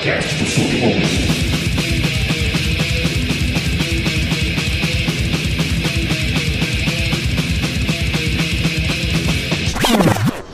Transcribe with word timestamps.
Podcast 0.00 0.34
do 0.36 0.48
Submundo. 0.48 1.06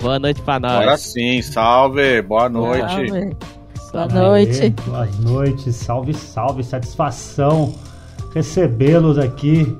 Boa 0.02 0.18
noite 0.18 0.42
pra 0.42 0.58
nós. 0.58 0.72
Agora 0.72 0.96
sim, 0.96 1.40
salve, 1.42 2.22
boa 2.22 2.48
noite. 2.48 3.08
Salve. 3.08 3.36
Boa 3.92 4.06
noite. 4.08 4.62
Aê, 4.62 4.70
boa 4.70 5.06
noite, 5.20 5.72
salve, 5.72 6.12
salve, 6.12 6.64
satisfação 6.64 7.72
recebê-los 8.34 9.16
aqui. 9.16 9.78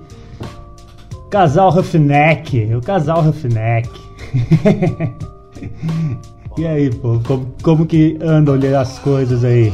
Casal 1.28 1.70
Ruffneck, 1.70 2.72
o 2.72 2.80
casal 2.80 3.20
Ruffneck. 3.20 3.90
e 6.56 6.66
aí, 6.66 6.90
pô, 6.90 7.20
como, 7.26 7.54
como 7.62 7.86
que 7.86 8.18
andam 8.22 8.58
as 8.78 8.98
coisas 8.98 9.44
aí? 9.44 9.72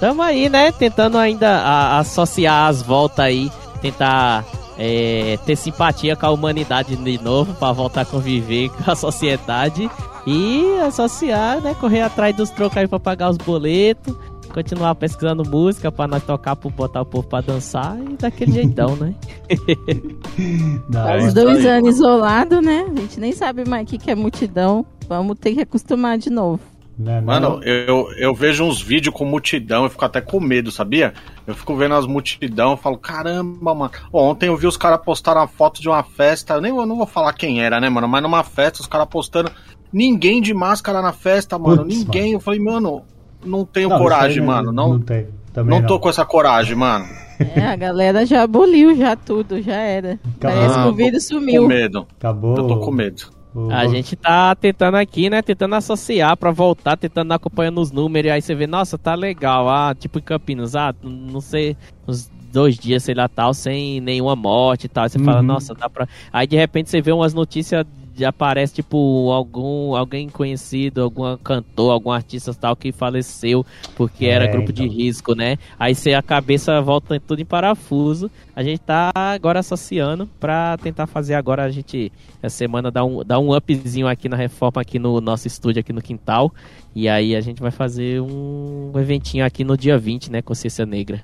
Tamo 0.00 0.22
aí, 0.22 0.48
né? 0.48 0.70
Tentando 0.72 1.18
ainda 1.18 1.58
a, 1.58 1.98
associar 1.98 2.68
as 2.68 2.82
voltas 2.82 3.24
aí, 3.24 3.50
tentar 3.80 4.44
é, 4.78 5.38
ter 5.44 5.56
simpatia 5.56 6.14
com 6.14 6.26
a 6.26 6.30
humanidade 6.30 6.94
de 6.96 7.22
novo 7.22 7.52
para 7.54 7.72
voltar 7.72 8.02
a 8.02 8.04
conviver 8.04 8.68
com 8.84 8.90
a 8.90 8.94
sociedade 8.94 9.90
e 10.26 10.78
associar, 10.86 11.60
né? 11.60 11.74
Correr 11.74 12.02
atrás 12.02 12.34
dos 12.36 12.50
trocos 12.50 12.76
aí 12.76 12.86
pra 12.86 13.00
pagar 13.00 13.30
os 13.30 13.36
boletos, 13.36 14.14
continuar 14.58 14.96
pesquisando 14.96 15.48
música 15.48 15.92
para 15.92 16.08
nós 16.08 16.24
tocar, 16.24 16.56
pra 16.56 16.68
botar 16.68 17.02
o 17.02 17.06
povo 17.06 17.28
pra 17.28 17.40
dançar 17.40 17.96
e 18.00 18.16
daquele 18.16 18.50
jeitão, 18.50 18.96
né? 18.96 19.14
Os 21.24 21.32
dois 21.32 21.64
anos 21.64 21.94
isolados, 21.94 22.60
né? 22.60 22.84
A 22.90 23.00
gente 23.00 23.20
nem 23.20 23.32
sabe 23.32 23.68
mais 23.68 23.84
o 23.84 23.86
que, 23.86 23.98
que 23.98 24.10
é 24.10 24.16
multidão. 24.16 24.84
Vamos 25.08 25.38
ter 25.38 25.54
que 25.54 25.60
acostumar 25.60 26.18
de 26.18 26.28
novo. 26.28 26.60
Não, 26.98 27.12
é 27.12 27.20
Mano, 27.20 27.62
eu, 27.62 28.10
eu 28.16 28.34
vejo 28.34 28.64
uns 28.64 28.82
vídeos 28.82 29.14
com 29.14 29.24
multidão 29.24 29.86
e 29.86 29.90
fico 29.90 30.04
até 30.04 30.20
com 30.20 30.40
medo, 30.40 30.72
sabia? 30.72 31.14
Eu 31.46 31.54
fico 31.54 31.76
vendo 31.76 31.94
as 31.94 32.04
multidão 32.04 32.74
e 32.74 32.76
falo, 32.76 32.98
caramba, 32.98 33.72
mano. 33.72 33.92
Ontem 34.12 34.48
eu 34.48 34.56
vi 34.56 34.66
os 34.66 34.76
caras 34.76 35.00
postaram 35.04 35.42
a 35.42 35.46
foto 35.46 35.80
de 35.80 35.88
uma 35.88 36.02
festa, 36.02 36.54
eu 36.54 36.60
nem 36.60 36.74
eu 36.74 36.84
não 36.84 36.96
vou 36.96 37.06
falar 37.06 37.32
quem 37.32 37.62
era, 37.62 37.80
né, 37.80 37.88
mano? 37.88 38.08
Mas 38.08 38.22
numa 38.24 38.42
festa, 38.42 38.80
os 38.80 38.88
caras 38.88 39.06
postando 39.08 39.52
ninguém 39.92 40.42
de 40.42 40.52
máscara 40.52 41.00
na 41.00 41.12
festa, 41.12 41.56
mano. 41.56 41.84
Putz, 41.84 41.96
ninguém. 41.96 42.24
Mano. 42.24 42.34
Eu 42.34 42.40
falei, 42.40 42.58
mano, 42.58 43.04
não 43.48 43.64
tenho 43.64 43.88
não, 43.88 43.98
coragem, 43.98 44.42
mano. 44.42 44.72
Não, 44.72 44.90
não, 44.90 45.00
tem, 45.00 45.26
não 45.64 45.84
tô 45.84 45.98
com 45.98 46.08
essa 46.08 46.24
coragem, 46.24 46.76
mano. 46.76 47.06
É, 47.54 47.66
a 47.66 47.76
galera 47.76 48.26
já 48.26 48.42
aboliu 48.42 48.96
já 48.96 49.14
tudo, 49.14 49.62
já 49.62 49.76
era. 49.76 50.18
Acabou. 50.36 50.38
Parece 50.40 50.74
que 50.74 50.88
o 50.88 50.94
vírus 50.94 51.26
sumiu. 51.26 51.62
Com 51.62 51.68
medo. 51.68 52.06
Acabou. 52.18 52.56
Eu 52.56 52.66
tô 52.66 52.78
com 52.78 52.90
medo. 52.90 53.38
A 53.70 53.86
gente 53.86 54.14
tá 54.14 54.54
tentando 54.54 54.96
aqui, 54.96 55.28
né? 55.30 55.42
Tentando 55.42 55.74
associar 55.74 56.36
pra 56.36 56.50
voltar, 56.50 56.96
tentando 56.96 57.32
acompanhando 57.32 57.80
os 57.80 57.90
números. 57.90 58.28
E 58.28 58.30
aí 58.30 58.42
você 58.42 58.54
vê, 58.54 58.66
nossa, 58.66 58.96
tá 58.98 59.14
legal. 59.14 59.68
Ah, 59.68 59.94
tipo 59.98 60.18
em 60.18 60.22
Campinas, 60.22 60.76
ah, 60.76 60.94
não 61.02 61.40
sei, 61.40 61.76
uns 62.06 62.30
dois 62.52 62.76
dias, 62.76 63.02
sei 63.02 63.14
lá, 63.14 63.28
tal, 63.28 63.52
sem 63.54 64.00
nenhuma 64.00 64.36
morte 64.36 64.84
e 64.84 64.88
tal. 64.88 65.04
Aí 65.04 65.10
você 65.10 65.18
uhum. 65.18 65.24
fala, 65.24 65.42
nossa, 65.42 65.74
dá 65.74 65.88
pra. 65.88 66.06
Aí 66.32 66.46
de 66.46 66.56
repente 66.56 66.90
você 66.90 67.00
vê 67.00 67.10
umas 67.10 67.34
notícias 67.34 67.84
aparece 68.24 68.74
tipo 68.74 69.30
algum 69.32 69.94
alguém 69.94 70.28
conhecido, 70.28 71.02
algum 71.02 71.36
cantor, 71.36 71.92
algum 71.92 72.10
artista 72.10 72.52
tal 72.54 72.76
que 72.76 72.92
faleceu 72.92 73.64
porque 73.96 74.26
é, 74.26 74.30
era 74.30 74.46
grupo 74.46 74.70
então. 74.70 74.86
de 74.86 74.92
risco, 74.92 75.34
né? 75.34 75.58
Aí 75.78 75.94
você 75.94 76.14
a 76.14 76.22
cabeça 76.22 76.80
volta 76.80 77.20
tudo 77.20 77.40
em 77.40 77.44
parafuso. 77.44 78.30
A 78.54 78.62
gente 78.62 78.80
tá 78.80 79.10
agora 79.14 79.60
associando 79.60 80.26
para 80.40 80.76
tentar 80.78 81.06
fazer 81.06 81.34
agora 81.34 81.64
a 81.64 81.70
gente 81.70 82.12
essa 82.42 82.56
semana 82.56 82.90
dar 82.90 83.04
um 83.04 83.24
dar 83.24 83.38
um 83.38 83.54
upzinho 83.54 84.08
aqui 84.08 84.28
na 84.28 84.36
reforma 84.36 84.80
aqui 84.80 84.98
no 84.98 85.20
nosso 85.20 85.46
estúdio 85.46 85.80
aqui 85.80 85.92
no 85.92 86.02
quintal. 86.02 86.52
E 86.94 87.08
aí 87.08 87.36
a 87.36 87.40
gente 87.40 87.60
vai 87.60 87.70
fazer 87.70 88.20
um 88.20 88.92
eventinho 88.96 89.44
aqui 89.44 89.62
no 89.62 89.76
dia 89.76 89.96
20, 89.98 90.32
né, 90.32 90.42
Consciência 90.42 90.84
Negra. 90.84 91.22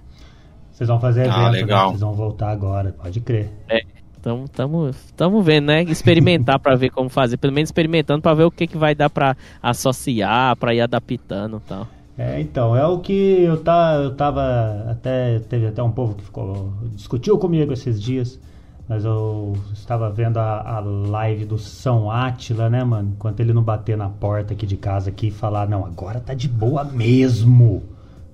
Vocês 0.70 0.88
vão 0.88 1.00
fazer 1.00 1.22
ah, 1.22 1.26
evento, 1.26 1.38
ah, 1.38 1.50
legal. 1.50 1.84
Né? 1.84 1.88
Vocês 1.90 2.00
vão 2.00 2.14
voltar 2.14 2.50
agora, 2.50 2.92
pode 2.92 3.20
crer. 3.20 3.48
É, 3.68 3.80
Tamo, 4.24 4.48
tamo, 4.48 4.90
tamo 5.14 5.42
vendo, 5.42 5.66
né? 5.66 5.82
Experimentar 5.82 6.58
para 6.58 6.74
ver 6.74 6.88
como 6.88 7.10
fazer. 7.10 7.36
Pelo 7.36 7.52
menos 7.52 7.68
experimentando 7.68 8.22
para 8.22 8.32
ver 8.32 8.44
o 8.44 8.50
que, 8.50 8.66
que 8.66 8.78
vai 8.78 8.94
dar 8.94 9.10
para 9.10 9.36
associar, 9.62 10.56
para 10.56 10.74
ir 10.74 10.80
adaptando 10.80 11.58
e 11.58 11.68
tal. 11.68 11.86
É, 12.16 12.40
então, 12.40 12.74
é 12.74 12.86
o 12.86 13.00
que 13.00 13.42
eu, 13.42 13.62
tá, 13.62 14.00
eu 14.02 14.14
tava 14.14 14.86
até. 14.88 15.40
Teve 15.40 15.66
até 15.66 15.82
um 15.82 15.90
povo 15.90 16.14
que 16.14 16.24
ficou. 16.24 16.72
discutiu 16.94 17.36
comigo 17.36 17.74
esses 17.74 18.00
dias. 18.02 18.40
Mas 18.88 19.04
eu 19.04 19.52
estava 19.74 20.10
vendo 20.10 20.38
a, 20.38 20.76
a 20.76 20.80
live 20.80 21.44
do 21.44 21.58
São 21.58 22.10
Átila, 22.10 22.70
né, 22.70 22.82
mano? 22.82 23.12
Enquanto 23.14 23.40
ele 23.40 23.52
não 23.52 23.62
bater 23.62 23.94
na 23.94 24.08
porta 24.08 24.54
aqui 24.54 24.64
de 24.64 24.78
casa 24.78 25.10
aqui 25.10 25.26
e 25.26 25.30
falar, 25.30 25.68
não, 25.68 25.84
agora 25.84 26.18
tá 26.18 26.32
de 26.32 26.48
boa 26.48 26.82
mesmo. 26.82 27.82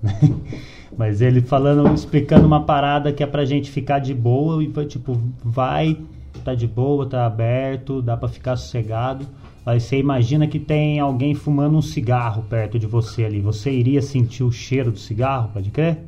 Mas 0.96 1.20
ele 1.20 1.40
falando, 1.40 1.92
explicando 1.94 2.46
uma 2.46 2.64
parada 2.64 3.12
que 3.12 3.22
é 3.22 3.26
pra 3.26 3.44
gente 3.44 3.70
ficar 3.70 3.98
de 3.98 4.12
boa 4.12 4.62
e 4.62 4.70
foi 4.72 4.86
tipo, 4.86 5.20
vai, 5.42 5.96
tá 6.44 6.54
de 6.54 6.66
boa, 6.66 7.06
tá 7.06 7.26
aberto, 7.26 8.02
dá 8.02 8.16
pra 8.16 8.28
ficar 8.28 8.56
sossegado. 8.56 9.26
Aí 9.64 9.80
você 9.80 9.98
imagina 9.98 10.46
que 10.46 10.58
tem 10.58 10.98
alguém 10.98 11.34
fumando 11.34 11.76
um 11.76 11.82
cigarro 11.82 12.42
perto 12.42 12.78
de 12.78 12.86
você 12.86 13.24
ali. 13.24 13.40
Você 13.40 13.70
iria 13.70 14.02
sentir 14.02 14.42
o 14.42 14.50
cheiro 14.50 14.90
do 14.90 14.98
cigarro, 14.98 15.50
pode 15.52 15.70
crer? 15.70 15.98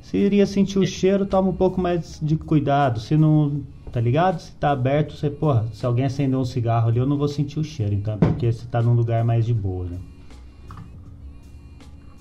Se 0.00 0.16
iria 0.16 0.46
sentir 0.46 0.78
o 0.78 0.86
cheiro, 0.86 1.26
toma 1.26 1.50
um 1.50 1.54
pouco 1.54 1.80
mais 1.80 2.18
de 2.22 2.36
cuidado. 2.36 3.00
Se 3.00 3.16
não, 3.16 3.60
tá 3.92 4.00
ligado? 4.00 4.40
Se 4.40 4.52
tá 4.52 4.70
aberto, 4.70 5.14
você, 5.14 5.28
porra, 5.28 5.66
se 5.72 5.84
alguém 5.84 6.04
acender 6.04 6.38
um 6.38 6.44
cigarro 6.44 6.88
ali, 6.88 6.98
eu 6.98 7.06
não 7.06 7.18
vou 7.18 7.28
sentir 7.28 7.60
o 7.60 7.64
cheiro. 7.64 7.94
Então 7.94 8.14
é 8.14 8.16
porque 8.16 8.50
você 8.50 8.66
tá 8.66 8.80
num 8.80 8.94
lugar 8.94 9.24
mais 9.24 9.44
de 9.44 9.52
boa, 9.52 9.84
né? 9.84 9.98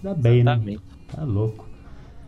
Dá 0.04 0.14
bem, 0.14 0.44
né? 0.44 0.52
Exatamente. 0.54 0.78
né? 0.78 0.84
Tá 1.16 1.24
louco. 1.24 1.69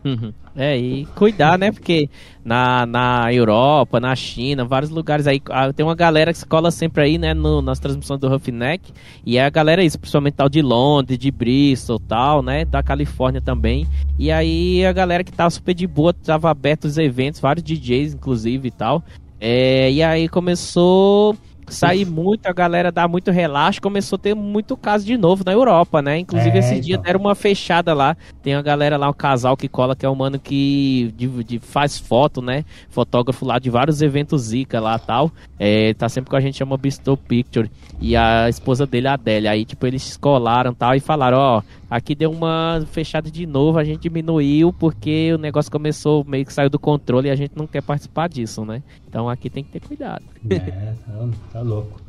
Uhum. 0.04 0.32
É, 0.54 0.76
e 0.76 1.06
cuidar, 1.14 1.58
né? 1.58 1.72
Porque 1.72 2.10
na, 2.44 2.84
na 2.84 3.32
Europa, 3.32 3.98
na 3.98 4.14
China, 4.14 4.64
vários 4.64 4.90
lugares 4.90 5.26
aí, 5.26 5.40
ah, 5.48 5.72
tem 5.72 5.84
uma 5.84 5.94
galera 5.94 6.32
que 6.32 6.38
se 6.38 6.46
cola 6.46 6.70
sempre 6.70 7.04
aí, 7.04 7.18
né, 7.18 7.32
no, 7.32 7.62
nas 7.62 7.78
transmissões 7.78 8.20
do 8.20 8.28
Roughneck, 8.28 8.92
e 9.24 9.38
é 9.38 9.44
a 9.44 9.50
galera 9.50 9.82
isso, 9.82 9.98
principalmente 9.98 10.34
tal 10.34 10.48
de 10.48 10.60
Londres, 10.60 11.18
de 11.18 11.30
Bristol, 11.30 11.98
tal, 12.00 12.42
né, 12.42 12.64
da 12.64 12.82
Califórnia 12.82 13.40
também, 13.40 13.86
e 14.18 14.30
aí 14.30 14.84
a 14.84 14.92
galera 14.92 15.24
que 15.24 15.32
tava 15.32 15.50
super 15.50 15.72
de 15.74 15.86
boa, 15.86 16.12
tava 16.12 16.50
aberto 16.50 16.84
os 16.84 16.98
eventos, 16.98 17.40
vários 17.40 17.64
DJs, 17.64 18.14
inclusive, 18.14 18.68
e 18.68 18.72
tal, 18.72 19.02
é, 19.40 19.90
e 19.90 20.02
aí 20.02 20.28
começou 20.28 21.36
sair 21.72 22.04
muito, 22.04 22.46
a 22.46 22.52
galera 22.52 22.92
dá 22.92 23.08
muito 23.08 23.30
relaxo, 23.30 23.80
começou 23.80 24.16
a 24.16 24.20
ter 24.20 24.34
muito 24.34 24.76
caso 24.76 25.04
de 25.04 25.16
novo 25.16 25.42
na 25.44 25.52
Europa, 25.52 26.00
né? 26.00 26.18
Inclusive, 26.18 26.56
é, 26.56 26.58
esse 26.58 26.74
então. 26.74 26.80
dia 26.80 26.98
deram 26.98 27.20
uma 27.20 27.34
fechada 27.34 27.94
lá. 27.94 28.16
Tem 28.42 28.54
a 28.54 28.62
galera 28.62 28.96
lá, 28.96 29.08
o 29.08 29.10
um 29.10 29.14
casal 29.14 29.56
que 29.56 29.68
cola, 29.68 29.96
que 29.96 30.06
é 30.06 30.08
um 30.10 30.14
mano 30.14 30.38
que 30.38 31.12
de, 31.16 31.28
de, 31.44 31.58
faz 31.58 31.98
foto, 31.98 32.42
né? 32.42 32.64
Fotógrafo 32.90 33.44
lá 33.44 33.58
de 33.58 33.70
vários 33.70 34.02
eventos 34.02 34.42
Zika 34.42 34.80
lá 34.80 34.98
tal. 34.98 35.30
É, 35.58 35.94
tá 35.94 36.08
sempre 36.08 36.30
com 36.30 36.36
a 36.36 36.40
gente, 36.40 36.58
chama 36.58 36.76
Bestow 36.76 37.16
Picture. 37.16 37.70
E 38.00 38.16
a 38.16 38.48
esposa 38.48 38.86
dele, 38.86 39.08
a 39.08 39.14
Adélia. 39.14 39.50
Aí, 39.50 39.64
tipo, 39.64 39.86
eles 39.86 40.16
colaram 40.16 40.74
tal 40.74 40.94
e 40.94 41.00
falaram: 41.00 41.38
Ó, 41.38 41.62
aqui 41.92 42.14
deu 42.14 42.30
uma 42.30 42.82
fechada 42.90 43.30
de 43.30 43.46
novo, 43.46 43.78
a 43.78 43.84
gente 43.84 44.00
diminuiu 44.00 44.72
porque 44.72 45.32
o 45.34 45.38
negócio 45.38 45.70
começou, 45.70 46.24
meio 46.24 46.44
que 46.46 46.52
saiu 46.52 46.70
do 46.70 46.78
controle 46.78 47.28
e 47.28 47.30
a 47.30 47.36
gente 47.36 47.52
não 47.54 47.66
quer 47.66 47.82
participar 47.82 48.28
disso, 48.28 48.64
né? 48.64 48.82
Então 49.06 49.28
aqui 49.28 49.50
tem 49.50 49.62
que 49.62 49.70
ter 49.70 49.80
cuidado. 49.80 50.24
É, 50.50 50.58
tá, 50.58 51.28
tá 51.52 51.61
louco. 51.62 52.00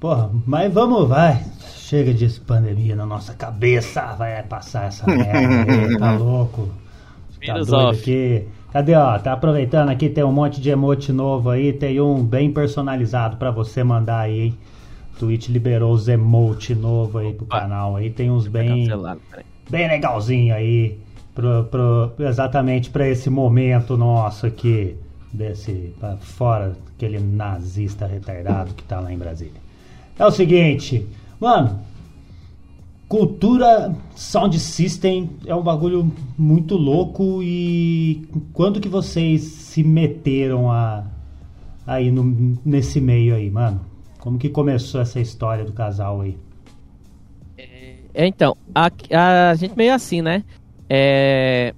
Porra, 0.00 0.30
mas 0.46 0.72
vamos, 0.72 1.08
vai. 1.08 1.44
Chega 1.74 2.12
de 2.12 2.28
pandemia 2.40 2.96
na 2.96 3.06
nossa 3.06 3.32
cabeça, 3.34 4.02
vai 4.14 4.42
passar 4.42 4.88
essa 4.88 5.06
merda 5.06 5.72
aí, 5.72 5.96
tá 5.98 6.12
louco. 6.16 6.68
Tá 7.44 7.54
doido 7.54 7.90
aqui. 7.90 8.48
Cadê, 8.72 8.94
ó? 8.94 9.18
Tá 9.18 9.32
aproveitando 9.32 9.88
aqui, 9.88 10.08
tem 10.08 10.24
um 10.24 10.32
monte 10.32 10.60
de 10.60 10.68
emote 10.68 11.12
novo 11.12 11.50
aí, 11.50 11.72
tem 11.72 12.00
um 12.00 12.22
bem 12.22 12.52
personalizado 12.52 13.36
para 13.36 13.50
você 13.50 13.84
mandar 13.84 14.20
aí, 14.20 14.40
hein? 14.40 14.58
Twitch 15.18 15.48
liberou 15.48 15.92
os 15.92 16.08
emote 16.08 16.74
novo 16.74 17.18
aí 17.18 17.32
pro 17.32 17.46
Opa. 17.46 17.60
canal 17.60 17.96
aí, 17.96 18.10
tem 18.10 18.30
uns 18.30 18.46
bem 18.46 18.86
bem 19.70 19.88
legalzinho 19.88 20.54
aí 20.54 20.98
pro, 21.34 21.64
pro, 21.64 22.12
exatamente 22.18 22.90
para 22.90 23.08
esse 23.08 23.30
momento 23.30 23.96
nosso 23.96 24.46
aqui 24.46 24.96
desse 25.36 25.94
pra 26.00 26.16
fora 26.16 26.76
aquele 26.94 27.20
nazista 27.20 28.06
retardado 28.06 28.74
que 28.74 28.82
tá 28.82 29.00
lá 29.00 29.12
em 29.12 29.18
Brasília. 29.18 29.60
É 30.18 30.24
o 30.24 30.30
seguinte, 30.30 31.06
mano, 31.38 31.78
cultura 33.08 33.94
sound 34.14 34.58
system 34.58 35.30
é 35.46 35.54
um 35.54 35.62
bagulho 35.62 36.10
muito 36.36 36.76
louco 36.76 37.42
e 37.42 38.26
quando 38.52 38.80
que 38.80 38.88
vocês 38.88 39.42
se 39.42 39.84
meteram 39.84 40.70
a 40.70 41.04
aí 41.86 42.10
no, 42.10 42.58
nesse 42.64 43.00
meio 43.00 43.34
aí, 43.34 43.50
mano? 43.50 43.80
Como 44.18 44.38
que 44.38 44.48
começou 44.48 45.00
essa 45.00 45.20
história 45.20 45.64
do 45.64 45.72
casal 45.72 46.22
aí? 46.22 46.36
É, 48.12 48.26
então, 48.26 48.56
a, 48.74 48.90
a 49.50 49.54
gente 49.54 49.76
meio 49.76 49.94
assim, 49.94 50.22
né? 50.22 50.42
É, 50.88 51.74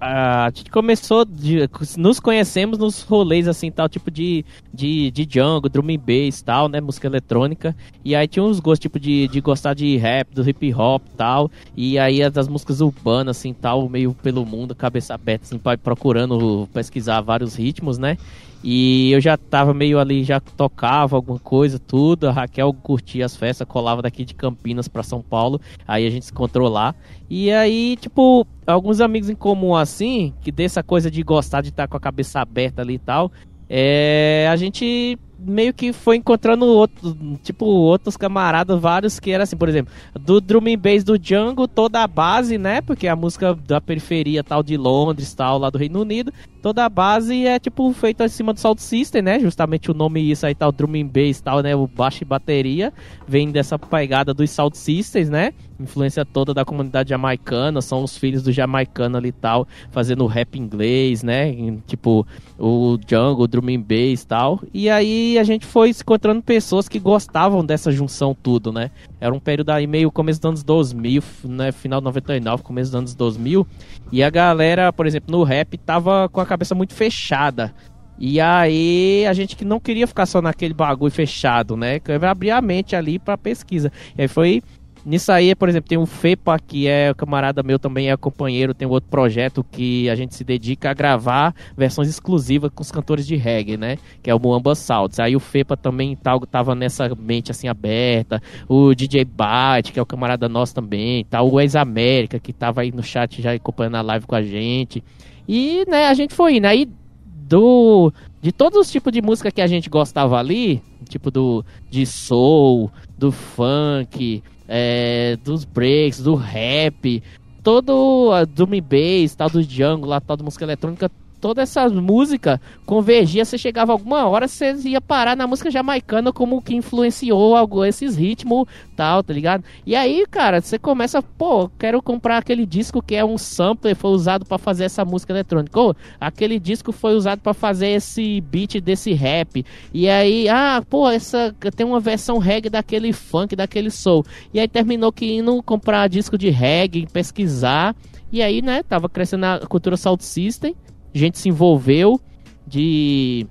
a 0.00 0.50
gente 0.54 0.70
começou, 0.70 1.24
de, 1.24 1.68
nos 1.96 2.20
conhecemos 2.20 2.78
nos 2.78 3.02
rolês 3.02 3.48
assim, 3.48 3.70
tal, 3.70 3.88
tipo 3.88 4.10
de, 4.10 4.44
de, 4.72 5.10
de 5.10 5.26
jungle, 5.28 5.70
drum 5.70 5.88
and 5.90 5.98
bass 5.98 6.42
tal, 6.42 6.68
né, 6.68 6.80
música 6.80 7.06
eletrônica. 7.06 7.74
E 8.04 8.14
aí 8.14 8.28
tinha 8.28 8.42
uns 8.42 8.60
gostos, 8.60 8.80
tipo, 8.80 9.00
de, 9.00 9.26
de 9.28 9.40
gostar 9.40 9.74
de 9.74 9.96
rap, 9.96 10.34
do 10.34 10.48
hip 10.48 10.74
hop 10.74 11.02
tal. 11.16 11.50
E 11.76 11.98
aí 11.98 12.22
as 12.22 12.48
músicas 12.48 12.80
urbanas, 12.80 13.38
assim, 13.38 13.54
tal, 13.54 13.88
meio 13.88 14.14
pelo 14.14 14.44
mundo, 14.44 14.74
cabeça 14.74 15.14
aberta, 15.14 15.46
assim, 15.46 15.60
procurando 15.82 16.68
pesquisar 16.72 17.20
vários 17.22 17.54
ritmos, 17.54 17.96
né. 17.96 18.18
E 18.62 19.12
eu 19.12 19.20
já 19.20 19.36
tava 19.36 19.72
meio 19.72 19.98
ali, 19.98 20.24
já 20.24 20.40
tocava 20.40 21.16
alguma 21.16 21.38
coisa, 21.38 21.78
tudo. 21.78 22.28
A 22.28 22.32
Raquel 22.32 22.72
curtia 22.72 23.24
as 23.24 23.36
festas, 23.36 23.66
colava 23.66 24.02
daqui 24.02 24.24
de 24.24 24.34
Campinas 24.34 24.88
para 24.88 25.02
São 25.02 25.22
Paulo. 25.22 25.60
Aí 25.86 26.06
a 26.06 26.10
gente 26.10 26.26
se 26.26 26.32
encontrou 26.32 26.68
lá. 26.68 26.94
E 27.28 27.50
aí, 27.50 27.96
tipo, 27.96 28.46
alguns 28.66 29.00
amigos 29.00 29.30
em 29.30 29.34
comum 29.34 29.74
assim, 29.74 30.32
que 30.40 30.50
dessa 30.50 30.82
coisa 30.82 31.10
de 31.10 31.22
gostar 31.22 31.60
de 31.60 31.68
estar 31.68 31.84
tá 31.84 31.88
com 31.88 31.96
a 31.96 32.00
cabeça 32.00 32.40
aberta 32.40 32.82
ali 32.82 32.94
e 32.94 32.98
tal. 32.98 33.30
É, 33.68 34.48
a 34.50 34.56
gente 34.56 35.18
meio 35.38 35.72
que 35.72 35.92
foi 35.92 36.16
encontrando 36.16 36.66
outros, 36.66 37.14
tipo, 37.42 37.66
outros 37.66 38.16
camaradas, 38.16 38.80
vários 38.80 39.20
que 39.20 39.30
era 39.30 39.44
assim, 39.44 39.56
por 39.56 39.68
exemplo, 39.68 39.92
do 40.18 40.40
drum 40.40 40.66
and 40.66 40.78
bass 40.78 41.04
do 41.04 41.18
Django, 41.18 41.68
toda 41.68 42.02
a 42.02 42.06
base, 42.06 42.58
né? 42.58 42.80
Porque 42.80 43.06
a 43.06 43.16
música 43.16 43.54
da 43.54 43.80
periferia 43.80 44.42
tal 44.42 44.62
de 44.62 44.76
Londres, 44.76 45.32
tal, 45.34 45.58
lá 45.58 45.70
do 45.70 45.78
Reino 45.78 46.00
Unido, 46.00 46.32
toda 46.62 46.84
a 46.84 46.88
base 46.88 47.46
é 47.46 47.58
tipo 47.58 47.92
feita 47.92 48.24
em 48.24 48.28
cima 48.28 48.52
do 48.52 48.60
Sound 48.60 48.80
System, 48.82 49.22
né? 49.22 49.38
Justamente 49.38 49.90
o 49.90 49.94
nome 49.94 50.20
isso 50.20 50.46
aí 50.46 50.54
tal, 50.54 50.72
drum 50.72 50.94
and 50.94 51.06
bass, 51.06 51.40
tal, 51.40 51.60
né? 51.60 51.76
O 51.76 51.86
baixo 51.86 52.22
e 52.22 52.24
bateria 52.24 52.92
vem 53.26 53.50
dessa 53.50 53.78
pegada 53.78 54.34
dos 54.34 54.50
Sound 54.50 54.76
Systems, 54.76 55.28
né? 55.28 55.52
Influência 55.78 56.24
toda 56.24 56.54
da 56.54 56.64
comunidade 56.64 57.10
jamaicana, 57.10 57.82
são 57.82 58.02
os 58.02 58.16
filhos 58.16 58.42
do 58.42 58.50
jamaicano 58.50 59.18
ali 59.18 59.30
tal, 59.30 59.68
fazendo 59.90 60.26
rap 60.26 60.58
inglês, 60.58 61.22
né? 61.22 61.54
Tipo, 61.86 62.26
o 62.58 62.96
Django, 63.06 63.42
o 63.42 63.46
drum 63.46 63.68
and 63.68 63.82
bass, 63.82 64.24
tal. 64.24 64.60
E 64.72 64.88
aí 64.88 65.35
a 65.38 65.44
gente 65.44 65.66
foi 65.66 65.90
encontrando 65.90 66.42
pessoas 66.42 66.88
que 66.88 66.98
gostavam 66.98 67.64
dessa 67.64 67.90
junção 67.90 68.34
tudo, 68.34 68.72
né? 68.72 68.90
Era 69.20 69.34
um 69.34 69.40
período 69.40 69.70
aí 69.70 69.86
meio 69.86 70.10
começo 70.10 70.40
dos 70.40 70.48
anos 70.48 70.62
2000, 70.62 71.22
né? 71.44 71.72
Final 71.72 72.00
de 72.00 72.04
99, 72.04 72.62
começo 72.62 72.90
dos 72.90 72.98
anos 72.98 73.14
2000. 73.14 73.66
E 74.12 74.22
a 74.22 74.30
galera, 74.30 74.92
por 74.92 75.06
exemplo, 75.06 75.36
no 75.36 75.42
rap 75.42 75.76
tava 75.78 76.28
com 76.28 76.40
a 76.40 76.46
cabeça 76.46 76.74
muito 76.74 76.94
fechada. 76.94 77.74
E 78.18 78.40
aí 78.40 79.26
a 79.26 79.32
gente 79.32 79.56
que 79.56 79.64
não 79.64 79.78
queria 79.78 80.06
ficar 80.06 80.26
só 80.26 80.40
naquele 80.40 80.72
bagulho 80.72 81.12
fechado, 81.12 81.76
né? 81.76 82.00
Queria 82.00 82.30
abrir 82.30 82.50
a 82.50 82.62
mente 82.62 82.96
ali 82.96 83.18
para 83.18 83.36
pesquisa. 83.36 83.92
E 84.16 84.22
aí 84.22 84.28
foi 84.28 84.62
Nisso 85.06 85.30
aí, 85.30 85.54
por 85.54 85.68
exemplo, 85.68 85.88
tem 85.88 85.96
o 85.96 86.04
FEPA, 86.04 86.58
que 86.58 86.88
é 86.88 87.14
camarada 87.14 87.62
meu 87.62 87.78
também, 87.78 88.10
é 88.10 88.16
companheiro, 88.16 88.74
tem 88.74 88.88
um 88.88 88.90
outro 88.90 89.08
projeto 89.08 89.62
que 89.62 90.10
a 90.10 90.16
gente 90.16 90.34
se 90.34 90.42
dedica 90.42 90.90
a 90.90 90.94
gravar 90.94 91.54
versões 91.76 92.08
exclusivas 92.08 92.72
com 92.74 92.82
os 92.82 92.90
cantores 92.90 93.24
de 93.24 93.36
reggae, 93.36 93.76
né? 93.76 93.98
Que 94.20 94.30
é 94.30 94.34
o 94.34 94.40
Muamba 94.40 94.74
Salts. 94.74 95.20
Aí 95.20 95.36
o 95.36 95.38
FEPA 95.38 95.76
também 95.76 96.16
tal, 96.16 96.40
tava 96.40 96.74
nessa 96.74 97.08
mente 97.14 97.52
assim 97.52 97.68
aberta. 97.68 98.42
O 98.68 98.96
DJ 98.96 99.24
Byte, 99.24 99.92
que 99.92 100.00
é 100.00 100.02
o 100.02 100.06
camarada 100.06 100.48
nosso 100.48 100.74
também. 100.74 101.24
Tá 101.26 101.40
o 101.40 101.60
Ex-América, 101.60 102.40
que 102.40 102.52
tava 102.52 102.80
aí 102.80 102.90
no 102.90 103.04
chat 103.04 103.40
já 103.40 103.52
acompanhando 103.52 103.98
a 103.98 104.02
live 104.02 104.26
com 104.26 104.34
a 104.34 104.42
gente. 104.42 105.04
E, 105.46 105.84
né, 105.86 106.08
a 106.08 106.14
gente 106.14 106.34
foi 106.34 106.56
indo. 106.56 106.66
Aí 106.66 106.90
do 107.24 108.12
de 108.42 108.50
todos 108.50 108.76
os 108.80 108.90
tipos 108.90 109.12
de 109.12 109.22
música 109.22 109.52
que 109.52 109.60
a 109.60 109.68
gente 109.68 109.88
gostava 109.88 110.36
ali, 110.36 110.82
tipo 111.08 111.30
do 111.30 111.64
de 111.88 112.04
soul, 112.04 112.90
do 113.16 113.30
funk, 113.30 114.42
é, 114.68 115.36
dos 115.44 115.64
breaks, 115.64 116.20
do 116.20 116.34
rap, 116.34 117.22
todo 117.62 118.30
a 118.32 118.44
Doom 118.44 118.80
Bass, 118.80 119.34
tal 119.34 119.50
do 119.50 119.62
Django, 119.62 120.06
lá, 120.06 120.20
tal 120.20 120.36
da 120.36 120.44
música 120.44 120.64
eletrônica, 120.64 121.10
toda 121.40 121.62
essa 121.62 121.88
música 121.88 122.60
convergia, 122.84 123.44
você 123.44 123.58
chegava 123.58 123.92
alguma 123.92 124.26
hora, 124.26 124.48
você 124.48 124.72
ia 124.84 125.00
parar 125.00 125.36
na 125.36 125.46
música 125.46 125.70
jamaicana 125.70 126.32
como 126.32 126.62
que 126.62 126.74
influenciou 126.74 127.56
algo, 127.56 127.84
esses 127.84 128.16
ritmos 128.16 128.66
tal, 128.96 129.22
tá 129.22 129.32
ligado? 129.32 129.62
E 129.84 129.94
aí, 129.94 130.24
cara, 130.30 130.60
você 130.60 130.78
começa, 130.78 131.22
pô, 131.22 131.68
quero 131.78 132.00
comprar 132.00 132.38
aquele 132.38 132.64
disco 132.64 133.02
que 133.02 133.14
é 133.14 133.24
um 133.24 133.36
sampler, 133.36 133.94
foi 133.94 134.10
usado 134.10 134.44
para 134.44 134.58
fazer 134.58 134.84
essa 134.84 135.04
música 135.04 135.32
eletrônica. 135.32 135.78
Ou, 135.78 135.94
aquele 136.20 136.58
disco 136.58 136.92
foi 136.92 137.14
usado 137.14 137.40
para 137.40 137.52
fazer 137.52 137.88
esse 137.88 138.40
beat 138.40 138.80
desse 138.80 139.12
rap. 139.12 139.64
E 139.92 140.08
aí, 140.08 140.48
ah, 140.48 140.82
pô, 140.88 141.08
essa 141.10 141.54
tem 141.76 141.86
uma 141.86 142.00
versão 142.00 142.38
reggae 142.38 142.70
daquele 142.70 143.12
funk, 143.12 143.54
daquele 143.54 143.90
soul. 143.90 144.24
E 144.52 144.58
aí 144.58 144.66
terminou 144.66 145.12
que 145.12 145.36
indo 145.36 145.62
comprar 145.62 146.08
disco 146.08 146.38
de 146.38 146.48
reggae, 146.48 147.06
pesquisar. 147.12 147.94
E 148.32 148.42
aí, 148.42 148.62
né, 148.62 148.82
tava 148.82 149.08
crescendo 149.08 149.44
a 149.44 149.60
cultura 149.66 149.96
Sound 149.96 150.24
System 150.24 150.74
gente 151.18 151.38
se 151.38 151.48
envolveu 151.48 152.20
de 152.66 153.46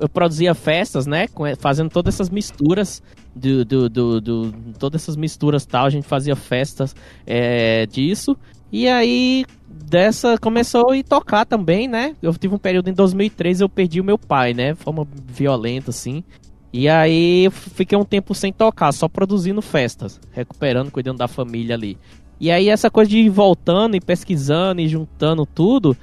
eu 0.00 0.08
produzia 0.08 0.54
festas, 0.54 1.06
né? 1.06 1.26
Fazendo 1.58 1.90
todas 1.90 2.14
essas 2.14 2.28
misturas 2.28 3.02
do, 3.34 3.64
do, 3.64 3.88
do, 3.88 4.20
do 4.20 4.52
todas 4.78 5.02
essas 5.02 5.16
misturas 5.16 5.64
tal, 5.64 5.86
a 5.86 5.90
gente 5.90 6.06
fazia 6.06 6.34
festas 6.34 6.94
é, 7.26 7.86
disso. 7.86 8.36
E 8.72 8.88
aí 8.88 9.44
dessa 9.68 10.38
começou 10.38 10.90
a 10.90 11.02
tocar 11.02 11.44
também, 11.44 11.86
né? 11.86 12.16
Eu 12.22 12.34
tive 12.34 12.54
um 12.54 12.58
período 12.58 12.88
em 12.88 12.94
2003 12.94 13.60
eu 13.60 13.68
perdi 13.68 14.00
o 14.00 14.04
meu 14.04 14.18
pai, 14.18 14.54
né? 14.54 14.74
Forma 14.74 15.06
violenta 15.26 15.90
assim. 15.90 16.24
E 16.72 16.88
aí 16.88 17.50
fiquei 17.50 17.96
um 17.98 18.04
tempo 18.04 18.34
sem 18.34 18.50
tocar, 18.50 18.92
só 18.92 19.06
produzindo 19.06 19.60
festas, 19.60 20.18
recuperando, 20.32 20.90
cuidando 20.90 21.18
da 21.18 21.28
família 21.28 21.74
ali. 21.74 21.98
E 22.40 22.50
aí 22.50 22.68
essa 22.68 22.90
coisa 22.90 23.10
de 23.10 23.18
ir 23.18 23.28
voltando 23.28 23.94
e 23.94 24.00
pesquisando 24.00 24.80
e 24.80 24.88
juntando 24.88 25.44
tudo, 25.46 25.96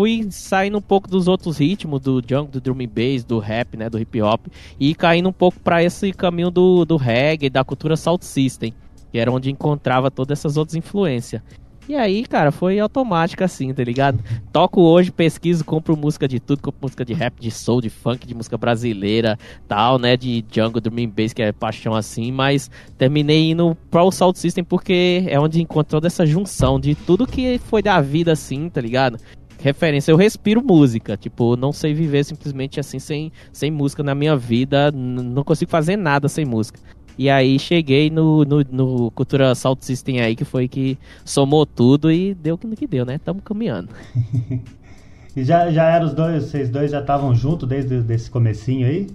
fui 0.00 0.26
saindo 0.30 0.78
um 0.78 0.80
pouco 0.80 1.10
dos 1.10 1.28
outros 1.28 1.58
ritmos, 1.58 2.00
do 2.00 2.22
jungle, 2.26 2.50
do 2.50 2.58
drum 2.58 2.78
and 2.80 2.88
bass, 2.88 3.22
do 3.22 3.38
rap, 3.38 3.76
né, 3.76 3.90
do 3.90 3.98
hip 3.98 4.22
hop, 4.22 4.46
e 4.78 4.94
caindo 4.94 5.28
um 5.28 5.32
pouco 5.32 5.60
para 5.60 5.84
esse 5.84 6.10
caminho 6.10 6.50
do, 6.50 6.86
do 6.86 6.96
reggae, 6.96 7.50
da 7.50 7.62
cultura 7.62 7.98
Salt 7.98 8.22
System, 8.22 8.72
que 9.12 9.18
era 9.18 9.30
onde 9.30 9.50
encontrava 9.50 10.10
todas 10.10 10.38
essas 10.38 10.56
outras 10.56 10.74
influências. 10.74 11.42
E 11.86 11.94
aí, 11.94 12.24
cara, 12.24 12.50
foi 12.50 12.78
automático 12.78 13.44
assim, 13.44 13.74
tá 13.74 13.84
ligado? 13.84 14.24
Toco 14.50 14.80
hoje, 14.80 15.12
pesquiso, 15.12 15.66
compro 15.66 15.94
música 15.94 16.26
de 16.26 16.40
tudo, 16.40 16.62
compro 16.62 16.80
música 16.80 17.04
de 17.04 17.12
rap, 17.12 17.38
de 17.38 17.50
soul, 17.50 17.82
de 17.82 17.90
funk, 17.90 18.26
de 18.26 18.34
música 18.34 18.56
brasileira, 18.56 19.38
tal, 19.68 19.98
né? 19.98 20.16
De 20.16 20.42
jungle, 20.50 20.80
drum 20.80 21.04
and 21.04 21.10
bass, 21.10 21.34
que 21.34 21.42
é 21.42 21.52
paixão 21.52 21.94
assim, 21.94 22.32
mas 22.32 22.70
terminei 22.96 23.50
indo 23.50 23.76
pro 23.90 24.10
Salt 24.10 24.36
System 24.36 24.64
porque 24.64 25.24
é 25.26 25.38
onde 25.38 25.60
encontrou 25.60 26.00
dessa 26.00 26.24
junção 26.24 26.80
de 26.80 26.94
tudo 26.94 27.26
que 27.26 27.58
foi 27.58 27.82
da 27.82 28.00
vida 28.00 28.32
assim, 28.32 28.70
tá 28.70 28.80
ligado? 28.80 29.18
Referência. 29.62 30.10
Eu 30.10 30.16
respiro 30.16 30.62
música, 30.62 31.16
tipo, 31.16 31.56
não 31.56 31.72
sei 31.72 31.94
viver 31.94 32.24
simplesmente 32.24 32.80
assim 32.80 32.98
sem, 32.98 33.32
sem 33.52 33.70
música 33.70 34.02
na 34.02 34.14
minha 34.14 34.36
vida, 34.36 34.90
não 34.90 35.44
consigo 35.44 35.70
fazer 35.70 35.96
nada 35.96 36.28
sem 36.28 36.44
música. 36.44 36.80
E 37.18 37.28
aí 37.28 37.58
cheguei 37.58 38.08
no, 38.08 38.44
no, 38.44 38.64
no 38.70 39.10
Cultura 39.10 39.54
Salt 39.54 39.82
System 39.82 40.20
aí, 40.20 40.34
que 40.34 40.44
foi 40.44 40.66
que 40.66 40.96
somou 41.24 41.66
tudo 41.66 42.10
e 42.10 42.34
deu 42.34 42.58
no 42.64 42.74
que 42.74 42.86
deu, 42.86 43.04
né? 43.04 43.18
Tamo 43.18 43.42
caminhando. 43.42 43.90
e 45.36 45.44
já, 45.44 45.70
já 45.70 45.84
eram 45.84 46.06
os 46.06 46.14
dois, 46.14 46.44
vocês 46.44 46.70
dois 46.70 46.90
já 46.90 47.00
estavam 47.00 47.34
juntos 47.34 47.68
desde 47.68 48.02
esse 48.12 48.30
comecinho 48.30 48.86
aí? 48.86 49.06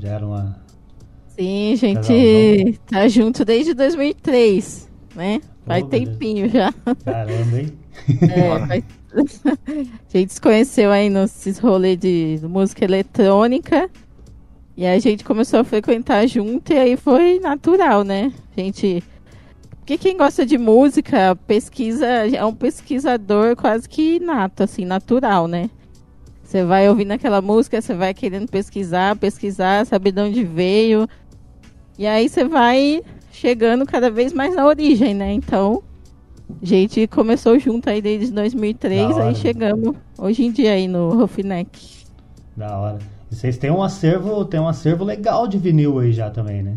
Já 0.00 0.08
era 0.08 0.26
uma... 0.26 0.64
Sim, 1.28 1.76
gente 1.76 2.78
tá 2.86 3.06
junto 3.08 3.44
desde 3.44 3.74
2003, 3.74 4.90
né? 5.14 5.40
Faz 5.64 5.82
oh, 5.84 5.86
tempinho 5.86 6.48
já. 6.48 6.72
Caramba, 7.04 7.60
hein? 7.60 7.72
É, 8.20 8.82
a 10.14 10.18
gente 10.18 10.32
se 10.32 10.40
conheceu 10.40 10.90
aí 10.90 11.08
nesses 11.08 11.58
rolês 11.58 11.98
de 11.98 12.40
música 12.42 12.84
eletrônica. 12.84 13.88
E 14.76 14.84
a 14.84 14.98
gente 14.98 15.22
começou 15.22 15.60
a 15.60 15.64
frequentar 15.64 16.26
junto 16.26 16.72
e 16.72 16.76
aí 16.76 16.96
foi 16.96 17.38
natural, 17.38 18.02
né? 18.02 18.32
A 18.56 18.60
gente. 18.60 19.04
Porque 19.78 19.96
quem 19.96 20.16
gosta 20.16 20.44
de 20.44 20.58
música, 20.58 21.36
pesquisa, 21.46 22.06
é 22.06 22.44
um 22.44 22.54
pesquisador 22.54 23.54
quase 23.54 23.88
que 23.88 24.18
nato, 24.18 24.62
assim, 24.62 24.84
natural, 24.84 25.46
né? 25.46 25.70
Você 26.42 26.64
vai 26.64 26.88
ouvindo 26.88 27.12
aquela 27.12 27.40
música, 27.40 27.80
você 27.80 27.94
vai 27.94 28.14
querendo 28.14 28.48
pesquisar, 28.48 29.16
pesquisar, 29.16 29.86
saber 29.86 30.12
de 30.12 30.20
onde 30.20 30.44
veio. 30.44 31.08
E 31.98 32.06
aí 32.06 32.28
você 32.28 32.44
vai 32.44 33.02
chegando 33.30 33.86
cada 33.86 34.10
vez 34.10 34.32
mais 34.32 34.54
na 34.56 34.66
origem, 34.66 35.14
né? 35.14 35.32
Então, 35.32 35.82
a 36.50 36.64
gente 36.64 37.06
começou 37.06 37.58
junto 37.58 37.88
aí 37.88 38.02
desde 38.02 38.32
2003, 38.32 39.16
aí 39.18 39.34
chegamos 39.34 39.96
hoje 40.18 40.44
em 40.44 40.52
dia 40.52 40.72
aí 40.72 40.86
no 40.86 41.10
Roughneck. 41.10 42.04
Da 42.56 42.78
hora. 42.78 42.98
E 43.30 43.34
vocês 43.34 43.56
têm 43.58 43.70
um 43.70 43.82
acervo, 43.82 44.44
tem 44.44 44.60
um 44.60 44.68
acervo 44.68 45.04
legal 45.04 45.48
de 45.48 45.58
vinil 45.58 45.98
aí 45.98 46.12
já 46.12 46.30
também, 46.30 46.62
né? 46.62 46.76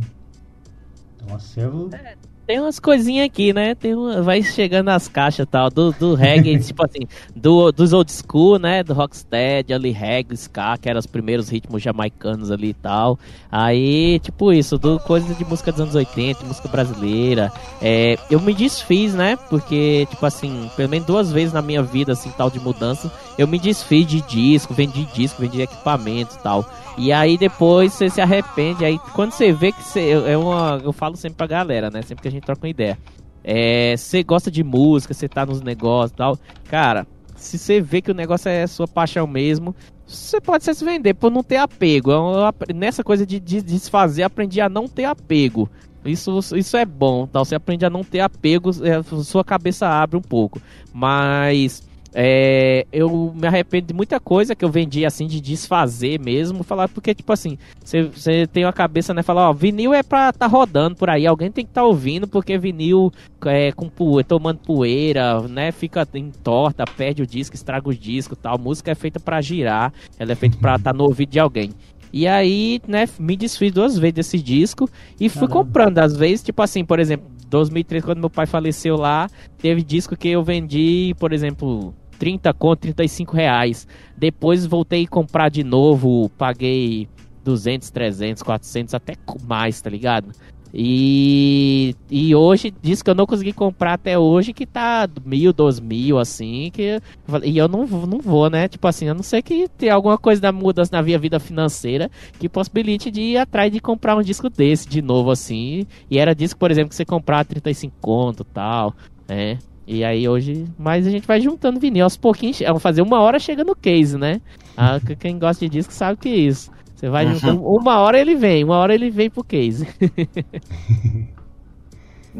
Tem 1.18 1.32
um 1.32 1.36
acervo. 1.36 1.90
É, 1.94 2.16
tem 2.48 2.62
umas 2.62 2.80
coisinhas 2.80 3.26
aqui, 3.26 3.52
né? 3.52 3.76
Tem 3.76 3.94
uma, 3.94 4.22
vai 4.22 4.42
chegando 4.42 4.88
as 4.88 5.10
caixas 5.10 5.46
tal, 5.52 5.70
do, 5.70 5.92
do 5.92 6.16
reggae, 6.16 6.58
tipo 6.64 6.82
assim, 6.84 7.02
do, 7.36 7.74
dos 7.74 7.92
old 7.92 8.10
school, 8.10 8.58
né? 8.58 8.84
Do 8.84 8.94
rocksteady, 8.94 9.74
ali, 9.74 9.92
reggae, 9.92 10.38
ska, 10.38 10.78
que 10.78 10.90
eram 10.90 11.00
os 11.00 11.06
primeiros 11.06 11.50
ritmos 11.50 11.84
jamaicanos 11.84 12.50
ali 12.50 12.70
e 12.70 12.74
tal. 12.74 13.20
Aí, 13.52 14.20
tipo 14.20 14.54
isso, 14.54 14.78
do 14.78 14.98
coisa 14.98 15.34
de 15.36 15.44
música 15.44 15.74
dos 15.74 15.82
anos 15.82 15.94
80, 15.94 16.46
música 16.46 16.70
brasileira. 16.70 17.52
É, 17.82 18.18
eu 18.32 18.40
me 18.40 18.54
desfiz, 18.54 19.14
né? 19.14 19.38
Porque, 19.50 20.08
tipo 20.10 20.26
assim, 20.26 20.72
pelo 20.78 20.88
menos 20.88 21.06
duas 21.06 21.30
vezes 21.30 21.54
na 21.54 21.62
minha 21.62 21.84
vida, 21.84 22.14
assim, 22.14 22.32
tal 22.38 22.50
de 22.50 22.62
mudança, 22.62 23.12
eu 23.38 23.46
me 23.46 23.60
desfiz 23.60 24.08
de 24.08 24.22
disco, 24.22 24.74
vendi 24.74 25.04
disco, 25.14 25.42
vendi 25.42 25.62
equipamento 25.62 26.36
e 26.36 26.40
tal. 26.40 26.66
E 26.98 27.14
aí 27.14 27.38
depois 27.38 27.94
você 27.94 28.10
se 28.10 28.20
arrepende. 28.20 28.84
Aí 28.84 29.00
quando 29.14 29.32
você 29.32 29.52
vê 29.52 29.72
que 29.72 29.84
você. 29.84 30.00
Eu, 30.00 30.28
eu, 30.28 30.44
eu 30.84 30.92
falo 30.92 31.16
sempre 31.16 31.38
pra 31.38 31.48
galera, 31.48 31.90
né? 31.92 32.02
Sempre 32.02 32.24
que 32.24 32.28
a 32.28 32.32
gente 32.32 32.44
troca 32.44 32.66
uma 32.66 32.70
ideia. 32.70 32.98
É, 33.44 33.96
você 33.96 34.24
gosta 34.24 34.52
de 34.52 34.64
música, 34.64 35.14
você 35.14 35.30
tá 35.30 35.46
nos 35.46 35.62
negócios 35.62 36.12
e 36.12 36.16
tal. 36.16 36.38
Cara, 36.70 37.08
se 37.36 37.58
você 37.58 37.80
vê 37.80 38.02
que 38.02 38.12
o 38.12 38.16
negócio 38.16 38.50
é 38.50 38.66
sua 38.68 38.88
paixão 38.88 39.28
mesmo, 39.28 39.76
você 40.06 40.42
pode 40.42 40.64
se 40.64 40.84
vender 40.84 41.14
por 41.14 41.32
não 41.32 41.44
ter 41.44 41.58
apego. 41.58 42.12
Eu, 42.12 42.34
eu, 42.34 42.76
nessa 42.76 43.04
coisa 43.04 43.26
de, 43.26 43.40
de 43.40 43.62
desfazer, 43.62 44.24
aprendi 44.24 44.60
a 44.60 44.68
não 44.68 44.88
ter 44.88 45.06
apego. 45.06 45.70
Isso, 46.04 46.40
isso 46.56 46.78
é 46.78 46.86
bom, 46.86 47.28
tal. 47.28 47.46
Você 47.46 47.56
aprende 47.56 47.86
a 47.86 47.90
não 47.90 48.04
ter 48.04 48.22
apego, 48.22 48.72
é, 48.84 49.02
sua 49.24 49.44
cabeça 49.44 49.88
abre 49.88 50.18
um 50.18 50.22
pouco. 50.22 50.60
Mas 50.94 51.87
é, 52.20 52.88
eu 52.92 53.32
me 53.36 53.46
arrependo 53.46 53.86
de 53.86 53.94
muita 53.94 54.20
coisa 54.20 54.56
que 54.56 54.66
eu 54.66 54.72
vendi 54.72 55.06
assim 55.06 55.28
de 55.28 55.40
desfazer 55.40 56.20
mesmo, 56.20 56.64
falar 56.64 56.90
porque 56.90 57.14
tipo 57.14 57.32
assim, 57.32 57.60
você 57.86 58.48
tem 58.48 58.64
a 58.64 58.74
cabeça 58.74 59.14
né, 59.14 59.22
falar, 59.22 59.48
ó, 59.48 59.54
vinil 59.54 59.94
é 59.94 60.02
pra 60.02 60.34
tá 60.34 60.48
rodando 60.48 60.96
por 60.96 61.12
aí, 61.12 61.28
alguém 61.28 61.52
tem 61.52 61.64
que 61.64 61.72
tá 61.72 61.84
ouvindo 61.84 62.28
porque 62.28 62.58
vinil 62.58 63.14
é 63.46 63.72
com 63.72 63.88
poeira, 63.88 64.28
tomando 64.28 64.58
poeira, 64.58 65.42
né, 65.42 65.72
fica 65.72 66.08
entorta, 66.16 66.86
perde 66.86 67.22
o 67.22 67.28
disco, 67.28 67.56
estraga 67.56 67.88
o 67.88 67.94
disco, 67.94 68.36
tal. 68.36 68.58
música 68.58 68.90
é 68.90 68.96
feita 68.96 69.20
para 69.20 69.40
girar, 69.40 69.94
ela 70.18 70.32
é 70.32 70.36
feita 70.36 70.58
para 70.58 70.78
estar 70.78 70.94
tá 70.94 70.98
no 70.98 71.04
ouvido 71.04 71.30
de 71.30 71.40
alguém. 71.40 71.70
E 72.12 72.28
aí, 72.28 72.82
né, 72.88 73.08
me 73.20 73.38
desfiz 73.38 73.72
duas 73.72 73.96
vezes 73.96 74.16
desse 74.16 74.42
disco 74.42 74.90
e 75.20 75.30
fui 75.30 75.48
Caramba. 75.48 75.54
comprando 75.54 76.00
às 76.00 76.18
vezes, 76.18 76.42
tipo 76.42 76.64
assim, 76.64 76.84
por 76.84 77.00
exemplo, 77.00 77.30
2003, 77.48 78.04
quando 78.04 78.20
meu 78.20 78.30
pai 78.30 78.48
faleceu 78.48 78.96
lá, 78.96 79.30
teve 79.60 79.84
disco 79.84 80.16
que 80.16 80.30
eu 80.30 80.44
vendi, 80.44 81.14
por 81.20 81.32
exemplo, 81.32 81.94
30 82.18 82.54
conto, 82.54 82.82
35 82.82 83.36
reais. 83.36 83.88
Depois 84.18 84.66
voltei 84.66 85.04
a 85.04 85.08
comprar 85.08 85.50
de 85.50 85.64
novo, 85.64 86.30
paguei 86.38 87.08
200, 87.44 87.90
300, 87.90 88.44
400, 88.44 88.94
até 88.94 89.16
mais, 89.48 89.82
tá 89.82 89.90
ligado? 89.90 90.32
E, 90.74 91.96
e 92.10 92.36
hoje, 92.36 92.74
diz 92.82 93.02
que 93.02 93.10
eu 93.10 93.16
não 93.16 93.26
consegui 93.26 93.54
comprar 93.54 93.94
até 93.94 94.20
hoje, 94.20 94.54
que 94.54 94.66
tá 94.66 95.10
mil, 95.26 95.54
dois 95.54 95.80
mil, 95.80 96.20
assim, 96.20 96.70
que, 96.74 97.02
e 97.44 97.58
eu 97.58 97.68
não, 97.68 97.86
não 97.88 98.20
vou, 98.20 98.50
né? 98.50 98.68
Tipo 98.68 98.88
assim, 98.88 99.08
a 99.08 99.14
não 99.14 99.24
ser 99.24 99.42
que 99.42 99.68
tenha 99.70 99.94
alguma 99.94 100.18
coisa 100.18 100.42
da 100.42 100.52
mudança 100.52 100.96
na 100.96 101.02
minha 101.02 101.18
vida 101.18 101.40
financeira 101.40 102.12
que 102.40 102.50
possibilite 102.50 103.10
de 103.10 103.22
ir 103.22 103.38
atrás 103.38 103.72
de 103.72 103.80
comprar 103.80 104.16
um 104.16 104.22
disco 104.22 104.50
desse 104.50 104.88
de 104.88 105.02
novo, 105.02 105.32
assim. 105.32 105.86
E 106.12 106.20
era 106.20 106.36
disco, 106.36 106.60
por 106.60 106.70
exemplo, 106.70 106.90
que 106.90 106.96
você 106.96 107.06
comprar 107.06 107.46
35 107.46 107.96
conto 108.02 108.44
tal, 108.44 108.94
né? 109.28 109.58
E 109.88 110.04
aí 110.04 110.28
hoje, 110.28 110.66
mas 110.78 111.08
a 111.08 111.10
gente 111.10 111.26
vai 111.26 111.40
juntando 111.40 111.80
vinil 111.80 112.04
aos 112.04 112.18
pouquinhos, 112.18 112.60
vamos 112.60 112.84
fazer 112.84 113.02
uma 113.02 113.22
hora 113.22 113.40
chega 113.40 113.64
no 113.64 113.74
case, 113.74 114.18
né? 114.18 114.42
Ah, 114.76 115.00
quem 115.18 115.40
gosta 115.40 115.66
de 115.66 115.72
disco 115.72 115.94
sabe 115.94 116.20
que 116.20 116.28
é 116.28 116.36
isso. 116.36 116.70
Você 116.94 117.08
vai 117.10 117.26
juntando, 117.26 117.64
uma 117.64 118.00
hora 118.00 118.20
ele 118.20 118.36
vem, 118.36 118.66
uma 118.66 118.78
hora 118.78 118.94
ele 118.94 119.10
vem 119.10 119.30
pro 119.30 119.46
case. 119.46 119.88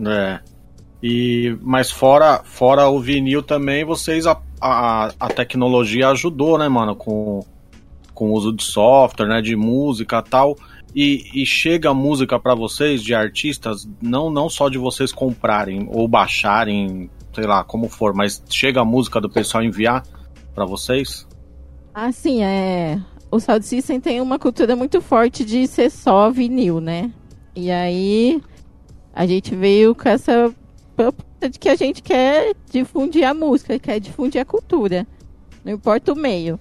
é. 0.06 0.40
E, 1.02 1.56
mas 1.62 1.90
fora, 1.90 2.42
fora 2.44 2.90
o 2.90 3.00
vinil 3.00 3.42
também, 3.42 3.86
vocês 3.86 4.26
a, 4.26 4.42
a, 4.60 5.14
a 5.18 5.28
tecnologia 5.30 6.10
ajudou, 6.10 6.58
né, 6.58 6.68
mano, 6.68 6.96
com, 6.96 7.46
com 8.14 8.32
o 8.32 8.34
uso 8.34 8.52
de 8.52 8.64
software, 8.64 9.28
né, 9.28 9.42
de 9.42 9.56
música 9.56 10.22
tal. 10.22 10.58
E, 10.96 11.30
e 11.34 11.46
chega 11.46 11.94
música 11.94 12.40
para 12.40 12.56
vocês 12.56 13.04
de 13.04 13.14
artistas, 13.14 13.88
não, 14.02 14.32
não 14.32 14.50
só 14.50 14.68
de 14.68 14.78
vocês 14.80 15.12
comprarem 15.12 15.88
ou 15.92 16.08
baixarem, 16.08 17.10
sei 17.38 17.46
lá, 17.46 17.64
como 17.64 17.88
for, 17.88 18.16
mas 18.16 18.42
chega 18.50 18.82
a 18.82 18.86
música 18.86 19.22
do 19.22 19.30
pessoal 19.30 19.64
enviar 19.64 20.04
para 20.56 20.66
vocês? 20.66 21.28
Assim, 21.94 22.44
é 22.44 23.00
o 23.30 23.40
Sound 23.40 23.64
System 23.64 24.00
tem 24.00 24.20
uma 24.20 24.40
cultura 24.40 24.76
muito 24.76 25.02
forte 25.02 25.46
de 25.46 25.68
ser 25.68 25.92
só 25.92 26.32
vinil, 26.32 26.82
né? 26.82 27.12
E 27.56 27.70
aí 27.70 28.42
a 29.14 29.28
gente 29.28 29.56
veio 29.56 29.94
com 29.94 30.10
essa 30.10 30.52
proposta 30.96 31.48
de 31.48 31.60
que 31.60 31.70
a 31.70 31.76
gente 31.76 32.02
quer 32.02 32.56
difundir 32.72 33.24
a 33.24 33.36
música, 33.36 33.78
quer 33.78 34.00
difundir 34.00 34.42
a 34.42 34.46
cultura. 34.46 35.06
Não 35.64 35.74
importa 35.74 36.14
o 36.14 36.16
meio. 36.16 36.60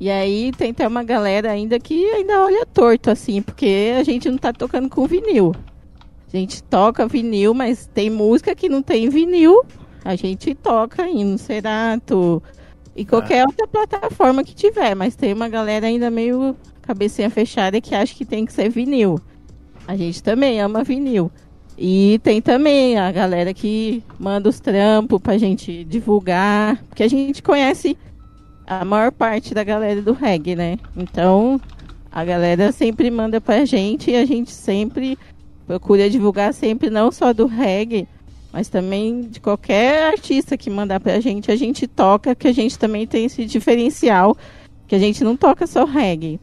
E 0.00 0.10
aí 0.10 0.50
tem 0.50 0.72
até 0.72 0.88
uma 0.88 1.04
galera 1.04 1.52
ainda 1.52 1.78
que 1.78 2.04
ainda 2.10 2.42
olha 2.42 2.66
torto, 2.66 3.08
assim, 3.08 3.40
porque 3.40 3.94
a 3.96 4.02
gente 4.02 4.28
não 4.28 4.38
tá 4.38 4.52
tocando 4.52 4.88
com 4.88 5.06
vinil. 5.06 5.54
A 6.32 6.36
gente 6.36 6.60
toca 6.64 7.06
vinil, 7.06 7.54
mas 7.54 7.86
tem 7.86 8.10
música 8.10 8.54
que 8.54 8.68
não 8.68 8.82
tem 8.82 9.08
vinil. 9.08 9.64
A 10.08 10.16
gente 10.16 10.54
toca 10.54 11.06
em 11.06 11.22
no 11.22 11.36
Cerato, 11.36 12.42
e 12.96 13.04
qualquer 13.04 13.44
outra 13.44 13.68
plataforma 13.68 14.42
que 14.42 14.54
tiver, 14.54 14.94
mas 14.94 15.14
tem 15.14 15.34
uma 15.34 15.50
galera 15.50 15.86
ainda 15.86 16.10
meio 16.10 16.56
cabecinha 16.80 17.28
fechada 17.28 17.78
que 17.78 17.94
acha 17.94 18.14
que 18.14 18.24
tem 18.24 18.46
que 18.46 18.52
ser 18.54 18.70
vinil. 18.70 19.20
A 19.86 19.94
gente 19.98 20.22
também 20.22 20.62
ama 20.62 20.82
vinil. 20.82 21.30
E 21.76 22.18
tem 22.22 22.40
também 22.40 22.96
a 22.96 23.12
galera 23.12 23.52
que 23.52 24.02
manda 24.18 24.48
os 24.48 24.58
trampos 24.58 25.20
pra 25.20 25.36
gente 25.36 25.84
divulgar, 25.84 26.82
porque 26.88 27.02
a 27.02 27.08
gente 27.08 27.42
conhece 27.42 27.94
a 28.66 28.86
maior 28.86 29.12
parte 29.12 29.52
da 29.52 29.62
galera 29.62 30.00
do 30.00 30.14
reggae, 30.14 30.56
né? 30.56 30.78
Então, 30.96 31.60
a 32.10 32.24
galera 32.24 32.72
sempre 32.72 33.10
manda 33.10 33.42
pra 33.42 33.66
gente 33.66 34.10
e 34.10 34.16
a 34.16 34.24
gente 34.24 34.52
sempre 34.52 35.18
procura 35.66 36.08
divulgar 36.08 36.54
sempre 36.54 36.88
não 36.88 37.12
só 37.12 37.34
do 37.34 37.44
reggae, 37.44 38.08
mas 38.52 38.68
também 38.68 39.22
de 39.22 39.40
qualquer 39.40 40.12
artista 40.12 40.56
que 40.56 40.70
mandar 40.70 41.00
pra 41.00 41.20
gente, 41.20 41.50
a 41.50 41.56
gente 41.56 41.86
toca, 41.86 42.34
que 42.34 42.48
a 42.48 42.52
gente 42.52 42.78
também 42.78 43.06
tem 43.06 43.26
esse 43.26 43.44
diferencial, 43.44 44.36
que 44.86 44.94
a 44.94 44.98
gente 44.98 45.22
não 45.22 45.36
toca 45.36 45.66
só 45.66 45.84
reggae. 45.84 46.40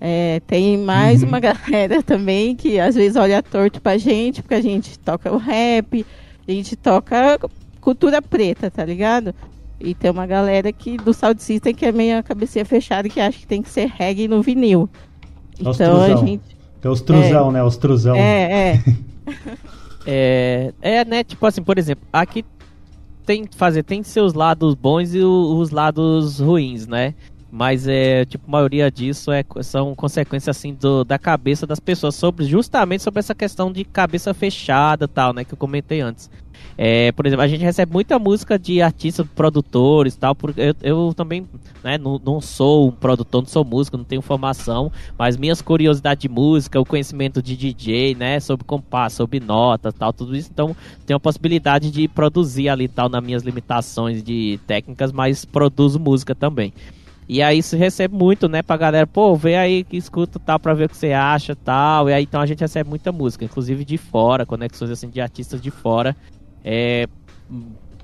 É, 0.00 0.40
tem 0.46 0.76
mais 0.76 1.22
uhum. 1.22 1.28
uma 1.28 1.40
galera 1.40 2.02
também 2.02 2.56
que 2.56 2.78
às 2.78 2.94
vezes 2.94 3.16
olha 3.16 3.42
torto 3.42 3.80
pra 3.80 3.96
gente, 3.96 4.42
porque 4.42 4.54
a 4.54 4.60
gente 4.60 4.98
toca 4.98 5.32
o 5.32 5.38
rap, 5.38 6.04
a 6.46 6.50
gente 6.50 6.76
toca 6.76 7.38
cultura 7.80 8.20
preta, 8.20 8.70
tá 8.70 8.84
ligado? 8.84 9.34
E 9.80 9.94
tem 9.94 10.10
uma 10.10 10.26
galera 10.26 10.72
que 10.72 10.96
do 10.96 11.12
Sound 11.12 11.42
System 11.42 11.74
que 11.74 11.84
é 11.84 11.92
meio 11.92 12.18
a 12.18 12.22
cabecinha 12.22 12.64
fechada 12.64 13.08
que 13.08 13.20
acha 13.20 13.38
que 13.38 13.46
tem 13.46 13.62
que 13.62 13.70
ser 13.70 13.86
reggae 13.86 14.26
no 14.26 14.42
vinil. 14.42 14.88
Então 15.58 16.02
a 16.02 16.16
gente. 16.16 16.42
Tem 16.80 16.90
os 16.90 17.00
truzão, 17.00 17.50
é, 17.50 17.52
né? 17.52 17.62
Os 17.62 17.76
truzão. 17.76 18.16
É, 18.16 18.72
é. 18.72 18.84
É, 20.06 20.72
é, 20.80 21.04
né? 21.04 21.24
Tipo 21.24 21.46
assim, 21.46 21.62
por 21.62 21.78
exemplo, 21.78 22.06
aqui 22.12 22.44
tem 23.24 23.48
fazer 23.56 23.82
tem 23.82 24.02
seus 24.02 24.34
lados 24.34 24.74
bons 24.74 25.14
e 25.14 25.20
os 25.20 25.70
lados 25.70 26.40
ruins, 26.40 26.86
né? 26.86 27.14
Mas 27.54 27.86
é 27.86 28.24
tipo 28.24 28.48
a 28.48 28.50
maioria 28.50 28.90
disso 28.90 29.30
é 29.30 29.44
são 29.62 29.94
consequências 29.94 30.56
assim 30.56 30.74
do, 30.74 31.04
da 31.04 31.16
cabeça 31.16 31.64
das 31.64 31.78
pessoas 31.78 32.16
sobre 32.16 32.44
justamente 32.46 33.04
sobre 33.04 33.20
essa 33.20 33.32
questão 33.32 33.70
de 33.70 33.84
cabeça 33.84 34.34
fechada, 34.34 35.06
tal, 35.06 35.32
né, 35.32 35.44
que 35.44 35.54
eu 35.54 35.56
comentei 35.56 36.00
antes. 36.00 36.28
É, 36.76 37.12
por 37.12 37.24
exemplo, 37.24 37.44
a 37.44 37.46
gente 37.46 37.62
recebe 37.62 37.92
muita 37.92 38.18
música 38.18 38.58
de 38.58 38.82
artistas, 38.82 39.24
produtores 39.36 40.16
tal, 40.16 40.34
porque 40.34 40.60
eu, 40.60 40.74
eu 40.82 41.14
também 41.14 41.46
né, 41.84 41.96
não, 41.96 42.20
não, 42.24 42.40
sou 42.40 42.88
um 42.88 42.90
produtor, 42.90 43.42
não 43.42 43.48
sou 43.48 43.64
músico, 43.64 43.96
não 43.96 44.04
tenho 44.04 44.20
formação, 44.20 44.90
mas 45.16 45.36
minhas 45.36 45.62
curiosidades 45.62 46.22
de 46.22 46.28
música, 46.28 46.80
o 46.80 46.84
conhecimento 46.84 47.40
de 47.40 47.56
DJ, 47.56 48.16
né, 48.16 48.40
sobre 48.40 48.66
compasso, 48.66 49.18
sobre 49.18 49.38
nota 49.38 49.92
tal, 49.92 50.12
tudo 50.12 50.34
isso, 50.34 50.50
então 50.52 50.74
tenho 51.06 51.18
a 51.18 51.20
possibilidade 51.20 51.92
de 51.92 52.08
produzir 52.08 52.68
ali 52.68 52.88
tal, 52.88 53.08
nas 53.08 53.22
minhas 53.22 53.44
limitações 53.44 54.24
de 54.24 54.58
técnicas, 54.66 55.12
mas 55.12 55.44
produzo 55.44 56.00
música 56.00 56.34
também. 56.34 56.72
E 57.28 57.42
aí 57.42 57.58
isso 57.58 57.76
recebe 57.76 58.14
muito, 58.14 58.48
né, 58.48 58.62
pra 58.62 58.76
galera, 58.76 59.06
pô, 59.06 59.34
vê 59.34 59.56
aí 59.56 59.82
que 59.82 59.96
escuta 59.96 60.38
tal 60.38 60.58
pra 60.58 60.74
ver 60.74 60.84
o 60.84 60.88
que 60.88 60.96
você 60.96 61.12
acha 61.12 61.56
tal. 61.56 62.08
E 62.08 62.12
aí 62.12 62.24
então 62.24 62.40
a 62.40 62.46
gente 62.46 62.60
recebe 62.60 62.88
muita 62.88 63.10
música, 63.10 63.44
inclusive 63.44 63.84
de 63.84 63.96
fora, 63.96 64.44
conexões 64.44 64.90
assim 64.90 65.08
de 65.08 65.20
artistas 65.20 65.60
de 65.60 65.70
fora. 65.70 66.14
É, 66.62 67.06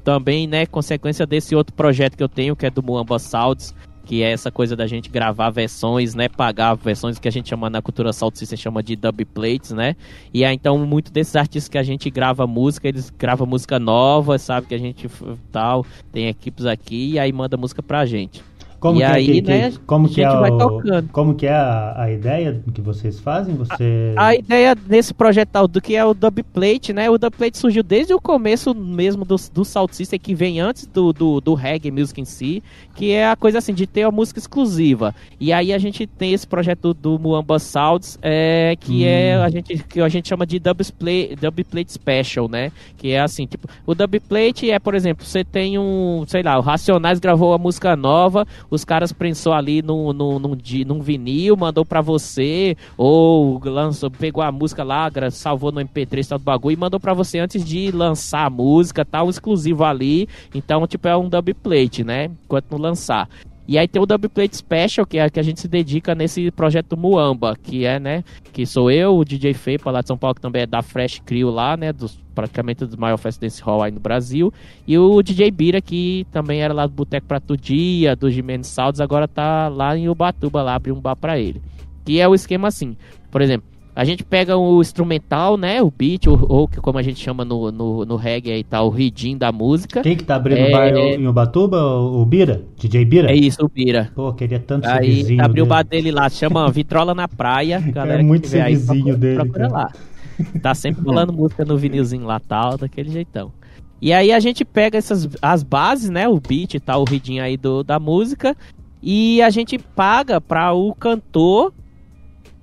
também, 0.03 0.47
né, 0.47 0.67
consequência 0.67 1.27
desse 1.27 1.55
outro 1.55 1.75
projeto 1.75 2.17
que 2.17 2.23
eu 2.23 2.29
tenho, 2.29 2.57
que 2.57 2.67
é 2.67 2.71
do 2.71 2.83
Muamba 2.83 3.19
Sounds, 3.19 3.75
que 4.11 4.23
é 4.23 4.33
essa 4.33 4.51
coisa 4.51 4.75
da 4.75 4.87
gente 4.87 5.09
gravar 5.09 5.51
versões, 5.51 6.15
né, 6.15 6.29
pagar 6.29 6.75
versões 6.75 7.19
que 7.19 7.29
a 7.29 7.31
gente 7.31 7.49
chama 7.49 7.71
na 7.71 7.81
cultura 7.81 8.13
Sound 8.13 8.37
System 8.37 8.59
chama 8.59 8.83
de 8.83 8.97
dub 8.97 9.25
plates, 9.27 9.71
né? 9.71 9.95
E 10.35 10.45
aí 10.45 10.55
então 10.55 10.79
muito 10.85 11.13
desses 11.13 11.37
artistas 11.37 11.69
que 11.69 11.79
a 11.79 11.83
gente 11.83 12.11
grava 12.11 12.47
música, 12.47 12.89
eles 12.89 13.11
gravam 13.11 13.47
música 13.47 13.79
nova, 13.79 14.39
sabe 14.39 14.67
que 14.67 14.75
a 14.75 14.79
gente 14.79 15.09
tal, 15.53 15.87
tem 16.11 16.27
equipes 16.27 16.67
aqui 16.67 17.13
e 17.13 17.19
aí 17.19 17.33
manda 17.33 17.57
música 17.57 17.83
pra 17.83 18.05
gente. 18.05 18.43
Como 18.81 18.99
E 18.99 19.05
que 19.05 19.13
é, 19.13 19.15
aí, 19.15 19.43
que, 19.43 19.43
né, 19.43 19.73
como 19.87 20.07
a 20.07 20.09
que 20.09 20.23
é 20.23 20.31
o- 20.33 20.57
tocando. 20.59 21.11
como 21.13 21.35
que 21.35 21.47
é 21.47 21.53
a, 21.53 21.95
a 22.05 22.11
ideia 22.11 22.63
que 22.73 22.81
vocês 22.81 23.21
fazem? 23.21 23.55
Você 23.57 24.15
A 24.17 24.35
ideia 24.35 24.75
desse 24.75 25.13
projeto 25.15 25.69
do 25.69 25.81
que 25.83 25.95
é 25.95 26.05
o 26.05 26.15
Dubplate, 26.15 26.93
né? 26.93 27.11
O 27.11 27.19
Dubplate 27.19 27.59
surgiu 27.59 27.83
desde 27.83 28.15
o 28.15 28.21
começo 28.21 28.75
mesmo 28.75 29.25
do, 29.25 29.37
do 29.53 29.65
Salt 29.67 29.93
System, 29.93 30.19
que 30.19 30.35
vem 30.35 30.61
antes 30.61 30.87
do, 30.87 31.13
do, 31.13 31.41
do 31.41 31.55
reggae 31.55 31.91
music 31.91 32.21
em 32.21 32.25
si, 32.25 32.63
que 32.95 33.13
é 33.13 33.29
a 33.29 33.37
coisa 33.37 33.59
assim, 33.59 33.75
de 33.75 33.87
ter 33.87 34.03
a 34.05 34.11
música 34.11 34.39
exclusiva. 34.39 35.15
E 35.39 35.53
aí 35.53 35.73
a 35.73 35.79
gente 35.79 36.07
tem 36.07 36.33
esse 36.33 36.47
projeto 36.47 36.95
do 36.95 37.19
Muamba 37.19 37.59
Sounds, 37.59 38.19
é, 38.23 38.77
que 38.81 39.05
Hum. 39.05 39.07
é 39.07 39.35
a 39.37 39.51
gente, 39.51 39.85
que 39.85 40.01
a 40.01 40.09
gente 40.09 40.27
chama 40.29 40.47
de 40.47 40.59
Dubplate, 40.59 41.37
Dubplate 41.37 41.93
Special, 41.93 42.49
né? 42.49 42.73
Que 42.97 43.11
é 43.13 43.21
assim, 43.21 43.47
tipo, 43.47 43.69
o 43.87 43.95
Dubplate 43.95 44.71
é, 44.71 44.79
por 44.79 44.95
exemplo, 44.95 45.25
você 45.25 45.45
tem 45.45 45.79
um, 45.79 46.25
sei 46.27 46.43
lá, 46.43 46.59
o 46.59 46.63
Racionais 46.63 47.19
gravou 47.19 47.53
a 47.53 47.59
música 47.59 47.95
nova, 47.95 48.47
os 48.71 48.85
caras 48.85 49.13
prensou 49.13 49.53
ali 49.53 49.83
num, 49.83 50.13
num, 50.13 50.39
num, 50.39 50.57
num 50.87 51.01
vinil, 51.01 51.57
mandou 51.57 51.85
pra 51.85 52.01
você, 52.01 52.77
ou 52.97 53.61
lançou, 53.65 54.11
pegou 54.11 54.43
a 54.43 54.53
música 54.53 54.85
lá, 54.85 55.11
salvou 55.31 55.73
no 55.73 55.81
MP3 55.81 56.29
tal 56.29 56.39
do 56.39 56.45
bagulho 56.45 56.75
e 56.75 56.77
mandou 56.77 57.01
pra 57.01 57.13
você 57.13 57.39
antes 57.39 57.65
de 57.65 57.91
lançar 57.91 58.47
a 58.47 58.51
música, 58.51 59.05
tal, 59.05 59.29
exclusivo 59.29 59.85
ali. 59.85 60.29
Então, 60.55 60.87
tipo, 60.87 61.09
é 61.09 61.17
um 61.17 61.29
dubplate, 61.29 62.05
né? 62.05 62.31
Enquanto 62.45 62.71
não 62.71 62.79
lançar. 62.79 63.29
E 63.71 63.79
aí 63.79 63.87
tem 63.87 64.03
o 64.03 64.05
Dubplate 64.05 64.57
Special, 64.57 65.07
que 65.07 65.17
é 65.17 65.31
que 65.31 65.39
a 65.39 65.45
gente 65.45 65.61
se 65.61 65.69
dedica 65.69 66.13
nesse 66.13 66.51
projeto 66.51 66.97
Muamba, 66.97 67.55
que 67.55 67.85
é, 67.85 68.01
né, 68.01 68.25
que 68.53 68.67
sou 68.67 68.91
eu, 68.91 69.17
o 69.17 69.25
DJ 69.25 69.55
Fepa 69.55 69.93
lá 69.93 70.01
de 70.01 70.09
São 70.09 70.19
Paulo, 70.19 70.35
que 70.35 70.41
também 70.41 70.63
é 70.63 70.67
da 70.67 70.83
Fresh 70.83 71.21
Crew 71.25 71.51
lá, 71.51 71.77
né, 71.77 71.93
dos, 71.93 72.19
praticamente 72.35 72.85
dos 72.85 72.97
maiores 72.97 73.23
Fest 73.23 73.41
Dance 73.41 73.63
Hall 73.63 73.81
aí 73.81 73.93
no 73.93 74.01
Brasil, 74.01 74.53
e 74.89 74.99
o 74.99 75.23
DJ 75.23 75.53
Bira, 75.53 75.81
que 75.81 76.27
também 76.33 76.61
era 76.61 76.75
lá 76.75 76.85
do 76.85 76.93
Boteco 76.93 77.29
pra 77.29 77.39
Todo 77.39 77.57
Dia, 77.57 78.17
do 78.17 78.29
Jimenez 78.29 78.67
Saldos, 78.67 79.01
agora 79.01 79.29
tá 79.29 79.69
lá 79.69 79.97
em 79.97 80.09
Ubatuba, 80.09 80.65
lá, 80.65 80.75
abriu 80.75 80.97
um 80.97 81.01
bar 81.01 81.15
pra 81.15 81.39
ele. 81.39 81.63
Que 82.05 82.19
é 82.19 82.27
o 82.27 82.35
esquema 82.35 82.67
assim, 82.67 82.97
por 83.31 83.41
exemplo, 83.41 83.70
a 84.01 84.05
gente 84.05 84.25
pega 84.25 84.57
o 84.57 84.81
instrumental, 84.81 85.59
né, 85.59 85.83
o 85.83 85.91
beat, 85.91 86.27
ou, 86.27 86.39
ou 86.49 86.67
que 86.67 86.81
como 86.81 86.97
a 86.99 87.03
gente 87.03 87.21
chama 87.21 87.45
no, 87.45 87.71
no, 87.71 88.07
no 88.07 88.17
reggae 88.17 88.51
aí, 88.51 88.65
tá, 88.65 88.81
o 88.83 88.89
ridim 88.89 89.37
da 89.37 89.53
música. 89.53 90.01
Quem 90.01 90.17
que 90.17 90.25
tá 90.25 90.37
abrindo 90.37 90.59
É- 90.61 90.71
bar 90.71 90.89
em 90.97 91.27
Ubatuba? 91.27 91.77
O, 91.83 92.23
o 92.23 92.25
Bira? 92.25 92.63
DJ 92.79 93.05
Bira? 93.05 93.31
É 93.31 93.35
isso, 93.35 93.63
o 93.63 93.69
Bira. 93.69 94.11
Pô, 94.15 94.33
queria 94.33 94.59
tanto 94.59 94.87
ser 94.87 94.93
Aí 94.95 95.11
vizinho 95.17 95.45
abriu 95.45 95.65
o 95.65 95.67
dele. 95.67 95.77
bar 95.77 95.83
dele 95.85 96.11
lá, 96.11 96.31
chama 96.31 96.67
Vitrola 96.73 97.15
na 97.15 97.29
Praia. 97.29 97.79
Galera 97.79 98.23
muito 98.23 98.45
que 98.45 98.49
tiver 98.49 98.59
ser 98.63 98.67
aí, 98.69 98.75
vizinho 98.75 99.05
procura- 99.05 99.17
dele, 99.19 99.37
procura 99.37 99.69
cara. 99.69 99.83
lá. 99.83 99.93
Tá 100.63 100.75
sempre 100.75 101.05
rolando 101.05 101.35
música 101.35 101.63
no 101.67 101.77
vinilzinho 101.77 102.25
lá 102.25 102.41
tal, 102.41 102.79
daquele 102.79 103.11
jeitão. 103.11 103.53
E 104.01 104.15
aí 104.15 104.33
a 104.33 104.41
gente 104.41 104.65
pega 104.65 104.97
essas 104.97 105.29
as 105.43 105.63
bases, 105.63 106.09
né, 106.09 106.27
o 106.27 106.41
beat 106.41 106.73
e 106.73 106.81
tal, 106.81 107.03
o 107.03 107.05
ridinho 107.05 107.43
aí 107.43 107.59
do, 107.59 107.85
da 107.85 108.01
música, 108.01 108.57
e 109.03 109.43
a 109.43 109.51
gente 109.51 109.77
paga 109.79 110.41
pra 110.41 110.73
o 110.73 110.95
cantor 110.95 111.75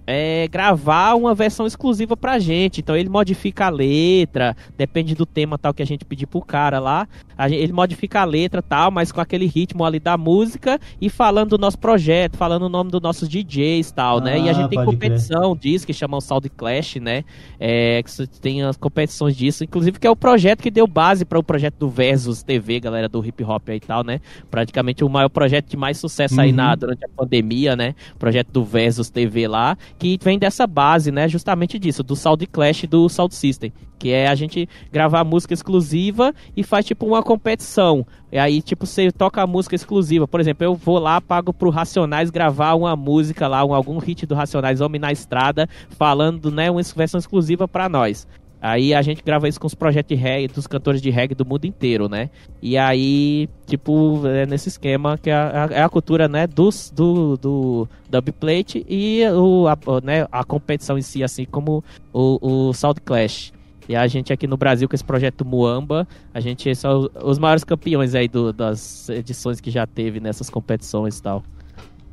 é, 0.07 0.47
gravar 0.47 1.13
uma 1.15 1.35
versão 1.35 1.67
exclusiva 1.67 2.15
pra 2.15 2.39
gente. 2.39 2.79
Então 2.79 2.95
ele 2.95 3.09
modifica 3.09 3.65
a 3.65 3.69
letra, 3.69 4.55
depende 4.77 5.13
do 5.13 5.25
tema 5.25 5.57
tal 5.57 5.73
que 5.73 5.83
a 5.83 5.85
gente 5.85 6.05
pedir 6.05 6.25
pro 6.25 6.41
cara 6.41 6.79
lá. 6.79 7.07
A 7.37 7.49
gen- 7.49 7.59
ele 7.59 7.73
modifica 7.73 8.21
a 8.21 8.25
letra 8.25 8.61
tal, 8.61 8.89
mas 8.89 9.11
com 9.11 9.19
aquele 9.21 9.45
ritmo 9.45 9.83
ali 9.83 9.99
da 9.99 10.17
música 10.17 10.79
e 11.01 11.09
falando 11.09 11.49
do 11.51 11.57
nosso 11.57 11.77
projeto, 11.77 12.37
falando 12.37 12.63
o 12.63 12.69
nome 12.69 12.89
dos 12.89 13.01
nossos 13.01 13.27
DJs 13.27 13.91
tal, 13.91 14.21
né? 14.21 14.39
E 14.39 14.47
a 14.47 14.51
Ah, 14.51 14.53
gente 14.53 14.69
tem 14.69 14.83
competição 14.85 15.55
disso, 15.55 15.85
que 15.85 15.93
chama 15.93 16.17
o 16.17 16.21
Sound 16.21 16.49
Clash, 16.49 16.95
né? 16.95 17.25
É, 17.59 18.01
que 18.01 18.27
tem 18.39 18.63
as 18.63 18.77
competições 18.77 19.35
disso, 19.35 19.63
inclusive 19.63 19.99
que 19.99 20.07
é 20.07 20.09
o 20.09 20.15
projeto 20.15 20.61
que 20.63 20.71
deu 20.71 20.87
base 20.87 21.25
para 21.25 21.37
o 21.37 21.43
projeto 21.43 21.75
do 21.79 21.89
Versus 21.89 22.41
TV, 22.41 22.79
galera 22.79 23.09
do 23.09 23.23
hip 23.25 23.43
hop 23.43 23.67
aí 23.69 23.77
e 23.77 23.79
tal, 23.81 24.03
né? 24.03 24.21
Praticamente 24.49 25.03
o 25.03 25.09
maior 25.09 25.29
projeto 25.29 25.67
de 25.69 25.75
mais 25.77 25.97
sucesso 25.97 26.39
aí 26.39 26.49
Uhum. 26.51 26.55
na, 26.55 26.75
durante 26.75 27.03
a 27.05 27.09
pandemia, 27.09 27.75
né? 27.75 27.93
Projeto 28.17 28.49
do 28.51 28.63
Versus 28.63 29.09
TV 29.09 29.47
lá, 29.47 29.77
que 29.97 30.17
vem 30.21 30.37
dessa 30.37 30.67
base, 30.67 31.11
né? 31.11 31.27
Justamente 31.27 31.79
disso, 31.79 32.03
do 32.03 32.15
Sound 32.15 32.45
Clash 32.47 32.83
do 32.83 33.09
Sound 33.09 33.33
System. 33.33 33.73
Que 33.97 34.11
é 34.11 34.27
a 34.27 34.35
gente 34.35 34.69
gravar 34.91 35.23
música 35.23 35.53
exclusiva 35.53 36.33
e 36.55 36.63
faz 36.63 36.85
tipo 36.85 37.05
uma 37.05 37.23
competição. 37.23 38.05
E 38.31 38.37
aí, 38.37 38.61
tipo, 38.61 38.85
você 38.85 39.11
toca 39.11 39.41
a 39.41 39.47
música 39.47 39.75
exclusiva. 39.75 40.27
Por 40.27 40.39
exemplo, 40.39 40.63
eu 40.63 40.75
vou 40.75 40.99
lá, 40.99 41.19
pago 41.19 41.51
pro 41.51 41.71
Racionais 41.71 42.29
gravar 42.29 42.75
uma 42.75 42.95
música 42.95 43.47
lá, 43.47 43.65
um, 43.65 43.73
algum 43.73 43.97
hit 43.97 44.25
do 44.25 44.35
Racionais 44.35 44.81
Homem 44.81 45.01
na 45.01 45.11
Estrada, 45.11 45.67
falando, 45.89 46.51
né, 46.51 46.69
uma 46.69 46.81
versão 46.95 47.17
exclusiva 47.17 47.67
pra 47.67 47.89
nós. 47.89 48.27
Aí 48.61 48.93
a 48.93 49.01
gente 49.01 49.23
grava 49.23 49.47
isso 49.47 49.59
com 49.59 49.67
os 49.67 49.75
projetos 49.75 50.09
de 50.09 50.21
reggae, 50.21 50.47
dos 50.47 50.65
cantores 50.65 51.01
de 51.01 51.09
reggae 51.09 51.35
do 51.35 51.45
mundo 51.45 51.65
inteiro, 51.65 52.09
né? 52.09 52.29
E 52.61 52.77
aí, 52.77 53.47
tipo, 53.67 54.25
é 54.25 54.45
nesse 54.47 54.69
esquema 54.69 55.17
que 55.17 55.29
é 55.29 55.33
a, 55.33 55.69
é 55.71 55.81
a 55.83 55.89
cultura, 55.89 56.27
né, 56.27 56.47
dos, 56.47 56.91
do, 56.95 57.37
do 57.37 57.87
dubplate 58.09 58.83
e 58.89 59.21
o, 59.29 59.67
a, 59.67 59.77
né, 60.03 60.27
a 60.31 60.43
competição 60.43 60.97
em 60.97 61.03
si, 61.03 61.23
assim 61.23 61.45
como 61.45 61.83
o, 62.11 62.67
o 62.69 62.73
Sound 62.73 62.99
Clash. 63.01 63.53
E 63.87 63.95
a 63.95 64.05
gente 64.07 64.33
aqui 64.33 64.47
no 64.47 64.57
Brasil 64.57 64.89
com 64.89 64.95
esse 64.95 65.03
projeto 65.03 65.45
Muamba, 65.45 66.07
a 66.33 66.39
gente 66.39 66.73
são 66.75 67.09
os 67.23 67.39
maiores 67.39 67.63
campeões 67.63 68.15
aí 68.15 68.27
do, 68.27 68.51
das 68.51 69.07
edições 69.09 69.61
que 69.61 69.71
já 69.71 69.85
teve 69.85 70.19
nessas 70.19 70.49
competições 70.49 71.19
e 71.19 71.23
tal. 71.23 71.43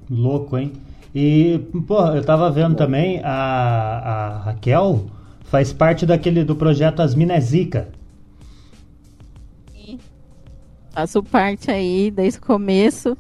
Louco, 0.09 0.59
hein? 0.59 0.73
E, 1.15 1.59
pô, 1.87 2.05
eu 2.09 2.25
tava 2.25 2.51
vendo 2.51 2.77
também 2.77 3.21
a, 3.25 3.31
a 3.31 4.39
Raquel 4.45 5.07
faz 5.55 5.73
parte 5.73 6.05
daquele 6.05 6.43
do 6.43 6.57
projeto 6.57 7.01
As 7.01 7.15
Minas 7.15 7.45
Zica. 7.45 7.87
Faço 10.91 11.23
parte 11.23 11.71
aí 11.71 12.11
desde 12.11 12.41
o 12.41 12.43
começo. 12.43 13.17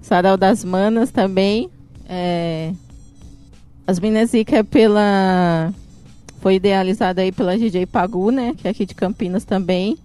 Sarau 0.00 0.36
das 0.36 0.64
Manas 0.64 1.10
também. 1.10 1.68
É... 2.08 2.72
As 3.84 3.98
Minas 3.98 4.30
Zica 4.30 4.58
é 4.58 4.62
pela. 4.62 5.74
Foi 6.38 6.54
idealizada 6.54 7.20
aí 7.20 7.32
pela 7.32 7.58
DJ 7.58 7.84
Pagu, 7.84 8.30
né? 8.30 8.54
Que 8.56 8.68
é 8.68 8.70
aqui 8.70 8.86
de 8.86 8.94
Campinas 8.94 9.44
também. 9.44 9.98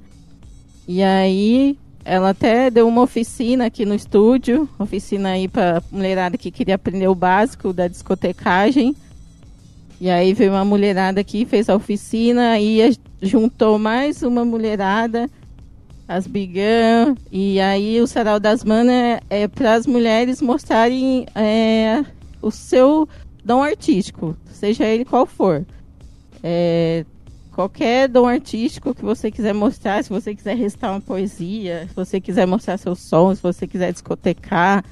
E 0.88 1.04
aí 1.04 1.78
ela 2.04 2.32
até 2.32 2.72
deu 2.72 2.88
uma 2.88 3.04
oficina 3.04 3.68
aqui 3.68 3.86
no 3.86 3.94
estúdio. 3.94 4.68
Oficina 4.80 5.30
aí 5.30 5.48
pra 5.48 5.80
mulherada 5.92 6.40
que 6.40 6.50
queria 6.50 6.74
aprender 6.74 7.08
o 7.08 7.14
básico 7.14 7.72
da 7.72 7.88
discotecagem. 7.88 8.96
E 10.00 10.10
aí 10.10 10.34
veio 10.34 10.52
uma 10.52 10.66
mulherada 10.66 11.22
aqui, 11.22 11.46
fez 11.46 11.70
a 11.70 11.76
oficina, 11.76 12.60
e 12.60 12.98
juntou 13.22 13.80
mais 13.80 14.22
uma 14.24 14.44
mulherada 14.44 15.30
as 16.08 16.28
Bigan, 16.28 17.16
e 17.32 17.60
aí 17.60 18.00
o 18.00 18.06
Sarau 18.06 18.40
das 18.40 18.64
Manas 18.64 18.94
é, 18.94 19.22
é 19.30 19.48
para 19.48 19.74
as 19.74 19.88
mulheres 19.88 20.42
mostrarem 20.42 21.26
é, 21.34 22.04
o 22.42 22.52
seu 22.52 23.10
dom 23.44 23.64
artístico, 23.64 24.38
seja 24.46 24.86
ele 24.86 25.04
qual 25.04 25.26
for. 25.26 25.66
É, 26.44 27.06
qualquer 27.52 28.08
dom 28.08 28.28
artístico 28.28 28.94
que 28.94 29.04
você 29.04 29.32
quiser 29.32 29.54
mostrar, 29.54 30.04
se 30.04 30.10
você 30.12 30.36
quiser 30.36 30.56
restar 30.56 30.92
uma 30.92 31.02
poesia, 31.02 31.88
se 31.88 31.96
você 31.96 32.22
quiser 32.22 32.46
mostrar 32.46 32.78
seu 32.78 32.96
som, 32.96 33.34
se 33.34 33.42
você 33.42 33.66
quiser 33.66 33.92
discotecar, 33.92 34.86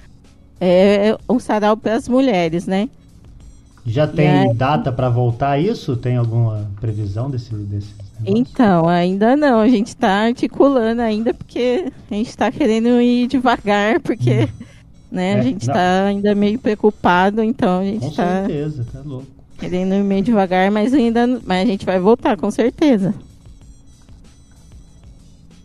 é 0.60 1.16
um 1.30 1.40
sarau 1.40 1.78
para 1.78 1.94
as 1.94 2.10
mulheres, 2.10 2.66
né? 2.66 2.90
Já 3.86 4.08
tem 4.08 4.30
aí? 4.30 4.50
data 4.50 4.92
pra 4.92 5.10
voltar 5.10 5.58
isso? 5.60 5.96
Tem 5.98 6.18
alguma 6.18 6.72
previsão 6.80 7.30
desse, 7.30 7.54
desse 7.56 7.96
negócio? 8.20 8.26
Então, 8.26 8.88
ainda 8.88 9.36
não. 9.36 9.60
A 9.60 9.68
gente 9.70 9.96
tá 9.96 10.26
articulando 10.28 11.02
ainda 11.02 11.34
porque 11.34 11.92
a 12.10 12.14
gente 12.16 12.36
tá 12.38 12.52
querendo 12.52 13.02
ir 13.02 13.28
devagar, 13.28 14.00
porque 14.02 14.50
né, 15.12 15.34
É, 15.34 15.36
a 15.36 15.40
gente 15.40 15.70
não. 15.70 15.72
tá 15.72 16.06
ainda 16.08 16.36
meio 16.36 16.60
preocupado, 16.60 17.44
então 17.44 17.82
a 17.82 17.86
gente 17.86 18.10
Com 18.10 18.12
tá 18.12 18.52
certeza, 18.52 18.86
tá 18.86 19.02
louco. 19.02 19.32
querendo 19.58 19.96
ir 19.96 20.04
meio 20.04 20.24
devagar, 20.24 20.70
mas 20.72 20.94
ainda 20.94 21.26
mas 21.46 21.64
a 21.64 21.66
gente 21.66 21.86
vai 21.86 22.00
voltar, 22.00 22.38
com 22.38 22.52
certeza. 22.52 23.16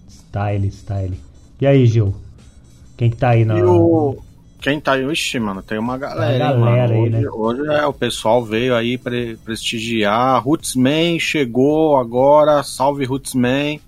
Style, 0.09 0.71
style. 0.71 1.19
E 1.61 1.67
aí, 1.67 1.87
Gil? 1.87 2.15
Quem 2.97 3.11
que 3.11 3.17
tá 3.17 3.31
aí 3.31 3.45
na. 3.45 3.65
O... 3.67 4.23
Quem 4.61 4.81
tá 4.81 4.93
aí? 4.93 5.05
Ixi, 5.05 5.39
mano, 5.39 5.63
tem 5.63 5.79
uma 5.79 5.97
galera, 5.97 6.33
hein, 6.33 6.39
galera 6.39 6.59
mano. 6.59 6.93
aí, 6.93 7.01
hoje, 7.01 7.11
né? 7.11 7.31
hoje 7.31 7.67
é, 7.73 7.87
o 7.87 7.93
pessoal 7.93 8.45
veio 8.45 8.75
aí 8.75 8.99
pre 8.99 9.37
prestigiar. 9.45 10.43
Rootsman 10.43 11.19
chegou 11.21 11.97
agora. 11.97 12.63
Salve 12.63 13.05
Rootsman. 13.05 13.81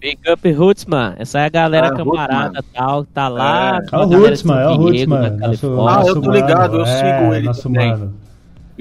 Big 0.00 0.18
Up 0.30 0.52
Rootsman, 0.52 1.14
essa 1.18 1.40
é 1.40 1.46
a 1.46 1.48
galera 1.48 1.88
Ah, 1.88 1.96
camarada 1.96 2.64
tal, 2.72 3.04
tá 3.04 3.26
lá. 3.26 3.80
É. 3.80 3.96
É 3.96 3.98
o 3.98 4.04
Rootsman, 4.06 4.58
é 4.60 4.68
o 4.68 4.76
Rootsman. 4.76 5.38
Ah, 5.88 6.02
eu 6.06 6.20
tô 6.22 6.30
ligado, 6.30 6.76
eu 6.76 6.86
mano. 6.86 6.86
sigo 6.86 7.32
é, 7.34 7.36
ele 7.36 7.46
Nosso 7.48 7.62
também. 7.64 7.90
mano. 7.90 8.14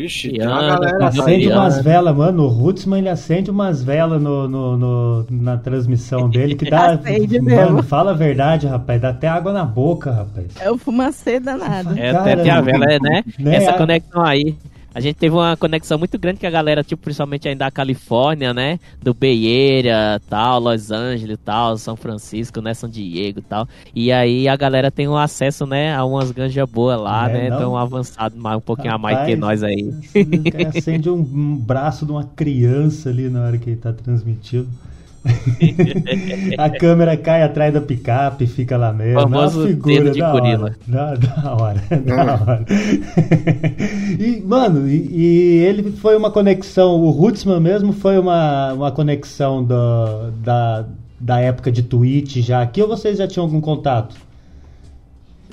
Ixi, 0.06 0.32
tem 0.32 0.48
uma 0.48 0.62
galera 0.62 0.98
aí. 0.98 1.04
Acende 1.20 1.48
umas 1.50 1.82
velas, 1.82 2.16
mano. 2.16 2.44
O 2.44 2.48
Rootsman 2.48 3.00
ele 3.00 3.10
acende 3.10 3.52
umas 3.52 3.84
velas 3.84 4.22
no, 4.22 4.48
no, 4.48 4.78
no- 4.78 5.26
na 5.30 5.58
transmissão 5.58 6.30
dele 6.30 6.56
que 6.56 6.66
dá. 6.70 6.94
Acende 6.94 7.40
mano, 7.42 7.56
mesmo. 7.74 7.84
fala 7.84 8.12
a 8.12 8.14
verdade, 8.14 8.68
rapaz. 8.68 9.02
Dá 9.02 9.10
até 9.10 9.28
água 9.28 9.52
na 9.54 9.66
boca, 9.66 10.12
rapaz. 10.12 10.48
É 10.60 10.72
o 10.72 10.78
fumacê 10.78 11.40
danado. 11.40 11.98
É, 11.98 12.12
Caramba. 12.12 12.20
até 12.32 12.36
tem 12.44 12.52
a 12.52 12.62
vela, 12.62 12.86
é, 12.86 13.00
né? 13.00 13.24
Né? 13.40 13.56
Essa 13.56 13.74
conexão 13.74 14.22
aí. 14.24 14.56
A 14.94 15.00
gente 15.00 15.16
teve 15.16 15.34
uma 15.34 15.56
conexão 15.56 15.98
muito 15.98 16.20
grande 16.20 16.40
com 16.40 16.48
a 16.48 16.50
galera, 16.50 16.84
tipo, 16.84 17.02
principalmente 17.02 17.48
ainda 17.48 17.66
da 17.66 17.72
Califórnia, 17.72 18.54
né? 18.54 18.78
Do 19.02 19.14
Bay 19.14 19.78
Area, 19.80 20.20
tal, 20.30 20.60
Los 20.60 20.92
Angeles, 20.92 21.38
tal, 21.46 21.78
São 21.78 21.96
Francisco, 21.96 22.60
né? 22.60 22.74
São 22.74 22.90
Diego 22.90 23.40
e 23.40 23.42
tal. 23.42 23.68
E 23.96 24.12
aí 24.12 24.48
a 24.48 24.56
galera 24.56 24.92
tem 24.92 25.08
um 25.08 25.16
acesso, 25.16 25.66
né? 25.66 25.96
A 25.96 26.04
umas 26.04 26.32
ganjas 26.32 26.70
boas 26.70 27.00
lá, 27.00 27.30
é, 27.30 27.34
né? 27.34 27.50
Não. 27.50 27.58
Tão 27.58 27.78
avançado, 27.78 28.36
mais, 28.38 28.58
um 28.58 28.62
pouquinho 28.62 28.92
Rapaz, 28.92 29.16
a 29.16 29.20
mais 29.20 29.30
que 29.30 29.36
nós 29.38 29.64
aí. 29.64 29.94
Acende 30.76 31.10
um, 31.10 31.20
um 31.20 31.56
braço 31.56 32.06
de 32.06 32.12
uma 32.12 32.24
criança 32.24 33.10
ali 33.10 33.30
na 33.30 33.44
hora 33.44 33.58
que 33.58 33.70
ele 33.70 33.80
tá 33.80 33.94
transmitindo. 33.94 34.68
a 36.58 36.70
câmera 36.70 37.16
cai 37.16 37.44
atrás 37.44 37.74
da 37.74 37.80
picape, 37.80 38.48
fica 38.48 38.76
lá 38.76 38.92
mesmo. 38.92 39.20
O 39.20 39.22
famoso 39.24 39.68
figura 39.68 40.10
de 40.12 40.20
da 40.20 40.32
gorila. 40.32 40.64
Hora, 40.64 40.78
da, 40.88 41.16
da 41.16 41.56
hora, 41.56 41.82
da 42.06 42.34
hora. 42.34 42.66
e, 44.20 44.42
mano, 44.42 44.88
e, 44.90 45.08
e, 45.12 45.58
ele 45.60 45.92
foi 45.92 46.18
uma 46.18 46.32
conexão, 46.32 47.00
o 47.00 47.12
Rootsman 47.12 47.60
mesmo 47.60 47.94
foi 47.94 48.18
uma, 48.18 48.74
uma 48.74 48.92
conexão 48.92 49.64
do, 49.64 50.32
da, 50.44 50.86
da 51.20 51.40
época 51.40 51.72
de 51.72 51.84
Twitch 51.84 52.38
já 52.38 52.62
aqui 52.62 52.82
ou 52.82 52.88
vocês 52.88 53.20
já 53.20 53.28
tinham 53.28 53.46
algum 53.46 53.62
contato? 53.62 54.16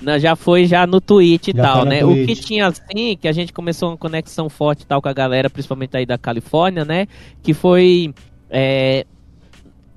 Não, 0.01 0.19
já 0.19 0.37
foi 0.37 0.65
já 0.65 0.87
no 0.87 1.01
Twitch 1.01 1.49
e 1.49 1.57
já 1.57 1.63
tal, 1.63 1.85
né? 1.85 2.01
Twitch. 2.01 2.23
O 2.23 2.27
que 2.27 2.41
tinha 2.41 2.69
assim, 2.69 3.19
que 3.21 3.29
a 3.29 3.33
gente 3.33 3.53
começou 3.53 3.91
uma 3.91 3.97
conexão 3.97 4.49
forte 4.49 4.87
tal 4.87 5.03
com 5.03 5.09
a 5.09 5.13
galera, 5.13 5.51
principalmente 5.51 5.97
aí 5.97 6.07
da 6.07 6.17
Califórnia, 6.17 6.85
né? 6.85 7.07
Que 7.43 7.53
foi 7.53 8.15
é, 8.49 9.05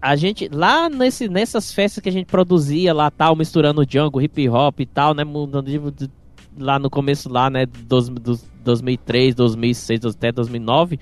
a 0.02 0.16
gente 0.16 0.50
lá 0.52 0.90
nesse, 0.90 1.30
nessas 1.30 1.72
festas 1.72 2.02
que 2.02 2.10
a 2.10 2.12
gente 2.12 2.26
produzia 2.26 2.94
lá 2.94 3.12
tal, 3.12 3.36
misturando 3.36 3.86
jungle, 3.88 4.22
hip 4.22 4.50
hop 4.50 4.80
e 4.80 4.86
tal, 4.86 5.14
né, 5.14 5.24
mudando 5.24 5.66
de, 5.68 6.10
lá 6.58 6.80
no 6.80 6.90
começo 6.90 7.30
lá, 7.30 7.50
né, 7.50 7.66
dos, 7.66 8.10
dos 8.10 8.44
2003, 8.64 9.36
2006, 9.36 10.06
até 10.06 10.32
2009, 10.32 11.00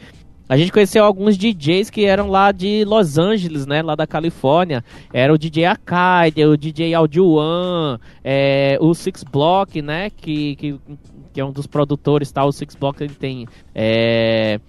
a 0.49 0.57
gente 0.57 0.71
conheceu 0.71 1.05
alguns 1.05 1.37
DJs 1.37 1.91
que 1.91 2.05
eram 2.05 2.27
lá 2.27 2.51
de 2.51 2.83
Los 2.83 3.19
Angeles, 3.19 3.67
né? 3.67 3.83
Lá 3.83 3.93
da 3.93 4.07
Califórnia. 4.07 4.83
Era 5.13 5.31
o 5.31 5.37
DJ 5.37 5.65
Akaide, 5.65 6.43
o 6.43 6.57
DJ 6.57 6.95
Audio 6.95 7.33
One, 7.33 7.99
é, 8.23 8.75
o 8.81 8.91
Six 8.95 9.23
Block, 9.23 9.79
né? 9.79 10.09
Que, 10.09 10.55
que, 10.55 10.79
que, 11.31 11.39
é 11.39 11.45
um 11.45 11.51
dos 11.51 11.67
produtores, 11.67 12.31
tá? 12.31 12.43
O 12.43 12.51
Six 12.51 12.73
Block 12.73 12.99
ele 12.99 13.13
tem 13.13 13.47
é, 13.75 14.59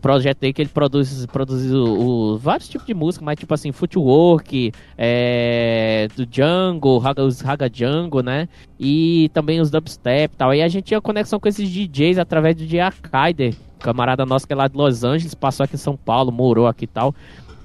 projeto 0.00 0.44
aí 0.44 0.52
que 0.52 0.62
ele 0.62 0.68
produz, 0.68 1.26
produz 1.26 1.72
o, 1.72 1.84
o, 1.84 2.38
vários 2.38 2.68
tipos 2.68 2.86
de 2.86 2.94
música, 2.94 3.24
mas 3.24 3.38
tipo 3.38 3.52
assim, 3.52 3.72
footwork, 3.72 4.72
é, 4.96 6.08
do 6.16 6.24
Django, 6.26 6.98
raga, 6.98 7.22
os 7.22 7.40
Raga 7.40 7.68
Django, 7.68 8.22
né? 8.22 8.48
E 8.78 9.30
também 9.32 9.60
os 9.60 9.70
dubstep 9.70 10.34
e 10.34 10.36
tal. 10.36 10.54
E 10.54 10.62
a 10.62 10.68
gente 10.68 10.86
tinha 10.86 11.00
conexão 11.00 11.38
com 11.40 11.48
esses 11.48 11.68
DJs 11.68 12.18
através 12.18 12.56
do 12.56 12.64
DJ 12.64 12.80
Akaider, 12.80 13.54
camarada 13.78 14.24
nosso 14.24 14.46
que 14.46 14.52
é 14.52 14.56
lá 14.56 14.68
de 14.68 14.76
Los 14.76 15.04
Angeles, 15.04 15.34
passou 15.34 15.64
aqui 15.64 15.74
em 15.74 15.78
São 15.78 15.96
Paulo, 15.96 16.30
morou 16.30 16.66
aqui 16.66 16.84
e 16.84 16.88
tal. 16.88 17.14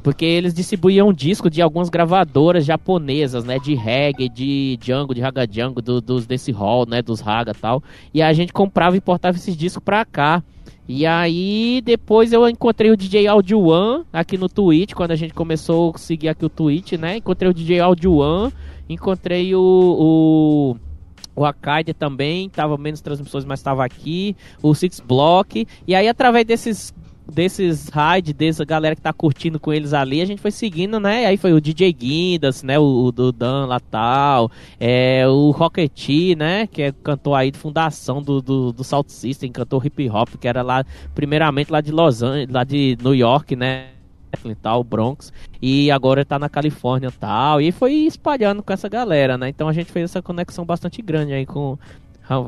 Porque 0.08 0.24
eles 0.24 0.54
distribuíam 0.54 1.12
disco 1.12 1.50
de 1.50 1.62
algumas 1.62 1.90
gravadoras 1.90 2.64
japonesas, 2.64 3.44
né? 3.44 3.60
De 3.60 3.76
reggae, 3.76 4.30
de 4.30 4.78
Django, 4.80 5.14
de 5.14 5.20
Raga 5.20 5.46
Django, 5.46 5.82
do, 5.82 6.00
dos 6.00 6.26
desse 6.26 6.50
hall, 6.50 6.86
né? 6.88 7.02
Dos 7.02 7.20
Raga 7.20 7.52
e 7.52 7.54
tal. 7.54 7.84
E 8.14 8.22
a 8.22 8.32
gente 8.32 8.54
comprava 8.54 8.96
e 8.96 9.00
importava 9.00 9.36
esses 9.36 9.58
discos 9.58 9.84
pra 9.84 10.06
cá. 10.06 10.42
E 10.88 11.06
aí, 11.06 11.82
depois 11.84 12.32
eu 12.32 12.48
encontrei 12.48 12.90
o 12.90 12.96
DJ 12.96 13.28
Audio 13.28 13.60
One 13.60 14.06
aqui 14.14 14.38
no 14.38 14.48
Twitch, 14.48 14.94
quando 14.94 15.12
a 15.12 15.16
gente 15.18 15.34
começou 15.34 15.92
a 15.94 15.98
seguir 15.98 16.30
aqui 16.30 16.46
o 16.46 16.50
Twitch, 16.50 16.94
né? 16.94 17.18
Encontrei 17.18 17.52
o 17.52 17.54
DJ 17.54 17.82
Audio 17.82 18.16
One, 18.16 18.54
encontrei 18.88 19.54
o, 19.56 19.60
o, 19.60 20.78
o 21.36 21.46
Akaide 21.46 21.94
também, 21.94 22.48
tava 22.48 22.78
menos 22.78 23.02
transmissões, 23.02 23.44
mas 23.44 23.60
estava 23.60 23.84
aqui, 23.84 24.38
o 24.64 24.74
Six 24.74 25.02
Block. 25.02 25.68
E 25.86 25.94
aí, 25.94 26.08
através 26.08 26.46
desses 26.46 26.94
desses 27.32 27.90
raids, 27.90 28.34
dessa 28.34 28.64
galera 28.64 28.96
que 28.96 29.02
tá 29.02 29.14
curtindo 29.14 29.60
com 29.60 29.74
eles 29.74 29.94
ali, 29.94 30.22
a 30.22 30.26
gente 30.26 30.42
foi 30.42 30.52
seguindo, 30.52 31.00
né? 31.00 31.26
Aí 31.26 31.38
foi 31.38 31.54
o 31.54 31.62
DJ 31.62 31.92
Guindas, 31.94 32.64
né? 32.64 32.80
O, 32.80 33.12
o 33.14 33.32
Dan 33.32 33.66
lá 33.66 33.80
tal, 33.80 34.52
é, 34.80 35.28
o 35.28 35.52
Rocket, 35.52 36.36
né? 36.38 36.68
Que 36.68 36.84
é 36.84 36.92
cantor 36.92 37.36
aí 37.36 37.52
de 37.52 37.58
fundação 37.58 38.22
do, 38.22 38.42
do, 38.42 38.72
do 38.72 38.84
Salt 38.84 39.10
System, 39.10 39.52
cantor 39.52 39.86
hip 39.86 40.10
hop, 40.10 40.30
que 40.40 40.48
era 40.48 40.62
lá, 40.62 40.86
primeiramente 41.14 41.72
lá 41.72 41.82
de 41.82 41.92
Los 41.92 42.24
Angeles, 42.24 42.50
lá 42.50 42.64
de 42.64 42.98
New 43.02 43.16
York, 43.16 43.56
né? 43.56 43.90
tal, 44.62 44.84
Bronx, 44.84 45.32
e 45.62 45.90
agora 45.90 46.24
tá 46.24 46.38
na 46.38 46.50
Califórnia 46.50 47.12
tal, 47.12 47.62
e 47.62 47.72
foi 47.72 47.94
espalhando 47.94 48.62
com 48.62 48.72
essa 48.72 48.88
galera, 48.88 49.38
né? 49.38 49.50
Então 49.50 49.68
a 49.68 49.74
gente 49.74 49.92
fez 49.92 50.06
essa 50.06 50.22
conexão 50.22 50.66
bastante 50.66 51.02
grande 51.02 51.34
aí 51.34 51.46
com, 51.46 51.78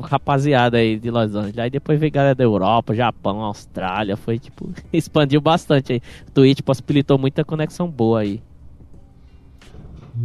rapaziada 0.02 0.78
aí 0.78 0.98
de 0.98 1.10
Los 1.10 1.34
Angeles. 1.34 1.58
Aí 1.58 1.70
depois 1.70 1.98
veio 1.98 2.12
galera 2.12 2.34
da 2.34 2.44
Europa, 2.44 2.94
Japão, 2.94 3.40
Austrália. 3.40 4.16
Foi 4.16 4.38
tipo, 4.38 4.70
expandiu 4.92 5.40
bastante 5.40 5.94
aí. 5.94 6.02
Twitch 6.34 6.60
possibilitou 6.60 7.18
muita 7.18 7.44
conexão 7.44 7.88
boa 7.88 8.20
aí. 8.20 8.42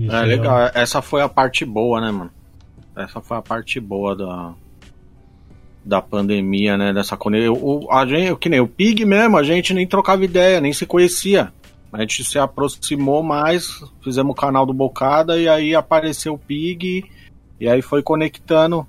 É 0.10 0.22
legal, 0.22 0.72
essa 0.74 1.02
foi 1.02 1.22
a 1.22 1.30
parte 1.30 1.64
boa, 1.64 2.02
né, 2.02 2.12
mano? 2.12 2.32
Essa 2.98 3.22
foi 3.22 3.38
a 3.38 3.42
parte 3.42 3.80
boa 3.80 4.16
da, 4.16 4.54
da 5.86 6.02
pandemia, 6.02 6.78
né? 6.78 6.92
Dessa 6.92 7.16
conexão. 7.16 7.88
A 7.92 8.06
gente, 8.06 8.36
que 8.38 8.50
nem 8.50 8.60
o 8.60 8.68
Pig 8.68 9.06
mesmo, 9.06 9.38
a 9.38 9.44
gente 9.44 9.74
nem 9.74 9.88
trocava 9.88 10.26
ideia, 10.26 10.60
nem 10.60 10.74
se 10.74 10.86
conhecia. 10.86 11.54
A 11.94 12.02
gente 12.02 12.26
se 12.26 12.38
aproximou 12.38 13.24
mais, 13.24 13.82
fizemos 14.04 14.34
o 14.34 14.36
canal 14.36 14.66
do 14.66 14.74
Bocada 14.74 15.40
e 15.40 15.48
aí 15.48 15.74
apareceu 15.74 16.34
o 16.34 16.38
Pig 16.38 17.06
e 17.58 17.70
aí 17.70 17.82
foi 17.82 18.04
conectando 18.04 18.86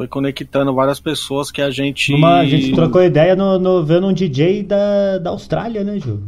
foi 0.00 0.08
conectando 0.08 0.72
várias 0.72 0.98
pessoas 0.98 1.50
que 1.50 1.60
a 1.60 1.70
gente. 1.70 2.14
Uma, 2.14 2.38
a 2.38 2.46
gente 2.46 2.72
trocou 2.72 3.02
ideia 3.02 3.36
no, 3.36 3.58
no, 3.58 3.84
vendo 3.84 4.06
um 4.06 4.14
DJ 4.14 4.62
da, 4.62 5.18
da 5.18 5.28
Austrália, 5.28 5.84
né, 5.84 5.98
Ju? 5.98 6.22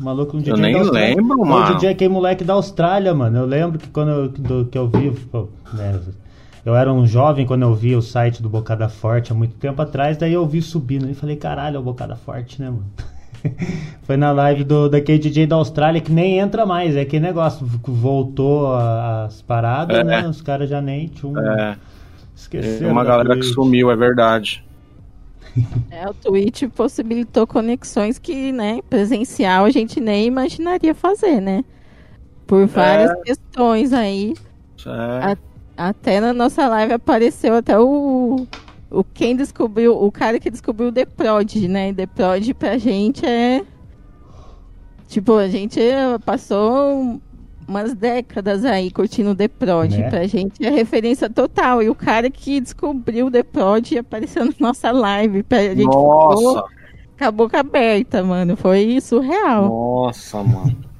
Um 0.00 0.04
maluco, 0.04 0.36
um 0.36 0.40
DJ 0.40 0.52
eu 0.52 0.56
nem 0.56 0.82
lembro, 0.88 1.44
mano. 1.44 1.72
Um 1.72 1.74
DJ 1.74 1.90
aquele 1.90 2.14
moleque 2.14 2.44
da 2.44 2.52
Austrália, 2.52 3.12
mano. 3.12 3.38
Eu 3.38 3.44
lembro 3.44 3.76
que 3.76 3.88
quando 3.88 4.10
eu, 4.10 4.28
do, 4.28 4.66
que 4.66 4.78
eu 4.78 4.88
vi. 4.88 5.10
Pô, 5.10 5.48
né, 5.72 5.98
eu 6.64 6.76
era 6.76 6.92
um 6.92 7.04
jovem 7.04 7.44
quando 7.44 7.62
eu 7.62 7.74
vi 7.74 7.96
o 7.96 8.00
site 8.00 8.40
do 8.40 8.48
Bocada 8.48 8.88
Forte 8.88 9.32
há 9.32 9.34
muito 9.34 9.56
tempo 9.56 9.82
atrás, 9.82 10.16
daí 10.16 10.32
eu 10.32 10.46
vi 10.46 10.62
subindo 10.62 11.10
e 11.10 11.14
falei, 11.14 11.34
caralho, 11.34 11.78
é 11.78 11.80
o 11.80 11.82
Bocada 11.82 12.14
Forte, 12.14 12.62
né, 12.62 12.70
mano? 12.70 12.86
Foi 14.06 14.16
na 14.16 14.30
live 14.30 14.62
do, 14.62 14.88
daquele 14.88 15.18
DJ 15.18 15.48
da 15.48 15.56
Austrália 15.56 16.00
que 16.00 16.12
nem 16.12 16.38
entra 16.38 16.64
mais, 16.64 16.94
é 16.94 17.00
aquele 17.00 17.26
negócio, 17.26 17.66
voltou 17.84 18.72
as 18.76 19.42
paradas, 19.42 19.98
é. 19.98 20.04
né? 20.04 20.28
Os 20.28 20.40
caras 20.40 20.70
já 20.70 20.80
nem. 20.80 21.08
Tchum, 21.08 21.36
é. 21.36 21.76
Esqueceram. 22.42 22.88
É 22.88 22.92
uma 22.92 23.04
galera 23.04 23.30
Twitch. 23.30 23.48
que 23.48 23.54
sumiu, 23.54 23.90
é 23.90 23.96
verdade. 23.96 24.64
É, 25.90 26.08
o 26.08 26.14
Twitch 26.14 26.64
possibilitou 26.74 27.46
conexões 27.46 28.18
que, 28.18 28.52
né, 28.52 28.80
presencial 28.88 29.66
a 29.66 29.70
gente 29.70 30.00
nem 30.00 30.26
imaginaria 30.26 30.94
fazer, 30.94 31.40
né? 31.40 31.62
Por 32.46 32.66
várias 32.66 33.10
é. 33.10 33.16
questões 33.16 33.92
aí. 33.92 34.34
É. 34.86 34.90
A, 34.90 35.36
até 35.88 36.20
na 36.20 36.32
nossa 36.32 36.66
live 36.68 36.94
apareceu 36.94 37.54
até 37.54 37.78
o, 37.78 38.46
o 38.90 39.04
quem 39.04 39.36
descobriu, 39.36 39.94
o 39.94 40.10
cara 40.10 40.40
que 40.40 40.50
descobriu 40.50 40.88
o 40.88 40.92
The 40.92 41.04
Prod, 41.04 41.54
né? 41.68 41.92
The 41.92 42.06
Prod 42.06 42.54
pra 42.54 42.78
gente 42.78 43.24
é 43.26 43.62
tipo, 45.06 45.36
a 45.36 45.48
gente 45.48 45.80
passou 46.24 47.20
umas 47.66 47.94
décadas 47.94 48.64
aí 48.64 48.90
curtindo 48.90 49.30
o 49.30 49.34
The 49.34 49.48
Prod. 49.48 49.92
Né? 49.92 50.10
Pra 50.10 50.26
gente 50.26 50.64
é 50.64 50.70
referência 50.70 51.28
total. 51.28 51.82
E 51.82 51.88
o 51.88 51.94
cara 51.94 52.30
que 52.30 52.60
descobriu 52.60 53.26
o 53.26 53.30
The 53.30 53.42
Prod 53.42 53.92
apareceu 53.98 54.44
na 54.44 54.52
nossa 54.58 54.90
live. 54.90 55.42
Pra 55.42 55.62
gente 55.62 55.84
Nossa! 55.84 56.64
com 57.18 57.24
a 57.24 57.30
boca 57.30 57.60
aberta, 57.60 58.22
mano. 58.22 58.56
Foi 58.56 59.00
surreal. 59.00 59.68
Nossa, 59.68 60.42
mano. 60.42 60.76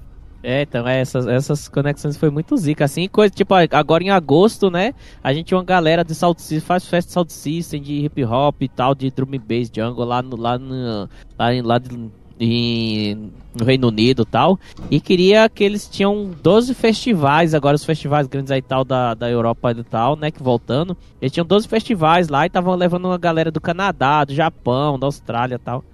É, 0.44 0.62
então 0.62 0.88
é, 0.88 1.01
essas, 1.01 1.27
essas 1.29 1.68
conexões 1.68 2.16
foi 2.16 2.29
muito 2.29 2.57
zica, 2.57 2.85
assim, 2.85 3.07
coisa, 3.07 3.33
tipo, 3.33 3.55
agora 3.55 4.03
em 4.03 4.11
agosto, 4.11 4.72
né, 4.72 4.92
a 5.22 5.33
gente 5.33 5.46
tinha 5.46 5.59
uma 5.59 5.64
galera 5.64 6.05
de 6.05 6.16
Salt 6.16 6.40
System, 6.40 6.61
faz 6.61 6.85
festa 6.85 7.07
de 7.07 7.12
Salt 7.12 7.31
System, 7.31 7.81
de 7.81 8.05
hip 8.05 8.25
hop 8.25 8.61
e 8.61 8.68
tal, 8.68 8.92
de 8.92 9.09
drum 9.09 9.29
and 9.35 9.38
bass, 9.38 9.70
jungle, 9.72 10.05
lá 10.05 10.20
no, 10.20 10.37
lá 10.37 10.59
no, 10.59 11.09
lá, 11.38 11.48
lá 11.62 11.79
de, 11.79 12.11
em, 12.38 13.31
no 13.55 13.64
Reino 13.64 13.88
Unido 13.88 14.23
e 14.23 14.27
tal. 14.27 14.59
E 14.90 15.01
queria 15.01 15.49
que 15.49 15.62
eles 15.62 15.88
tinham 15.88 16.31
12 16.42 16.75
festivais, 16.75 17.55
agora 17.55 17.77
os 17.77 17.85
festivais 17.85 18.27
grandes 18.27 18.51
aí 18.51 18.62
tal 18.62 18.85
da, 18.85 19.14
da 19.14 19.31
Europa 19.31 19.73
e 19.73 19.85
tal, 19.85 20.16
né? 20.16 20.31
Que 20.31 20.42
voltando. 20.42 20.97
Eles 21.21 21.33
tinham 21.33 21.47
12 21.47 21.68
festivais 21.68 22.29
lá 22.29 22.45
e 22.45 22.47
estavam 22.47 22.75
levando 22.75 23.07
uma 23.07 23.18
galera 23.18 23.51
do 23.51 23.61
Canadá, 23.61 24.25
do 24.25 24.35
Japão, 24.35 24.99
da 24.99 25.07
Austrália 25.07 25.57
e 25.57 25.59
tal. 25.59 25.85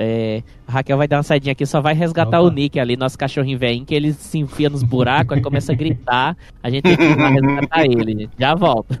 É, 0.00 0.44
a 0.64 0.72
Raquel 0.74 0.96
vai 0.96 1.08
dar 1.08 1.16
uma 1.16 1.24
saidinha 1.24 1.50
aqui, 1.50 1.66
só 1.66 1.80
vai 1.80 1.92
resgatar 1.92 2.40
Opa. 2.40 2.48
o 2.48 2.52
Nick 2.52 2.78
ali, 2.78 2.96
nosso 2.96 3.18
cachorrinho 3.18 3.58
velhinho, 3.58 3.84
que 3.84 3.92
ele 3.92 4.12
se 4.12 4.38
enfia 4.38 4.70
nos 4.70 4.84
buracos, 4.84 5.36
aí 5.36 5.42
começa 5.42 5.72
a 5.72 5.74
gritar, 5.74 6.36
a 6.62 6.70
gente 6.70 6.84
tem 6.84 6.96
que 6.96 7.02
ir 7.02 7.18
lá 7.18 7.28
resgatar 7.30 7.84
ele, 7.84 8.30
já 8.38 8.54
volta. 8.54 8.96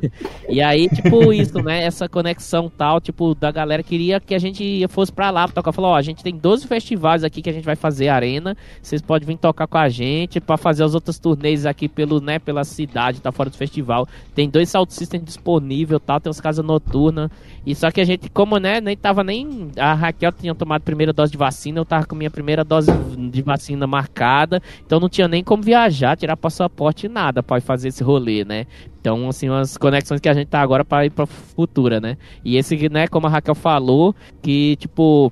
E 0.48 0.60
aí, 0.60 0.88
tipo, 0.88 1.32
isso, 1.32 1.62
né, 1.62 1.84
essa 1.84 2.08
conexão 2.08 2.68
tal, 2.68 3.00
tipo, 3.00 3.32
da 3.32 3.52
galera 3.52 3.80
queria 3.80 4.18
que 4.18 4.34
a 4.34 4.40
gente 4.40 4.84
fosse 4.88 5.12
pra 5.12 5.30
lá 5.30 5.44
pra 5.44 5.54
tocar, 5.54 5.70
falou, 5.70 5.92
ó, 5.92 5.94
a 5.94 6.02
gente 6.02 6.24
tem 6.24 6.36
12 6.36 6.66
festivais 6.66 7.22
aqui 7.22 7.42
que 7.42 7.50
a 7.50 7.52
gente 7.52 7.64
vai 7.64 7.76
fazer 7.76 8.08
arena, 8.08 8.56
vocês 8.82 9.00
podem 9.00 9.28
vir 9.28 9.38
tocar 9.38 9.68
com 9.68 9.78
a 9.78 9.88
gente 9.88 10.40
pra 10.40 10.56
fazer 10.56 10.82
as 10.82 10.96
outras 10.96 11.20
turnês 11.20 11.64
aqui 11.64 11.88
pelo, 11.88 12.20
né, 12.20 12.40
pela 12.40 12.64
cidade, 12.64 13.20
tá 13.20 13.30
fora 13.30 13.50
do 13.50 13.56
festival. 13.56 14.08
Tem 14.34 14.50
dois 14.50 14.68
sound 14.68 14.92
system 14.92 15.20
disponível, 15.20 16.00
tal, 16.00 16.18
tem 16.18 16.28
umas 16.28 16.40
casas 16.40 16.64
noturnas. 16.64 17.30
E 17.68 17.74
só 17.74 17.90
que 17.90 18.00
a 18.00 18.04
gente, 18.04 18.30
como, 18.30 18.56
né, 18.56 18.80
nem 18.80 18.96
tava 18.96 19.22
nem 19.22 19.68
a 19.76 19.92
Raquel 19.92 20.32
tinha 20.32 20.54
tomado 20.54 20.80
primeira 20.80 21.12
dose 21.12 21.30
de 21.30 21.36
vacina, 21.36 21.78
eu 21.78 21.84
tava 21.84 22.06
com 22.06 22.16
minha 22.16 22.30
primeira 22.30 22.64
dose 22.64 22.90
de 23.30 23.42
vacina 23.42 23.86
marcada, 23.86 24.62
então 24.86 24.98
não 24.98 25.06
tinha 25.06 25.28
nem 25.28 25.44
como 25.44 25.62
viajar, 25.62 26.16
tirar 26.16 26.34
passaporte 26.34 27.08
nada 27.08 27.42
pra 27.42 27.60
fazer 27.60 27.88
esse 27.88 28.02
rolê, 28.02 28.42
né? 28.42 28.64
Então, 28.98 29.28
assim, 29.28 29.50
umas 29.50 29.76
conexões 29.76 30.18
que 30.18 30.30
a 30.30 30.32
gente 30.32 30.48
tá 30.48 30.62
agora 30.62 30.82
para 30.82 31.04
ir 31.04 31.10
pra 31.10 31.26
futura, 31.26 32.00
né? 32.00 32.16
E 32.42 32.56
esse, 32.56 32.88
né, 32.88 33.06
como 33.06 33.26
a 33.26 33.30
Raquel 33.30 33.54
falou, 33.54 34.16
que 34.40 34.76
tipo 34.76 35.30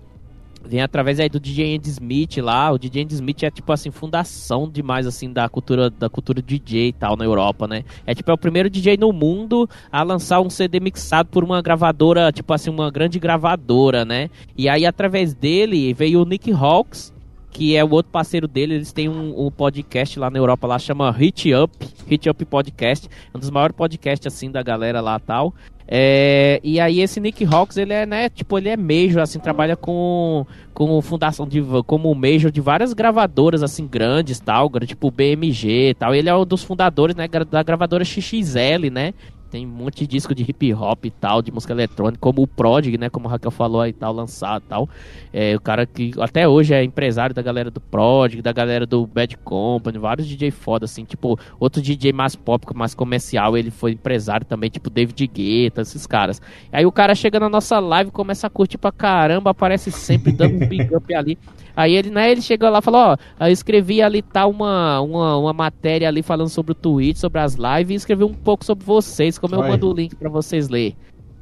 vem 0.66 0.82
através 0.82 1.20
aí 1.20 1.28
do 1.28 1.40
DJ 1.40 1.76
Andy 1.76 1.90
Smith 1.90 2.36
lá. 2.38 2.70
O 2.70 2.78
DJ 2.78 3.04
Andy 3.04 3.14
Smith 3.14 3.42
é 3.42 3.50
tipo 3.50 3.72
assim 3.72 3.90
fundação 3.90 4.68
demais 4.68 5.06
assim 5.06 5.32
da 5.32 5.48
cultura 5.48 5.88
da 5.88 6.08
cultura 6.08 6.42
DJ 6.42 6.88
e 6.88 6.92
tal 6.92 7.16
na 7.16 7.24
Europa, 7.24 7.66
né? 7.66 7.84
É 8.06 8.14
tipo 8.14 8.30
é 8.30 8.34
o 8.34 8.38
primeiro 8.38 8.68
DJ 8.68 8.96
no 8.96 9.12
mundo 9.12 9.68
a 9.90 10.02
lançar 10.02 10.40
um 10.40 10.50
CD 10.50 10.80
mixado 10.80 11.28
por 11.30 11.44
uma 11.44 11.62
gravadora, 11.62 12.32
tipo 12.32 12.52
assim, 12.52 12.70
uma 12.70 12.90
grande 12.90 13.18
gravadora, 13.18 14.04
né? 14.04 14.28
E 14.56 14.68
aí 14.68 14.84
através 14.84 15.34
dele 15.34 15.94
veio 15.94 16.22
o 16.22 16.24
Nick 16.24 16.52
Hawks, 16.52 17.14
que 17.50 17.74
é 17.74 17.82
o 17.82 17.90
outro 17.90 18.12
parceiro 18.12 18.46
dele, 18.46 18.74
eles 18.74 18.92
têm 18.92 19.08
um, 19.08 19.46
um 19.46 19.50
podcast 19.50 20.18
lá 20.18 20.28
na 20.28 20.38
Europa 20.38 20.66
lá 20.66 20.78
chama 20.78 21.10
Hit 21.10 21.54
Up, 21.54 21.72
Hit 22.06 22.28
Up 22.28 22.44
Podcast, 22.44 23.08
um 23.34 23.38
dos 23.38 23.48
maiores 23.48 23.74
podcasts 23.74 24.26
assim 24.26 24.50
da 24.50 24.62
galera 24.62 25.00
lá 25.00 25.18
tal. 25.18 25.54
É, 25.88 26.60
e 26.64 26.80
aí 26.80 27.00
esse 27.00 27.20
Nick 27.20 27.44
Hawks, 27.44 27.76
ele 27.76 27.92
é, 27.92 28.04
né, 28.04 28.28
tipo, 28.28 28.58
ele 28.58 28.68
é 28.68 28.76
major, 28.76 29.22
assim, 29.22 29.38
trabalha 29.38 29.76
com, 29.76 30.44
com 30.74 31.00
fundação 31.00 31.46
de, 31.46 31.62
como 31.86 32.12
major 32.14 32.50
de 32.50 32.60
várias 32.60 32.92
gravadoras, 32.92 33.62
assim, 33.62 33.86
grandes, 33.86 34.40
tal, 34.40 34.68
tipo 34.80 35.10
BMG 35.10 35.94
tal. 35.98 36.14
Ele 36.14 36.28
é 36.28 36.34
um 36.34 36.44
dos 36.44 36.64
fundadores, 36.64 37.14
né, 37.14 37.28
da 37.50 37.62
gravadora 37.62 38.04
XXL, 38.04 38.90
né, 38.90 39.14
tem 39.56 39.66
um 39.66 39.70
monte 39.70 40.00
de 40.00 40.06
disco 40.06 40.34
de 40.34 40.42
hip 40.42 40.74
hop 40.74 41.06
e 41.06 41.10
tal, 41.10 41.40
de 41.40 41.50
música 41.50 41.72
eletrônica, 41.72 42.18
como 42.20 42.42
o 42.42 42.46
Prodigy, 42.46 42.98
né? 42.98 43.08
Como 43.08 43.26
o 43.26 43.30
Raquel 43.30 43.50
falou 43.50 43.80
aí 43.80 43.90
tal, 43.90 44.12
lançado 44.12 44.62
e 44.66 44.68
tal. 44.68 44.88
É, 45.32 45.56
o 45.56 45.60
cara 45.60 45.86
que 45.86 46.12
até 46.20 46.46
hoje 46.46 46.74
é 46.74 46.84
empresário 46.84 47.34
da 47.34 47.40
galera 47.40 47.70
do 47.70 47.80
Prodigy, 47.80 48.42
da 48.42 48.52
galera 48.52 48.84
do 48.84 49.06
Bad 49.06 49.34
Company, 49.38 49.96
vários 49.96 50.26
DJ 50.26 50.50
foda, 50.50 50.84
assim, 50.84 51.04
tipo, 51.04 51.38
outro 51.58 51.80
DJ 51.80 52.12
mais 52.12 52.36
pop, 52.36 52.66
mais 52.74 52.94
comercial, 52.94 53.56
ele 53.56 53.70
foi 53.70 53.92
empresário 53.92 54.44
também, 54.44 54.68
tipo 54.68 54.90
David 54.90 55.26
Guetta, 55.26 55.80
esses 55.80 56.06
caras. 56.06 56.42
Aí 56.70 56.84
o 56.84 56.92
cara 56.92 57.14
chega 57.14 57.40
na 57.40 57.48
nossa 57.48 57.78
live, 57.78 58.10
começa 58.10 58.46
a 58.46 58.50
curtir 58.50 58.76
pra 58.76 58.92
caramba, 58.92 59.52
aparece 59.52 59.90
sempre 59.90 60.32
dando 60.32 60.62
um 60.62 60.68
big 60.68 60.94
up 60.94 61.14
ali. 61.14 61.38
Aí 61.76 61.94
ele, 61.94 62.10
né, 62.10 62.32
ele 62.32 62.40
chegou 62.40 62.70
lá 62.70 62.78
e 62.78 62.82
falou, 62.82 63.00
ó, 63.00 63.46
eu 63.46 63.52
escrevi 63.52 64.00
ali 64.00 64.22
tá 64.22 64.46
uma, 64.46 64.98
uma, 65.02 65.36
uma 65.36 65.52
matéria 65.52 66.08
ali 66.08 66.22
falando 66.22 66.48
sobre 66.48 66.72
o 66.72 66.74
Twitch, 66.74 67.18
sobre 67.18 67.38
as 67.38 67.54
lives, 67.54 67.90
e 67.90 67.94
escrevi 67.94 68.24
um 68.24 68.32
pouco 68.32 68.64
sobre 68.64 68.84
vocês, 68.84 69.38
como 69.38 69.54
eu 69.54 69.60
Oi. 69.60 69.68
mando 69.68 69.90
o 69.90 69.92
link 69.92 70.16
pra 70.16 70.30
vocês 70.30 70.70
ler. 70.70 70.96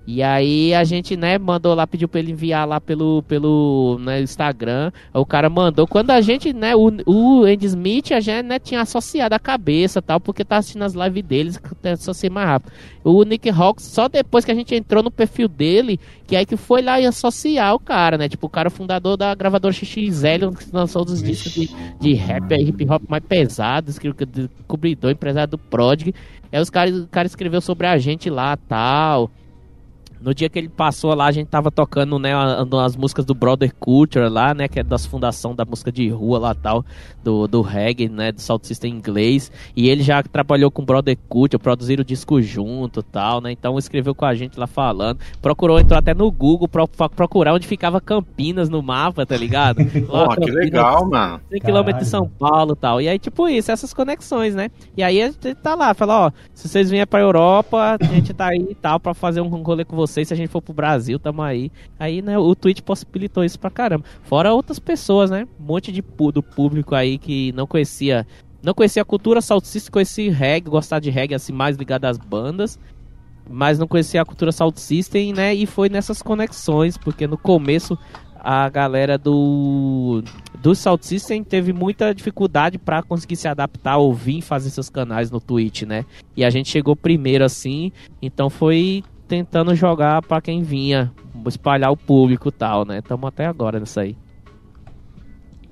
E 0.07 0.23
aí 0.23 0.75
a 0.75 0.85
gente, 0.85 1.17
né, 1.17 1.39
mandou 1.39 1.75
lá, 1.75 1.87
pediu 1.87 2.07
pra 2.07 2.21
ele 2.21 2.33
enviar 2.33 2.69
lá 2.69 2.79
pelo, 2.79 3.23
pelo 3.23 3.99
né, 4.01 4.21
Instagram. 4.21 4.93
O 5.15 5.25
cara 5.25 5.49
mandou. 5.49 5.87
Quando 5.87 6.11
a 6.11 6.21
gente, 6.21 6.53
né, 6.53 6.77
o, 6.77 6.93
o 7.07 7.45
Andy 7.45 7.65
Smith, 7.67 8.13
a 8.13 8.21
gente 8.21 8.45
né, 8.45 8.59
tinha 8.59 8.83
associado 8.83 9.35
a 9.35 9.39
cabeça 9.39 10.03
tal, 10.03 10.21
porque 10.21 10.45
tá 10.45 10.59
assistindo 10.59 10.83
as 10.83 10.93
lives 10.93 11.23
deles, 11.25 11.61
associei 11.95 12.29
mais 12.29 12.47
rápido. 12.47 12.73
O 13.03 13.23
Nick 13.23 13.49
Hawks, 13.49 13.85
só 13.85 14.07
depois 14.07 14.45
que 14.45 14.51
a 14.51 14.55
gente 14.55 14.75
entrou 14.75 15.03
no 15.03 15.11
perfil 15.11 15.49
dele, 15.49 15.99
que 16.27 16.37
aí 16.37 16.45
que 16.45 16.57
foi 16.57 16.83
lá 16.83 17.01
e 17.01 17.07
associar 17.07 17.75
o 17.75 17.79
cara, 17.79 18.19
né? 18.19 18.29
Tipo, 18.29 18.47
o 18.47 18.51
cara 18.51 18.69
fundador 18.69 19.17
da 19.17 19.35
gravadora 19.35 19.73
XXL, 19.73 20.51
que 20.59 20.67
lançou 20.71 21.05
os 21.05 21.23
discos 21.23 21.53
de, 21.53 21.71
de 21.99 22.13
rap 22.13 22.53
e 22.53 22.69
hip 22.69 22.87
hop 22.91 23.03
mais 23.09 23.25
pesados, 23.25 23.99
que 23.99 24.13
de 24.27 24.51
cobridor, 24.67 25.11
empresário 25.11 25.53
do 25.53 25.59
Prodigy. 25.59 26.15
Aí 26.53 26.61
os 26.61 26.69
cara, 26.69 26.91
o 26.91 27.07
cara 27.09 27.27
escreveu 27.27 27.63
sobre 27.63 27.87
a 27.87 27.97
gente 27.97 28.29
lá 28.29 28.57
tal. 28.57 29.31
No 30.25 30.33
dia 30.33 30.49
que 30.49 30.59
ele 30.59 30.71
passou 30.71 31.15
lá, 31.15 31.27
a 31.27 31.33
gente 31.33 31.49
tava 31.49 31.71
tocando, 31.71 32.19
né, 32.19 32.31
as 32.83 32.97
músicas 32.97 33.27
do 33.27 33.35
Brother 33.35 33.75
Culture 33.79 34.27
lá, 34.31 34.55
né, 34.55 34.67
que 34.69 34.81
é 34.81 34.83
das 34.83 35.05
fundação 35.05 35.55
da 35.55 35.67
música 35.67 35.93
de 35.93 36.09
rua 36.09 36.39
lá 36.39 36.55
tal, 36.55 36.83
do, 37.23 37.47
do 37.47 37.61
reggae, 37.61 38.09
né, 38.09 38.33
do 38.33 38.41
Salt 38.41 38.65
System 38.65 38.95
inglês. 38.95 39.53
E 39.77 39.87
ele 39.91 40.03
já 40.03 40.23
trabalhou 40.23 40.71
com 40.71 40.83
Brother 40.83 41.19
Culture, 41.29 41.63
produziram 41.63 42.01
o 42.01 42.05
disco 42.05 42.41
junto 42.41 43.03
tal, 43.03 43.43
né, 43.43 43.53
então 43.53 43.79
escreveu 43.79 44.15
com 44.15 44.25
a 44.25 44.35
gente 44.35 44.59
lá 44.59 44.67
falando. 44.67 45.19
Procurou, 45.43 45.79
entrou 45.79 45.99
até 45.99 46.15
no 46.15 46.31
Google 46.33 46.69
pra, 46.69 46.89
pra 46.89 47.11
procurar 47.11 47.53
onde 47.53 47.67
ficava 47.67 48.01
Campinas 48.01 48.71
no 48.71 48.83
mapa, 48.83 49.27
tá 49.27 49.37
ligado? 49.37 49.81
Ó, 50.09 50.25
Pô, 50.25 50.31
que 50.31 50.37
Campinas, 50.37 50.55
legal, 50.55 51.07
mano. 51.07 51.41
100 51.51 51.61
km 51.61 51.99
de 51.99 52.07
São 52.07 52.27
Paulo 52.27 52.73
e 52.73 52.77
tal. 52.77 53.01
E 53.03 53.09
aí, 53.09 53.19
tipo 53.19 53.47
isso, 53.47 53.71
essas 53.71 53.93
conexões, 53.93 54.55
né? 54.55 54.71
E 54.97 55.03
aí 55.03 55.21
a 55.21 55.27
gente 55.27 55.55
tá 55.57 55.75
lá, 55.75 55.93
fala, 55.93 56.29
ó, 56.29 56.31
se 56.55 56.67
vocês 56.67 56.89
vierem 56.89 57.07
pra 57.07 57.21
Europa, 57.21 57.99
a 58.01 58.05
gente 58.07 58.33
tá 58.33 58.47
aí 58.47 58.67
e 58.71 58.75
tal, 58.75 58.99
pra 58.99 59.13
fazer 59.13 59.43
um 59.43 59.49
rolê 59.49 59.85
com 59.85 59.95
vocês. 59.95 60.14
Se 60.23 60.35
a 60.35 60.37
gente 60.37 60.49
for 60.49 60.61
pro 60.61 60.75
Brasil, 60.75 61.19
tamo 61.19 61.43
aí. 61.43 61.73
Aí, 61.99 62.21
né, 62.21 62.39
o 62.39 62.55
Twitch 62.55 62.83
possibilitou 62.83 63.43
isso 63.43 63.59
pra 63.59 63.71
caramba. 63.71 64.05
Fora 64.23 64.53
outras 64.53 64.79
pessoas, 64.79 65.31
né? 65.31 65.47
Um 65.59 65.65
monte 65.65 65.91
de 65.91 66.03
do 66.03 66.43
público 66.43 66.95
aí 66.95 67.17
que 67.17 67.53
não 67.53 67.67
conhecia. 67.67 68.27
Não 68.63 68.75
conhecia 68.75 69.03
a 69.03 69.05
cultura 69.05 69.41
saltista, 69.41 69.91
conhecia 69.91 70.33
reggae, 70.33 70.71
gostar 70.71 71.01
de 71.01 71.11
reggae 71.11 71.35
assim, 71.35 71.53
mais 71.53 71.77
ligado 71.77 72.05
às 72.05 72.19
bandas. 72.19 72.79
Mas 73.49 73.79
não 73.79 73.87
conhecia 73.87 74.23
a 74.23 74.25
cultura 74.25 74.53
Sound 74.53 74.81
System, 74.81 75.33
né? 75.33 75.55
E 75.55 75.67
foi 75.67 75.89
nessas 75.89 76.23
conexões, 76.23 76.97
porque 76.97 77.27
no 77.27 77.37
começo 77.37 77.99
a 78.45 78.69
galera 78.69 79.17
do 79.17 80.23
do 80.61 80.75
Sound 80.75 81.05
System 81.05 81.43
teve 81.43 81.73
muita 81.73 82.15
dificuldade 82.15 82.79
pra 82.79 83.03
conseguir 83.03 83.37
se 83.37 83.49
adaptar, 83.49 83.97
ouvir 83.97 84.39
e 84.39 84.43
fazer 84.43 84.69
seus 84.69 84.91
canais 84.91 85.31
no 85.31 85.41
Twitch, 85.41 85.83
né? 85.83 86.05
E 86.37 86.45
a 86.45 86.51
gente 86.51 86.69
chegou 86.69 86.95
primeiro 86.95 87.45
assim, 87.45 87.91
então 88.21 88.51
foi 88.51 89.03
tentando 89.27 89.75
jogar 89.75 90.23
pra 90.23 90.41
quem 90.41 90.63
vinha, 90.63 91.13
espalhar 91.47 91.91
o 91.91 91.97
público 91.97 92.49
e 92.49 92.53
tal, 92.53 92.85
né? 92.85 93.01
Tamo 93.03 93.27
até 93.27 93.47
agora 93.47 93.81
nisso 93.81 94.01
aí. 94.01 94.17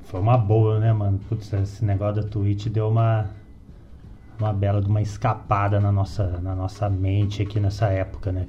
Foi 0.03 0.21
uma 0.21 0.37
boa, 0.37 0.79
né, 0.79 0.93
mano? 0.93 1.19
Putz, 1.29 1.53
esse 1.53 1.85
negócio 1.85 2.23
da 2.23 2.29
Twitch 2.29 2.67
deu 2.67 2.89
uma 2.89 3.31
uma 4.39 4.53
bela 4.53 4.81
de 4.81 4.89
uma 4.89 5.01
escapada 5.01 5.79
na 5.79 5.93
nossa, 5.93 6.41
na 6.43 6.55
nossa 6.55 6.89
mente 6.91 7.43
aqui 7.43 7.61
nessa 7.61 7.87
época, 7.87 8.33
né? 8.33 8.47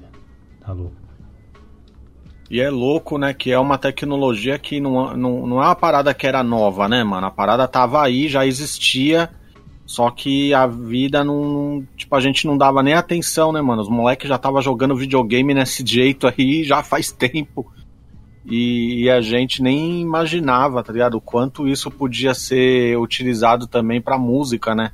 Tá 0.60 0.72
louco. 0.72 0.96
E 2.50 2.60
é 2.60 2.70
louco, 2.70 3.18
né? 3.18 3.34
Que 3.34 3.52
é 3.52 3.60
uma 3.60 3.78
tecnologia 3.78 4.58
que 4.60 4.80
não, 4.80 5.16
não, 5.16 5.48
não 5.48 5.62
é 5.62 5.66
uma 5.66 5.76
parada 5.76 6.14
que 6.14 6.28
era 6.28 6.44
nova, 6.44 6.88
né, 6.88 7.04
mano? 7.04 7.28
A 7.28 7.32
parada 7.32 7.68
tava 7.68 8.04
aí, 8.04 8.28
já 8.28 8.46
existia. 8.46 9.30
Só 9.86 10.10
que 10.10 10.54
a 10.54 10.66
vida 10.66 11.24
não. 11.24 11.84
Tipo, 11.96 12.16
a 12.16 12.20
gente 12.20 12.48
não 12.48 12.58
dava 12.58 12.82
nem 12.82 12.94
atenção, 12.94 13.52
né, 13.52 13.62
mano? 13.62 13.82
Os 13.82 13.90
moleques 13.90 14.30
já 14.30 14.38
tava 14.38 14.62
jogando 14.62 14.96
videogame 14.96 15.54
nesse 15.54 15.86
jeito 15.86 16.28
aí 16.28 16.64
já 16.64 16.82
faz 16.82 17.12
tempo. 17.14 17.72
E, 18.46 19.04
e 19.04 19.10
a 19.10 19.22
gente 19.22 19.62
nem 19.62 20.02
imaginava, 20.02 20.84
tá 20.84 20.92
ligado? 20.92 21.16
O 21.16 21.22
quanto 21.22 21.68
isso 21.68 21.90
podia 21.90 22.34
ser 22.34 22.98
utilizado 22.98 23.68
também 23.68 24.02
pra 24.02 24.18
música, 24.18 24.76
né? 24.76 24.92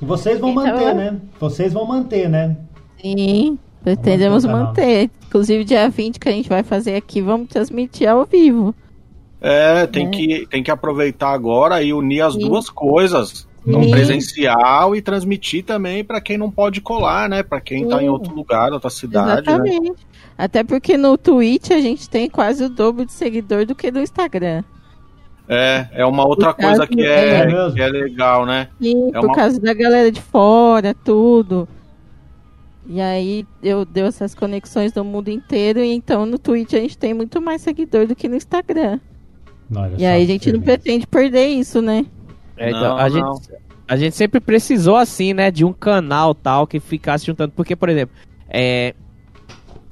Vocês 0.00 0.40
vão 0.40 0.50
Então, 0.50 0.64
manter, 0.64 0.94
né? 0.94 1.20
Vocês 1.38 1.72
vão 1.72 1.86
manter, 1.86 2.28
né? 2.28 2.56
Sim, 3.00 3.56
pretendemos 3.84 4.44
manter. 4.44 5.10
Inclusive, 5.28 5.62
dia 5.64 5.88
20 5.88 6.18
que 6.18 6.28
a 6.28 6.32
gente 6.32 6.48
vai 6.48 6.64
fazer 6.64 6.96
aqui, 6.96 7.20
vamos 7.20 7.48
transmitir 7.48 8.08
ao 8.08 8.24
vivo. 8.24 8.74
É, 9.40 9.86
tem, 9.86 10.06
É. 10.06 10.10
Que, 10.10 10.46
tem 10.50 10.62
que 10.62 10.70
aproveitar 10.70 11.32
agora 11.32 11.82
e 11.82 11.92
unir 11.92 12.20
as 12.22 12.34
Sim. 12.34 12.40
duas 12.40 12.68
coisas. 12.68 13.46
Então, 13.66 13.90
presencial 13.90 14.96
e 14.96 15.00
transmitir 15.02 15.64
também 15.64 16.02
pra 16.04 16.20
quem 16.20 16.36
não 16.36 16.50
pode 16.50 16.80
colar, 16.80 17.28
né? 17.28 17.42
Pra 17.42 17.60
quem 17.60 17.86
tá 17.88 18.02
em 18.02 18.08
outro 18.08 18.34
lugar, 18.34 18.72
outra 18.72 18.90
cidade, 18.90 19.46
né? 19.46 19.54
Exatamente. 19.54 19.92
Até 20.36 20.64
porque 20.64 20.96
no 20.96 21.16
Twitch 21.16 21.70
a 21.70 21.80
gente 21.80 22.08
tem 22.10 22.28
quase 22.28 22.64
o 22.64 22.68
dobro 22.68 23.04
de 23.06 23.12
seguidor 23.12 23.64
do 23.64 23.74
que 23.74 23.90
no 23.92 24.00
Instagram. 24.00 24.64
É, 25.48 25.86
é 25.92 26.06
uma 26.06 26.26
outra 26.26 26.52
caso, 26.54 26.78
coisa 26.78 26.86
que 26.86 27.02
é 27.02 27.40
é, 27.40 27.70
que 27.72 27.80
é 27.80 27.88
legal, 27.88 28.46
né? 28.46 28.68
Sim, 28.80 29.08
É 29.10 29.20
por 29.20 29.26
uma- 29.26 29.34
causa 29.34 29.60
da 29.60 29.74
galera 29.74 30.10
de 30.10 30.20
fora, 30.20 30.94
tudo. 31.04 31.68
E 32.86 33.00
aí 33.00 33.46
eu 33.62 33.84
deu 33.84 34.06
essas 34.06 34.34
conexões 34.34 34.90
do 34.92 35.04
mundo 35.04 35.28
inteiro, 35.28 35.78
e 35.80 35.92
então 35.92 36.26
no 36.26 36.38
Twitch 36.38 36.74
a 36.74 36.78
gente 36.80 36.98
tem 36.98 37.14
muito 37.14 37.40
mais 37.40 37.62
seguidor 37.62 38.06
do 38.06 38.16
que 38.16 38.28
no 38.28 38.34
Instagram. 38.36 38.98
Olha 39.74 39.94
E 39.98 40.04
aí 40.04 40.22
a 40.22 40.26
gente 40.26 40.50
não 40.52 40.60
pretende 40.60 41.06
perder 41.06 41.46
isso, 41.46 41.80
né? 41.80 42.04
É, 42.56 42.70
então, 42.70 42.80
Não, 42.80 42.98
a, 42.98 43.08
não. 43.08 43.36
Gente, 43.36 43.50
a 43.88 43.96
gente 43.96 44.16
sempre 44.16 44.40
precisou, 44.40 44.96
assim, 44.96 45.34
né, 45.34 45.50
de 45.50 45.64
um 45.64 45.72
canal 45.72 46.34
tal 46.34 46.66
que 46.66 46.80
ficasse 46.80 47.26
juntando. 47.26 47.52
Porque, 47.54 47.76
por 47.76 47.88
exemplo, 47.88 48.14
é, 48.48 48.94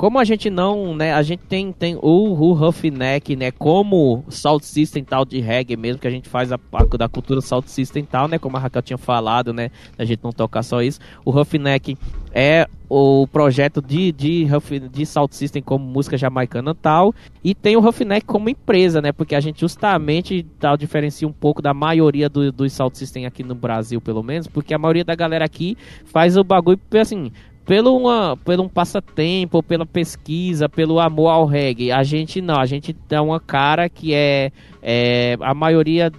como 0.01 0.18
a 0.18 0.25
gente 0.25 0.49
não, 0.49 0.94
né, 0.94 1.12
a 1.12 1.23
gente 1.23 1.40
tem, 1.40 1.70
tem 1.73 1.94
o, 1.96 2.01
o 2.01 2.53
Roughneck, 2.55 3.37
né, 3.37 3.51
como 3.51 4.25
Salt 4.31 4.62
System 4.62 5.05
tal 5.05 5.27
de 5.27 5.40
reggae 5.40 5.77
mesmo, 5.77 6.01
que 6.01 6.09
a 6.09 6.11
gente 6.11 6.27
faz 6.27 6.51
a, 6.51 6.59
a, 6.73 6.96
da 6.96 7.07
cultura 7.07 7.42
Salt 7.42 7.66
System 7.66 8.05
tal, 8.07 8.27
né, 8.27 8.38
como 8.38 8.57
a 8.57 8.61
Raquel 8.61 8.81
tinha 8.81 8.96
falado, 8.96 9.53
né, 9.53 9.70
a 9.99 10.05
gente 10.07 10.20
não 10.25 10.33
tocar 10.33 10.62
só 10.62 10.81
isso. 10.81 11.01
O 11.23 11.31
Roughneck 11.31 11.99
é 12.33 12.66
o 12.90 13.24
projeto 13.29 13.81
de, 13.81 14.11
de, 14.11 14.48
de 14.90 15.07
Salt 15.07 15.33
System 15.33 15.62
como 15.62 15.85
música 15.85 16.18
jamaicana 16.18 16.74
tal, 16.74 17.14
e 17.42 17.55
tem 17.55 17.76
o 17.76 17.81
Roughneck 17.81 18.26
como 18.26 18.50
empresa, 18.50 19.00
né, 19.00 19.12
porque 19.12 19.37
a 19.37 19.40
gente 19.40 19.61
justamente 19.61 20.44
tal 20.59 20.76
diferencia 20.76 21.26
um 21.26 21.33
pouco 21.33 21.62
da 21.62 21.72
maioria 21.72 22.29
dos 22.29 22.53
do 22.53 22.68
Salt 22.68 22.96
System 22.96 23.26
aqui 23.26 23.44
no 23.44 23.55
Brasil, 23.55 24.00
pelo 24.00 24.24
menos, 24.24 24.48
porque 24.48 24.74
a 24.74 24.79
maioria 24.79 25.05
da 25.05 25.14
galera 25.14 25.44
aqui 25.44 25.79
faz 26.07 26.37
o 26.37 26.42
bagulho, 26.42 26.81
assim, 27.00 27.31
pelo, 27.64 27.96
uma, 27.96 28.37
pelo 28.38 28.64
um 28.64 28.68
passatempo, 28.68 29.62
pela 29.62 29.87
pesquisa, 29.87 30.68
pelo 30.68 30.98
amor 30.98 31.29
ao 31.29 31.46
reggae. 31.46 31.92
A 31.92 32.03
gente 32.03 32.40
não, 32.40 32.59
a 32.59 32.66
gente 32.66 32.96
dá 33.09 33.22
uma 33.22 33.38
cara 33.38 33.88
que 33.88 34.12
é, 34.12 34.50
é 34.83 35.37
a 35.40 35.55
maioria 35.55 36.11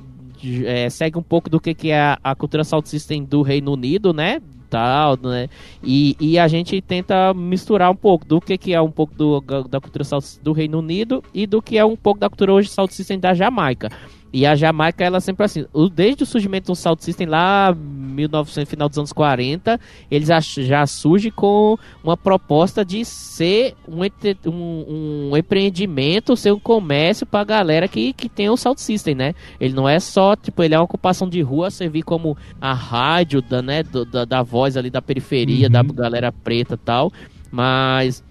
é, 0.65 0.89
segue 0.89 1.17
um 1.17 1.23
pouco 1.23 1.49
do 1.49 1.59
que, 1.59 1.73
que 1.73 1.91
é 1.91 1.99
a, 1.99 2.19
a 2.23 2.35
cultura 2.35 2.63
Salt 2.63 2.85
System 2.85 3.25
do 3.25 3.41
Reino 3.41 3.73
Unido, 3.73 4.13
né? 4.13 4.39
Tal, 4.71 5.19
né? 5.21 5.49
E, 5.83 6.15
e 6.17 6.39
a 6.39 6.47
gente 6.47 6.81
tenta 6.81 7.33
misturar 7.33 7.91
um 7.91 7.95
pouco 7.95 8.23
do 8.25 8.39
que, 8.39 8.57
que 8.57 8.73
é 8.73 8.81
um 8.81 8.89
pouco 8.89 9.13
do, 9.13 9.41
da 9.69 9.81
cultura 9.81 10.05
do 10.41 10.53
Reino 10.53 10.79
Unido 10.79 11.21
e 11.33 11.45
do 11.45 11.61
que 11.61 11.77
é 11.77 11.83
um 11.83 11.97
pouco 11.97 12.21
da 12.21 12.29
cultura 12.29 12.53
hoje 12.53 12.69
System 12.89 13.19
da 13.19 13.33
Jamaica. 13.33 13.89
E 14.33 14.45
a 14.45 14.55
Jamaica, 14.55 15.03
ela 15.03 15.19
sempre 15.19 15.43
assim, 15.43 15.65
desde 15.93 16.23
o 16.23 16.25
surgimento 16.25 16.71
do 16.71 16.75
Salt 16.75 17.01
System 17.01 17.27
lá, 17.27 17.75
1900, 17.75 18.69
final 18.69 18.87
dos 18.87 18.97
anos 18.97 19.11
40, 19.11 19.79
eles 20.09 20.29
já 20.57 20.87
surge 20.87 21.29
com 21.29 21.77
uma 22.01 22.15
proposta 22.15 22.85
de 22.85 23.03
ser 23.03 23.75
um, 23.85 24.01
um, 24.49 25.29
um 25.31 25.37
empreendimento, 25.37 26.37
ser 26.37 26.53
um 26.53 26.59
comércio 26.59 27.25
para 27.25 27.41
a 27.41 27.43
galera 27.43 27.87
que, 27.89 28.13
que 28.13 28.29
tem 28.29 28.49
o 28.49 28.55
Salt 28.55 28.77
System, 28.77 29.15
né? 29.15 29.33
Ele 29.59 29.73
não 29.73 29.87
é 29.87 29.99
só, 29.99 30.35
tipo, 30.35 30.63
ele 30.63 30.75
é 30.75 30.77
uma 30.77 30.85
ocupação 30.85 31.27
de 31.27 31.41
rua, 31.41 31.69
servir 31.69 32.03
como 32.03 32.37
a 32.59 32.73
rádio 32.73 33.41
da, 33.41 33.61
né, 33.61 33.83
da, 33.83 34.23
da 34.23 34.41
voz 34.41 34.77
ali 34.77 34.89
da 34.89 35.01
periferia, 35.01 35.67
uhum. 35.67 35.71
da 35.71 35.83
galera 35.83 36.31
preta 36.31 36.75
e 36.75 36.77
tal, 36.77 37.11
mas... 37.51 38.23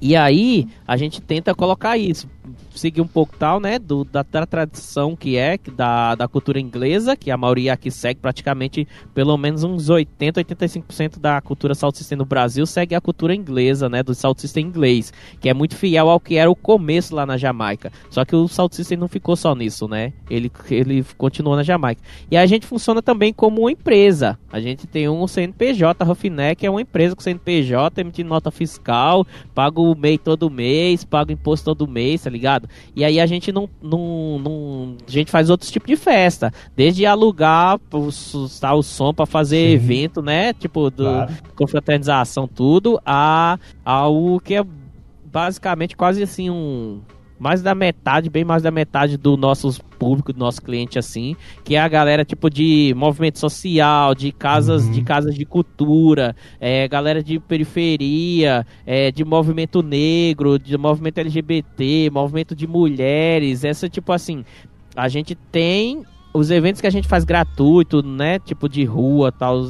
E 0.00 0.16
aí, 0.16 0.66
a 0.86 0.96
gente 0.96 1.20
tenta 1.20 1.54
colocar 1.54 1.96
isso 1.98 2.26
seguir 2.74 3.00
um 3.00 3.06
pouco 3.06 3.34
tal, 3.38 3.60
né, 3.60 3.78
do, 3.78 4.04
da, 4.04 4.22
da, 4.22 4.46
tradição 4.46 5.16
que 5.16 5.36
é 5.36 5.58
da, 5.76 6.14
da 6.14 6.28
cultura 6.28 6.60
inglesa, 6.60 7.16
que 7.16 7.30
a 7.30 7.36
maioria 7.36 7.72
aqui 7.72 7.90
segue 7.90 8.20
praticamente 8.20 8.86
pelo 9.14 9.36
menos 9.36 9.64
uns 9.64 9.88
80, 9.88 10.44
85% 10.44 11.18
da 11.18 11.40
cultura 11.40 11.74
Salt 11.74 11.96
System 11.96 12.18
no 12.18 12.24
Brasil 12.24 12.66
segue 12.66 12.94
a 12.94 13.00
cultura 13.00 13.34
inglesa, 13.34 13.88
né, 13.88 14.02
do 14.02 14.14
Salt 14.14 14.38
System 14.38 14.66
inglês, 14.66 15.12
que 15.40 15.48
é 15.48 15.54
muito 15.54 15.76
fiel 15.76 16.10
ao 16.10 16.20
que 16.20 16.36
era 16.36 16.50
o 16.50 16.56
começo 16.56 17.14
lá 17.14 17.24
na 17.24 17.36
Jamaica. 17.36 17.92
Só 18.10 18.24
que 18.24 18.34
o 18.36 18.48
Salt 18.48 18.72
System 18.74 18.98
não 18.98 19.08
ficou 19.08 19.36
só 19.36 19.54
nisso, 19.54 19.88
né? 19.88 20.12
Ele, 20.28 20.50
ele 20.70 21.04
continuou 21.16 21.56
na 21.56 21.62
Jamaica. 21.62 22.02
E 22.30 22.36
a 22.36 22.46
gente 22.46 22.66
funciona 22.66 23.02
também 23.02 23.32
como 23.32 23.62
uma 23.62 23.72
empresa. 23.72 24.38
A 24.52 24.60
gente 24.60 24.86
tem 24.86 25.08
um 25.08 25.26
CNPJ, 25.26 26.04
Roughneck, 26.04 26.60
que 26.60 26.66
é 26.66 26.70
uma 26.70 26.80
empresa 26.80 27.14
com 27.14 27.22
CNPJ, 27.22 28.00
emite 28.00 28.24
nota 28.24 28.50
fiscal, 28.50 29.26
paga 29.54 29.80
o 29.80 29.94
MEI 29.94 30.18
todo 30.18 30.50
mês, 30.50 31.04
paga 31.04 31.30
o 31.30 31.34
imposto 31.34 31.64
todo 31.64 31.90
mês, 31.90 32.22
tá 32.22 32.30
ligado? 32.34 32.68
E 32.94 33.04
aí 33.04 33.20
a 33.20 33.26
gente 33.26 33.50
não, 33.50 33.68
não, 33.82 34.38
não 34.38 34.96
a 35.06 35.10
gente 35.10 35.30
faz 35.30 35.48
outros 35.48 35.70
tipos 35.70 35.88
de 35.88 35.96
festa, 35.96 36.52
desde 36.76 37.06
alugar 37.06 37.80
o, 37.92 38.08
o 38.08 38.82
som 38.82 39.14
para 39.14 39.26
fazer 39.26 39.68
Sim. 39.68 39.74
evento, 39.74 40.20
né? 40.20 40.52
Tipo 40.52 40.90
do 40.90 41.04
claro. 41.04 41.32
confraternização 41.56 42.46
tudo, 42.46 43.00
a 43.04 43.58
ao 43.84 44.40
que 44.40 44.54
é 44.54 44.66
basicamente 45.24 45.96
quase 45.96 46.22
assim 46.22 46.50
um 46.50 47.00
mais 47.44 47.60
da 47.60 47.74
metade, 47.74 48.30
bem 48.30 48.42
mais 48.42 48.62
da 48.62 48.70
metade 48.70 49.18
do 49.18 49.36
nosso 49.36 49.78
público, 49.98 50.32
do 50.32 50.38
nosso 50.38 50.62
cliente 50.62 50.98
assim, 50.98 51.36
que 51.62 51.74
é 51.74 51.78
a 51.78 51.86
galera 51.86 52.24
tipo 52.24 52.48
de 52.48 52.94
movimento 52.96 53.38
social, 53.38 54.14
de 54.14 54.32
casas, 54.32 54.86
uhum. 54.86 54.92
de 54.92 55.02
casas 55.02 55.34
de 55.34 55.44
cultura, 55.44 56.34
é, 56.58 56.88
galera 56.88 57.22
de 57.22 57.38
periferia, 57.38 58.66
é, 58.86 59.12
de 59.12 59.26
movimento 59.26 59.82
negro, 59.82 60.58
de 60.58 60.78
movimento 60.78 61.18
LGBT, 61.18 62.08
movimento 62.10 62.56
de 62.56 62.66
mulheres, 62.66 63.62
essa 63.62 63.90
tipo 63.90 64.10
assim, 64.10 64.42
a 64.96 65.06
gente 65.06 65.34
tem 65.34 66.02
os 66.32 66.50
eventos 66.50 66.80
que 66.80 66.86
a 66.86 66.90
gente 66.90 67.06
faz 67.06 67.24
gratuito, 67.24 68.02
né, 68.02 68.38
tipo 68.38 68.70
de 68.70 68.84
rua, 68.84 69.30
tal, 69.30 69.60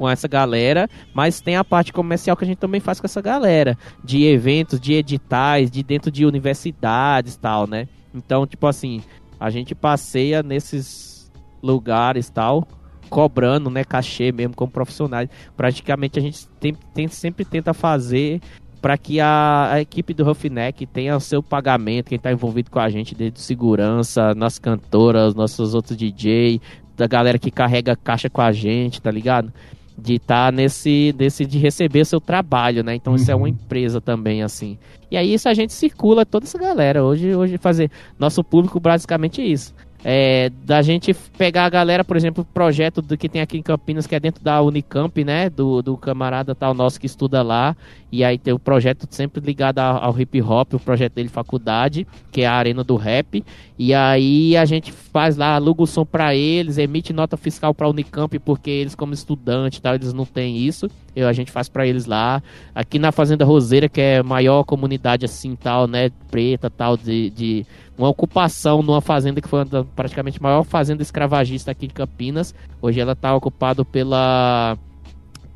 com 0.00 0.08
essa 0.08 0.26
galera, 0.26 0.88
mas 1.12 1.42
tem 1.42 1.56
a 1.56 1.62
parte 1.62 1.92
comercial 1.92 2.34
que 2.34 2.42
a 2.42 2.46
gente 2.46 2.56
também 2.56 2.80
faz 2.80 2.98
com 2.98 3.06
essa 3.06 3.20
galera, 3.20 3.76
de 4.02 4.24
eventos, 4.24 4.80
de 4.80 4.94
editais, 4.94 5.70
de 5.70 5.82
dentro 5.82 6.10
de 6.10 6.24
universidades 6.24 7.36
tal, 7.36 7.66
né? 7.66 7.86
Então, 8.14 8.46
tipo 8.46 8.66
assim, 8.66 9.02
a 9.38 9.50
gente 9.50 9.74
passeia 9.74 10.42
nesses 10.42 11.30
lugares 11.62 12.30
tal, 12.30 12.66
cobrando, 13.10 13.68
né, 13.68 13.84
cachê 13.84 14.32
mesmo 14.32 14.56
como 14.56 14.72
profissionais. 14.72 15.28
Praticamente 15.54 16.18
a 16.18 16.22
gente 16.22 16.48
tem, 16.58 16.74
tem 16.94 17.06
sempre 17.06 17.44
tenta 17.44 17.74
fazer 17.74 18.40
para 18.80 18.96
que 18.96 19.20
a, 19.20 19.72
a, 19.72 19.80
equipe 19.82 20.14
do 20.14 20.24
Roughneck 20.24 20.86
tenha 20.86 21.14
o 21.14 21.20
seu 21.20 21.42
pagamento, 21.42 22.08
quem 22.08 22.16
está 22.16 22.32
envolvido 22.32 22.70
com 22.70 22.78
a 22.78 22.88
gente, 22.88 23.14
desde 23.14 23.38
segurança, 23.38 24.34
nossas 24.34 24.58
cantoras, 24.58 25.34
nossos 25.34 25.74
outros 25.74 25.94
DJ, 25.94 26.58
da 26.96 27.06
galera 27.06 27.38
que 27.38 27.50
carrega 27.50 27.94
caixa 27.94 28.30
com 28.30 28.40
a 28.40 28.50
gente, 28.50 29.02
tá 29.02 29.10
ligado? 29.10 29.52
De 30.00 30.14
estar 30.14 30.46
tá 30.46 30.52
nesse, 30.52 31.14
nesse 31.18 31.44
de 31.44 31.58
receber 31.58 32.04
seu 32.04 32.20
trabalho, 32.20 32.82
né? 32.82 32.94
Então 32.94 33.12
uhum. 33.12 33.16
isso 33.16 33.30
é 33.30 33.34
uma 33.34 33.42
uhum. 33.42 33.48
empresa 33.48 34.00
também 34.00 34.42
assim. 34.42 34.78
E 35.10 35.16
aí 35.16 35.34
isso 35.34 35.48
a 35.48 35.54
gente 35.54 35.72
circula 35.72 36.24
toda 36.24 36.46
essa 36.46 36.58
galera. 36.58 37.04
Hoje 37.04 37.34
hoje 37.34 37.58
fazer 37.58 37.90
nosso 38.18 38.42
público 38.42 38.80
basicamente 38.80 39.42
isso 39.42 39.74
é, 40.04 40.50
da 40.64 40.80
gente 40.80 41.12
pegar 41.36 41.66
a 41.66 41.68
galera, 41.68 42.02
por 42.02 42.16
exemplo, 42.16 42.42
o 42.42 42.52
projeto 42.54 43.02
do 43.02 43.16
que 43.16 43.28
tem 43.28 43.42
aqui 43.42 43.58
em 43.58 43.62
Campinas, 43.62 44.06
que 44.06 44.14
é 44.14 44.20
dentro 44.20 44.42
da 44.42 44.62
Unicamp, 44.62 45.22
né? 45.24 45.50
Do, 45.50 45.82
do 45.82 45.96
camarada 45.96 46.54
tal 46.54 46.72
nosso 46.72 46.98
que 46.98 47.06
estuda 47.06 47.42
lá. 47.42 47.76
E 48.10 48.24
aí 48.24 48.38
tem 48.38 48.52
o 48.52 48.58
projeto 48.58 49.06
sempre 49.10 49.44
ligado 49.44 49.78
ao, 49.78 50.04
ao 50.04 50.18
hip 50.18 50.40
hop, 50.40 50.74
o 50.74 50.80
projeto 50.80 51.14
dele 51.14 51.28
faculdade, 51.28 52.06
que 52.32 52.42
é 52.42 52.46
a 52.46 52.54
Arena 52.54 52.82
do 52.82 52.96
Rap. 52.96 53.44
E 53.82 53.94
aí 53.94 54.58
a 54.58 54.66
gente 54.66 54.92
faz 54.92 55.38
lá, 55.38 55.54
aluga 55.54 55.82
o 55.82 55.86
som 55.86 56.04
para 56.04 56.34
eles, 56.34 56.76
emite 56.76 57.14
nota 57.14 57.34
fiscal 57.34 57.72
para 57.72 57.88
Unicamp, 57.88 58.38
porque 58.40 58.68
eles, 58.68 58.94
como 58.94 59.14
estudante 59.14 59.80
tal, 59.80 59.94
eles 59.94 60.12
não 60.12 60.26
têm 60.26 60.58
isso. 60.58 60.86
Eu, 61.16 61.26
a 61.26 61.32
gente 61.32 61.50
faz 61.50 61.66
para 61.66 61.86
eles 61.86 62.04
lá. 62.04 62.42
Aqui 62.74 62.98
na 62.98 63.10
Fazenda 63.10 63.42
Roseira, 63.42 63.88
que 63.88 63.98
é 63.98 64.18
a 64.18 64.22
maior 64.22 64.64
comunidade 64.64 65.24
assim, 65.24 65.56
tal, 65.56 65.86
né? 65.86 66.10
Preta, 66.30 66.68
tal, 66.68 66.94
de, 66.94 67.30
de 67.30 67.66
uma 67.96 68.10
ocupação 68.10 68.82
numa 68.82 69.00
fazenda 69.00 69.40
que 69.40 69.48
foi 69.48 69.64
praticamente 69.96 70.36
a 70.38 70.42
maior 70.42 70.62
fazenda 70.62 71.00
escravagista 71.00 71.70
aqui 71.70 71.86
de 71.86 71.94
Campinas. 71.94 72.54
Hoje 72.82 73.00
ela 73.00 73.12
está 73.12 73.34
ocupada 73.34 73.82
pela 73.82 74.76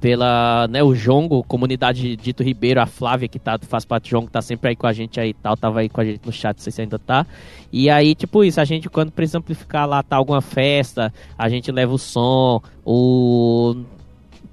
pela, 0.05 0.69
né, 0.69 0.83
o 0.83 0.95
Jongo, 0.95 1.43
comunidade 1.45 2.15
Dito 2.15 2.43
Ribeiro, 2.43 2.79
a 2.79 2.85
Flávia 2.85 3.27
que 3.27 3.39
tá, 3.39 3.59
faz 3.63 3.87
parte 3.87 4.05
do 4.05 4.11
Jongo, 4.11 4.29
tá 4.31 4.43
sempre 4.43 4.69
aí 4.69 4.77
com 4.77 4.87
a 4.87 4.93
gente 4.93 5.19
aí 5.19 5.33
tal, 5.33 5.57
tava 5.57 5.81
aí 5.81 5.89
com 5.89 5.99
a 5.99 6.05
gente 6.05 6.21
no 6.27 6.31
chat, 6.31 6.59
não 6.59 6.63
sei 6.63 6.71
se 6.71 6.83
ainda 6.83 6.99
tá. 6.99 7.27
E 7.73 7.89
aí, 7.89 8.15
tipo 8.15 8.45
isso, 8.45 8.61
a 8.61 8.67
gente 8.67 8.91
quando 8.91 9.11
precisa 9.11 9.39
amplificar 9.39 9.89
lá, 9.89 10.03
tá 10.03 10.17
alguma 10.17 10.43
festa, 10.43 11.11
a 11.39 11.49
gente 11.49 11.73
leva 11.73 11.95
o 11.95 11.99
som, 11.99 12.61
o 12.85 13.77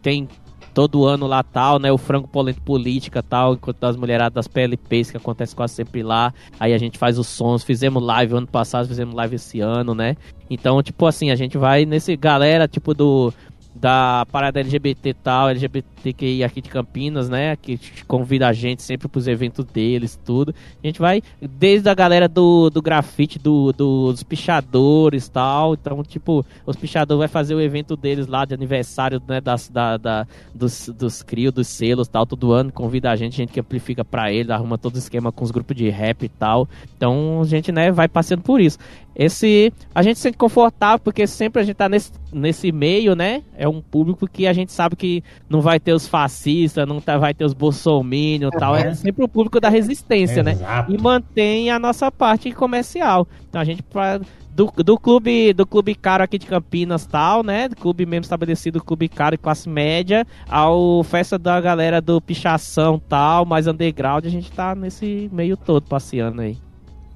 tem 0.01 0.25
todo 0.73 1.05
ano 1.05 1.27
lá 1.27 1.43
tal, 1.43 1.79
né? 1.79 1.91
O 1.91 1.97
frango 1.97 2.29
polento 2.29 2.61
política 2.61 3.21
tal, 3.21 3.55
enquanto 3.55 3.83
as 3.83 3.97
mulheradas 3.97 4.33
das 4.33 4.47
PLPs 4.47 5.11
que 5.11 5.17
acontece 5.17 5.53
quase 5.53 5.73
sempre 5.73 6.01
lá. 6.01 6.33
Aí 6.57 6.73
a 6.73 6.77
gente 6.77 6.97
faz 6.97 7.19
os 7.19 7.27
sons, 7.27 7.61
fizemos 7.61 8.01
live 8.01 8.35
ano 8.35 8.47
passado, 8.47 8.87
fizemos 8.87 9.13
live 9.13 9.35
esse 9.35 9.59
ano, 9.59 9.93
né? 9.93 10.15
Então, 10.49 10.81
tipo 10.81 11.05
assim, 11.05 11.29
a 11.29 11.35
gente 11.35 11.57
vai 11.57 11.85
nesse 11.85 12.15
galera, 12.15 12.69
tipo 12.69 12.93
do 12.93 13.33
da 13.81 14.27
parada 14.31 14.59
LGBT 14.59 15.15
tal, 15.15 15.49
LGBTQI 15.49 16.43
aqui 16.43 16.61
de 16.61 16.69
Campinas, 16.69 17.27
né? 17.27 17.55
Que 17.55 17.79
convida 18.07 18.47
a 18.47 18.53
gente 18.53 18.83
sempre 18.83 19.07
pros 19.07 19.27
eventos 19.27 19.65
deles, 19.65 20.19
tudo. 20.23 20.53
A 20.83 20.85
gente 20.87 20.99
vai 20.99 21.23
desde 21.41 21.89
a 21.89 21.95
galera 21.95 22.27
do, 22.27 22.69
do 22.69 22.79
grafite, 22.79 23.39
do, 23.39 23.73
do, 23.73 24.11
dos 24.11 24.21
pichadores 24.21 25.27
tal. 25.27 25.73
Então, 25.73 26.03
tipo, 26.03 26.45
os 26.63 26.75
pichadores 26.75 27.17
vai 27.17 27.27
fazer 27.27 27.55
o 27.55 27.61
evento 27.61 27.97
deles 27.97 28.27
lá 28.27 28.45
de 28.45 28.53
aniversário, 28.53 29.19
né? 29.27 29.41
Das, 29.41 29.67
da, 29.67 29.97
da, 29.97 30.27
dos, 30.53 30.87
dos 30.89 31.23
crios, 31.23 31.51
dos 31.51 31.67
selos 31.67 32.07
tal, 32.07 32.27
todo 32.27 32.53
ano. 32.53 32.71
Convida 32.71 33.09
a 33.09 33.15
gente, 33.15 33.33
a 33.33 33.37
gente 33.37 33.51
que 33.51 33.59
amplifica 33.59 34.05
pra 34.05 34.31
eles, 34.31 34.51
arruma 34.51 34.77
todo 34.77 34.93
o 34.93 34.99
esquema 34.99 35.31
com 35.31 35.43
os 35.43 35.49
grupos 35.49 35.75
de 35.75 35.89
rap 35.89 36.21
e 36.21 36.29
tal. 36.29 36.69
Então, 36.95 37.41
a 37.41 37.45
gente, 37.45 37.71
né, 37.71 37.91
vai 37.91 38.07
passeando 38.07 38.43
por 38.43 38.61
isso. 38.61 38.77
Esse 39.15 39.73
a 39.93 40.01
gente 40.01 40.17
se 40.17 40.23
sente 40.23 40.37
confortável 40.37 40.99
porque 40.99 41.27
sempre 41.27 41.61
a 41.61 41.65
gente 41.65 41.75
tá 41.75 41.89
nesse, 41.89 42.11
nesse 42.31 42.71
meio, 42.71 43.15
né? 43.15 43.43
É 43.55 43.67
um 43.67 43.81
público 43.81 44.27
que 44.27 44.47
a 44.47 44.53
gente 44.53 44.71
sabe 44.71 44.95
que 44.95 45.23
não 45.49 45.61
vai 45.61 45.79
ter 45.79 45.93
os 45.93 46.07
fascistas, 46.07 46.87
não 46.87 47.01
tá, 47.01 47.17
vai 47.17 47.33
ter 47.33 47.45
os 47.45 47.53
bolsominion 47.53 48.49
e 48.53 48.57
tal. 48.57 48.75
É 48.75 48.93
sempre 48.93 49.23
o 49.23 49.27
público 49.27 49.59
da 49.59 49.69
resistência, 49.69 50.41
né? 50.43 50.53
Exato. 50.53 50.91
E 50.91 50.97
mantém 50.97 51.69
a 51.69 51.77
nossa 51.77 52.11
parte 52.11 52.51
comercial. 52.51 53.27
Então 53.49 53.59
a 53.59 53.65
gente 53.65 53.83
pra, 53.83 54.19
do, 54.53 54.71
do 54.83 54.97
clube 54.97 55.53
do 55.53 55.65
clube 55.65 55.95
caro 55.95 56.23
aqui 56.23 56.37
de 56.37 56.45
Campinas 56.45 57.05
tal, 57.05 57.43
né? 57.43 57.67
Do 57.67 57.75
clube 57.75 58.05
mesmo 58.05 58.23
estabelecido, 58.23 58.83
clube 58.83 59.07
caro 59.07 59.35
e 59.35 59.37
classe 59.37 59.69
média, 59.69 60.25
ao 60.47 61.03
festa 61.03 61.37
da 61.37 61.59
galera 61.59 62.01
do 62.01 62.21
pichação 62.21 63.01
tal, 63.09 63.45
mais 63.45 63.67
underground, 63.67 64.25
a 64.25 64.29
gente 64.29 64.51
tá 64.51 64.75
nesse 64.75 65.29
meio 65.31 65.57
todo 65.57 65.83
passeando 65.83 66.41
aí. 66.41 66.57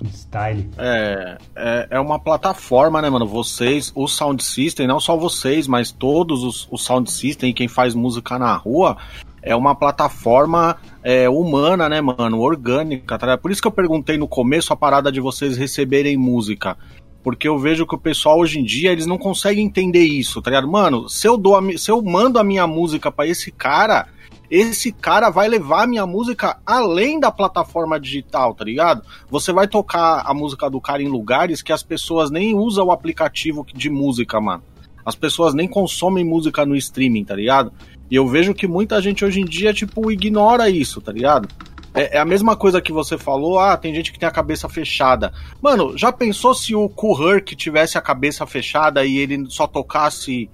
Style. 0.03 0.69
É, 0.77 1.38
é, 1.55 1.88
é 1.91 1.99
uma 1.99 2.19
plataforma, 2.19 3.01
né, 3.01 3.10
mano? 3.10 3.25
Vocês, 3.25 3.91
o 3.95 4.08
Sound 4.08 4.43
System, 4.43 4.88
não 4.88 4.99
só 4.99 5.15
vocês, 5.15 5.67
mas 5.67 5.91
todos 5.91 6.43
os, 6.43 6.67
os 6.71 6.84
Sound 6.84 7.10
System 7.12 7.49
e 7.49 7.53
quem 7.53 7.67
faz 7.67 7.95
música 7.95 8.38
na 8.38 8.53
rua, 8.55 8.97
é 9.41 9.55
uma 9.55 9.75
plataforma 9.75 10.77
é, 11.03 11.29
humana, 11.29 11.88
né, 11.88 12.01
mano? 12.01 12.39
Orgânica, 12.39 13.17
tá? 13.17 13.38
Por 13.38 13.51
isso 13.51 13.62
que 13.62 13.67
eu 13.67 13.71
perguntei 13.71 14.17
no 14.17 14.27
começo 14.27 14.73
a 14.73 14.75
parada 14.75 15.12
de 15.12 15.21
vocês 15.21 15.55
receberem 15.55 16.17
música. 16.17 16.77
Porque 17.23 17.47
eu 17.47 17.58
vejo 17.58 17.88
que 17.88 17.95
o 17.95 17.99
pessoal 17.99 18.39
hoje 18.39 18.60
em 18.60 18.63
dia, 18.63 18.91
eles 18.91 19.05
não 19.05 19.17
conseguem 19.17 19.65
entender 19.65 20.03
isso, 20.03 20.41
tá 20.41 20.51
ligado? 20.51 20.67
Mano, 20.67 21.10
se 21.10 21.27
eu, 21.27 21.38
dou 21.38 21.58
a 21.58 21.77
se 21.77 21.89
eu 21.89 22.01
mando 22.01 22.38
a 22.38 22.43
minha 22.43 22.67
música 22.67 23.12
pra 23.12 23.25
esse 23.25 23.51
cara, 23.51 24.08
esse 24.49 24.91
cara 24.91 25.30
vai 25.30 25.47
levar 25.47 25.84
a 25.84 25.88
minha 25.88 26.05
música 26.05 26.57
além 26.65 27.20
da 27.20 27.32
plataforma 27.32 27.99
digital, 27.99 28.53
tá 28.53 28.63
ligado? 28.63 29.03
Você 29.30 29.51
vai 29.51 29.67
tocar 29.67 30.24
a 30.26 30.34
música 30.34 30.70
do 30.70 30.80
cara 30.80 31.01
em 31.01 31.07
lugares 31.07 31.61
que 31.61 31.74
as 31.74 31.84
pessoas 31.84 32.30
nem 32.30 32.55
usam 32.55 32.88
o 32.88 32.91
aplicativo 32.91 33.65
de 33.74 33.89
música, 33.89 34.39
mano. 34.39 34.63
As 35.05 35.15
pessoas 35.15 35.53
nem 35.53 35.67
consomem 35.67 36.26
música 36.26 36.65
no 36.65 36.76
streaming, 36.76 37.24
tá 37.24 37.36
ligado? 37.36 37.72
E 38.09 38.15
eu 38.15 38.28
vejo 38.28 38.53
que 38.53 38.67
muita 38.67 39.01
gente 39.01 39.24
hoje 39.24 39.41
em 39.41 39.45
dia, 39.45 39.74
tipo, 39.74 40.11
ignora 40.11 40.70
isso, 40.70 41.01
tá 41.01 41.11
ligado? 41.11 41.47
É, 41.93 42.17
é 42.17 42.20
a 42.20 42.26
mesma 42.26 42.55
coisa 42.55 42.82
que 42.82 42.91
você 42.91 43.17
falou, 43.17 43.57
ah, 43.57 43.78
tem 43.78 43.95
gente 43.95 44.11
que 44.11 44.20
tem 44.20 44.28
a 44.28 44.32
cabeça 44.32 44.67
fechada. 44.67 45.32
Mano, 45.61 45.97
já 45.97 46.11
pensou 46.11 46.53
se 46.53 46.76
o 46.76 46.89
Kuhurk 46.89 47.55
tivesse 47.55 47.97
a 47.97 48.01
cabeça 48.01 48.45
fechada 48.45 49.05
e 49.05 49.17
ele 49.17 49.45
só 49.49 49.65
tocasse 49.65 50.49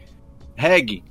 reggae? 0.55 1.03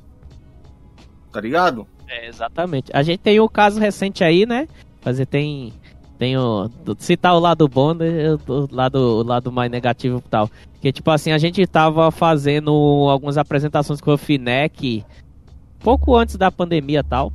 Tá 1.32 1.40
ligado? 1.40 1.86
É, 2.10 2.26
exatamente. 2.26 2.90
A 2.92 3.02
gente 3.02 3.20
tem 3.20 3.40
um 3.40 3.48
caso 3.48 3.78
recente 3.78 4.24
aí, 4.24 4.44
né? 4.44 4.66
Fazer 5.00 5.26
tem. 5.26 5.72
Tem 6.18 6.36
o. 6.36 6.68
Citar 6.98 7.34
o 7.34 7.38
lado 7.38 7.68
bom, 7.68 7.94
né? 7.94 8.34
O 8.48 8.68
lado, 8.70 8.98
o 8.98 9.22
lado 9.22 9.52
mais 9.52 9.70
negativo 9.70 10.18
e 10.18 10.28
tal. 10.28 10.50
Que 10.80 10.92
tipo 10.92 11.10
assim, 11.10 11.30
a 11.30 11.38
gente 11.38 11.64
tava 11.66 12.10
fazendo 12.10 12.70
algumas 13.08 13.38
apresentações 13.38 14.00
com 14.00 14.12
o 14.12 14.18
Finec 14.18 15.04
pouco 15.78 16.16
antes 16.16 16.36
da 16.36 16.50
pandemia 16.50 17.04
tal. 17.04 17.32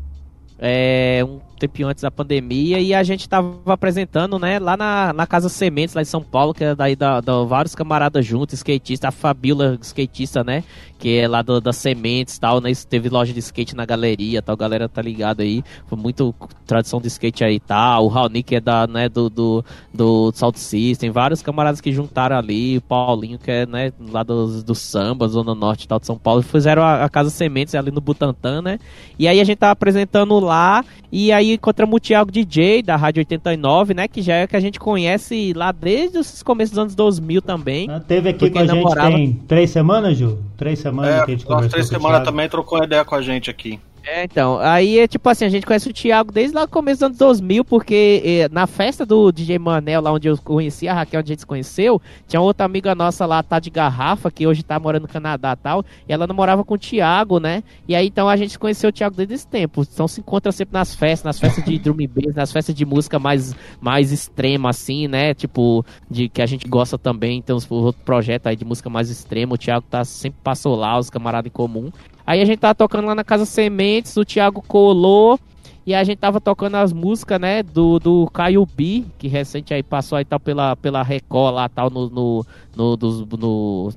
É, 0.60 1.22
um 1.24 1.40
tempinho 1.68 1.88
antes 1.88 2.02
da 2.02 2.12
pandemia, 2.12 2.80
e 2.80 2.94
a 2.94 3.04
gente 3.04 3.28
tava 3.28 3.56
apresentando, 3.66 4.38
né, 4.40 4.60
lá 4.60 4.78
na, 4.78 5.14
na 5.14 5.28
Casa 5.28 5.50
Sementes, 5.50 5.96
lá 5.96 6.02
em 6.02 6.06
São 6.06 6.22
Paulo, 6.22 6.54
que 6.54 6.64
é 6.64 6.76
daí 6.76 6.96
da, 6.96 7.20
da- 7.22 7.44
vários 7.44 7.76
camaradas 7.76 8.26
juntos, 8.26 8.54
skatista, 8.56 9.08
a 9.08 9.12
Fabiola 9.12 9.78
skatista, 9.82 10.44
né, 10.44 10.64
que 10.98 11.18
é 11.18 11.28
lá 11.28 11.42
da 11.42 11.74
Sementes 11.74 12.38
tal, 12.40 12.62
né, 12.62 12.72
teve 12.88 13.10
loja 13.10 13.34
de 13.34 13.40
skate 13.40 13.76
na 13.76 13.86
galeria 13.86 14.42
tal, 14.42 14.56
galera 14.56 14.88
tá 14.88 15.02
ligado 15.02 15.42
aí, 15.42 15.64
foi 15.88 15.98
muito 15.98 16.34
tradição 16.66 17.02
de 17.02 17.08
skate 17.08 17.44
aí 17.44 17.60
tal, 17.60 18.06
o 18.06 18.08
Raoni 18.08 18.44
que 18.44 18.56
é 18.56 18.62
da, 18.62 18.88
né, 18.88 19.10
do, 19.10 19.30
do, 19.30 19.66
do 19.94 20.32
Salt 20.34 20.56
System, 20.58 21.10
vários 21.12 21.42
camaradas 21.42 21.82
que 21.82 21.92
juntaram 21.92 22.38
ali, 22.38 22.78
o 22.78 22.82
Paulinho 22.82 23.38
que 23.40 23.52
é, 23.52 23.66
né, 23.66 23.92
lá 24.10 24.24
do, 24.24 24.64
do 24.64 24.76
samba, 24.76 25.28
Zona 25.28 25.54
Norte 25.56 25.88
tal 25.88 26.00
de 26.00 26.06
São 26.06 26.18
Paulo, 26.18 26.42
fizeram 26.42 26.84
a, 26.84 27.04
a 27.04 27.10
Casa 27.10 27.30
Sementes 27.30 27.76
ali 27.76 27.92
no 27.92 28.02
Butantã, 28.02 28.62
né, 28.62 28.80
e 29.18 29.28
aí 29.28 29.40
a 29.40 29.44
gente 29.44 29.58
tava 29.58 29.74
apresentando 29.74 30.40
lá, 30.40 30.84
e 31.12 31.32
aí 31.32 31.55
encontramos 31.56 31.96
o 31.96 32.00
Thiago 32.00 32.32
DJ 32.32 32.82
da 32.84 32.96
Rádio 32.96 33.22
89, 33.22 33.94
né, 33.94 34.08
que 34.08 34.22
já 34.22 34.36
é 34.36 34.48
que 34.48 34.56
a 34.56 34.60
gente 34.60 34.80
conhece 34.80 35.54
lá 35.56 35.72
desde 35.72 36.18
os 36.20 36.42
começos 36.44 36.72
dos 36.72 36.80
anos 36.80 36.96
2000 36.96 37.42
também, 37.42 37.90
Ah, 37.90 38.00
Teve 38.00 38.30
aqui 38.30 38.50
com 38.50 38.60
a 38.60 38.66
gente 38.66 38.76
namorava- 38.76 39.12
tem 39.16 39.34
três 39.48 39.70
semanas, 39.70 40.18
Ju? 40.18 40.38
Três 40.58 40.80
semanas 40.80 41.12
É, 41.14 41.26
que 41.26 41.32
a 41.32 41.34
gente 41.36 41.46
conversou 41.46 41.70
três 41.72 41.88
semanas 41.88 42.24
também 42.24 42.48
trocou 42.48 42.84
ideia 42.84 43.04
com 43.04 43.16
a 43.16 43.22
gente 43.22 43.50
aqui. 43.50 43.80
É, 44.08 44.24
então, 44.24 44.60
aí 44.60 45.00
é 45.00 45.08
tipo 45.08 45.28
assim, 45.28 45.46
a 45.46 45.50
gente 45.50 45.66
conhece 45.66 45.90
o 45.90 45.94
Thiago 45.94 46.32
desde 46.32 46.56
lá 46.56 46.62
no 46.62 46.68
começo 46.68 47.00
dos 47.00 47.06
anos 47.08 47.18
2000, 47.18 47.66
porque 47.66 48.22
eh, 48.24 48.50
na 48.52 48.68
festa 48.68 49.04
do 49.04 49.32
DJ 49.32 49.58
Manel, 49.58 50.00
lá 50.00 50.12
onde 50.12 50.28
eu 50.28 50.38
conheci 50.38 50.88
a 50.88 50.94
Raquel, 50.94 51.22
onde 51.22 51.32
a 51.32 51.34
gente 51.34 51.40
se 51.40 51.46
conheceu, 51.46 52.00
tinha 52.28 52.40
outra 52.40 52.68
amiga 52.68 52.94
nossa 52.94 53.26
lá, 53.26 53.42
tá 53.42 53.60
de 53.60 53.72
garrafa, 53.72 54.30
que 54.30 54.46
hoje 54.46 54.62
tá 54.62 54.80
morando 54.80 55.04
no 55.04 55.08
Canadá 55.08 55.54
e 55.54 55.56
tal, 55.56 55.84
e 56.08 56.14
ela 56.14 56.28
namorava 56.28 56.64
com 56.64 56.76
o 56.76 56.78
Thiago, 56.78 57.40
né? 57.40 57.64
E 57.88 57.96
aí 57.96 58.06
então 58.06 58.30
a 58.30 58.38
gente 58.38 58.60
conheceu 58.60 58.92
o 58.92 58.94
Thiago 58.94 59.16
desde 59.16 59.34
esse 59.34 59.48
tempo. 59.48 59.82
Então 59.82 60.08
se 60.08 60.20
encontra 60.20 60.52
sempre 60.52 60.74
nas 60.74 60.94
festas, 60.94 61.24
nas 61.24 61.40
festas 61.40 61.66
de 61.66 61.78
drum 61.80 61.96
and 61.96 62.10
bass, 62.14 62.36
nas 62.36 62.52
festas 62.52 62.76
de 62.76 62.86
música 62.86 63.18
mais, 63.18 63.56
mais 63.82 64.12
extrema, 64.12 64.70
assim, 64.70 65.08
né? 65.08 65.34
Tipo, 65.34 65.84
de 66.10 66.30
que 66.30 66.44
a 66.44 66.46
gente 66.46 66.68
gosta 66.68 66.96
também, 66.96 67.42
tem 67.42 67.56
uns 67.56 67.70
outro 67.72 68.04
projeto 68.06 68.46
aí 68.46 68.56
de 68.56 68.66
música 68.66 68.88
mais 68.88 69.10
extrema, 69.10 69.56
o 69.56 69.58
Thiago 69.58 69.88
tá 69.90 70.06
sempre 70.06 70.40
passou 70.44 70.76
lá, 70.76 71.00
os 71.00 71.10
camaradas 71.10 71.50
em 71.50 71.52
comum. 71.52 71.92
Aí 72.26 72.42
a 72.42 72.46
gente 72.46 72.60
tava 72.60 72.76
tocando 72.76 73.06
lá 73.08 73.16
na 73.16 73.24
Casa 73.24 73.46
Sementes, 73.46 74.16
o 74.18 74.26
Thiago 74.26 74.62
colou. 74.62 75.40
E 75.88 75.94
a 75.94 76.04
gente 76.04 76.18
tava 76.18 76.42
tocando 76.42 76.76
as 76.78 76.92
músicas, 76.92 77.40
né, 77.40 77.62
do, 77.62 78.00
do 78.00 78.28
Caio 78.34 78.66
B, 78.66 79.04
que 79.20 79.28
recente 79.28 79.72
aí 79.72 79.84
passou 79.84 80.18
aí 80.18 80.26
tal 80.26 80.40
pela, 80.40 80.76
pela 80.76 81.04
Record 81.04 81.54
lá 81.54 81.70
tal 81.70 81.92
no, 81.92 82.10
no, 82.10 82.46
no, 82.76 82.98
dos- 82.98 83.24
no 83.28 83.94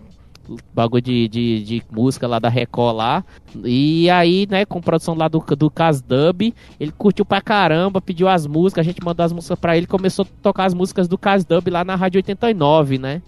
bagulho 0.75 1.01
de, 1.03 1.29
de, 1.29 1.63
de 1.63 1.83
música 1.91 2.27
lá 2.27 2.39
da 2.39 2.51
Record 2.51 2.95
lá. 2.95 3.25
E 3.65 4.11
aí, 4.11 4.47
né, 4.51 4.67
com 4.67 4.83
produção 4.83 5.15
lá 5.15 5.29
do, 5.29 5.39
do 5.57 5.71
Casdub, 5.71 6.53
ele 6.79 6.93
curtiu 6.93 7.25
pra 7.25 7.41
caramba, 7.41 8.03
pediu 8.03 8.29
as 8.29 8.47
músicas, 8.47 8.87
a 8.87 8.91
gente 8.91 9.03
mandou 9.03 9.25
as 9.25 9.33
músicas 9.33 9.59
pra 9.59 9.75
ele, 9.75 9.87
começou 9.87 10.27
a 10.27 10.43
tocar 10.43 10.67
as 10.67 10.75
músicas 10.75 11.09
do 11.09 11.17
Casdub 11.17 11.71
lá 11.71 11.85
na 11.85 11.95
Rádio 11.97 12.19
89, 12.19 12.99
né? 12.99 13.23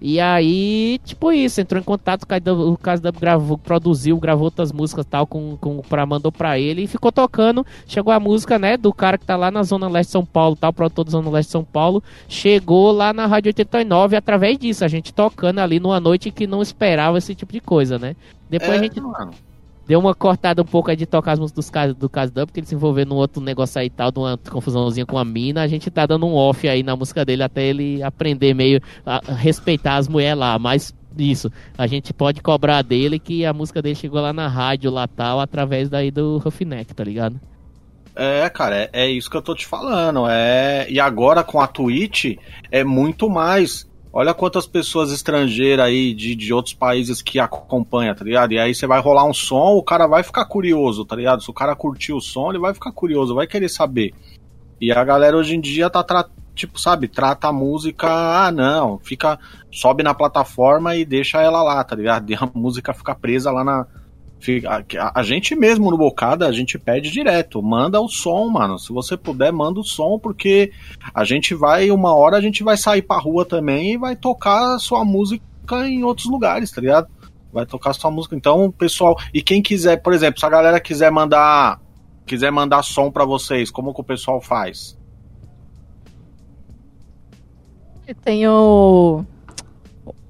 E 0.00 0.20
aí, 0.20 1.00
tipo 1.04 1.32
isso, 1.32 1.58
entrou 1.60 1.80
em 1.80 1.84
contato, 1.84 2.24
o 2.24 2.26
Casdub- 2.26 2.60
o 2.74 2.76
Casdub 2.76 3.18
gravou, 3.18 3.56
produziu, 3.56 4.18
gravou 4.18 4.44
outras 4.44 4.70
músicas 4.70 5.06
tal, 5.06 5.26
com, 5.26 5.56
com, 5.56 5.78
pra, 5.78 6.04
mandou 6.04 6.30
pra 6.30 6.58
ele 6.58 6.82
e 6.82 6.86
ficou 6.86 7.10
tocando. 7.10 7.64
Chegou 7.86 8.12
a 8.12 8.20
música, 8.20 8.58
né, 8.58 8.76
do 8.76 8.92
cara 8.92 9.16
que 9.16 9.24
tá 9.24 9.36
lá 9.36 9.50
na 9.50 9.62
Zona 9.62 9.88
Leste 9.88 10.08
de 10.08 10.12
São 10.12 10.24
Paulo, 10.24 10.54
tal, 10.54 10.72
produtor 10.72 11.04
da 11.06 11.10
Zona 11.12 11.30
Leste 11.30 11.48
de 11.48 11.52
São 11.52 11.64
Paulo, 11.64 12.02
chegou 12.28 12.92
lá 12.92 13.12
na 13.12 13.26
Rádio 13.26 13.48
89 13.48 14.16
através 14.16 14.58
disso, 14.58 14.84
a 14.84 14.88
gente 14.88 15.14
tocando 15.14 15.60
ali 15.60 15.80
numa 15.80 15.98
noite 15.98 16.30
que 16.30 16.46
não 16.46 16.60
esperava 16.60 17.16
esse 17.16 17.34
tipo 17.34 17.52
de 17.52 17.60
coisa, 17.60 17.98
né? 17.98 18.14
Depois 18.50 18.72
É, 18.72 18.78
a 18.78 18.82
gente 18.82 19.00
mano. 19.00 19.32
Deu 19.86 19.98
uma 19.98 20.14
cortada 20.14 20.62
um 20.62 20.64
pouco 20.64 20.90
aí 20.90 20.96
de 20.96 21.06
tocar 21.06 21.32
as 21.32 21.38
músicas 21.38 21.70
dos 21.70 21.96
do 21.96 22.08
Casdub, 22.08 22.46
porque 22.46 22.60
ele 22.60 22.66
se 22.66 22.74
envolveu 22.74 23.06
num 23.06 23.16
outro 23.16 23.42
negócio 23.42 23.80
aí 23.80 23.86
e 23.86 23.90
tal, 23.90 24.10
de 24.10 24.18
uma 24.18 24.38
confusãozinha 24.50 25.06
com 25.06 25.18
a 25.18 25.24
mina. 25.24 25.62
A 25.62 25.66
gente 25.66 25.90
tá 25.90 26.06
dando 26.06 26.26
um 26.26 26.34
off 26.34 26.68
aí 26.68 26.82
na 26.82 26.96
música 26.96 27.24
dele 27.24 27.42
até 27.42 27.64
ele 27.64 28.02
aprender 28.02 28.54
meio 28.54 28.80
a 29.04 29.20
respeitar 29.34 29.96
as 29.96 30.08
mulheres 30.08 30.38
lá. 30.38 30.58
Mas 30.58 30.94
isso, 31.16 31.50
a 31.78 31.86
gente 31.86 32.12
pode 32.12 32.42
cobrar 32.42 32.82
dele 32.82 33.18
que 33.18 33.44
a 33.44 33.52
música 33.52 33.80
dele 33.80 33.94
chegou 33.94 34.20
lá 34.20 34.32
na 34.32 34.48
rádio 34.48 34.90
lá 34.90 35.06
tal, 35.06 35.40
através 35.40 35.88
daí 35.88 36.10
do 36.10 36.38
Roughneck, 36.38 36.92
tá 36.94 37.04
ligado? 37.04 37.40
É, 38.14 38.48
cara, 38.48 38.76
é, 38.76 38.90
é 38.92 39.10
isso 39.10 39.30
que 39.30 39.36
eu 39.36 39.42
tô 39.42 39.54
te 39.54 39.66
falando. 39.66 40.26
É... 40.28 40.86
E 40.88 40.98
agora 40.98 41.44
com 41.44 41.60
a 41.60 41.66
Twitch 41.66 42.36
é 42.70 42.82
muito 42.82 43.28
mais. 43.28 43.86
Olha 44.18 44.32
quantas 44.32 44.66
pessoas 44.66 45.12
estrangeiras 45.12 45.84
aí 45.84 46.14
de, 46.14 46.34
de 46.34 46.50
outros 46.50 46.72
países 46.72 47.20
que 47.20 47.38
acompanham, 47.38 48.14
tá 48.14 48.24
ligado? 48.24 48.50
E 48.50 48.58
aí 48.58 48.74
você 48.74 48.86
vai 48.86 48.98
rolar 48.98 49.26
um 49.26 49.34
som, 49.34 49.74
o 49.74 49.82
cara 49.82 50.06
vai 50.06 50.22
ficar 50.22 50.46
curioso, 50.46 51.04
tá 51.04 51.14
ligado? 51.14 51.42
Se 51.42 51.50
o 51.50 51.52
cara 51.52 51.76
curtir 51.76 52.14
o 52.14 52.20
som, 52.20 52.48
ele 52.48 52.58
vai 52.58 52.72
ficar 52.72 52.92
curioso, 52.92 53.34
vai 53.34 53.46
querer 53.46 53.68
saber. 53.68 54.14
E 54.80 54.90
a 54.90 55.04
galera 55.04 55.36
hoje 55.36 55.54
em 55.54 55.60
dia 55.60 55.90
tá, 55.90 56.02
tipo, 56.54 56.80
sabe, 56.80 57.08
trata 57.08 57.48
a 57.48 57.52
música, 57.52 58.08
ah, 58.08 58.50
não, 58.50 58.98
fica, 59.00 59.38
sobe 59.70 60.02
na 60.02 60.14
plataforma 60.14 60.96
e 60.96 61.04
deixa 61.04 61.42
ela 61.42 61.62
lá, 61.62 61.84
tá 61.84 61.94
ligado? 61.94 62.24
E 62.32 62.34
a 62.34 62.50
música 62.54 62.94
fica 62.94 63.14
presa 63.14 63.50
lá 63.50 63.62
na. 63.62 63.86
A, 65.14 65.22
gente 65.22 65.54
mesmo 65.56 65.90
no 65.90 65.96
Bocada, 65.96 66.46
a 66.46 66.52
gente 66.52 66.78
pede 66.78 67.10
direto, 67.10 67.62
manda 67.62 68.00
o 68.00 68.08
som, 68.08 68.48
mano. 68.48 68.78
Se 68.78 68.92
você 68.92 69.16
puder, 69.16 69.52
manda 69.52 69.80
o 69.80 69.84
som, 69.84 70.18
porque 70.18 70.70
a 71.12 71.24
gente 71.24 71.54
vai, 71.54 71.90
uma 71.90 72.14
hora 72.14 72.36
a 72.36 72.40
gente 72.40 72.62
vai 72.62 72.76
sair 72.76 73.02
pra 73.02 73.18
rua 73.18 73.44
também 73.44 73.94
e 73.94 73.98
vai 73.98 74.14
tocar 74.14 74.78
sua 74.78 75.04
música 75.04 75.42
em 75.88 76.04
outros 76.04 76.26
lugares, 76.26 76.70
tá 76.70 76.80
ligado? 76.80 77.08
Vai 77.52 77.66
tocar 77.66 77.92
sua 77.92 78.10
música. 78.10 78.36
Então, 78.36 78.70
pessoal, 78.70 79.16
e 79.34 79.42
quem 79.42 79.62
quiser, 79.62 79.96
por 79.96 80.12
exemplo, 80.12 80.38
se 80.38 80.46
a 80.46 80.50
galera 80.50 80.78
quiser 80.78 81.10
mandar 81.10 81.80
quiser 82.24 82.50
mandar 82.50 82.82
som 82.82 83.10
pra 83.10 83.24
vocês, 83.24 83.70
como 83.70 83.94
que 83.94 84.00
o 84.00 84.04
pessoal 84.04 84.40
faz? 84.40 84.98
Tem 88.22 88.46
o, 88.46 89.24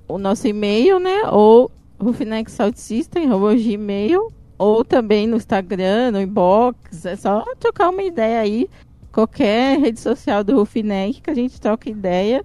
o 0.07 0.18
nosso 0.18 0.46
e-mail, 0.46 0.98
né? 0.98 1.22
Ou 1.30 1.70
Rufinex 1.99 2.53
Sound 2.53 2.78
System, 2.78 3.32
ou 3.32 3.40
Gmail, 3.55 4.32
ou 4.59 4.84
também 4.84 5.26
no 5.26 5.36
Instagram, 5.36 6.12
no 6.12 6.20
inbox. 6.20 7.05
É 7.05 7.16
só 7.16 7.44
trocar 7.59 7.90
uma 7.90 8.03
ideia 8.03 8.40
aí. 8.40 8.68
Qualquer 9.12 9.78
rede 9.78 10.01
social 10.01 10.44
do 10.44 10.57
Rufinex 10.57 11.20
que 11.20 11.30
a 11.30 11.34
gente 11.34 11.61
troca 11.61 11.88
ideia. 11.88 12.44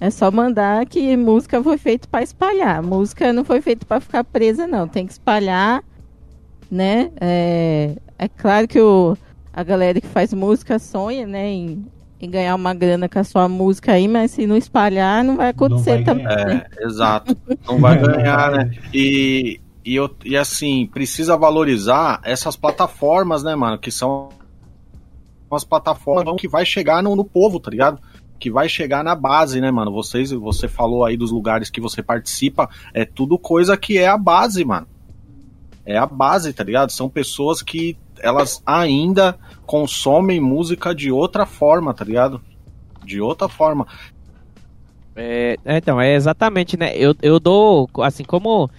É 0.00 0.10
só 0.10 0.30
mandar 0.32 0.84
que 0.86 1.16
música 1.16 1.62
foi 1.62 1.78
feita 1.78 2.08
para 2.08 2.24
espalhar. 2.24 2.82
Música 2.82 3.32
não 3.32 3.44
foi 3.44 3.60
feita 3.60 3.86
para 3.86 4.00
ficar 4.00 4.24
presa, 4.24 4.66
não. 4.66 4.88
Tem 4.88 5.06
que 5.06 5.12
espalhar, 5.12 5.84
né? 6.68 7.12
É, 7.20 7.96
é 8.18 8.28
claro 8.28 8.66
que 8.66 8.80
o, 8.80 9.16
a 9.52 9.62
galera 9.62 10.00
que 10.00 10.06
faz 10.08 10.32
música 10.32 10.78
sonha, 10.78 11.26
né, 11.26 11.48
em, 11.48 11.86
em 12.22 12.30
ganhar 12.30 12.54
uma 12.54 12.72
grana 12.72 13.08
com 13.08 13.18
a 13.18 13.24
sua 13.24 13.48
música 13.48 13.92
aí, 13.92 14.06
mas 14.06 14.30
se 14.30 14.46
não 14.46 14.56
espalhar, 14.56 15.24
não 15.24 15.36
vai 15.36 15.48
acontecer 15.48 15.96
vai 15.96 16.04
também. 16.04 16.26
É, 16.26 16.44
né? 16.44 16.66
exato. 16.80 17.36
Não 17.66 17.78
vai 17.82 17.98
ganhar, 17.98 18.52
né? 18.52 18.70
E, 18.94 19.60
e, 19.84 19.96
eu, 19.96 20.08
e 20.24 20.36
assim, 20.36 20.86
precisa 20.86 21.36
valorizar 21.36 22.20
essas 22.22 22.54
plataformas, 22.54 23.42
né, 23.42 23.56
mano? 23.56 23.76
Que 23.76 23.90
são 23.90 24.28
umas 25.50 25.64
plataformas 25.64 26.40
que 26.40 26.46
vai 26.46 26.64
chegar 26.64 27.02
no, 27.02 27.16
no 27.16 27.24
povo, 27.24 27.58
tá 27.58 27.72
ligado? 27.72 28.00
Que 28.38 28.52
vai 28.52 28.68
chegar 28.68 29.02
na 29.02 29.16
base, 29.16 29.60
né, 29.60 29.72
mano? 29.72 29.90
Vocês, 29.90 30.30
você 30.30 30.68
falou 30.68 31.04
aí 31.04 31.16
dos 31.16 31.32
lugares 31.32 31.70
que 31.70 31.80
você 31.80 32.04
participa, 32.04 32.70
é 32.94 33.04
tudo 33.04 33.36
coisa 33.36 33.76
que 33.76 33.98
é 33.98 34.06
a 34.06 34.16
base, 34.16 34.64
mano. 34.64 34.86
É 35.84 35.98
a 35.98 36.06
base, 36.06 36.52
tá 36.52 36.62
ligado? 36.62 36.92
São 36.92 37.08
pessoas 37.08 37.62
que 37.62 37.96
elas 38.22 38.62
ainda 38.64 39.38
consomem 39.66 40.40
música 40.40 40.94
de 40.94 41.10
outra 41.10 41.44
forma, 41.44 41.92
tá 41.92 42.04
ligado? 42.04 42.40
De 43.04 43.20
outra 43.20 43.48
forma. 43.48 43.86
É, 45.14 45.56
então, 45.66 46.00
é 46.00 46.14
exatamente, 46.14 46.76
né? 46.76 46.96
Eu, 46.96 47.14
eu 47.20 47.38
dou, 47.38 47.88
assim, 47.98 48.24
como 48.24 48.70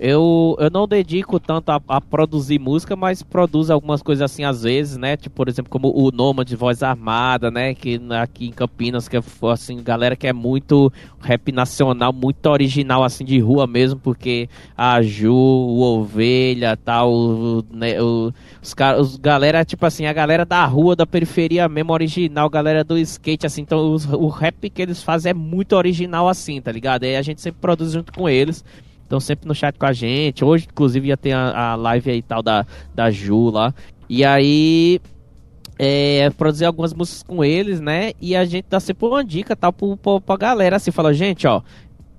eu, 0.00 0.56
eu 0.60 0.70
não 0.70 0.86
dedico 0.86 1.40
tanto 1.40 1.70
a, 1.70 1.80
a 1.88 2.00
produzir 2.00 2.60
música, 2.60 2.94
mas 2.94 3.20
produzo 3.20 3.72
algumas 3.72 4.00
coisas 4.00 4.22
assim 4.22 4.44
às 4.44 4.62
vezes, 4.62 4.96
né? 4.96 5.16
Tipo, 5.16 5.34
por 5.34 5.48
exemplo, 5.48 5.70
como 5.70 5.92
o 5.92 6.12
Noma 6.12 6.44
de 6.44 6.54
Voz 6.54 6.84
Armada, 6.84 7.50
né? 7.50 7.74
Que 7.74 8.00
aqui 8.22 8.46
em 8.46 8.52
Campinas, 8.52 9.08
que 9.08 9.16
é 9.16 9.20
assim, 9.52 9.82
galera 9.82 10.14
que 10.14 10.28
é 10.28 10.32
muito 10.32 10.92
rap 11.20 11.50
nacional, 11.50 12.12
muito 12.12 12.46
original, 12.46 13.02
assim, 13.02 13.24
de 13.24 13.40
rua 13.40 13.66
mesmo, 13.66 13.98
porque 13.98 14.48
a 14.76 15.02
Ju, 15.02 15.34
o 15.34 15.80
Ovelha, 15.80 16.76
tal, 16.76 17.12
o, 17.12 17.64
né, 17.70 18.00
o, 18.00 18.32
os 18.62 18.74
caras, 18.74 19.16
galera, 19.16 19.64
tipo 19.64 19.84
assim, 19.84 20.06
a 20.06 20.12
galera 20.12 20.44
da 20.44 20.64
rua, 20.64 20.94
da 20.94 21.06
periferia 21.06 21.68
mesmo, 21.68 21.92
original, 21.92 22.48
galera 22.48 22.84
do 22.84 22.96
skate, 22.98 23.46
assim, 23.46 23.62
então 23.62 23.92
os, 23.92 24.04
o 24.06 24.28
rap 24.28 24.70
que 24.70 24.80
eles 24.80 25.02
fazem 25.02 25.30
é 25.30 25.34
muito 25.34 25.74
original, 25.74 26.28
assim, 26.28 26.60
tá 26.60 26.70
ligado? 26.70 27.04
E 27.04 27.16
a 27.16 27.22
gente 27.22 27.40
sempre 27.40 27.60
produz 27.60 27.92
junto 27.92 28.12
com 28.12 28.28
eles. 28.28 28.64
Estão 29.08 29.18
sempre 29.18 29.48
no 29.48 29.54
chat 29.54 29.74
com 29.78 29.86
a 29.86 29.92
gente. 29.94 30.44
Hoje, 30.44 30.68
inclusive, 30.70 31.08
ia 31.08 31.16
ter 31.16 31.32
a, 31.32 31.70
a 31.70 31.74
live 31.76 32.10
aí 32.10 32.20
tal 32.20 32.42
da, 32.42 32.66
da 32.94 33.10
Ju 33.10 33.48
lá. 33.48 33.74
E 34.06 34.22
aí. 34.22 35.00
É, 35.80 36.28
produzir 36.30 36.64
algumas 36.64 36.92
músicas 36.92 37.22
com 37.22 37.42
eles, 37.42 37.80
né? 37.80 38.10
E 38.20 38.34
a 38.34 38.44
gente 38.44 38.66
dá 38.68 38.80
sempre 38.80 39.06
uma 39.06 39.24
dica 39.24 39.54
tal 39.54 39.72
pro, 39.72 39.96
pro, 39.96 40.20
pra 40.20 40.36
galera. 40.36 40.76
Assim, 40.76 40.90
fala, 40.90 41.14
gente, 41.14 41.46
ó. 41.46 41.62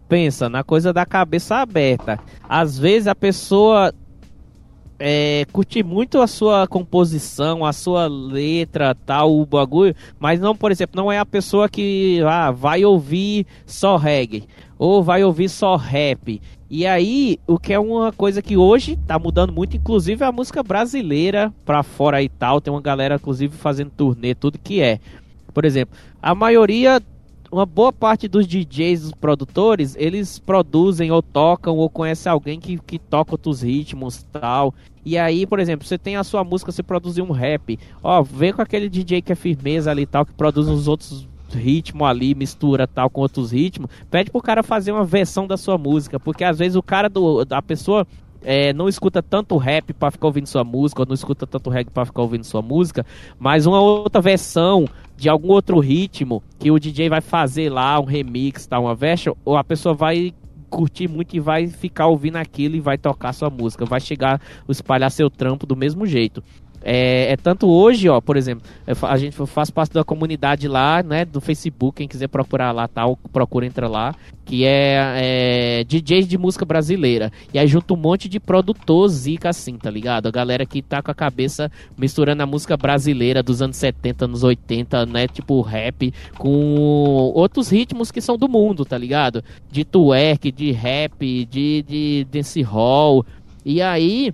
Pensa 0.08 0.50
na 0.50 0.64
coisa 0.64 0.92
da 0.92 1.06
cabeça 1.06 1.58
aberta. 1.58 2.18
Às 2.48 2.80
vezes 2.80 3.08
a 3.08 3.14
pessoa 3.14 3.94
é, 4.98 5.46
curte 5.52 5.84
muito 5.84 6.22
a 6.22 6.28
sua 6.28 6.68
composição, 6.68 7.66
a 7.66 7.72
sua 7.72 8.08
letra, 8.08 8.94
tal, 8.94 9.40
o 9.40 9.46
bagulho, 9.46 9.96
mas 10.20 10.40
não, 10.40 10.56
por 10.56 10.72
exemplo, 10.72 11.00
não 11.00 11.12
é 11.12 11.20
a 11.20 11.26
pessoa 11.26 11.70
que 11.70 12.22
ah, 12.26 12.50
vai 12.50 12.84
ouvir 12.84 13.46
só 13.66 13.96
reggae 13.96 14.48
ou 14.80 15.04
vai 15.04 15.24
ouvir 15.24 15.50
só 15.50 15.76
rap. 15.76 16.42
E 16.70 16.86
aí, 16.86 17.40
o 17.48 17.58
que 17.58 17.74
é 17.74 17.80
uma 17.80 18.12
coisa 18.12 18.42
que 18.42 18.56
hoje 18.56 18.96
tá 19.08 19.18
mudando 19.18 19.52
muito, 19.52 19.76
inclusive 19.76 20.24
a 20.24 20.32
música 20.32 20.62
brasileira 20.62 21.52
pra 21.66 21.82
fora 21.82 22.22
e 22.22 22.30
tal, 22.30 22.62
tem 22.62 22.72
uma 22.72 22.82
galera 22.82 23.16
inclusive 23.16 23.56
fazendo 23.58 23.90
turnê, 23.90 24.36
tudo 24.36 24.60
que 24.60 24.82
é. 24.82 25.00
Por 25.52 25.66
exemplo, 25.66 25.98
a 26.22 26.36
maioria 26.36 27.02
uma 27.52 27.66
boa 27.66 27.92
parte 27.92 28.28
dos 28.28 28.46
DJs, 28.46 29.02
dos 29.02 29.12
produtores, 29.12 29.96
eles 29.98 30.38
produzem 30.38 31.12
ou 31.12 31.22
tocam 31.22 31.78
ou 31.78 31.90
conhecem 31.90 32.32
alguém 32.32 32.60
que, 32.60 32.78
que 32.78 33.00
toca 33.00 33.34
outros 33.34 33.62
ritmos 33.62 34.24
tal. 34.32 34.74
E 35.04 35.18
aí, 35.18 35.48
por 35.48 35.60
exemplo, 35.60 35.88
você 35.88 35.98
tem 35.98 36.16
a 36.16 36.24
sua 36.24 36.44
música, 36.44 36.72
você 36.72 36.84
produziu 36.84 37.26
um 37.26 37.32
rap. 37.32 37.80
Ó, 38.04 38.22
vem 38.22 38.54
com 38.54 38.62
aquele 38.62 38.90
DJ 38.90 39.22
que 39.22 39.32
é 39.32 39.36
firmeza 39.36 39.90
ali 39.90 40.06
tal, 40.06 40.26
que 40.26 40.34
produz 40.34 40.68
os 40.68 40.88
outros 40.88 41.28
ritmos 41.54 42.08
ali, 42.08 42.36
mistura 42.36 42.88
tal 42.88 43.10
com 43.10 43.22
outros 43.22 43.52
ritmos. 43.52 43.90
Pede 44.10 44.32
pro 44.32 44.42
cara 44.42 44.64
fazer 44.64 44.92
uma 44.92 45.06
versão 45.06 45.48
da 45.48 45.58
sua 45.58 45.78
música, 45.78 46.20
porque 46.20 46.44
às 46.44 46.60
vezes 46.60 46.76
o 46.76 46.84
cara 46.84 47.10
do 47.10 47.44
da 47.46 47.62
pessoa 47.62 48.06
é, 48.42 48.74
não 48.74 48.88
escuta 48.88 49.22
tanto 49.22 49.58
rap 49.58 49.94
para 49.94 50.12
ficar 50.12 50.28
ouvindo 50.28 50.48
sua 50.48 50.64
música, 50.64 51.02
ou 51.02 51.06
não 51.06 51.14
escuta 51.14 51.46
tanto 51.46 51.70
reggae 51.70 51.92
para 51.92 52.06
ficar 52.06 52.22
ouvindo 52.22 52.44
sua 52.44 52.62
música, 52.62 53.06
mas 53.38 53.66
uma 53.66 53.80
outra 53.80 54.22
versão 54.22 54.86
de 55.18 55.28
algum 55.28 55.50
outro 55.50 55.80
ritmo 55.80 56.42
que 56.58 56.72
o 56.72 56.80
DJ 56.80 57.10
vai 57.10 57.22
fazer 57.22 57.70
lá, 57.70 58.00
um 58.00 58.06
remix, 58.06 58.66
tá, 58.66 58.80
uma 58.80 58.96
version, 58.96 59.34
ou 59.44 59.58
a 59.58 59.64
pessoa 59.64 59.94
vai 59.94 60.34
curtir 60.70 61.08
muito 61.08 61.36
e 61.36 61.40
vai 61.40 61.68
ficar 61.68 62.08
ouvindo 62.08 62.38
aquilo 62.38 62.76
e 62.76 62.80
vai 62.80 62.98
tocar 62.98 63.34
sua 63.34 63.50
música, 63.50 63.86
vai 63.86 64.00
chegar 64.00 64.40
espalhar 64.70 65.12
seu 65.12 65.30
trampo 65.30 65.66
do 65.66 65.76
mesmo 65.76 66.06
jeito. 66.06 66.44
É, 66.84 67.34
é, 67.34 67.38
tanto 67.38 67.68
hoje, 67.68 68.08
ó, 68.08 68.22
por 68.22 68.38
exemplo, 68.38 68.64
a 69.04 69.18
gente 69.18 69.36
faz 69.48 69.70
parte 69.70 69.94
da 69.94 70.04
comunidade 70.04 70.68
lá, 70.68 71.04
né, 71.04 71.26
do 71.26 71.42
Facebook, 71.42 71.98
quem 71.98 72.08
quiser 72.08 72.28
procurar 72.28 72.72
lá, 72.72 72.88
tal, 72.88 73.18
procura 73.32 73.66
entra 73.66 73.88
lá, 73.88 74.16
que 74.46 74.66
é, 74.66 75.82
é 75.82 75.84
DJs 75.84 76.28
de 76.28 76.38
música 76.38 76.66
brasileira. 76.66 77.32
E 77.54 77.60
aí 77.60 77.68
junta 77.68 77.94
um 77.94 77.98
monte 77.98 78.28
de 78.28 78.40
produtor 78.40 79.08
zica 79.10 79.50
assim, 79.50 79.78
tá 79.78 79.92
ligado? 79.92 80.28
A 80.28 80.32
galera 80.32 80.66
que 80.66 80.82
tá 80.82 81.02
com 81.02 81.12
a 81.12 81.16
cabeça 81.16 81.72
misturando 81.98 82.42
a 82.42 82.46
música 82.46 82.76
brasileira 82.76 83.44
dos 83.44 83.62
anos 83.62 83.78
70, 83.78 84.26
anos 84.26 84.44
80, 84.44 85.06
né, 85.06 85.28
tipo 85.28 85.62
rap, 85.62 86.14
com 86.38 86.76
outros 87.36 87.70
ritmos 87.70 88.12
que 88.12 88.22
são 88.22 88.38
do 88.38 88.48
mundo, 88.48 88.86
tá 88.86 88.98
ligado? 88.98 89.44
De 89.72 89.84
twerk, 89.84 90.52
de 90.52 90.72
rap, 90.72 91.46
de, 91.46 91.84
de 91.84 92.28
dance 92.32 92.62
hall. 92.62 93.26
E 93.64 93.82
aí, 93.82 94.34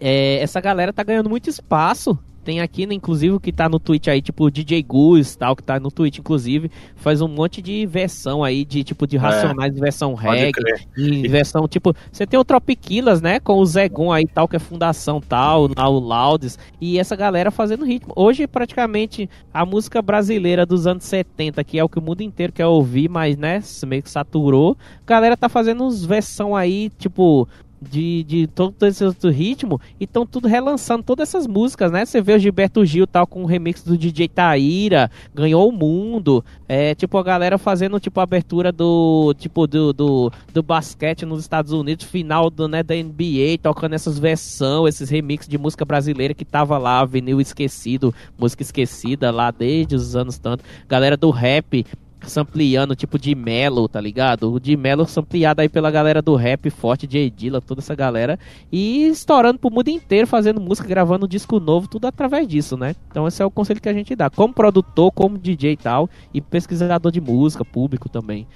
é, 0.00 0.38
essa 0.40 0.60
galera 0.60 0.92
tá 0.92 1.02
ganhando 1.02 1.30
muito 1.30 1.48
espaço. 1.50 2.18
Tem 2.44 2.60
aqui, 2.60 2.86
né, 2.86 2.94
inclusive, 2.94 3.34
o 3.34 3.40
que 3.40 3.52
tá 3.52 3.68
no 3.68 3.78
Twitch 3.78 4.08
aí, 4.08 4.22
tipo 4.22 4.50
DJ 4.50 4.82
Goose 4.82 5.36
tal, 5.36 5.54
que 5.54 5.62
tá 5.62 5.78
no 5.78 5.90
Twitch, 5.90 6.16
inclusive, 6.18 6.70
faz 6.96 7.20
um 7.20 7.28
monte 7.28 7.60
de 7.60 7.84
versão 7.84 8.42
aí, 8.42 8.64
de 8.64 8.82
tipo 8.82 9.06
de 9.06 9.18
racionais, 9.18 9.76
é, 9.76 9.78
versão 9.78 10.14
reggae, 10.14 10.52
e 10.96 11.28
versão, 11.28 11.68
tipo, 11.68 11.94
você 12.10 12.26
tem 12.26 12.40
o 12.40 12.44
Tropiquilas, 12.44 13.20
né, 13.20 13.38
com 13.38 13.58
o 13.58 13.66
Zegon 13.66 14.10
aí 14.10 14.26
tal, 14.26 14.48
que 14.48 14.56
é 14.56 14.58
fundação 14.58 15.20
tal, 15.20 15.68
o 15.68 16.00
Laudes, 16.00 16.58
e 16.80 16.98
essa 16.98 17.14
galera 17.14 17.50
fazendo 17.50 17.84
ritmo. 17.84 18.14
Hoje, 18.16 18.46
praticamente, 18.46 19.28
a 19.52 19.66
música 19.66 20.00
brasileira 20.00 20.64
dos 20.64 20.86
anos 20.86 21.04
70, 21.04 21.62
que 21.64 21.78
é 21.78 21.84
o 21.84 21.88
que 21.88 21.98
o 21.98 22.02
mundo 22.02 22.22
inteiro 22.22 22.50
quer 22.54 22.66
ouvir, 22.66 23.10
mas, 23.10 23.36
né, 23.36 23.62
meio 23.86 24.02
que 24.02 24.10
saturou, 24.10 24.74
a 25.02 25.06
galera 25.06 25.36
tá 25.36 25.50
fazendo 25.50 25.84
uns 25.84 26.02
versão 26.02 26.56
aí, 26.56 26.90
tipo, 26.98 27.46
de, 27.80 28.24
de 28.24 28.46
todo 28.46 28.74
esse 28.86 29.04
outro 29.04 29.30
ritmo 29.30 29.80
e 30.00 30.04
estão 30.04 30.26
tudo 30.26 30.48
relançando 30.48 31.02
todas 31.02 31.28
essas 31.28 31.46
músicas, 31.46 31.90
né? 31.92 32.04
Você 32.04 32.20
vê 32.20 32.34
o 32.34 32.38
Gilberto 32.38 32.84
Gil 32.84 33.06
tal 33.06 33.26
com 33.26 33.42
o 33.42 33.46
remix 33.46 33.82
do 33.82 33.96
DJ 33.96 34.28
Taíra, 34.28 35.10
ganhou 35.34 35.68
o 35.68 35.72
mundo, 35.72 36.44
é 36.68 36.94
tipo 36.94 37.16
a 37.18 37.22
galera 37.22 37.58
fazendo 37.58 38.00
tipo 38.00 38.20
a 38.20 38.24
abertura 38.24 38.72
do 38.72 39.34
tipo 39.38 39.66
do, 39.66 39.92
do, 39.92 40.32
do 40.52 40.62
basquete 40.62 41.24
nos 41.24 41.40
Estados 41.40 41.72
Unidos, 41.72 42.06
final 42.06 42.50
do 42.50 42.68
né 42.68 42.82
da 42.82 42.94
NBA, 42.94 43.58
tocando 43.62 43.94
essas 43.94 44.18
versões, 44.18 44.94
esses 44.94 45.10
remixes 45.10 45.48
de 45.48 45.58
música 45.58 45.84
brasileira 45.84 46.34
que 46.34 46.44
tava 46.44 46.78
lá, 46.78 47.04
vinil 47.04 47.40
esquecido, 47.40 48.14
música 48.38 48.62
esquecida 48.62 49.30
lá 49.30 49.50
desde 49.50 49.94
os 49.94 50.16
anos 50.16 50.38
tanto, 50.38 50.64
galera 50.88 51.16
do 51.16 51.30
rap 51.30 51.84
sampleando, 52.22 52.96
tipo 52.96 53.18
de 53.18 53.34
Melo, 53.34 53.88
tá 53.88 54.00
ligado? 54.00 54.52
O 54.52 54.60
de 54.60 54.76
Melo 54.76 55.06
sampleado 55.06 55.60
aí 55.60 55.68
pela 55.68 55.90
galera 55.90 56.20
do 56.20 56.34
rap 56.34 56.68
forte, 56.70 57.06
de 57.06 57.18
Edila, 57.18 57.60
toda 57.60 57.80
essa 57.80 57.94
galera. 57.94 58.38
E 58.70 59.04
estourando 59.06 59.58
pro 59.58 59.70
mundo 59.70 59.88
inteiro, 59.88 60.26
fazendo 60.26 60.60
música, 60.60 60.88
gravando 60.88 61.28
disco 61.28 61.60
novo, 61.60 61.88
tudo 61.88 62.06
através 62.06 62.46
disso, 62.46 62.76
né? 62.76 62.94
Então 63.10 63.26
esse 63.26 63.42
é 63.42 63.46
o 63.46 63.50
conselho 63.50 63.80
que 63.80 63.88
a 63.88 63.94
gente 63.94 64.14
dá. 64.14 64.28
Como 64.28 64.52
produtor, 64.52 65.12
como 65.12 65.38
DJ 65.38 65.72
e 65.72 65.76
tal, 65.76 66.08
e 66.32 66.40
pesquisador 66.40 67.12
de 67.12 67.20
música, 67.20 67.64
público 67.64 68.08
também. 68.08 68.46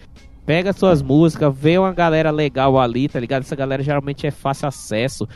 Pega 0.44 0.72
suas 0.72 1.00
músicas, 1.00 1.54
vê 1.56 1.78
uma 1.78 1.92
galera 1.92 2.30
legal 2.30 2.78
ali, 2.78 3.08
tá 3.08 3.20
ligado? 3.20 3.42
Essa 3.42 3.54
galera 3.54 3.82
geralmente 3.82 4.26
é 4.26 4.30
fácil 4.30 4.68
acesso 4.68 5.28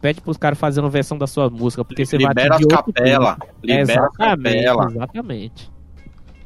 pede 0.00 0.20
pros 0.20 0.36
caras 0.36 0.58
fazerem 0.58 0.84
uma 0.84 0.90
versão 0.90 1.16
da 1.16 1.28
sua 1.28 1.48
música, 1.48 1.84
porque 1.84 2.04
você 2.04 2.16
libera 2.16 2.48
vai 2.48 2.58
Libera 2.58 2.76
as 2.76 2.84
capela, 2.84 3.38
libera 3.62 3.82
exatamente, 3.82 4.64
capela. 4.64 4.90
Exatamente 4.90 5.72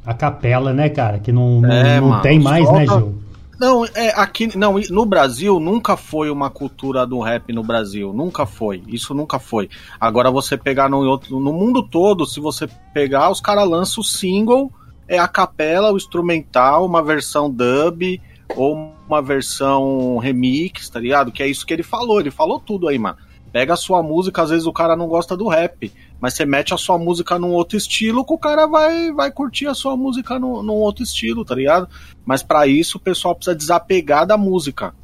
a 0.07 0.15
capela, 0.15 0.73
né, 0.73 0.89
cara? 0.89 1.19
Que 1.19 1.33
não, 1.33 1.61
não, 1.61 1.71
é, 1.71 2.01
não 2.01 2.21
tem 2.23 2.39
mais, 2.39 2.71
né, 2.71 2.87
Gil? 2.87 3.21
Não, 3.59 3.87
é, 3.87 4.11
aqui 4.11 4.57
não, 4.57 4.79
no 4.91 5.07
Brasil 5.07 5.59
nunca 5.59 5.97
foi 5.97 6.31
uma 6.31 6.51
cultura 6.51 7.07
do 7.07 7.19
rap 7.21 7.53
no 7.53 7.63
Brasil, 7.63 8.13
nunca 8.13 8.45
foi. 8.45 8.83
Isso 8.87 9.15
nunca 9.15 9.39
foi. 9.39 9.69
Agora 9.99 10.31
você 10.31 10.59
pegar 10.59 10.91
no 10.91 10.99
outro, 10.99 11.41
no 11.41 11.53
mundo 11.53 11.83
todo, 11.83 12.27
se 12.27 12.39
você 12.39 12.69
pegar, 12.93 13.31
os 13.31 13.41
caras 13.41 13.67
lançam 13.67 14.03
o 14.03 14.05
single, 14.05 14.71
é 15.09 15.19
a 15.19 15.27
capela, 15.27 15.91
o 15.91 15.97
instrumental, 15.97 16.85
uma 16.85 17.03
versão 17.03 17.51
dub 17.51 18.21
ou 18.55 18.93
uma 19.09 19.23
versão 19.23 20.19
remix, 20.19 20.91
tá 20.91 21.01
ligado? 21.01 21.33
Que 21.33 21.43
é 21.43 21.49
isso 21.49 21.67
que 21.67 21.73
ele 21.73 21.83
falou, 21.83 22.21
ele 22.21 22.31
falou 22.31 22.61
tudo 22.61 22.89
aí, 22.89 22.99
mano. 22.99 23.17
Pega 23.53 23.73
a 23.73 23.77
sua 23.77 24.03
música, 24.03 24.43
às 24.43 24.51
vezes 24.51 24.67
o 24.67 24.73
cara 24.73 24.95
não 24.95 25.09
gosta 25.09 25.35
do 25.35 25.49
rap. 25.49 25.91
Mas 26.21 26.35
você 26.35 26.47
mete 26.47 26.73
a 26.73 26.79
sua 26.79 26.99
música 26.99 27.39
num 27.39 27.53
outro 27.53 27.77
estilo, 27.77 28.25
que 28.25 28.33
o 28.33 28.39
cara 28.39 28.67
vai, 28.67 29.13
vai 29.13 29.31
curtir 29.31 29.67
a 29.67 29.75
sua 29.75 29.97
música 29.97 30.39
no, 30.39 30.63
num 30.63 30.75
outro 30.75 31.03
estilo, 31.03 31.45
tá 31.45 31.55
ligado? 31.55 31.89
Mas 32.25 32.43
para 32.43 32.67
isso 32.67 32.99
o 32.99 33.01
pessoal 33.01 33.35
precisa 33.35 33.55
desapegar 33.55 34.27
da 34.27 34.37
música. 34.37 34.95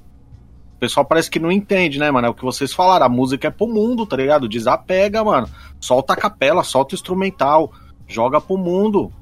O 0.76 0.78
pessoal 0.80 1.04
parece 1.04 1.30
que 1.30 1.38
não 1.38 1.52
entende, 1.52 1.98
né, 1.98 2.10
mano? 2.10 2.26
É 2.26 2.30
o 2.30 2.34
que 2.34 2.42
vocês 2.42 2.72
falaram, 2.72 3.06
a 3.06 3.08
música 3.08 3.48
é 3.48 3.50
pro 3.50 3.68
mundo, 3.68 4.06
tá 4.06 4.16
ligado? 4.16 4.48
Desapega, 4.48 5.22
mano. 5.22 5.48
Solta 5.78 6.14
a 6.14 6.16
capela, 6.16 6.64
solta 6.64 6.94
o 6.94 6.96
instrumental, 6.96 7.72
joga 8.08 8.40
pro 8.40 8.56
mundo. 8.56 9.12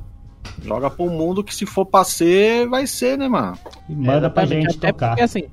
Joga 0.63 0.89
pro 0.89 1.11
mundo 1.11 1.45
que 1.45 1.55
se 1.55 1.67
for 1.67 1.85
pra 1.85 2.03
ser, 2.03 2.67
vai 2.67 2.87
ser, 2.87 3.19
né, 3.19 3.29
mano? 3.29 3.59
E 3.89 3.95
manda 3.95 4.27
é, 4.27 4.31
pra 4.31 4.47
gente 4.47 4.77
até 4.77 4.93
tocar. 4.93 5.09
Porque, 5.09 5.23
assim, 5.23 5.45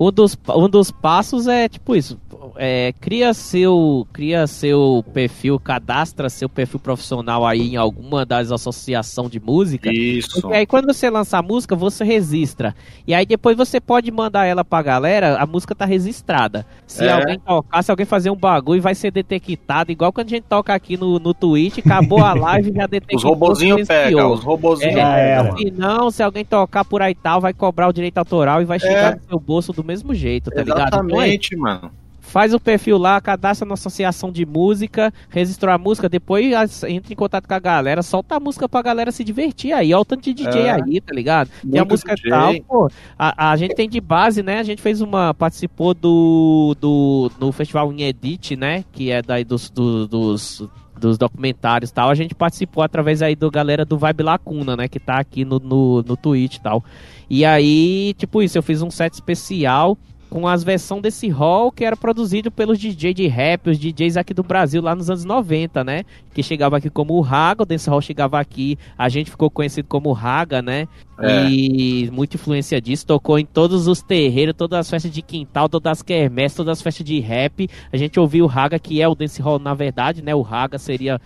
um 0.00 0.10
dos, 0.12 0.36
um 0.54 0.68
dos 0.68 0.90
passos 0.90 1.46
é 1.46 1.68
tipo 1.68 1.94
isso. 1.96 2.18
É, 2.56 2.94
cria 3.00 3.34
seu 3.34 4.06
cria 4.12 4.46
seu 4.46 5.04
perfil, 5.12 5.58
cadastra 5.60 6.28
seu 6.28 6.48
perfil 6.48 6.78
profissional 6.80 7.44
aí 7.46 7.72
em 7.72 7.76
alguma 7.76 8.24
das 8.24 8.50
associações 8.52 9.30
de 9.30 9.40
música. 9.40 9.90
Isso. 9.92 10.48
E 10.50 10.54
aí 10.54 10.66
quando 10.66 10.86
você 10.92 11.10
lança 11.10 11.38
a 11.38 11.42
música, 11.42 11.74
você 11.76 12.04
registra. 12.04 12.74
E 13.06 13.12
aí 13.14 13.26
depois 13.26 13.56
você 13.56 13.80
pode 13.80 14.10
mandar 14.10 14.44
ela 14.46 14.64
pra 14.64 14.82
galera, 14.82 15.36
a 15.36 15.46
música 15.46 15.74
tá 15.74 15.84
registrada. 15.84 16.64
Se 16.86 17.04
É. 17.04 17.12
alguém 17.12 17.38
tocar, 17.40 17.82
se 17.82 17.90
alguém 17.90 18.06
fazer 18.06 18.30
um 18.30 18.36
bagulho, 18.36 18.80
vai 18.80 18.94
ser 18.94 19.10
detectado. 19.10 19.90
Igual 19.92 20.12
quando 20.12 20.28
a 20.28 20.30
gente 20.30 20.44
toca 20.44 20.72
aqui 20.72 20.96
no, 20.96 21.18
no 21.18 21.34
Twitch, 21.34 21.78
acabou 21.78 22.22
a 22.24 22.34
live 22.34 22.72
já 22.74 22.86
detectou. 22.86 23.16
Os 23.18 23.24
robozinhos 23.24 23.86
pegam, 23.86 24.32
os 24.32 24.42
robozinhos 24.44 24.94
É, 24.96 25.30
era. 25.32 25.56
se 25.56 25.70
não, 25.72 26.10
se 26.10 26.22
alguém 26.22 26.44
tocar 26.44 26.84
por 26.84 27.02
aí 27.02 27.14
tal, 27.14 27.40
vai 27.40 27.52
cobrar 27.52 27.88
o 27.88 27.92
direito 27.92 28.18
autoral 28.18 28.62
e 28.62 28.64
vai 28.64 28.78
chegar 28.78 29.12
É. 29.12 29.14
no 29.16 29.20
seu 29.28 29.40
bolso 29.40 29.72
do 29.72 29.84
mesmo 29.88 30.14
jeito, 30.14 30.50
tá 30.50 30.62
ligado? 30.62 30.86
Então, 30.88 30.98
é, 31.00 31.26
Exatamente, 31.26 31.56
mano. 31.56 31.90
faz 32.20 32.52
o 32.52 32.60
perfil 32.60 32.98
lá, 32.98 33.18
cadastra 33.22 33.66
na 33.66 33.72
associação 33.72 34.30
de 34.30 34.44
música, 34.44 35.10
registrou 35.30 35.72
a 35.74 35.78
música, 35.78 36.08
depois 36.10 36.52
entra 36.84 37.10
em 37.12 37.16
contato 37.16 37.48
com 37.48 37.54
a 37.54 37.58
galera, 37.58 38.02
solta 38.02 38.36
a 38.36 38.40
música 38.40 38.68
pra 38.68 38.82
galera 38.82 39.10
se 39.10 39.24
divertir 39.24 39.72
aí. 39.72 39.94
Olha 39.94 40.02
o 40.02 40.04
tanto 40.04 40.22
de 40.24 40.34
DJ 40.34 40.60
É. 40.62 40.70
aí, 40.72 41.00
tá 41.00 41.14
ligado? 41.14 41.48
Tem 41.70 41.80
a 41.80 41.84
música 41.86 42.14
DJ. 42.14 42.30
tal, 42.30 42.54
pô. 42.68 42.90
A, 43.18 43.50
a 43.52 43.56
gente 43.56 43.74
tem 43.74 43.88
de 43.88 43.98
base, 44.00 44.42
né? 44.42 44.58
A 44.58 44.62
gente 44.62 44.82
fez 44.82 45.00
uma. 45.00 45.32
participou 45.32 45.94
do. 45.94 46.76
do 46.78 47.32
no 47.40 47.50
Festival 47.50 47.90
Inedit, 47.92 48.56
né? 48.56 48.84
Que 48.92 49.10
é 49.10 49.22
daí 49.22 49.42
dos. 49.44 49.70
do- 49.70 50.06
dos 50.06 50.68
dos 50.98 51.16
documentários 51.16 51.90
tal, 51.90 52.10
a 52.10 52.14
gente 52.14 52.34
participou 52.34 52.82
através 52.82 53.22
aí 53.22 53.34
do 53.34 53.50
galera 53.50 53.84
do 53.84 53.96
Vibe 53.96 54.22
Lacuna, 54.22 54.76
né, 54.76 54.88
que 54.88 54.98
tá 54.98 55.18
aqui 55.18 55.44
no, 55.44 55.58
no, 55.58 56.02
no 56.02 56.16
Twitch 56.16 56.56
e 56.56 56.60
tal. 56.60 56.84
E 57.30 57.44
aí, 57.44 58.14
tipo 58.18 58.42
isso, 58.42 58.58
eu 58.58 58.62
fiz 58.62 58.82
um 58.82 58.90
set 58.90 59.14
especial 59.14 59.96
com 60.28 60.46
as 60.46 60.62
versões 60.62 61.02
desse 61.02 61.28
hall 61.28 61.72
que 61.72 61.84
era 61.84 61.96
produzido 61.96 62.50
pelos 62.50 62.78
DJs 62.78 63.14
de 63.14 63.26
rap, 63.26 63.70
os 63.70 63.78
DJs 63.78 64.16
aqui 64.16 64.34
do 64.34 64.42
Brasil 64.42 64.82
lá 64.82 64.94
nos 64.94 65.08
anos 65.08 65.24
90, 65.24 65.82
né? 65.82 66.04
Que 66.34 66.42
chegava 66.42 66.76
aqui 66.76 66.90
como 66.90 67.14
o 67.14 67.20
Raga, 67.20 67.62
o 67.62 67.66
Dance 67.66 67.88
Hall 67.88 68.00
chegava 68.00 68.38
aqui, 68.38 68.78
a 68.96 69.08
gente 69.08 69.30
ficou 69.30 69.50
conhecido 69.50 69.88
como 69.88 70.12
Raga, 70.12 70.60
né? 70.60 70.86
É. 71.20 71.50
E 71.50 72.10
muita 72.12 72.36
influência 72.36 72.80
disso, 72.80 73.06
tocou 73.06 73.38
em 73.38 73.44
todos 73.44 73.88
os 73.88 74.02
terreiros, 74.02 74.54
todas 74.56 74.80
as 74.80 74.90
festas 74.90 75.10
de 75.10 75.22
quintal, 75.22 75.68
todas 75.68 75.92
as 75.92 76.02
quermesses, 76.02 76.56
todas 76.56 76.78
as 76.78 76.82
festas 76.82 77.04
de 77.04 77.18
rap. 77.20 77.68
A 77.92 77.96
gente 77.96 78.20
ouviu 78.20 78.44
o 78.44 78.48
Raga, 78.48 78.78
que 78.78 79.02
é 79.02 79.08
o 79.08 79.14
Dance 79.14 79.40
Hall 79.42 79.58
na 79.58 79.74
verdade, 79.74 80.22
né? 80.22 80.34
O 80.34 80.42
Raga 80.42 80.78
seria 80.78 81.20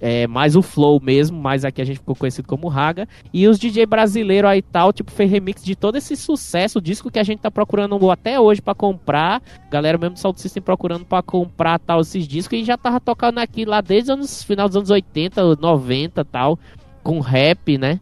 é, 0.00 0.26
mais 0.26 0.56
o 0.56 0.62
flow 0.62 1.00
mesmo, 1.02 1.40
mas 1.40 1.64
aqui 1.64 1.80
a 1.80 1.84
gente 1.84 1.98
ficou 1.98 2.14
conhecido 2.14 2.46
como 2.46 2.68
Raga. 2.68 3.08
E 3.32 3.46
os 3.48 3.58
DJ 3.58 3.86
brasileiros 3.86 4.50
aí 4.50 4.62
tal, 4.62 4.92
tipo, 4.92 5.10
fez 5.10 5.30
remix 5.30 5.64
de 5.64 5.74
todo 5.74 5.96
esse 5.96 6.16
sucesso, 6.16 6.80
disco 6.80 7.10
que 7.10 7.18
a 7.18 7.22
gente 7.22 7.40
tá 7.40 7.50
procurando 7.50 8.10
até 8.10 8.38
hoje 8.38 8.60
pra 8.60 8.74
comprar. 8.74 9.42
Galera 9.70 9.98
mesmo 9.98 10.14
do 10.14 10.20
Sound 10.20 10.40
System 10.40 10.62
procurando 10.62 11.04
pra 11.04 11.22
comprar 11.22 11.78
tal 11.78 12.00
esses 12.00 12.26
discos 12.26 12.58
e 12.58 12.64
já 12.64 12.76
tava 12.76 13.00
tocando 13.00 13.38
aqui 13.38 13.64
lá 13.64 13.80
desde 13.80 14.12
os 14.12 14.42
final 14.42 14.68
dos 14.68 14.76
anos 14.76 14.90
80, 14.90 15.56
90 15.56 16.24
tal, 16.24 16.58
com 17.02 17.20
rap, 17.20 17.78
né? 17.78 18.00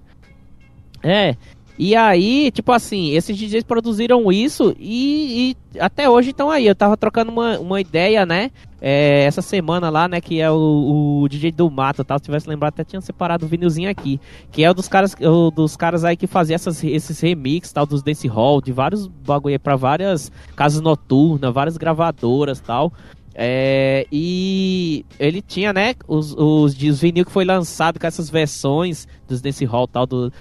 É. 1.02 1.36
E 1.76 1.96
aí, 1.96 2.52
tipo 2.52 2.70
assim, 2.70 3.10
esses 3.10 3.36
DJs 3.36 3.64
produziram 3.64 4.30
isso 4.30 4.76
e, 4.78 5.56
e 5.74 5.80
até 5.80 6.08
hoje 6.08 6.30
estão 6.30 6.48
aí. 6.48 6.66
Eu 6.66 6.74
tava 6.74 6.96
trocando 6.96 7.32
uma, 7.32 7.58
uma 7.58 7.80
ideia, 7.80 8.24
né? 8.24 8.52
É, 8.80 9.24
essa 9.24 9.42
semana 9.42 9.90
lá, 9.90 10.06
né? 10.06 10.20
Que 10.20 10.40
é 10.40 10.48
o, 10.48 11.22
o 11.22 11.28
DJ 11.28 11.50
do 11.50 11.68
Mato 11.68 12.04
tal. 12.04 12.18
Se 12.18 12.24
tivesse 12.24 12.48
lembrado, 12.48 12.74
até 12.74 12.84
tinha 12.84 13.00
separado 13.00 13.44
o 13.44 13.48
vinilzinho 13.48 13.90
aqui. 13.90 14.20
Que 14.52 14.62
é 14.62 14.70
o 14.70 14.74
dos 14.74 14.86
caras, 14.86 15.16
o 15.20 15.50
dos 15.50 15.76
caras 15.76 16.04
aí 16.04 16.16
que 16.16 16.28
fazia 16.28 16.54
essas, 16.54 16.82
esses 16.84 17.18
remix 17.18 17.72
tal, 17.72 17.86
dos 17.86 18.04
Dance 18.04 18.28
Hall, 18.28 18.60
de 18.60 18.70
vários 18.70 19.08
bagulho 19.08 19.58
pra 19.58 19.74
várias 19.74 20.30
casas 20.54 20.80
noturnas, 20.80 21.52
várias 21.52 21.76
gravadoras 21.76 22.60
tal. 22.60 22.92
É, 23.36 24.06
e 24.12 25.04
ele 25.18 25.42
tinha, 25.42 25.72
né, 25.72 25.94
os, 26.06 26.32
os, 26.34 26.80
os 26.80 27.00
vinil 27.00 27.24
que 27.24 27.32
foi 27.32 27.44
lançado 27.44 27.98
com 27.98 28.06
essas 28.06 28.30
versões 28.30 29.08
dos 29.26 29.40
Dance 29.40 29.64
Hall 29.64 29.88
tal, 29.88 30.06
do, 30.06 30.32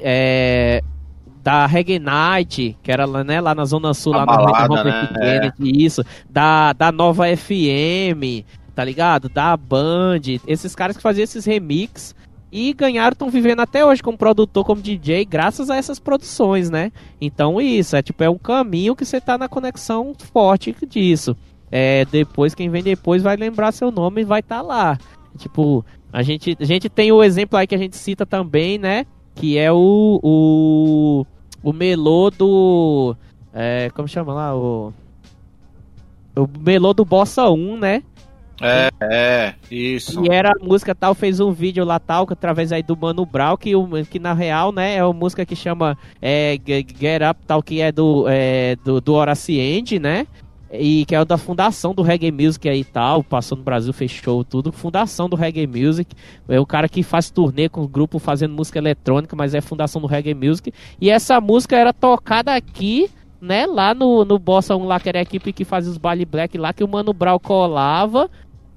é, 0.00 0.82
da 1.42 1.66
Reggae 1.66 1.98
Night, 1.98 2.76
que 2.82 2.92
era 2.92 3.04
lá, 3.04 3.24
né, 3.24 3.40
lá 3.40 3.54
na 3.54 3.64
Zona 3.64 3.94
Sul, 3.94 4.14
A 4.14 4.18
lá 4.18 4.26
balada, 4.26 4.68
no 4.68 4.76
Robert 4.76 5.12
né? 5.12 5.50
Kennedy, 5.52 5.84
isso, 5.84 6.02
da, 6.28 6.72
da 6.72 6.92
Nova 6.92 7.24
FM, 7.34 8.44
tá 8.74 8.84
ligado? 8.84 9.28
Da 9.28 9.56
Band, 9.56 10.20
esses 10.46 10.74
caras 10.74 10.96
que 10.96 11.02
faziam 11.02 11.24
esses 11.24 11.44
remix 11.44 12.14
e 12.52 12.72
ganharam, 12.72 13.12
estão 13.12 13.30
vivendo 13.30 13.60
até 13.60 13.84
hoje 13.84 14.02
como 14.02 14.18
produtor, 14.18 14.64
como 14.64 14.82
DJ, 14.82 15.24
graças 15.24 15.70
a 15.70 15.76
essas 15.76 15.98
produções, 15.98 16.68
né? 16.68 16.90
Então 17.20 17.60
isso, 17.60 17.96
é 17.96 18.02
tipo, 18.02 18.24
é 18.24 18.28
um 18.28 18.38
caminho 18.38 18.96
que 18.96 19.04
você 19.04 19.20
tá 19.20 19.38
na 19.38 19.48
conexão 19.48 20.12
forte 20.32 20.74
disso. 20.86 21.36
É, 21.70 22.04
depois, 22.06 22.54
quem 22.54 22.68
vem 22.68 22.82
depois 22.82 23.22
vai 23.22 23.36
lembrar 23.36 23.70
seu 23.70 23.92
nome 23.92 24.22
e 24.22 24.24
vai 24.24 24.40
estar 24.40 24.56
tá 24.56 24.62
lá. 24.62 24.98
Tipo, 25.38 25.84
a 26.12 26.22
gente, 26.22 26.56
a 26.58 26.64
gente 26.64 26.88
tem 26.88 27.12
o 27.12 27.22
exemplo 27.22 27.56
aí 27.56 27.66
que 27.66 27.74
a 27.74 27.78
gente 27.78 27.96
cita 27.96 28.26
também, 28.26 28.76
né? 28.76 29.06
Que 29.34 29.58
é 29.58 29.72
o. 29.72 30.20
O, 30.22 31.26
o 31.62 31.72
melô 31.72 32.30
do. 32.30 33.16
É, 33.52 33.90
como 33.94 34.06
chama 34.08 34.32
lá? 34.34 34.56
O. 34.56 34.92
O 36.36 36.48
melô 36.60 36.94
do 36.94 37.04
Bossa 37.04 37.48
1, 37.50 37.76
né? 37.78 38.02
É, 38.62 38.90
é, 39.00 39.54
isso. 39.70 40.22
E 40.24 40.28
era 40.28 40.50
a 40.50 40.64
música 40.64 40.94
tal, 40.94 41.14
fez 41.14 41.40
um 41.40 41.50
vídeo 41.50 41.82
lá 41.82 41.98
tal, 41.98 42.26
que 42.26 42.34
através 42.34 42.70
aí 42.72 42.82
do 42.82 42.94
Mano 42.94 43.24
Brown, 43.24 43.56
que, 43.56 43.72
que 44.10 44.18
na 44.18 44.34
real, 44.34 44.70
né, 44.70 44.96
é 44.96 45.04
uma 45.04 45.14
música 45.14 45.46
que 45.46 45.56
chama 45.56 45.96
é, 46.20 46.58
Ge- 46.66 46.86
Get 46.98 47.22
Up, 47.22 47.40
tal, 47.46 47.62
que 47.62 47.80
é 47.80 47.90
do, 47.90 48.26
é, 48.28 48.76
do, 48.84 49.00
do 49.00 49.14
Horace 49.14 49.58
End, 49.58 49.98
né? 49.98 50.26
E 50.72 51.04
que 51.04 51.14
é 51.14 51.20
o 51.20 51.24
da 51.24 51.36
fundação 51.36 51.92
do 51.92 52.02
Reggae 52.02 52.30
Music 52.30 52.68
aí 52.68 52.80
e 52.80 52.84
tal, 52.84 53.24
passou 53.24 53.58
no 53.58 53.64
Brasil, 53.64 53.92
fechou 53.92 54.44
tudo. 54.44 54.70
Fundação 54.70 55.28
do 55.28 55.34
Reggae 55.34 55.66
Music. 55.66 56.14
É 56.48 56.60
o 56.60 56.66
cara 56.66 56.88
que 56.88 57.02
faz 57.02 57.28
turnê 57.28 57.68
com 57.68 57.82
o 57.82 57.88
grupo 57.88 58.18
fazendo 58.18 58.54
música 58.54 58.78
eletrônica, 58.78 59.34
mas 59.34 59.54
é 59.54 59.60
fundação 59.60 60.00
do 60.00 60.06
Reggae 60.06 60.34
Music. 60.34 60.72
E 61.00 61.10
essa 61.10 61.40
música 61.40 61.76
era 61.76 61.92
tocada 61.92 62.54
aqui, 62.54 63.10
né? 63.40 63.66
Lá 63.66 63.92
no, 63.94 64.24
no 64.24 64.38
Bossa 64.38 64.76
1, 64.76 64.84
lá 64.84 65.00
que 65.00 65.08
era 65.08 65.18
a 65.18 65.22
equipe 65.22 65.52
que 65.52 65.64
fazia 65.64 65.90
os 65.90 65.98
baile 65.98 66.24
black 66.24 66.56
lá, 66.56 66.72
que 66.72 66.84
o 66.84 66.88
Mano 66.88 67.12
Brown 67.12 67.38
colava. 67.40 68.30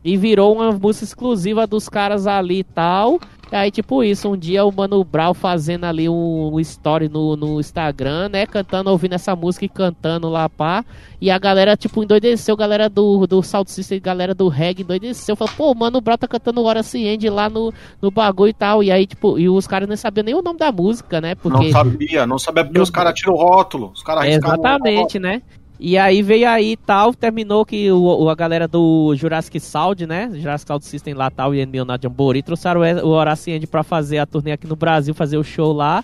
E 0.03 0.17
virou 0.17 0.53
uma 0.53 0.71
música 0.71 1.05
exclusiva 1.05 1.65
dos 1.65 1.87
caras 1.87 2.27
ali 2.27 2.59
e 2.59 2.63
tal. 2.63 3.19
E 3.53 3.55
aí, 3.55 3.69
tipo 3.69 4.03
isso, 4.03 4.31
um 4.31 4.35
dia 4.35 4.65
o 4.65 4.71
Mano 4.71 5.03
Brown 5.03 5.31
fazendo 5.31 5.83
ali 5.83 6.09
um, 6.09 6.55
um 6.55 6.59
story 6.59 7.07
no, 7.07 7.35
no 7.35 7.59
Instagram, 7.59 8.27
né? 8.29 8.47
Cantando, 8.47 8.89
ouvindo 8.89 9.13
essa 9.13 9.35
música 9.35 9.63
e 9.63 9.69
cantando 9.69 10.27
lá, 10.27 10.49
pá. 10.49 10.83
E 11.21 11.29
a 11.29 11.37
galera, 11.37 11.77
tipo, 11.77 12.01
endoideceu, 12.01 12.57
galera 12.57 12.89
do, 12.89 13.27
do 13.27 13.43
Salt 13.43 13.67
System, 13.67 14.01
galera 14.01 14.33
do 14.33 14.47
reggae 14.47 14.81
endoideceu. 14.81 15.35
Falou, 15.35 15.53
pô, 15.55 15.71
o 15.71 15.75
Mano 15.75 16.01
Brown 16.01 16.17
tá 16.17 16.27
cantando 16.27 16.63
Horace 16.63 16.97
End 16.97 17.29
lá 17.29 17.47
no, 17.47 17.71
no 18.01 18.09
bagulho 18.09 18.49
e 18.49 18.53
tal. 18.53 18.81
E 18.81 18.91
aí, 18.91 19.05
tipo, 19.05 19.37
e 19.37 19.47
os 19.47 19.67
caras 19.67 19.87
nem 19.87 19.97
sabiam 19.97 20.23
nem 20.23 20.33
o 20.33 20.41
nome 20.41 20.57
da 20.57 20.71
música, 20.71 21.21
né? 21.21 21.35
Porque... 21.35 21.65
Não 21.65 21.71
sabia, 21.71 22.25
não 22.25 22.39
sabia 22.39 22.65
porque 22.65 22.81
os 22.81 22.89
caras 22.89 23.13
tiram 23.13 23.33
o 23.33 23.37
rótulo. 23.37 23.91
Os 23.93 24.01
caras 24.01 24.25
É, 24.25 24.29
riscavam 24.29 24.57
o 24.57 24.59
exatamente, 24.61 25.19
né? 25.19 25.43
E 25.85 25.97
aí 25.97 26.21
veio 26.21 26.47
aí 26.47 26.77
tal, 26.77 27.13
terminou 27.13 27.65
que 27.65 27.91
o, 27.91 28.29
a 28.29 28.35
galera 28.35 28.69
do 28.69 29.13
Jurassic 29.17 29.59
Sound, 29.59 30.07
né? 30.07 30.31
Jurassic 30.33 30.65
Sound 30.65 30.85
System 30.85 31.13
lá 31.13 31.29
tal, 31.29 31.53
e 31.53 31.59
Emil 31.59 31.85
Jambori, 32.01 32.41
trouxeram 32.41 32.79
o 33.03 33.09
Horace 33.09 33.51
End 33.51 33.67
pra 33.67 33.83
fazer 33.83 34.19
a 34.19 34.25
turnê 34.25 34.53
aqui 34.53 34.65
no 34.65 34.77
Brasil, 34.77 35.13
fazer 35.13 35.37
o 35.37 35.43
show 35.43 35.73
lá. 35.73 36.01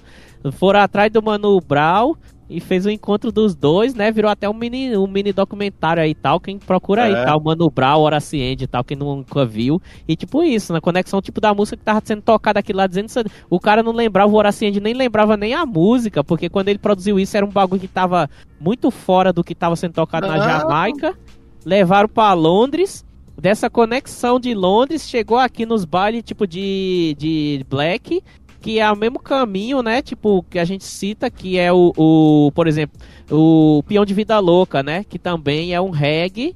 Foram 0.51 0.81
atrás 0.81 1.09
do 1.09 1.23
Mano 1.23 1.57
Brown 1.61 2.13
e 2.49 2.59
fez 2.59 2.85
o 2.85 2.89
encontro 2.89 3.31
dos 3.31 3.53
dois, 3.53 3.93
né? 3.93 4.11
Virou 4.11 4.31
até 4.31 4.49
um 4.49 4.53
mini, 4.53 4.97
um 4.97 5.05
mini 5.07 5.31
documentário 5.31 6.01
aí 6.01 6.11
e 6.11 6.15
tal. 6.15 6.39
Quem 6.39 6.57
procura 6.57 7.03
aí, 7.03 7.13
É. 7.13 7.25
tal, 7.25 7.39
Mano 7.41 7.69
Brown, 7.69 8.01
Horace 8.01 8.37
End 8.37 8.63
e 8.63 8.67
tal, 8.67 8.83
quem 8.83 8.97
nunca 8.97 9.45
viu. 9.45 9.81
E 10.07 10.15
tipo 10.15 10.43
isso, 10.43 10.73
na 10.73 10.81
conexão 10.81 11.21
tipo 11.21 11.39
da 11.39 11.53
música 11.53 11.77
que 11.77 11.83
tava 11.83 12.01
sendo 12.03 12.21
tocada 12.21 12.59
aqui 12.59 12.73
lá, 12.73 12.87
dizendo 12.87 13.07
isso, 13.07 13.19
o 13.49 13.59
cara 13.59 13.83
não 13.83 13.91
lembrava, 13.91 14.31
o 14.31 14.35
Horace 14.35 14.65
End 14.65 14.79
nem 14.79 14.93
lembrava 14.93 15.37
nem 15.37 15.53
a 15.53 15.65
música, 15.65 16.23
porque 16.23 16.49
quando 16.49 16.69
ele 16.69 16.79
produziu 16.79 17.19
isso 17.19 17.37
era 17.37 17.45
um 17.45 17.49
bagulho 17.49 17.79
que 17.81 17.87
tava 17.87 18.29
muito 18.59 18.89
fora 18.89 19.31
do 19.31 19.43
que 19.43 19.53
tava 19.53 19.75
sendo 19.75 19.93
tocado 19.93 20.27
na 20.27 20.37
Não. 20.37 20.43
Jamaica. 20.43 21.15
Levaram 21.65 22.09
pra 22.09 22.33
Londres. 22.33 23.05
Dessa 23.41 23.69
conexão 23.69 24.37
de 24.37 24.53
Londres, 24.53 25.07
chegou 25.07 25.37
aqui 25.37 25.65
nos 25.65 25.85
bailes 25.85 26.23
tipo 26.23 26.45
de, 26.45 27.15
de 27.17 27.65
Black, 27.69 28.21
que 28.61 28.79
é 28.79 28.91
o 28.91 28.95
mesmo 28.95 29.19
caminho, 29.19 29.81
né? 29.81 30.01
Tipo, 30.01 30.43
que 30.49 30.59
a 30.59 30.65
gente 30.65 30.83
cita, 30.83 31.29
que 31.29 31.57
é 31.57 31.71
o, 31.71 31.93
o 31.95 32.51
por 32.53 32.67
exemplo, 32.67 32.99
o 33.31 33.81
Peão 33.87 34.05
de 34.05 34.13
Vida 34.13 34.37
Louca, 34.39 34.83
né? 34.83 35.03
Que 35.03 35.17
também 35.19 35.73
é 35.73 35.81
um 35.81 35.89
reggae. 35.89 36.55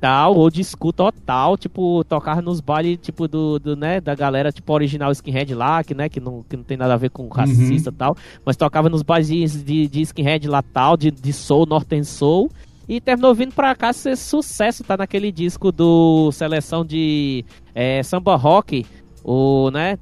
tal, 0.00 0.36
old 0.36 0.62
school 0.62 0.92
total, 0.92 1.56
tipo, 1.56 2.04
tocava 2.04 2.40
nos 2.40 2.60
bailes, 2.60 2.98
tipo, 3.02 3.26
do, 3.26 3.58
do, 3.58 3.76
né, 3.76 4.00
da 4.00 4.14
galera, 4.14 4.52
tipo, 4.52 4.72
original 4.72 5.10
skinhead 5.10 5.52
lá, 5.54 5.82
que, 5.82 5.94
né, 5.94 6.08
que 6.08 6.20
não, 6.20 6.44
que 6.48 6.56
não 6.56 6.62
tem 6.62 6.76
nada 6.76 6.94
a 6.94 6.96
ver 6.96 7.10
com 7.10 7.26
racista 7.28 7.90
e 7.90 7.92
tal, 7.92 8.16
mas 8.44 8.56
tocava 8.56 8.88
nos 8.88 9.02
bailes 9.02 9.28
de, 9.28 9.64
de, 9.64 9.88
de 9.88 10.00
skinhead 10.02 10.46
lá 10.48 10.62
tal, 10.62 10.96
de, 10.96 11.10
de 11.10 11.32
soul, 11.32 11.66
northern 11.66 12.04
soul, 12.04 12.48
e 12.88 13.00
terminou 13.00 13.34
vindo 13.34 13.52
pra 13.52 13.74
cá 13.74 13.92
ser 13.92 14.16
sucesso, 14.16 14.82
tá 14.82 14.96
naquele 14.96 15.30
disco 15.30 15.70
do 15.70 16.30
Seleção 16.32 16.84
de 16.84 17.44
é, 17.74 18.02
Samba 18.02 18.34
Rock, 18.36 18.86
o, 19.24 19.70
né, 19.70 19.98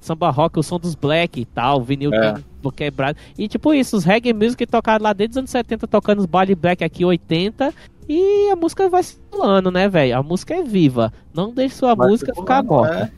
samba 0.00 0.30
rock, 0.30 0.58
o 0.58 0.62
som 0.62 0.78
dos 0.78 0.94
black 0.94 1.40
e 1.40 1.44
tal, 1.44 1.82
vinil 1.82 2.12
é. 2.14 2.34
quebrado. 2.74 3.18
E 3.38 3.48
tipo 3.48 3.74
isso, 3.74 3.96
os 3.96 4.04
reggae 4.04 4.32
music 4.32 4.66
tocaram 4.66 5.04
lá 5.04 5.12
desde 5.12 5.32
os 5.32 5.36
anos 5.38 5.50
70, 5.50 5.86
tocando 5.86 6.20
os 6.20 6.26
baile 6.26 6.54
black 6.54 6.84
aqui 6.84 7.04
80. 7.04 7.72
E 8.08 8.50
a 8.50 8.56
música 8.56 8.88
vai 8.88 9.02
circulando, 9.02 9.70
né, 9.70 9.88
velho? 9.88 10.18
A 10.18 10.22
música 10.22 10.54
é 10.54 10.62
viva. 10.62 11.12
Não 11.32 11.52
deixe 11.52 11.76
sua 11.76 11.94
vai 11.94 12.08
música 12.08 12.34
ficar 12.34 12.60
morta. 12.60 13.12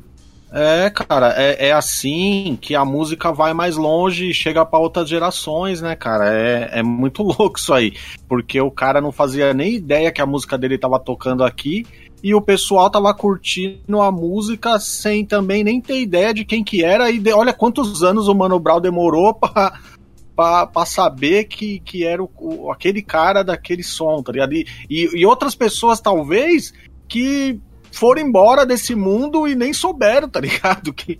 É. 0.52 0.84
é 0.84 0.90
cara, 0.90 1.32
é, 1.34 1.68
é, 1.68 1.72
assim 1.72 2.58
que 2.60 2.74
a 2.74 2.84
música 2.84 3.32
vai 3.32 3.54
mais 3.54 3.76
longe 3.76 4.28
e 4.28 4.34
chega 4.34 4.66
para 4.66 4.78
outras 4.78 5.08
gerações, 5.08 5.80
né, 5.80 5.96
cara? 5.96 6.30
É, 6.30 6.80
é 6.80 6.82
muito 6.82 7.22
louco 7.24 7.58
isso 7.58 7.72
aí. 7.72 7.94
Porque 8.28 8.60
o 8.60 8.70
cara 8.70 9.00
não 9.00 9.10
fazia 9.10 9.54
nem 9.54 9.76
ideia 9.76 10.12
que 10.12 10.20
a 10.20 10.26
música 10.26 10.58
dele 10.58 10.76
tava 10.76 11.00
tocando 11.00 11.42
aqui 11.42 11.86
e 12.22 12.34
o 12.34 12.40
pessoal 12.40 12.88
tava 12.88 13.12
curtindo 13.12 14.00
a 14.00 14.12
música 14.12 14.78
sem 14.78 15.26
também 15.26 15.64
nem 15.64 15.80
ter 15.80 16.00
ideia 16.00 16.32
de 16.32 16.44
quem 16.44 16.62
que 16.62 16.84
era. 16.84 17.10
E 17.10 17.18
de, 17.18 17.32
olha 17.32 17.52
quantos 17.52 18.02
anos 18.02 18.28
o 18.28 18.34
Mano 18.34 18.60
Brown 18.60 18.80
demorou 18.80 19.34
pra, 20.36 20.66
pra 20.66 20.86
saber 20.86 21.44
que, 21.44 21.80
que 21.80 22.04
era 22.04 22.22
o, 22.22 22.30
o, 22.38 22.70
aquele 22.70 23.02
cara 23.02 23.42
daquele 23.42 23.82
som, 23.82 24.22
tá 24.22 24.30
ligado? 24.30 24.52
E, 24.54 24.66
e, 24.88 25.20
e 25.20 25.26
outras 25.26 25.54
pessoas, 25.54 26.00
talvez, 26.00 26.72
que 27.08 27.58
foram 27.90 28.22
embora 28.22 28.64
desse 28.64 28.94
mundo 28.94 29.48
e 29.48 29.56
nem 29.56 29.72
souberam, 29.72 30.28
tá 30.28 30.40
ligado? 30.40 30.92
Que, 30.94 31.18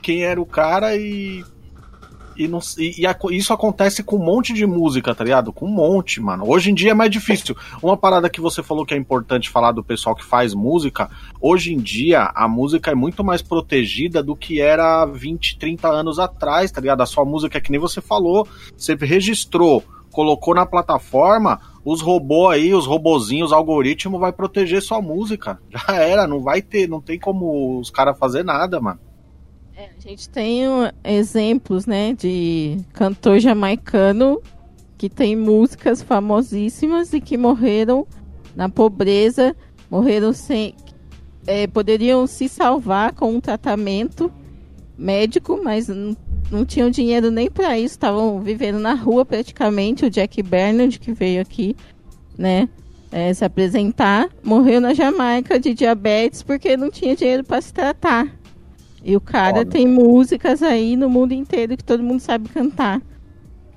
quem 0.00 0.22
era 0.22 0.40
o 0.40 0.46
cara 0.46 0.96
e 0.96 1.44
e, 2.36 2.48
não, 2.48 2.60
e, 2.78 3.04
e, 3.04 3.36
isso 3.36 3.52
acontece 3.52 4.02
com 4.02 4.16
um 4.16 4.24
monte 4.24 4.52
de 4.52 4.66
música, 4.66 5.14
tá 5.14 5.24
ligado? 5.24 5.52
Com 5.52 5.66
um 5.66 5.72
monte, 5.72 6.20
mano. 6.20 6.48
Hoje 6.48 6.70
em 6.70 6.74
dia 6.74 6.90
é 6.90 6.94
mais 6.94 7.10
difícil. 7.10 7.56
Uma 7.82 7.96
parada 7.96 8.30
que 8.30 8.40
você 8.40 8.62
falou 8.62 8.84
que 8.84 8.94
é 8.94 8.96
importante 8.96 9.50
falar 9.50 9.72
do 9.72 9.84
pessoal 9.84 10.14
que 10.14 10.24
faz 10.24 10.54
música, 10.54 11.10
hoje 11.40 11.72
em 11.72 11.78
dia 11.78 12.30
a 12.34 12.48
música 12.48 12.90
é 12.90 12.94
muito 12.94 13.24
mais 13.24 13.42
protegida 13.42 14.22
do 14.22 14.36
que 14.36 14.60
era 14.60 15.04
20, 15.06 15.58
30 15.58 15.88
anos 15.88 16.18
atrás, 16.18 16.70
tá 16.70 16.80
ligado? 16.80 17.02
A 17.02 17.06
sua 17.06 17.24
música 17.24 17.58
é 17.58 17.60
que 17.60 17.70
nem 17.70 17.80
você 17.80 18.00
falou, 18.00 18.46
você 18.76 18.94
registrou, 18.94 19.82
colocou 20.10 20.54
na 20.54 20.64
plataforma, 20.64 21.60
os 21.84 22.00
robôs 22.00 22.54
aí, 22.54 22.74
os 22.74 22.86
robozinhos, 22.86 23.52
o 23.52 23.54
algoritmo 23.54 24.18
vai 24.18 24.32
proteger 24.32 24.82
sua 24.82 25.00
música. 25.00 25.60
Já 25.70 25.94
era, 25.94 26.26
não 26.26 26.40
vai 26.40 26.60
ter, 26.60 26.88
não 26.88 27.00
tem 27.00 27.18
como 27.18 27.78
os 27.78 27.90
caras 27.90 28.18
fazer 28.18 28.44
nada, 28.44 28.80
mano. 28.80 28.98
É, 29.78 29.90
a 29.94 30.00
gente 30.00 30.26
tem 30.30 30.62
exemplos, 31.04 31.84
né, 31.84 32.14
de 32.14 32.78
cantor 32.94 33.38
jamaicano 33.38 34.40
que 34.96 35.10
tem 35.10 35.36
músicas 35.36 36.00
famosíssimas 36.00 37.12
e 37.12 37.20
que 37.20 37.36
morreram 37.36 38.06
na 38.54 38.70
pobreza, 38.70 39.54
morreram 39.90 40.32
sem. 40.32 40.74
É, 41.46 41.66
poderiam 41.66 42.26
se 42.26 42.48
salvar 42.48 43.12
com 43.12 43.34
um 43.34 43.40
tratamento 43.40 44.32
médico, 44.96 45.60
mas 45.62 45.88
não, 45.88 46.16
não 46.50 46.64
tinham 46.64 46.88
dinheiro 46.88 47.30
nem 47.30 47.50
para 47.50 47.78
isso, 47.78 47.96
estavam 47.96 48.40
vivendo 48.40 48.78
na 48.78 48.94
rua 48.94 49.26
praticamente. 49.26 50.06
O 50.06 50.10
Jack 50.10 50.42
Bernard, 50.42 50.98
que 50.98 51.12
veio 51.12 51.42
aqui, 51.42 51.76
né, 52.38 52.66
é, 53.12 53.34
se 53.34 53.44
apresentar, 53.44 54.30
morreu 54.42 54.80
na 54.80 54.94
Jamaica 54.94 55.60
de 55.60 55.74
diabetes 55.74 56.42
porque 56.42 56.78
não 56.78 56.90
tinha 56.90 57.14
dinheiro 57.14 57.44
para 57.44 57.60
se 57.60 57.74
tratar. 57.74 58.26
E 59.06 59.14
o 59.14 59.20
cara 59.20 59.58
Foda. 59.58 59.70
tem 59.70 59.86
músicas 59.86 60.64
aí 60.64 60.96
no 60.96 61.08
mundo 61.08 61.30
inteiro 61.30 61.76
que 61.76 61.84
todo 61.84 62.02
mundo 62.02 62.18
sabe 62.18 62.48
cantar. 62.48 63.00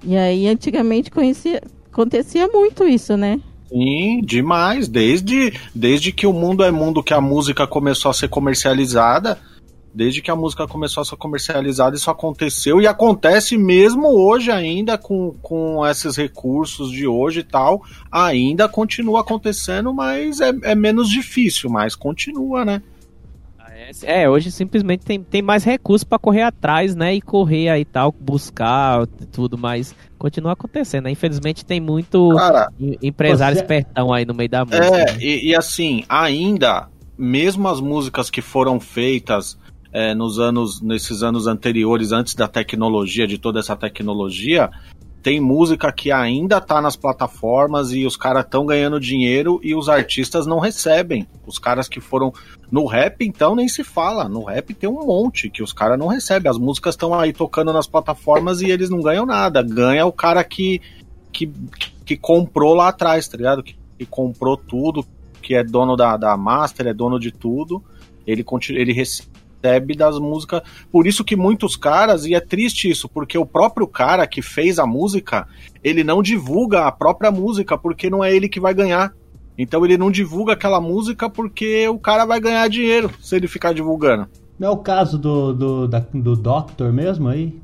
E 0.04 0.18
aí, 0.18 0.48
antigamente, 0.48 1.12
conhecia, 1.12 1.62
acontecia 1.92 2.48
muito 2.48 2.84
isso, 2.88 3.16
né? 3.16 3.40
Sim, 3.68 4.22
demais. 4.24 4.88
Desde, 4.88 5.54
desde 5.76 6.12
que 6.12 6.26
o 6.26 6.34
mundo 6.34 6.64
é 6.64 6.72
mundo 6.72 7.04
que 7.04 7.14
a 7.14 7.22
música 7.22 7.68
começou 7.68 8.10
a 8.10 8.14
ser 8.16 8.28
comercializada, 8.28 9.38
desde 9.94 10.20
que 10.20 10.32
a 10.32 10.36
música 10.36 10.68
começou 10.68 11.02
a 11.02 11.06
ser 11.06 11.16
comercializada, 11.16 11.96
isso 11.96 12.10
aconteceu 12.10 12.82
e 12.82 12.88
acontece 12.88 13.56
mesmo 13.56 14.08
hoje 14.08 14.50
ainda 14.50 14.98
com, 14.98 15.36
com 15.44 15.86
esses 15.86 16.16
recursos 16.16 16.92
de 16.92 17.06
hoje 17.06 17.42
e 17.42 17.44
tal. 17.44 17.84
Ainda 18.12 18.68
continua 18.68 19.22
acontecendo, 19.22 19.94
mas 19.94 20.42
é, 20.42 20.52
é 20.64 20.74
menos 20.74 21.08
difícil, 21.08 21.70
mas 21.70 21.96
continua, 21.96 22.66
né? 22.66 22.82
É, 24.04 24.30
hoje 24.30 24.52
simplesmente 24.52 25.06
tem, 25.06 25.22
tem 25.24 25.42
mais 25.42 25.64
recursos 25.64 26.04
para 26.04 26.20
correr 26.20 26.44
atrás, 26.44 26.96
né? 26.96 27.16
E 27.16 27.22
correr 27.22 27.70
aí 27.70 27.86
tal, 27.86 28.12
buscar 28.12 29.08
tudo, 29.32 29.58
mas 29.58 29.96
continua 30.18 30.54
acontecendo, 30.54 31.06
né? 31.06 31.12
Infelizmente 31.12 31.66
tem 31.66 31.80
muito 31.80 32.30
Cara, 32.36 32.72
empresário 33.02 33.56
você... 33.56 33.62
espertão 33.62 34.14
aí 34.14 34.26
no 34.26 34.34
meio 34.34 34.50
da 34.50 34.66
música. 34.66 34.86
É, 34.86 35.06
né? 35.06 35.18
e, 35.20 35.50
e, 35.50 35.56
assim, 35.56 36.04
ainda, 36.08 36.88
mesmo 37.18 37.68
as 37.68 37.80
músicas 37.80 38.30
que 38.30 38.42
foram 38.42 38.80
feitas 38.80 39.58
é, 39.92 40.14
nos 40.14 40.40
anos, 40.40 40.82
nesses 40.82 41.24
anos 41.24 41.48
anteriores, 41.48 42.12
antes 42.12 42.36
da 42.36 42.48
tecnologia, 42.48 43.26
de 43.26 43.38
toda 43.38 43.60
essa 43.60 43.76
tecnologia, 43.76 44.70
tem 45.22 45.40
música 45.40 45.92
que 45.92 46.12
ainda 46.12 46.62
tá 46.62 46.82
nas 46.82 46.96
plataformas 46.96 47.92
e 47.92 48.06
os 48.06 48.16
caras 48.16 48.46
estão 48.46 48.66
ganhando 48.66 49.00
dinheiro 49.00 49.60
e 49.62 49.76
os 49.76 49.90
artistas 49.90 50.48
não 50.48 50.60
recebem. 50.60 51.28
Os 51.46 51.60
caras 51.60 51.90
que 51.90 52.00
foram 52.00 52.34
no 52.72 52.86
rap, 52.86 53.26
então, 53.26 53.56
nem 53.56 53.68
se 53.68 53.84
fala. 53.84 54.30
No 54.30 54.44
rap 54.44 54.74
tem 54.74 54.90
um 54.90 55.06
monte 55.06 55.50
que 55.50 55.62
os 55.62 55.74
caras 55.74 56.00
não 56.00 56.08
recebem. 56.08 56.50
As 56.50 56.58
músicas 56.58 56.94
estão 56.94 57.14
aí 57.14 57.34
tocando 57.34 57.74
nas 57.74 57.88
plataformas 57.88 58.62
e 58.62 58.70
eles 58.70 58.90
não 58.90 59.02
ganham 59.02 59.26
nada. 59.26 59.62
Ganha 59.62 60.06
o 60.06 60.12
cara 60.12 60.44
que, 60.44 60.82
que, 61.34 61.52
que 62.06 62.16
comprou 62.16 62.74
lá 62.74 62.88
atrás, 62.88 63.28
tá 63.28 63.36
ligado? 63.36 63.62
Que, 63.62 63.76
que 63.98 64.06
comprou 64.06 64.56
tudo, 64.56 65.06
que 65.42 65.54
é 65.54 65.64
dono 65.64 65.98
da, 65.98 66.16
da 66.16 66.38
master, 66.38 66.88
é 66.88 66.94
dono 66.94 67.20
de 67.20 67.32
tudo. 67.32 67.84
Ele, 68.26 68.44
continua, 68.44 68.82
ele 68.82 68.94
recebe 68.94 69.39
recebe 69.62 69.96
das 69.96 70.18
músicas. 70.18 70.62
Por 70.92 71.06
isso 71.06 71.24
que 71.24 71.36
muitos 71.36 71.76
caras, 71.76 72.26
e 72.26 72.34
é 72.34 72.40
triste 72.40 72.90
isso, 72.90 73.08
porque 73.08 73.38
o 73.38 73.46
próprio 73.46 73.88
cara 73.88 74.26
que 74.26 74.42
fez 74.42 74.80
a 74.80 74.88
música, 74.88 75.48
ele 75.84 76.04
não 76.04 76.22
divulga 76.22 76.86
a 76.86 76.92
própria 76.92 77.32
música, 77.32 77.78
porque 77.78 78.10
não 78.10 78.24
é 78.24 78.34
ele 78.34 78.50
que 78.50 78.60
vai 78.60 78.74
ganhar. 78.74 79.14
Então 79.58 79.84
ele 79.86 79.98
não 79.98 80.10
divulga 80.10 80.54
aquela 80.54 80.80
música 80.80 81.30
porque 81.30 81.88
o 81.90 82.00
cara 82.00 82.26
vai 82.26 82.40
ganhar 82.40 82.68
dinheiro 82.70 83.12
se 83.20 83.36
ele 83.36 83.48
ficar 83.48 83.74
divulgando. 83.74 84.28
Não 84.58 84.70
é 84.70 84.72
o 84.72 84.78
caso 84.78 85.18
do, 85.18 85.54
do, 85.54 85.88
da, 85.88 86.00
do 86.14 86.36
Doctor 86.36 86.94
mesmo 86.94 87.28
aí? 87.28 87.60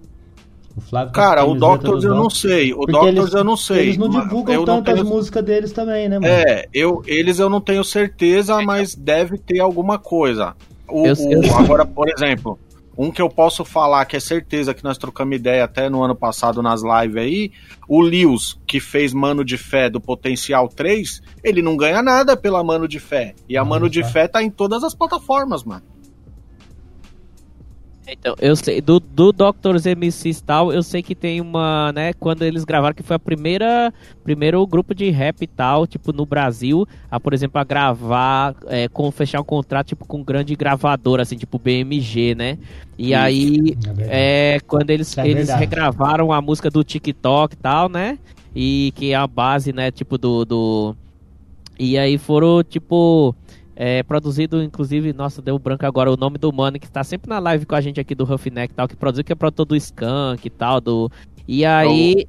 O 0.76 0.82
Flávio 0.82 1.14
Cara, 1.14 1.46
o 1.46 1.56
Doctors 1.56 2.04
eu 2.04 2.14
não 2.14 2.30
sei. 2.30 2.74
O 2.74 2.86
Doctors 2.86 3.34
eu 3.34 3.46
não 3.46 3.56
sei. 3.56 3.84
Eles 3.84 3.98
não 3.98 4.10
divulgam 4.10 4.66
tanto 4.66 4.84
tenho... 4.84 4.98
as 4.98 5.04
músicas 5.04 5.44
deles 5.44 5.72
também, 5.72 6.10
né, 6.10 6.20
mano? 6.20 6.28
É, 6.28 6.66
eu, 6.74 7.02
eles 7.08 7.40
eu 7.40 7.50
não 7.50 7.62
tenho 7.62 7.82
certeza, 7.82 8.62
mas 8.62 8.94
deve 8.94 9.38
ter 9.38 9.62
alguma 9.62 9.98
coisa. 9.98 10.54
O, 10.88 11.06
eu, 11.06 11.14
o, 11.14 11.56
agora, 11.58 11.86
por 11.86 12.08
exemplo, 12.10 12.60
um 12.98 13.12
que 13.12 13.22
eu 13.22 13.30
posso 13.30 13.66
falar 13.66 14.06
que 14.06 14.16
é 14.16 14.20
certeza 14.20 14.74
que 14.74 14.84
nós 14.84 14.98
trocamos 14.98 15.36
ideia 15.36 15.64
até 15.66 15.90
no 15.90 16.04
ano 16.04 16.16
passado 16.16 16.62
nas 16.62 16.82
lives 16.82 17.18
aí, 17.18 17.52
o 17.88 18.02
Lewis, 18.02 18.58
que 18.66 18.80
fez 18.80 19.14
Mano 19.14 19.44
de 19.44 19.58
Fé 19.58 19.90
do 19.90 20.00
Potencial 20.00 20.68
3, 20.70 21.22
ele 21.44 21.62
não 21.62 21.76
ganha 21.76 22.02
nada 22.02 22.38
pela 22.38 22.64
Mano 22.64 22.88
de 22.88 23.00
Fé. 23.00 23.36
E 23.50 23.58
a 23.58 23.66
Mano 23.66 23.90
de 23.90 24.04
Fé 24.04 24.28
tá 24.28 24.42
em 24.42 24.50
todas 24.50 24.84
as 24.84 24.96
plataformas, 24.96 25.64
mano. 25.64 25.95
Então, 28.08 28.36
eu 28.40 28.56
sei, 28.56 28.82
do, 28.82 29.00
do 29.00 29.32
Doctors 29.32 29.86
MCs 29.86 30.42
tal, 30.42 30.72
eu 30.72 30.84
sei 30.84 31.02
que 31.02 31.16
tem 31.16 31.42
uma, 31.42 31.92
né, 31.92 32.14
quando 32.14 32.44
eles 32.44 32.64
gravaram, 32.64 32.94
que 32.94 33.02
foi 33.02 33.16
a 33.16 33.20
primeira, 33.20 33.94
primeiro 34.24 34.66
grupo 34.68 34.94
de 34.94 35.10
rap 35.10 35.42
e 35.42 35.48
tal, 35.48 35.88
tipo, 35.88 36.14
no 36.14 36.26
Brasil, 36.26 36.88
a, 37.10 37.20
por 37.20 37.34
exemplo, 37.34 37.60
a 37.60 37.64
gravar, 37.64 38.56
é, 38.68 38.88
com, 38.88 39.10
fechar 39.12 39.42
um 39.42 39.44
contrato, 39.44 39.88
tipo, 39.88 40.06
com 40.06 40.18
um 40.18 40.24
grande 40.24 40.56
gravador, 40.56 41.20
assim, 41.20 41.36
tipo, 41.36 41.58
BMG, 41.58 42.36
né, 42.36 42.58
e 42.98 43.08
Isso, 43.08 43.16
aí, 43.16 43.78
é, 44.00 44.56
é 44.56 44.60
quando 44.60 44.90
eles, 44.92 45.18
é 45.18 45.28
eles 45.28 45.50
regravaram 45.50 46.32
a 46.32 46.40
música 46.42 46.70
do 46.70 46.84
TikTok 46.84 47.56
e 47.56 47.58
tal, 47.58 47.90
né, 47.90 48.20
e 48.56 48.94
que 48.96 49.12
é 49.12 49.16
a 49.16 49.26
base, 49.26 49.74
né, 49.74 49.90
tipo, 49.90 50.18
do, 50.18 50.46
do, 50.46 50.96
e 51.80 51.98
aí 51.98 52.18
foram, 52.18 52.64
tipo 52.64 53.36
é, 53.76 54.02
produzido, 54.04 54.64
inclusive, 54.64 55.12
nossa, 55.12 55.42
deu 55.42 55.60
branco 55.60 55.86
agora 55.86 56.12
o 56.12 56.16
nome 56.16 56.38
do 56.38 56.52
mano 56.54 56.80
que 56.80 56.86
está 56.86 57.04
sempre 57.04 57.30
na 57.30 57.40
live 57.40 57.66
com 57.66 57.76
a 57.76 57.82
gente 57.82 58.00
aqui 58.00 58.16
do 58.16 58.24
Roughneck 58.24 58.72
e 58.72 58.76
tal, 58.76 58.88
que 58.88 58.96
produziu, 58.96 59.24
que 59.24 59.34
é 59.34 59.36
produtor 59.36 59.66
do 59.66 59.76
Skunk 59.76 60.46
e 60.46 60.50
tal, 60.50 60.80
do... 60.80 61.12
E 61.48 61.66
aí, 61.66 62.26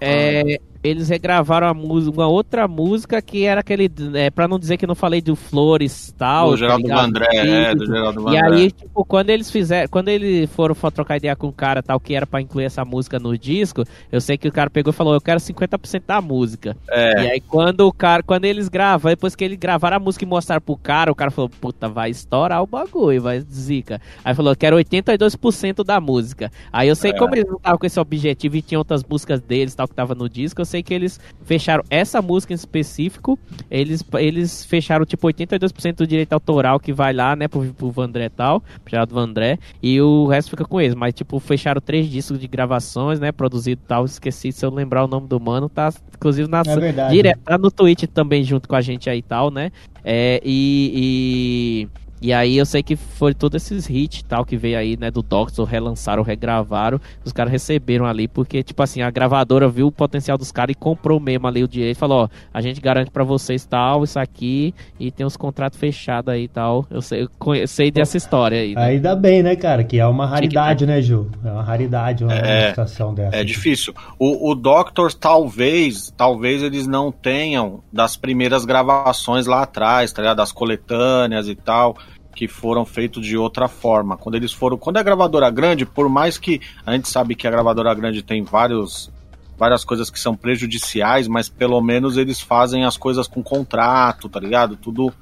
é, 0.00 0.60
eles 0.82 1.08
regravaram 1.08 1.66
a 1.66 1.74
música, 1.74 2.16
uma 2.16 2.26
outra 2.26 2.66
música 2.66 3.20
que 3.20 3.44
era 3.44 3.60
aquele. 3.60 3.90
É, 4.14 4.30
pra 4.30 4.48
não 4.48 4.58
dizer 4.58 4.76
que 4.76 4.86
não 4.86 4.94
falei 4.94 5.20
do 5.20 5.36
Flores 5.36 6.14
tal. 6.16 6.50
Do 6.50 6.56
Geraldo 6.56 6.88
tá? 6.88 6.96
Vandré, 7.02 7.26
é, 7.32 7.74
do 7.74 7.86
Geraldo 7.86 8.20
E 8.20 8.24
Vandré. 8.24 8.40
aí, 8.46 8.70
tipo, 8.70 9.04
quando 9.04 9.30
eles 9.30 9.50
fizeram. 9.50 9.88
Quando 9.88 10.08
eles 10.08 10.48
foram 10.50 10.74
for 10.74 10.90
trocar 10.90 11.16
ideia 11.18 11.36
com 11.36 11.48
o 11.48 11.52
cara 11.52 11.82
tal, 11.82 12.00
que 12.00 12.14
era 12.14 12.26
pra 12.26 12.40
incluir 12.40 12.64
essa 12.64 12.84
música 12.84 13.18
no 13.18 13.36
disco, 13.36 13.84
eu 14.10 14.20
sei 14.20 14.38
que 14.38 14.48
o 14.48 14.52
cara 14.52 14.70
pegou 14.70 14.90
e 14.92 14.94
falou, 14.94 15.14
eu 15.14 15.20
quero 15.20 15.38
50% 15.40 16.02
da 16.06 16.20
música. 16.20 16.76
É. 16.88 17.24
E 17.24 17.30
aí 17.32 17.40
quando 17.40 17.80
o 17.86 17.92
cara, 17.92 18.22
quando 18.22 18.44
eles 18.46 18.68
gravam, 18.68 19.10
depois 19.10 19.34
que 19.36 19.44
eles 19.44 19.58
gravaram 19.58 19.96
a 19.96 20.00
música 20.00 20.24
e 20.24 20.28
mostraram 20.28 20.62
pro 20.62 20.76
cara, 20.76 21.12
o 21.12 21.14
cara 21.14 21.30
falou, 21.30 21.48
puta, 21.48 21.88
vai 21.88 22.10
estourar 22.10 22.62
o 22.62 22.66
bagulho, 22.66 23.20
vai 23.22 23.40
zica. 23.40 24.00
Aí 24.24 24.34
falou, 24.34 24.54
quero 24.56 24.76
82% 24.76 25.84
da 25.84 26.00
música. 26.00 26.50
Aí 26.72 26.88
eu 26.88 26.96
sei 26.96 27.10
É. 27.10 27.14
como 27.18 27.34
eles 27.34 27.46
não 27.46 27.56
estavam 27.56 27.78
com 27.78 27.86
esse 27.86 28.00
objetivo 28.00 28.56
e 28.56 28.62
tinha 28.62 28.78
outras 28.78 29.04
músicas 29.04 29.40
deles 29.40 29.74
tal 29.74 29.86
que 29.88 29.94
tava 29.94 30.14
no 30.14 30.28
disco, 30.28 30.60
eu 30.60 30.64
sei 30.70 30.82
que 30.82 30.94
eles 30.94 31.18
fecharam 31.44 31.82
essa 31.90 32.22
música 32.22 32.52
em 32.52 32.56
específico, 32.56 33.38
eles, 33.70 34.04
eles 34.18 34.64
fecharam 34.64 35.04
tipo 35.04 35.26
82% 35.26 35.96
do 35.96 36.06
direito 36.06 36.32
autoral 36.32 36.78
que 36.78 36.92
vai 36.92 37.12
lá, 37.12 37.34
né, 37.34 37.48
pro, 37.48 37.64
pro 37.74 37.90
Vandré 37.90 38.26
e 38.26 38.30
tal, 38.30 38.60
pro 38.60 38.90
Geraldo 38.90 39.14
Vandré, 39.14 39.58
e 39.82 40.00
o 40.00 40.26
resto 40.26 40.50
fica 40.50 40.64
com 40.64 40.80
eles, 40.80 40.94
mas 40.94 41.12
tipo, 41.12 41.38
fecharam 41.40 41.80
três 41.80 42.08
discos 42.08 42.38
de 42.38 42.46
gravações, 42.46 43.18
né, 43.18 43.32
produzido 43.32 43.80
e 43.84 43.88
tal, 43.88 44.04
esqueci 44.04 44.52
se 44.52 44.64
eu 44.64 44.70
lembrar 44.70 45.04
o 45.04 45.08
nome 45.08 45.26
do 45.26 45.40
mano, 45.40 45.68
tá 45.68 45.92
inclusive 46.16 46.48
na 46.48 46.62
É 46.66 46.76
verdade. 46.76 47.14
direto, 47.14 47.40
tá 47.40 47.58
no 47.58 47.70
Twitch 47.70 48.04
também 48.04 48.44
junto 48.44 48.68
com 48.68 48.76
a 48.76 48.80
gente 48.80 49.10
aí 49.10 49.18
e 49.18 49.22
tal, 49.22 49.50
né, 49.50 49.72
é, 50.04 50.40
e... 50.44 51.88
e... 52.20 52.32
Aí 52.32 52.56
eu 52.56 52.64
sei 52.66 52.82
que 52.82 52.96
foi 52.96 53.34
todos 53.34 53.62
esses 53.62 53.88
hits 53.88 54.22
tal 54.22 54.44
que 54.44 54.56
veio 54.56 54.78
aí, 54.78 54.96
né, 54.96 55.10
do 55.10 55.22
Doctor, 55.22 55.66
relançaram, 55.66 56.22
regravaram, 56.22 57.00
os 57.24 57.32
caras 57.32 57.52
receberam 57.52 58.06
ali, 58.06 58.26
porque, 58.28 58.62
tipo 58.62 58.82
assim, 58.82 59.02
a 59.02 59.10
gravadora 59.10 59.68
viu 59.68 59.86
o 59.88 59.92
potencial 59.92 60.38
dos 60.38 60.50
caras 60.52 60.72
e 60.72 60.78
comprou 60.78 61.18
mesmo 61.20 61.46
ali 61.46 61.62
o 61.62 61.68
direito, 61.68 61.96
falou, 61.98 62.24
ó, 62.24 62.28
a 62.52 62.60
gente 62.60 62.80
garante 62.80 63.10
pra 63.10 63.24
vocês 63.24 63.64
tal, 63.64 64.04
isso 64.04 64.18
aqui, 64.18 64.74
e 64.98 65.10
tem 65.10 65.26
os 65.26 65.36
contratos 65.36 65.78
fechados 65.78 66.32
aí 66.32 66.44
e 66.44 66.48
tal. 66.48 66.86
Eu 66.90 67.02
sei, 67.02 67.22
eu 67.22 67.68
sei 67.68 67.90
dessa 67.90 68.16
história 68.16 68.60
aí. 68.60 68.74
né? 68.74 68.82
Ainda 68.82 69.14
bem, 69.16 69.42
né, 69.42 69.56
cara? 69.56 69.84
Que 69.84 69.98
é 69.98 70.06
uma 70.06 70.26
raridade, 70.26 70.86
né, 70.86 71.00
Ju? 71.02 71.30
É 71.44 71.50
uma 71.50 71.62
raridade 71.62 72.24
uma 72.24 72.32
É, 72.32 72.70
situação 72.70 73.14
dessa. 73.14 73.36
É 73.36 73.44
difícil. 73.44 73.94
O, 74.18 74.50
o 74.50 74.54
Doctors, 74.54 75.14
talvez, 75.14 76.12
talvez 76.16 76.62
eles 76.62 76.86
não 76.86 77.10
tenham 77.10 77.82
das 77.92 78.16
primeiras 78.16 78.64
gravações 78.64 79.46
lá 79.46 79.62
atrás, 79.62 80.12
tá 80.12 80.22
ligado? 80.22 80.36
Das 80.38 80.52
coletâneas 80.52 81.48
e 81.48 81.54
tal, 81.54 81.96
que 82.34 82.48
foram 82.48 82.84
feitos 82.84 83.26
de 83.26 83.36
outra 83.36 83.68
forma. 83.68 84.16
Quando 84.16 84.34
eles 84.34 84.52
foram. 84.52 84.76
Quando 84.76 84.98
é 84.98 85.02
gravadora 85.02 85.50
grande, 85.50 85.84
por 85.84 86.08
mais 86.08 86.38
que 86.38 86.60
a 86.84 86.92
gente 86.92 87.08
sabe 87.08 87.34
que 87.34 87.46
a 87.46 87.50
gravadora 87.50 87.94
grande 87.94 88.22
tem 88.22 88.42
vários. 88.42 89.10
Várias 89.58 89.84
coisas 89.84 90.08
que 90.08 90.18
são 90.18 90.34
prejudiciais, 90.34 91.28
mas 91.28 91.50
pelo 91.50 91.78
menos 91.82 92.16
eles 92.16 92.40
fazem 92.40 92.86
as 92.86 92.96
coisas 92.96 93.28
com 93.28 93.42
contrato, 93.42 94.26
tá 94.26 94.40
ligado? 94.40 94.74
Tudo 94.74 95.12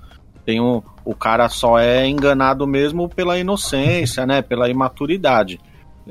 tem 0.44 0.60
um, 0.60 0.80
o 1.04 1.12
cara 1.12 1.48
só 1.48 1.76
é 1.76 2.06
enganado 2.06 2.64
mesmo 2.64 3.08
pela 3.08 3.36
inocência, 3.36 4.24
né? 4.24 4.40
Pela 4.40 4.68
imaturidade 4.68 5.58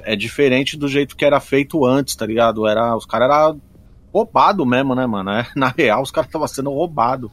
é 0.04 0.16
diferente 0.16 0.78
do 0.78 0.88
jeito 0.88 1.16
que 1.16 1.26
era 1.26 1.40
feito 1.40 1.86
antes, 1.86 2.16
tá 2.16 2.26
ligado? 2.26 2.68
Era, 2.68 2.96
os 2.96 3.06
caras 3.06 3.30
eram 3.30 3.62
roubado 4.14 4.66
mesmo, 4.66 4.96
né, 4.96 5.06
mano? 5.06 5.32
É, 5.32 5.48
na 5.56 5.74
real, 5.76 6.02
os 6.02 6.12
caras 6.12 6.28
estavam 6.28 6.48
sendo 6.48 6.70
roubados. 6.72 7.32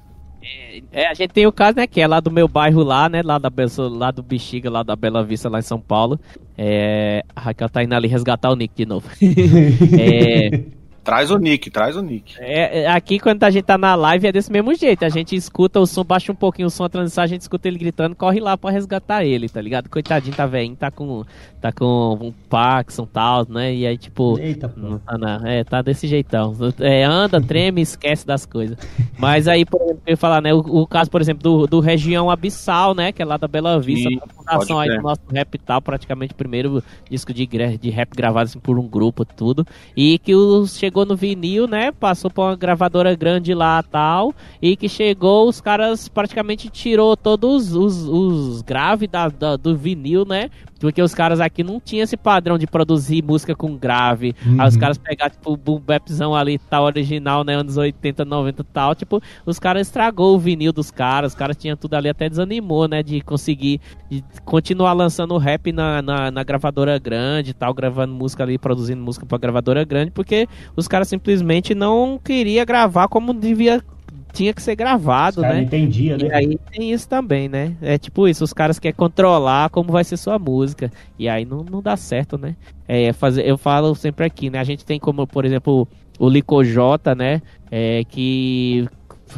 É, 0.92 1.06
a 1.06 1.14
gente 1.14 1.30
tem 1.30 1.46
o 1.46 1.52
caso, 1.52 1.76
né, 1.76 1.86
que 1.86 2.00
é 2.00 2.06
lá 2.06 2.20
do 2.20 2.30
meu 2.30 2.46
bairro 2.46 2.82
lá, 2.82 3.08
né, 3.08 3.22
lá, 3.22 3.38
da, 3.38 3.50
lá 3.90 4.10
do 4.10 4.22
Bexiga, 4.22 4.70
lá 4.70 4.82
da 4.82 4.94
Bela 4.94 5.24
Vista, 5.24 5.48
lá 5.48 5.58
em 5.58 5.62
São 5.62 5.80
Paulo. 5.80 6.20
É, 6.56 7.24
a 7.34 7.40
Raquel 7.40 7.68
tá 7.68 7.82
indo 7.82 7.94
ali 7.94 8.08
resgatar 8.08 8.50
o 8.50 8.56
Nick 8.56 8.74
de 8.74 8.86
novo. 8.86 9.08
é, 9.98 10.62
Traz 11.04 11.30
o 11.30 11.36
Nick, 11.36 11.70
traz 11.70 11.96
o 11.96 12.02
Nick. 12.02 12.34
É, 12.38 12.80
é, 12.80 12.90
aqui 12.90 13.18
quando 13.18 13.44
a 13.44 13.50
gente 13.50 13.64
tá 13.64 13.76
na 13.76 13.94
live 13.94 14.26
é 14.26 14.32
desse 14.32 14.50
mesmo 14.50 14.74
jeito. 14.74 15.04
A 15.04 15.10
gente 15.10 15.36
escuta 15.36 15.78
o 15.78 15.86
som, 15.86 16.02
baixa 16.02 16.32
um 16.32 16.34
pouquinho 16.34 16.68
o 16.68 16.70
som, 16.70 16.84
a 16.84 16.88
transição, 16.88 17.22
a 17.22 17.26
gente 17.26 17.42
escuta 17.42 17.68
ele 17.68 17.78
gritando, 17.78 18.16
corre 18.16 18.40
lá 18.40 18.56
pra 18.56 18.70
resgatar 18.70 19.22
ele, 19.22 19.46
tá 19.48 19.60
ligado? 19.60 19.90
Coitadinho, 19.90 20.34
tá 20.34 20.46
velhinho, 20.46 20.76
tá 20.76 20.90
com, 20.90 21.22
tá 21.60 21.70
com 21.70 22.18
um 22.20 22.32
Parkinson 22.48 23.02
e 23.02 23.06
tal, 23.08 23.46
né? 23.48 23.74
E 23.74 23.86
aí, 23.86 23.98
tipo, 23.98 24.38
Eita, 24.38 24.68
pô. 24.68 24.80
não 24.80 24.98
tá 24.98 25.18
na, 25.18 25.40
é, 25.44 25.62
tá 25.62 25.82
desse 25.82 26.06
jeitão. 26.06 26.56
É, 26.80 27.04
anda, 27.04 27.38
treme, 27.38 27.82
esquece 27.82 28.26
das 28.26 28.46
coisas. 28.46 28.78
Mas 29.18 29.46
aí, 29.46 29.66
por 29.66 29.82
exemplo, 29.82 30.02
eu 30.06 30.12
ia 30.12 30.16
falar, 30.16 30.40
né? 30.40 30.54
O, 30.54 30.60
o 30.60 30.86
caso, 30.86 31.10
por 31.10 31.20
exemplo, 31.20 31.42
do, 31.42 31.66
do 31.66 31.80
Região 31.80 32.30
Abissal, 32.30 32.94
né? 32.94 33.12
Que 33.12 33.20
é 33.20 33.26
lá 33.26 33.36
da 33.36 33.46
Bela 33.46 33.78
Vista, 33.78 34.08
Sim, 34.08 34.16
da 34.16 34.26
fundação 34.26 34.80
aí 34.80 34.88
do 34.88 35.02
nosso 35.02 35.20
rap 35.30 35.54
e 35.54 35.58
tal, 35.58 35.82
praticamente 35.82 36.32
o 36.32 36.36
primeiro 36.36 36.82
disco 37.10 37.32
de, 37.34 37.46
de 37.46 37.90
rap 37.90 38.10
gravado 38.16 38.44
assim, 38.44 38.58
por 38.58 38.78
um 38.78 38.88
grupo 38.88 39.24
tudo. 39.24 39.66
E 39.94 40.18
que 40.18 40.34
o, 40.34 40.66
chegou 40.94 41.04
no 41.04 41.16
vinil, 41.16 41.66
né? 41.66 41.90
Passou 41.90 42.30
pra 42.30 42.44
uma 42.44 42.56
gravadora 42.56 43.12
grande 43.16 43.52
lá 43.52 43.82
tal. 43.82 44.32
E 44.62 44.76
que 44.76 44.88
chegou, 44.88 45.48
os 45.48 45.60
caras 45.60 46.08
praticamente 46.08 46.68
tirou 46.70 47.16
todos 47.16 47.74
os, 47.74 48.06
os 48.06 48.62
graves 48.62 49.08
da, 49.08 49.28
da- 49.28 49.56
do 49.56 49.76
vinil, 49.76 50.24
né? 50.24 50.50
Porque 50.78 51.00
os 51.00 51.14
caras 51.14 51.40
aqui 51.40 51.64
não 51.64 51.80
tinham 51.80 52.04
esse 52.04 52.16
padrão 52.16 52.58
de 52.58 52.66
produzir 52.66 53.22
música 53.24 53.54
com 53.56 53.74
grave. 53.74 54.36
Aí 54.58 54.68
os 54.68 54.74
Uhum. 54.74 54.80
caras 54.80 54.98
pegaram, 54.98 55.30
tipo, 55.32 55.52
o 55.52 55.56
boom 55.56 55.80
bapzão 55.80 56.34
ali, 56.34 56.58
tal, 56.58 56.84
original, 56.84 57.42
né? 57.42 57.54
Anos 57.54 57.76
80, 57.76 58.24
90 58.24 58.60
e 58.60 58.64
tal. 58.64 58.94
Tipo, 58.94 59.20
os 59.46 59.58
caras 59.58 59.86
estragou 59.88 60.34
o 60.36 60.38
vinil 60.38 60.72
dos 60.72 60.90
caras. 60.90 61.32
Os 61.32 61.38
caras 61.38 61.56
tinham 61.56 61.76
tudo 61.76 61.94
ali, 61.94 62.08
até 62.08 62.28
desanimou, 62.28 62.86
né? 62.86 63.02
De 63.02 63.20
conseguir 63.22 63.80
de 64.10 64.22
continuar 64.44 64.92
lançando 64.92 65.36
rap 65.38 65.72
na, 65.72 66.02
na, 66.02 66.30
na 66.30 66.44
gravadora 66.44 66.98
grande 66.98 67.50
e 67.50 67.54
tal, 67.54 67.72
gravando 67.72 68.12
música 68.14 68.42
ali, 68.44 68.58
produzindo 68.58 69.02
música 69.02 69.24
pra 69.24 69.38
gravadora 69.38 69.82
grande, 69.84 70.10
porque 70.10 70.46
os 70.76 70.83
caras 70.88 71.08
simplesmente 71.08 71.74
não 71.74 72.18
queria 72.22 72.64
gravar 72.64 73.08
como 73.08 73.32
devia. 73.32 73.82
Tinha 74.32 74.52
que 74.52 74.60
ser 74.60 74.74
gravado, 74.74 75.40
Os 75.40 75.42
né? 75.46 75.54
não 75.54 75.60
entendiam, 75.60 76.18
E 76.18 76.24
né? 76.24 76.34
aí 76.34 76.58
tem 76.72 76.92
isso 76.92 77.08
também, 77.08 77.48
né? 77.48 77.76
É 77.80 77.96
tipo 77.96 78.26
isso, 78.26 78.42
os 78.42 78.52
caras 78.52 78.80
querem 78.80 78.96
controlar 78.96 79.70
como 79.70 79.92
vai 79.92 80.02
ser 80.02 80.16
sua 80.16 80.40
música. 80.40 80.90
E 81.16 81.28
aí 81.28 81.44
não, 81.44 81.58
não 81.58 81.80
dá 81.80 81.96
certo, 81.96 82.36
né? 82.36 82.56
É, 82.88 83.12
fazer, 83.12 83.46
eu 83.46 83.56
falo 83.56 83.94
sempre 83.94 84.26
aqui, 84.26 84.50
né? 84.50 84.58
A 84.58 84.64
gente 84.64 84.84
tem 84.84 84.98
como, 84.98 85.24
por 85.24 85.44
exemplo, 85.44 85.86
o 86.18 86.28
Licojota, 86.28 87.14
né? 87.14 87.42
É, 87.70 88.02
que 88.04 88.88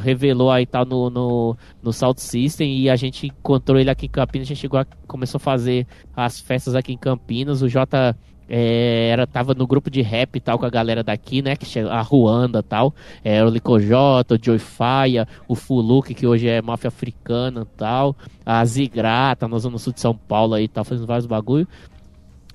revelou 0.03 0.51
aí 0.51 0.67
tal 0.67 0.85
no, 0.85 1.11
no, 1.11 1.57
no 1.83 1.93
Salt 1.93 2.19
System 2.19 2.79
e 2.79 2.91
a 2.91 2.97
gente 2.97 3.27
encontrou 3.27 3.79
ele 3.79 3.91
aqui 3.91 4.07
em 4.07 4.11
Campinas, 4.11 4.47
a 4.47 4.49
gente 4.49 4.61
chegou 4.61 4.81
a, 4.81 4.87
começou 5.07 5.39
a 5.39 5.41
fazer 5.41 5.87
as 6.15 6.41
festas 6.41 6.75
aqui 6.75 6.93
em 6.93 6.99
Campinas, 6.99 7.63
o 7.63 7.69
Jota 7.69 8.17
é, 8.49 9.09
era, 9.11 9.27
tava 9.27 9.55
no 9.55 9.67
grupo 9.67 9.91
de 9.91 10.03
rap 10.03 10.37
e 10.37 10.41
tal 10.41 10.59
com 10.59 10.67
a 10.67 10.71
galera 10.71 11.03
daqui, 11.03 11.43
né, 11.43 11.57
que 11.57 11.79
a 11.79 12.01
Ruanda 12.01 12.63
tal, 12.63 12.95
é, 13.25 13.45
o 13.45 13.49
Licojota, 13.49 14.35
o 14.35 14.39
Joy 14.43 14.59
Faia, 14.59 15.27
o 15.49 15.55
Fuluk, 15.55 16.15
que 16.15 16.27
hoje 16.27 16.49
é 16.49 16.63
máfia 16.63 16.89
africana 16.89 17.67
tal, 17.77 18.17
a 18.45 18.65
Zigrata, 18.65 19.49
na 19.49 19.59
zona 19.59 19.79
sul 19.79 19.93
de 19.93 20.01
São 20.01 20.15
Paulo 20.15 20.55
aí 20.55 20.69
tal, 20.69 20.85
fazendo 20.85 21.07
vários 21.07 21.27
bagulho. 21.27 21.67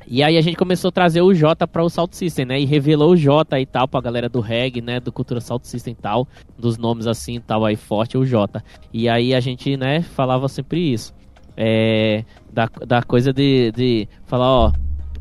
E 0.07 0.23
aí 0.23 0.37
a 0.37 0.41
gente 0.41 0.57
começou 0.57 0.89
a 0.89 0.91
trazer 0.91 1.21
o 1.21 1.33
Jota 1.33 1.67
para 1.67 1.83
o 1.83 1.89
Salt 1.89 2.13
System, 2.13 2.45
né? 2.45 2.59
E 2.59 2.65
revelou 2.65 3.11
o 3.11 3.15
Jota 3.15 3.59
e 3.59 3.65
tal 3.65 3.87
pra 3.87 4.01
galera 4.01 4.27
do 4.27 4.41
reggae, 4.41 4.81
né? 4.81 4.99
Do 4.99 5.11
Cultura 5.11 5.39
Salt 5.39 5.63
System 5.63 5.93
e 5.93 5.95
tal. 5.95 6.27
Dos 6.57 6.77
nomes 6.77 7.07
assim 7.07 7.39
tal 7.39 7.63
aí 7.63 7.75
forte, 7.75 8.17
o 8.17 8.25
Jota. 8.25 8.63
E 8.91 9.07
aí 9.07 9.33
a 9.33 9.39
gente, 9.39 9.77
né, 9.77 10.01
falava 10.01 10.49
sempre 10.49 10.91
isso. 10.91 11.13
É, 11.55 12.25
da, 12.51 12.69
da 12.85 13.03
coisa 13.03 13.31
de, 13.31 13.71
de 13.71 14.07
falar, 14.25 14.49
ó, 14.49 14.71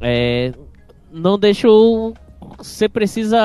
é, 0.01 0.53
não 1.11 1.39
deixa 1.39 1.69
o. 1.69 2.15
Você 2.59 2.89
precisa 2.89 3.39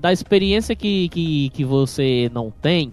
da 0.00 0.12
experiência 0.12 0.74
que, 0.74 1.08
que, 1.08 1.50
que 1.50 1.64
você 1.64 2.30
não 2.32 2.50
tem 2.50 2.92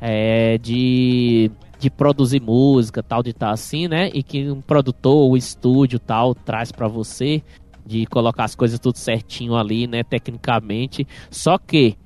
é, 0.00 0.58
de, 0.58 1.50
de 1.78 1.88
produzir 1.88 2.40
música, 2.40 3.02
tal, 3.02 3.22
de 3.22 3.30
estar 3.30 3.50
assim, 3.50 3.86
né? 3.88 4.10
E 4.12 4.22
que 4.22 4.50
um 4.50 4.60
produtor, 4.60 5.30
o 5.30 5.36
estúdio 5.36 5.98
tal, 5.98 6.34
traz 6.34 6.72
pra 6.72 6.88
você, 6.88 7.42
de 7.86 8.06
colocar 8.06 8.44
as 8.44 8.54
coisas 8.54 8.78
tudo 8.78 8.98
certinho 8.98 9.56
ali, 9.56 9.86
né? 9.86 10.02
Tecnicamente. 10.02 11.06
Só 11.30 11.58
que 11.58 11.96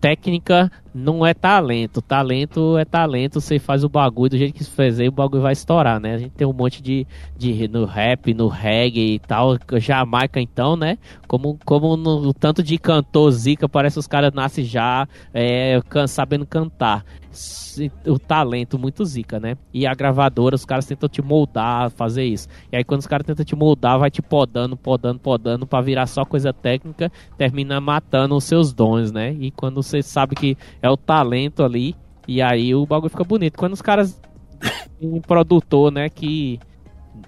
técnica 0.00 0.70
não 0.98 1.24
é 1.24 1.32
talento. 1.32 2.02
Talento 2.02 2.76
é 2.76 2.84
talento. 2.84 3.40
Você 3.40 3.58
faz 3.58 3.84
o 3.84 3.88
bagulho 3.88 4.30
do 4.30 4.38
jeito 4.38 4.54
que 4.54 4.64
você 4.64 4.70
fazer, 4.70 5.08
o 5.08 5.12
bagulho 5.12 5.42
vai 5.42 5.52
estourar, 5.52 6.00
né? 6.00 6.14
A 6.14 6.18
gente 6.18 6.32
tem 6.32 6.46
um 6.46 6.52
monte 6.52 6.82
de, 6.82 7.06
de 7.36 7.68
no 7.68 7.84
rap, 7.84 8.34
no 8.34 8.48
reggae 8.48 9.14
e 9.14 9.18
tal. 9.18 9.56
Jamaica, 9.78 10.40
então, 10.40 10.76
né? 10.76 10.98
Como, 11.26 11.58
como 11.64 11.96
no 11.96 12.32
tanto 12.34 12.62
de 12.62 12.76
cantor 12.78 13.30
zica, 13.30 13.68
parece 13.68 13.98
os 13.98 14.06
caras 14.06 14.32
nascem 14.32 14.64
já 14.64 15.06
é, 15.32 15.80
can- 15.88 16.06
sabendo 16.06 16.46
cantar. 16.46 17.04
O 18.06 18.18
talento 18.18 18.78
muito 18.78 19.04
zica, 19.04 19.38
né? 19.38 19.56
E 19.72 19.86
a 19.86 19.94
gravadora, 19.94 20.56
os 20.56 20.64
caras 20.64 20.86
tentam 20.86 21.08
te 21.08 21.22
moldar, 21.22 21.90
fazer 21.90 22.24
isso. 22.24 22.48
E 22.72 22.76
aí 22.76 22.82
quando 22.82 23.00
os 23.00 23.06
caras 23.06 23.24
tentam 23.26 23.44
te 23.44 23.54
moldar, 23.54 23.98
vai 23.98 24.10
te 24.10 24.20
podando, 24.20 24.76
podando, 24.76 25.20
podando, 25.20 25.66
pra 25.66 25.80
virar 25.80 26.06
só 26.06 26.24
coisa 26.24 26.52
técnica, 26.52 27.12
termina 27.36 27.80
matando 27.80 28.34
os 28.34 28.42
seus 28.44 28.72
dons, 28.72 29.12
né? 29.12 29.32
E 29.38 29.50
quando 29.52 29.82
você 29.82 30.02
sabe 30.02 30.34
que 30.34 30.56
é 30.82 30.87
o 30.90 30.96
talento 30.96 31.62
ali, 31.62 31.94
e 32.26 32.42
aí 32.42 32.74
o 32.74 32.86
bagulho 32.86 33.10
fica 33.10 33.24
bonito. 33.24 33.58
Quando 33.58 33.72
os 33.72 33.82
caras 33.82 34.20
um 35.00 35.20
produtor, 35.20 35.90
né, 35.90 36.08
que 36.08 36.58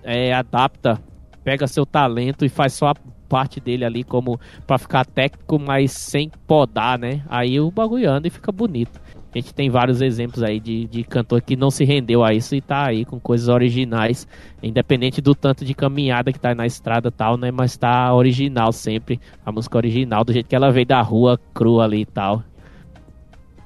é, 0.03 0.33
adapta, 0.33 1.01
pega 1.43 1.67
seu 1.67 1.87
talento 1.87 2.45
e 2.45 2.49
faz 2.49 2.75
só 2.75 2.89
a 2.89 2.95
parte 3.29 3.61
dele 3.61 3.85
ali 3.85 4.03
como 4.03 4.41
para 4.67 4.77
ficar 4.77 5.07
técnico, 5.07 5.59
mas 5.59 5.93
sem 5.93 6.31
podar, 6.47 6.99
né? 6.99 7.23
Aí 7.29 7.61
o 7.61 7.71
bagulho 7.71 8.11
anda 8.11 8.27
e 8.27 8.31
fica 8.31 8.51
bonito. 8.51 9.01
A 9.33 9.39
gente 9.39 9.55
tem 9.55 9.71
vários 9.71 10.03
exemplos 10.03 10.43
aí 10.43 10.59
de, 10.59 10.87
de 10.87 11.05
cantor 11.05 11.41
que 11.41 11.55
não 11.55 11.71
se 11.71 11.85
rendeu 11.85 12.25
a 12.25 12.35
isso 12.35 12.53
e 12.57 12.61
tá 12.61 12.87
aí 12.87 13.05
com 13.05 13.21
coisas 13.21 13.47
originais, 13.47 14.27
independente 14.61 15.21
do 15.21 15.37
tanto 15.37 15.65
de 15.65 15.73
caminhada 15.73 16.33
que 16.33 16.41
tá 16.41 16.53
na 16.53 16.67
estrada 16.67 17.13
tal, 17.13 17.37
né? 17.37 17.53
Mas 17.53 17.77
tá 17.77 18.13
original 18.13 18.73
sempre, 18.73 19.21
a 19.47 19.53
música 19.53 19.77
original, 19.77 20.25
do 20.25 20.33
jeito 20.33 20.49
que 20.49 20.57
ela 20.57 20.73
veio 20.73 20.87
da 20.87 21.01
rua, 21.01 21.39
crua 21.55 21.85
ali 21.85 22.01
e 22.01 22.07
tal. 22.07 22.43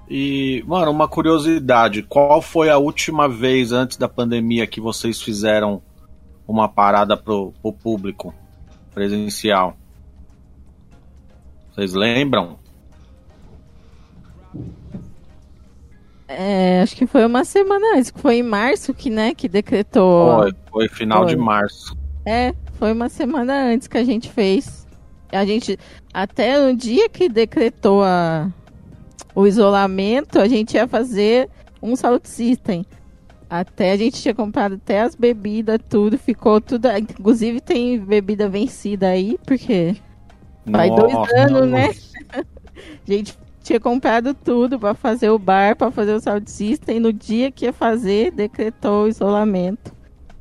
E, 0.08 0.62
mano, 0.66 0.90
uma 0.90 1.08
curiosidade: 1.08 2.02
qual 2.02 2.42
foi 2.42 2.70
a 2.70 2.78
última 2.78 3.28
vez 3.28 3.72
antes 3.72 3.96
da 3.96 4.08
pandemia 4.08 4.66
que 4.66 4.80
vocês 4.80 5.20
fizeram 5.20 5.82
uma 6.46 6.68
parada 6.68 7.16
pro, 7.16 7.52
pro 7.62 7.72
público 7.72 8.34
presencial? 8.92 9.76
Vocês 11.72 11.94
lembram? 11.94 12.58
É, 16.28 16.80
acho 16.82 16.96
que 16.96 17.06
foi 17.06 17.24
uma 17.26 17.44
semana 17.44 17.96
antes, 17.96 18.10
que 18.10 18.20
foi 18.20 18.36
em 18.36 18.42
março 18.42 18.94
que, 18.94 19.10
né, 19.10 19.34
que 19.34 19.48
decretou. 19.48 20.38
Foi, 20.38 20.52
foi 20.70 20.88
final 20.88 21.24
Foi. 21.24 21.34
de 21.34 21.36
março. 21.36 21.96
É, 22.26 22.54
foi 22.74 22.92
uma 22.92 23.08
semana 23.08 23.66
antes 23.66 23.88
que 23.88 23.98
a 23.98 24.04
gente 24.04 24.30
fez. 24.30 24.86
A 25.30 25.44
gente, 25.44 25.78
até 26.12 26.58
no 26.58 26.76
dia 26.76 27.08
que 27.08 27.28
decretou 27.28 28.02
a, 28.04 28.50
o 29.34 29.46
isolamento, 29.46 30.38
a 30.38 30.48
gente 30.48 30.74
ia 30.74 30.86
fazer 30.86 31.48
um 31.82 31.94
sound 31.96 32.28
system. 32.28 32.84
Até 33.48 33.92
a 33.92 33.96
gente 33.96 34.20
tinha 34.20 34.34
comprado 34.34 34.74
até 34.74 35.00
as 35.02 35.14
bebidas, 35.14 35.78
tudo, 35.88 36.18
ficou 36.18 36.60
tudo. 36.60 36.88
Inclusive 36.96 37.60
tem 37.60 37.98
bebida 37.98 38.48
vencida 38.48 39.08
aí, 39.08 39.38
porque 39.46 39.96
Faz 40.70 40.94
dois 40.94 41.12
Nossa, 41.12 41.38
anos, 41.38 41.68
né? 41.68 41.90
a 42.34 43.12
gente 43.12 43.34
tinha 43.62 43.78
comprado 43.78 44.32
tudo 44.34 44.78
pra 44.78 44.94
fazer 44.94 45.28
o 45.28 45.38
bar, 45.38 45.76
pra 45.76 45.90
fazer 45.90 46.14
o 46.14 46.20
sound 46.20 46.50
system. 46.50 46.96
E 46.96 47.00
no 47.00 47.12
dia 47.12 47.50
que 47.50 47.66
ia 47.66 47.72
fazer, 47.72 48.30
decretou 48.30 49.04
o 49.04 49.08
isolamento. 49.08 49.92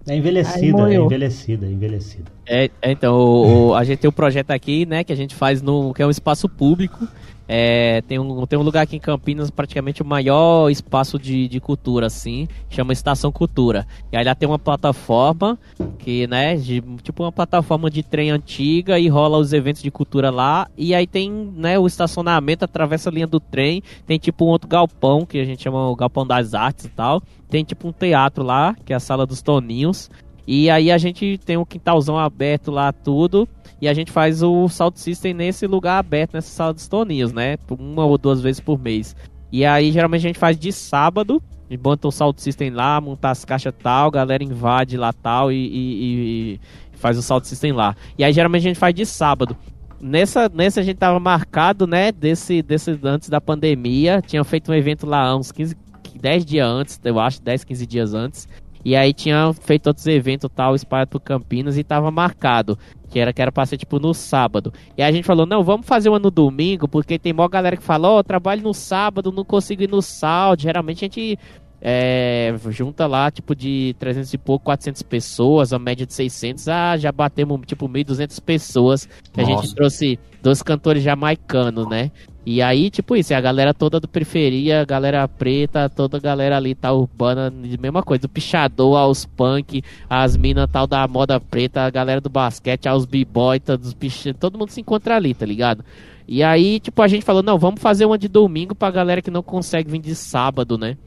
É 0.07 0.15
envelhecida, 0.15 0.91
é 0.91 0.95
envelhecida, 0.95 1.65
é 1.65 1.69
envelhecida. 1.69 2.31
É, 2.45 2.69
é, 2.81 2.91
então, 2.91 3.15
o- 3.15 3.67
o- 3.69 3.73
a 3.75 3.83
gente 3.83 3.99
tem 3.99 4.09
um 4.09 4.13
projeto 4.13 4.51
aqui, 4.51 4.85
né, 4.85 5.03
que 5.03 5.13
a 5.13 5.15
gente 5.15 5.33
faz 5.35 5.61
no. 5.61 5.93
que 5.93 6.01
é 6.01 6.07
um 6.07 6.09
espaço 6.09 6.47
público. 6.49 7.07
É, 7.47 8.01
tem, 8.07 8.19
um, 8.19 8.45
tem 8.45 8.57
um 8.57 8.61
lugar 8.61 8.81
aqui 8.81 8.95
em 8.95 8.99
Campinas, 8.99 9.51
praticamente 9.51 10.01
o 10.01 10.05
maior 10.05 10.69
espaço 10.69 11.19
de, 11.19 11.47
de 11.47 11.59
cultura, 11.59 12.07
assim, 12.07 12.47
chama 12.69 12.93
Estação 12.93 13.31
Cultura. 13.31 13.85
E 14.11 14.17
aí 14.17 14.23
lá 14.23 14.33
tem 14.33 14.47
uma 14.47 14.59
plataforma, 14.59 15.59
que, 15.99 16.25
né, 16.27 16.55
de, 16.55 16.81
tipo 17.01 17.23
uma 17.23 17.31
plataforma 17.31 17.89
de 17.89 18.01
trem 18.01 18.31
antiga 18.31 18.97
e 18.97 19.07
rola 19.07 19.37
os 19.37 19.51
eventos 19.53 19.81
de 19.81 19.91
cultura 19.91 20.29
lá. 20.29 20.67
E 20.77 20.95
aí 20.95 21.05
tem, 21.05 21.29
né, 21.55 21.77
o 21.77 21.85
estacionamento, 21.85 22.65
atravessa 22.65 23.09
a 23.09 23.13
linha 23.13 23.27
do 23.27 23.39
trem, 23.39 23.83
tem 24.05 24.17
tipo 24.17 24.45
um 24.45 24.49
outro 24.49 24.67
galpão, 24.67 25.25
que 25.25 25.39
a 25.39 25.45
gente 25.45 25.63
chama 25.63 25.89
o 25.89 25.95
Galpão 25.95 26.25
das 26.25 26.53
Artes 26.53 26.85
e 26.85 26.89
tal. 26.89 27.21
Tem 27.49 27.63
tipo 27.63 27.87
um 27.87 27.91
teatro 27.91 28.43
lá, 28.43 28.75
que 28.85 28.93
é 28.93 28.95
a 28.95 28.99
Sala 28.99 29.25
dos 29.25 29.41
Toninhos. 29.41 30.09
E 30.45 30.69
aí 30.69 30.91
a 30.91 30.97
gente 30.97 31.37
tem 31.45 31.57
um 31.57 31.65
quintalzão 31.65 32.17
aberto 32.17 32.71
lá, 32.71 32.91
tudo. 32.91 33.47
E 33.83 33.87
a 33.89 33.93
gente 33.93 34.13
faz 34.13 34.41
o 34.41 34.69
Salt 34.69 34.95
System 34.95 35.33
nesse 35.33 35.67
lugar 35.67 35.99
aberto, 35.99 36.35
nessa 36.35 36.47
sala 36.47 36.73
dos 36.73 36.87
toninhos, 36.87 37.33
né? 37.33 37.57
Uma 37.69 38.05
ou 38.05 38.17
duas 38.17 38.39
vezes 38.39 38.61
por 38.61 38.79
mês. 38.79 39.13
E 39.51 39.65
aí 39.65 39.91
geralmente 39.91 40.21
a 40.21 40.27
gente 40.29 40.39
faz 40.39 40.57
de 40.57 40.71
sábado. 40.71 41.43
E 41.69 41.77
monta 41.77 42.07
o 42.07 42.11
Salt 42.11 42.37
System 42.39 42.69
lá, 42.69 43.01
monta 43.01 43.29
as 43.29 43.43
caixas 43.43 43.73
tal, 43.83 44.09
galera 44.09 44.41
invade 44.41 44.95
lá 44.95 45.11
tal 45.11 45.51
e, 45.51 45.55
e- 45.57 46.53
e 46.93 46.97
faz 46.97 47.17
o 47.17 47.21
Salt 47.21 47.43
System 47.43 47.73
lá. 47.73 47.93
E 48.17 48.23
aí 48.23 48.31
geralmente 48.31 48.61
a 48.61 48.69
gente 48.69 48.79
faz 48.79 48.95
de 48.95 49.05
sábado. 49.05 49.53
Nessa, 49.99 50.47
nessa 50.47 50.79
a 50.79 50.83
gente 50.83 50.95
tava 50.95 51.19
marcado, 51.19 51.85
né? 51.85 52.09
Desse, 52.13 52.61
desse 52.61 52.97
antes 53.03 53.27
da 53.27 53.41
pandemia. 53.41 54.21
Tinha 54.25 54.45
feito 54.45 54.71
um 54.71 54.73
evento 54.73 55.05
lá 55.05 55.35
uns 55.35 55.51
15, 55.51 55.75
10 56.21 56.45
dias 56.45 56.65
antes, 56.65 57.01
eu 57.03 57.19
acho, 57.19 57.41
10, 57.41 57.65
15 57.65 57.85
dias 57.85 58.13
antes. 58.13 58.47
E 58.83 58.95
aí 58.95 59.13
tinha 59.13 59.53
feito 59.53 59.87
outros 59.87 60.05
eventos 60.07 60.49
tal, 60.53 60.75
espalhado 60.75 61.11
por 61.11 61.19
Campinas 61.19 61.77
e 61.77 61.83
tava 61.83 62.11
marcado. 62.11 62.77
Que 63.09 63.19
era 63.19 63.31
que 63.31 63.41
era 63.41 63.51
pra 63.51 63.65
ser 63.65 63.77
tipo 63.77 63.99
no 63.99 64.13
sábado. 64.13 64.73
E 64.97 65.03
aí 65.03 65.09
a 65.09 65.11
gente 65.11 65.25
falou, 65.25 65.45
não, 65.45 65.63
vamos 65.63 65.85
fazer 65.85 66.09
uma 66.09 66.19
no 66.19 66.31
domingo, 66.31 66.87
porque 66.87 67.19
tem 67.19 67.31
mó 67.31 67.47
galera 67.47 67.77
que 67.77 67.83
fala, 67.83 68.09
ó, 68.09 68.19
eu 68.19 68.23
trabalho 68.23 68.63
no 68.63 68.73
sábado, 68.73 69.31
não 69.31 69.45
consigo 69.45 69.83
ir 69.83 69.89
no 69.89 70.01
sábado. 70.01 70.61
Geralmente 70.61 71.05
a 71.05 71.07
gente 71.07 71.37
é, 71.85 72.55
junta 72.69 73.05
lá, 73.05 73.29
tipo, 73.29 73.53
de 73.53 73.93
300 73.99 74.33
e 74.33 74.37
pouco, 74.37 74.65
400 74.65 75.03
pessoas, 75.03 75.73
a 75.73 75.79
média 75.79 76.05
de 76.05 76.13
600, 76.13 76.69
ah, 76.69 76.95
já 76.97 77.11
batemos, 77.11 77.59
tipo, 77.65 77.89
1.200 77.89 78.41
pessoas. 78.41 79.09
Que 79.33 79.41
a 79.41 79.43
gente 79.43 79.75
trouxe 79.75 80.17
dois 80.41 80.63
cantores 80.63 81.03
jamaicanos, 81.03 81.85
né? 81.89 82.09
E 82.45 82.61
aí, 82.61 82.89
tipo 82.89 83.15
isso, 83.15 83.31
é 83.31 83.37
a 83.37 83.41
galera 83.41 83.73
toda 83.73 84.01
do 84.01 84.07
periferia, 84.07 84.81
a 84.81 84.85
galera 84.85 85.25
preta, 85.27 85.89
toda 85.89 86.17
a 86.17 86.19
galera 86.19 86.57
ali 86.57 86.75
tá 86.75 86.91
urbana, 86.91 87.49
mesma 87.79 88.03
coisa, 88.03 88.23
do 88.23 88.29
pichador 88.29 88.97
aos 88.97 89.25
punk, 89.25 89.81
as 90.09 90.35
minas 90.35 90.69
tal 90.69 90.85
da 90.85 91.07
moda 91.07 91.39
preta, 91.39 91.85
a 91.85 91.89
galera 91.89 92.19
do 92.19 92.29
basquete, 92.29 92.87
aos 92.87 93.05
b-boy, 93.05 93.61
todos 93.61 93.95
todo 94.37 94.59
mundo 94.59 94.71
se 94.71 94.81
encontra 94.81 95.15
ali, 95.15 95.33
tá 95.33 95.45
ligado? 95.45 95.85
E 96.27 96.43
aí, 96.43 96.81
tipo, 96.81 97.01
a 97.01 97.07
gente 97.07 97.23
falou, 97.23 97.41
não, 97.41 97.57
vamos 97.57 97.81
fazer 97.81 98.05
uma 98.05 98.17
de 98.17 98.27
domingo 98.27 98.75
pra 98.75 98.91
galera 98.91 99.21
que 99.21 99.31
não 99.31 99.43
consegue 99.43 99.89
vir 99.89 99.99
de 99.99 100.13
sábado, 100.13 100.77
né? 100.77 100.97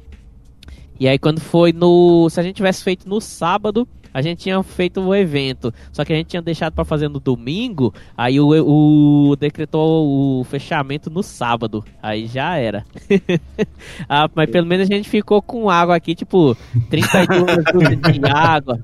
E 0.99 1.07
aí 1.07 1.19
quando 1.19 1.41
foi 1.41 1.73
no. 1.73 2.29
Se 2.31 2.41
a 2.41 2.43
gente 2.43 2.57
tivesse 2.57 2.83
feito 2.83 3.09
no 3.09 3.21
sábado, 3.21 3.87
a 4.17 4.23
gente 4.23 4.45
tinha 4.45 4.63
feito 4.63 4.99
o 4.99 5.15
evento. 5.15 5.75
Só 5.93 6.03
que 6.03 6.11
a 6.11 6.17
gente 6.17 6.29
tinha 6.29 6.41
deixado 6.41 6.73
pra 6.73 6.87
fazer 6.87 7.07
no 7.07 7.21
domingo. 7.21 7.93
Aí 8.17 8.41
o, 8.41 8.49
o 8.49 9.37
decretou 9.37 10.41
o 10.41 10.45
fechamento 10.45 11.11
no 11.11 11.23
sábado. 11.23 11.85
Aí 12.03 12.27
já 12.27 12.57
era. 12.57 12.83
ah, 14.09 14.27
mas 14.35 14.49
pelo 14.49 14.67
menos 14.67 14.89
a 14.89 14.95
gente 14.95 15.07
ficou 15.07 15.43
com 15.43 15.69
água 15.69 15.95
aqui, 15.95 16.15
tipo, 16.15 16.57
32 16.89 17.91
litros 17.91 18.19
de 18.19 18.25
água. 18.25 18.81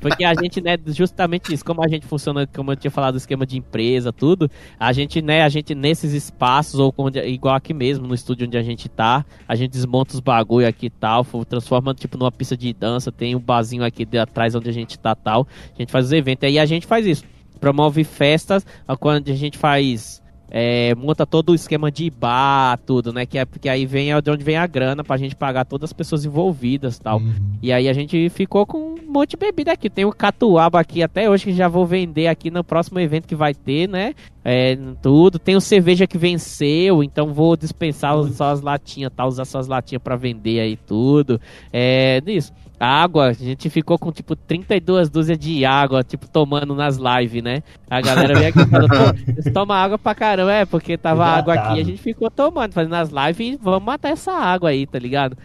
Porque 0.00 0.24
a 0.24 0.34
gente, 0.34 0.60
né, 0.60 0.76
justamente 0.86 1.52
isso, 1.52 1.64
como 1.64 1.84
a 1.84 1.88
gente 1.88 2.06
funciona, 2.06 2.46
como 2.46 2.72
eu 2.72 2.76
tinha 2.76 2.90
falado, 2.90 3.14
o 3.14 3.18
esquema 3.18 3.46
de 3.46 3.58
empresa, 3.58 4.12
tudo, 4.12 4.50
a 4.78 4.92
gente, 4.92 5.20
né, 5.20 5.42
a 5.42 5.48
gente 5.48 5.74
nesses 5.74 6.12
espaços, 6.12 6.80
ou 6.80 6.92
onde, 6.96 7.20
igual 7.20 7.54
aqui 7.54 7.74
mesmo, 7.74 8.06
no 8.06 8.14
estúdio 8.14 8.46
onde 8.46 8.56
a 8.56 8.62
gente 8.62 8.88
tá, 8.88 9.24
a 9.46 9.54
gente 9.54 9.72
desmonta 9.72 10.14
os 10.14 10.20
bagulho 10.20 10.66
aqui 10.66 10.86
e 10.86 10.90
tal, 10.90 11.22
fo- 11.24 11.44
transforma, 11.44 11.94
tipo, 11.94 12.16
numa 12.18 12.32
pista 12.32 12.56
de 12.56 12.72
dança, 12.72 13.12
tem 13.12 13.34
um 13.36 13.40
barzinho 13.40 13.84
aqui 13.84 14.04
de 14.04 14.18
atrás 14.18 14.54
onde 14.54 14.68
a 14.68 14.72
gente 14.72 14.98
tá 14.98 15.14
tal, 15.14 15.46
a 15.74 15.78
gente 15.78 15.92
faz 15.92 16.06
os 16.06 16.12
eventos, 16.12 16.46
aí 16.46 16.58
a 16.58 16.66
gente 16.66 16.86
faz 16.86 17.06
isso, 17.06 17.24
promove 17.60 18.04
festas, 18.04 18.66
quando 18.98 19.30
a 19.30 19.34
gente 19.34 19.58
faz... 19.58 20.23
é, 20.50 20.94
monta 20.94 21.26
todo 21.26 21.50
o 21.50 21.54
esquema 21.54 21.90
de 21.90 22.08
bar, 22.10 22.78
tudo, 22.86 23.12
né? 23.12 23.26
Que 23.26 23.38
é 23.38 23.44
porque 23.44 23.68
aí 23.68 23.86
vem 23.86 24.10
de 24.20 24.30
onde 24.30 24.44
vem 24.44 24.56
a 24.56 24.66
grana 24.66 25.02
pra 25.02 25.16
gente 25.16 25.34
pagar 25.34 25.64
todas 25.64 25.90
as 25.90 25.92
pessoas 25.92 26.24
envolvidas 26.24 26.98
tal. 26.98 27.20
E 27.62 27.72
aí 27.72 27.88
a 27.88 27.92
gente 27.92 28.28
ficou 28.28 28.66
com 28.66 28.94
um 28.94 29.12
monte 29.12 29.30
de 29.30 29.36
bebida 29.36 29.72
aqui. 29.72 29.90
Tem 29.90 30.04
o 30.04 30.12
catuaba 30.12 30.78
aqui 30.78 31.02
até 31.02 31.28
hoje 31.28 31.44
que 31.44 31.52
já 31.52 31.68
vou 31.68 31.86
vender 31.86 32.28
aqui 32.28 32.50
no 32.50 32.62
próximo 32.62 33.00
evento 33.00 33.26
que 33.26 33.34
vai 33.34 33.54
ter, 33.54 33.88
né? 33.88 34.14
É, 34.44 34.76
tudo. 35.00 35.38
Tem 35.38 35.56
o 35.56 35.60
cerveja 35.60 36.06
que 36.06 36.18
venceu, 36.18 37.02
então 37.02 37.32
vou 37.32 37.56
dispensar 37.56 38.22
só 38.24 38.50
as 38.50 38.60
latinhas, 38.60 39.10
tá? 39.16 39.24
Usar 39.26 39.46
só 39.46 39.58
as 39.58 39.66
latinhas 39.66 40.02
pra 40.02 40.16
vender 40.16 40.60
aí 40.60 40.76
tudo. 40.76 41.40
É, 41.72 42.20
nisso. 42.20 42.52
Água, 42.78 43.28
a 43.28 43.32
gente 43.32 43.70
ficou 43.70 43.98
com 43.98 44.12
tipo 44.12 44.36
32 44.36 45.08
dúzias 45.08 45.38
de 45.38 45.64
água, 45.64 46.02
tipo, 46.02 46.28
tomando 46.28 46.74
nas 46.74 46.98
lives, 46.98 47.42
né? 47.42 47.62
A 47.88 48.00
galera 48.00 48.34
veio 48.34 48.48
aqui 48.48 48.60
e 48.60 48.66
falou, 48.66 48.88
"Pô, 48.88 49.32
vocês 49.32 49.54
tomam 49.54 49.76
água 49.76 49.96
pra 49.96 50.14
caramba, 50.14 50.52
é, 50.52 50.66
porque 50.66 50.98
tava 50.98 51.24
água 51.24 51.54
aqui, 51.54 51.80
a 51.80 51.84
gente 51.84 52.02
ficou 52.02 52.30
tomando, 52.30 52.72
fazendo 52.72 52.96
as 52.96 53.08
lives 53.10 53.54
e 53.54 53.56
vamos 53.62 53.84
matar 53.84 54.10
essa 54.10 54.32
água 54.32 54.70
aí, 54.70 54.86
tá 54.86 54.98
ligado? 54.98 55.38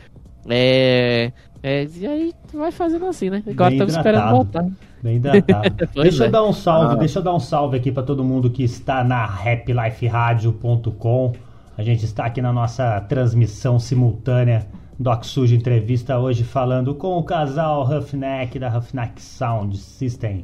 É. 0.50 1.32
é, 1.62 1.88
e 1.96 2.08
aí 2.08 2.34
vai 2.54 2.72
fazendo 2.72 3.06
assim, 3.06 3.30
né? 3.30 3.44
Agora 3.48 3.72
estamos 3.72 3.96
esperando 3.96 4.32
voltar. 4.32 4.66
Bem 5.02 5.16
hidratado. 5.18 5.88
Pois 5.94 6.10
deixa 6.10 6.26
é. 6.26 6.28
eu 6.28 6.32
dar 6.32 6.44
um 6.44 6.54
salve, 6.54 6.94
Ah. 6.94 6.98
deixa 6.98 7.20
eu 7.20 7.24
dar 7.24 7.34
um 7.34 7.40
salve 7.40 7.78
aqui 7.78 7.92
para 7.92 8.04
todo 8.04 8.24
mundo 8.24 8.50
que 8.50 8.64
está 8.64 9.04
na 9.04 9.24
happyliferadio.com. 9.26 11.34
A 11.78 11.84
gente 11.84 12.04
está 12.06 12.26
aqui 12.26 12.42
na 12.42 12.52
nossa 12.52 13.00
transmissão 13.02 13.80
simultânea 13.80 14.68
do 15.00 15.10
Oxujo 15.10 15.56
Entrevista 15.56 16.20
hoje 16.20 16.44
falando 16.44 16.94
com 16.94 17.18
o 17.18 17.24
casal 17.24 17.84
Roughneck 17.84 18.60
da 18.60 18.68
Roughneck 18.68 19.22
Sound 19.22 19.78
System 19.78 20.44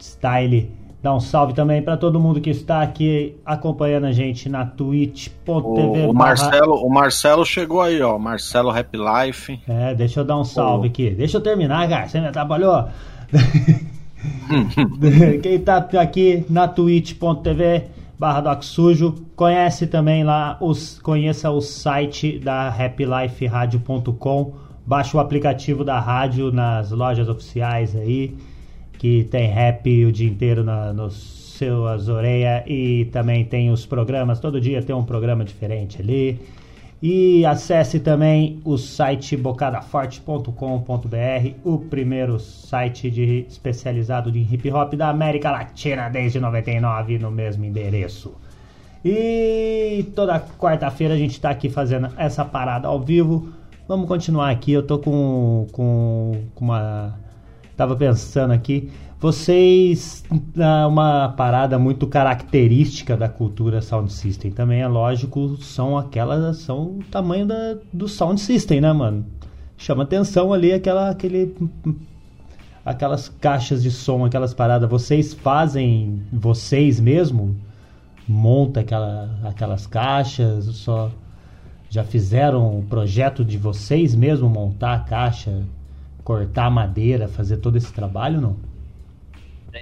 Style. 0.00 0.72
Dá 1.02 1.14
um 1.14 1.20
salve 1.20 1.54
também 1.54 1.80
para 1.82 1.96
todo 1.96 2.18
mundo 2.18 2.40
que 2.40 2.50
está 2.50 2.82
aqui 2.82 3.36
acompanhando 3.44 4.06
a 4.06 4.12
gente 4.12 4.48
na 4.48 4.66
twitch.tv. 4.66 5.62
O, 5.62 6.10
o 6.10 6.12
Marcelo, 6.12 6.74
o 6.84 6.90
Marcelo 6.90 7.46
chegou 7.46 7.80
aí, 7.80 8.02
ó. 8.02 8.18
Marcelo 8.18 8.70
Happy 8.70 8.98
Life. 8.98 9.60
É, 9.68 9.94
deixa 9.94 10.18
eu 10.20 10.24
dar 10.24 10.36
um 10.38 10.44
salve 10.44 10.88
Ô. 10.88 10.90
aqui. 10.90 11.10
Deixa 11.10 11.36
eu 11.36 11.40
terminar, 11.40 11.88
cara. 11.88 12.08
Você 12.08 12.20
me 12.20 12.26
atrapalhou. 12.26 12.88
Quem 15.42 15.58
tá 15.60 15.76
aqui 16.00 16.44
na 16.48 16.68
twitch.tv 16.68 17.84
barra 18.18 18.40
Doc 18.40 18.62
Sujo, 18.62 19.14
conhece 19.34 19.86
também 19.86 20.24
lá, 20.24 20.56
os, 20.60 20.98
conheça 21.00 21.50
o 21.50 21.60
site 21.60 22.38
da 22.38 22.68
happyliferadio.com, 22.68 24.54
baixa 24.86 25.16
o 25.16 25.20
aplicativo 25.20 25.84
da 25.84 26.00
rádio 26.00 26.50
nas 26.50 26.90
lojas 26.90 27.28
oficiais 27.28 27.94
aí, 27.94 28.34
que 28.98 29.24
tem 29.24 29.48
rap 29.48 30.06
o 30.06 30.12
dia 30.12 30.28
inteiro 30.28 30.64
na- 30.64 30.92
nos 30.92 31.14
suas 31.58 32.08
orelhas 32.08 32.62
e 32.66 33.06
também 33.12 33.44
tem 33.44 33.70
os 33.70 33.84
programas. 33.86 34.40
Todo 34.40 34.60
dia 34.60 34.82
tem 34.82 34.94
um 34.94 35.04
programa 35.04 35.44
diferente 35.44 36.00
ali. 36.00 36.38
E 37.08 37.46
acesse 37.46 38.00
também 38.00 38.60
o 38.64 38.76
site 38.76 39.36
bocadaforte.com.br, 39.36 41.54
o 41.62 41.78
primeiro 41.78 42.40
site 42.40 43.08
de, 43.08 43.46
especializado 43.48 44.36
em 44.36 44.42
hip 44.42 44.68
hop 44.72 44.94
da 44.94 45.08
América 45.08 45.52
Latina 45.52 46.08
desde 46.08 46.40
99 46.40 47.20
no 47.20 47.30
mesmo 47.30 47.64
endereço. 47.64 48.34
E 49.04 50.04
toda 50.16 50.40
quarta-feira 50.58 51.14
a 51.14 51.16
gente 51.16 51.30
está 51.30 51.50
aqui 51.50 51.70
fazendo 51.70 52.08
essa 52.16 52.44
parada 52.44 52.88
ao 52.88 53.00
vivo. 53.00 53.52
Vamos 53.86 54.08
continuar 54.08 54.50
aqui. 54.50 54.72
Eu 54.72 54.84
tô 54.84 54.98
com, 54.98 55.68
com, 55.70 56.42
com 56.56 56.64
uma. 56.64 57.14
Tava 57.76 57.94
pensando 57.94 58.52
aqui. 58.52 58.90
Vocês. 59.18 60.24
Uma 60.88 61.30
parada 61.30 61.78
muito 61.78 62.06
característica 62.06 63.16
da 63.16 63.28
cultura 63.28 63.80
Sound 63.80 64.12
System 64.12 64.50
também, 64.50 64.82
é 64.82 64.86
lógico, 64.86 65.56
são 65.56 65.96
aquelas. 65.96 66.58
São 66.58 66.98
o 66.98 67.04
tamanho 67.10 67.46
da, 67.46 67.76
do 67.92 68.08
Sound 68.08 68.40
System, 68.40 68.80
né, 68.80 68.92
mano? 68.92 69.24
Chama 69.78 70.02
atenção 70.02 70.52
ali 70.52 70.72
aquela, 70.72 71.10
aquele. 71.10 71.54
Aquelas 72.84 73.28
caixas 73.28 73.82
de 73.82 73.90
som, 73.90 74.24
aquelas 74.24 74.54
paradas. 74.54 74.88
Vocês 74.88 75.34
fazem 75.34 76.22
vocês 76.32 77.00
mesmo? 77.00 77.56
Monta 78.28 78.80
aquela, 78.80 79.30
aquelas 79.44 79.86
caixas? 79.86 80.66
Só 80.66 81.10
já 81.88 82.04
fizeram 82.04 82.78
o 82.78 82.82
projeto 82.82 83.44
de 83.44 83.56
vocês 83.56 84.14
mesmo 84.14 84.48
montar 84.48 84.94
a 84.94 84.98
caixa, 85.00 85.62
cortar 86.22 86.70
madeira, 86.70 87.26
fazer 87.26 87.56
todo 87.56 87.76
esse 87.76 87.92
trabalho, 87.92 88.40
não? 88.40 88.75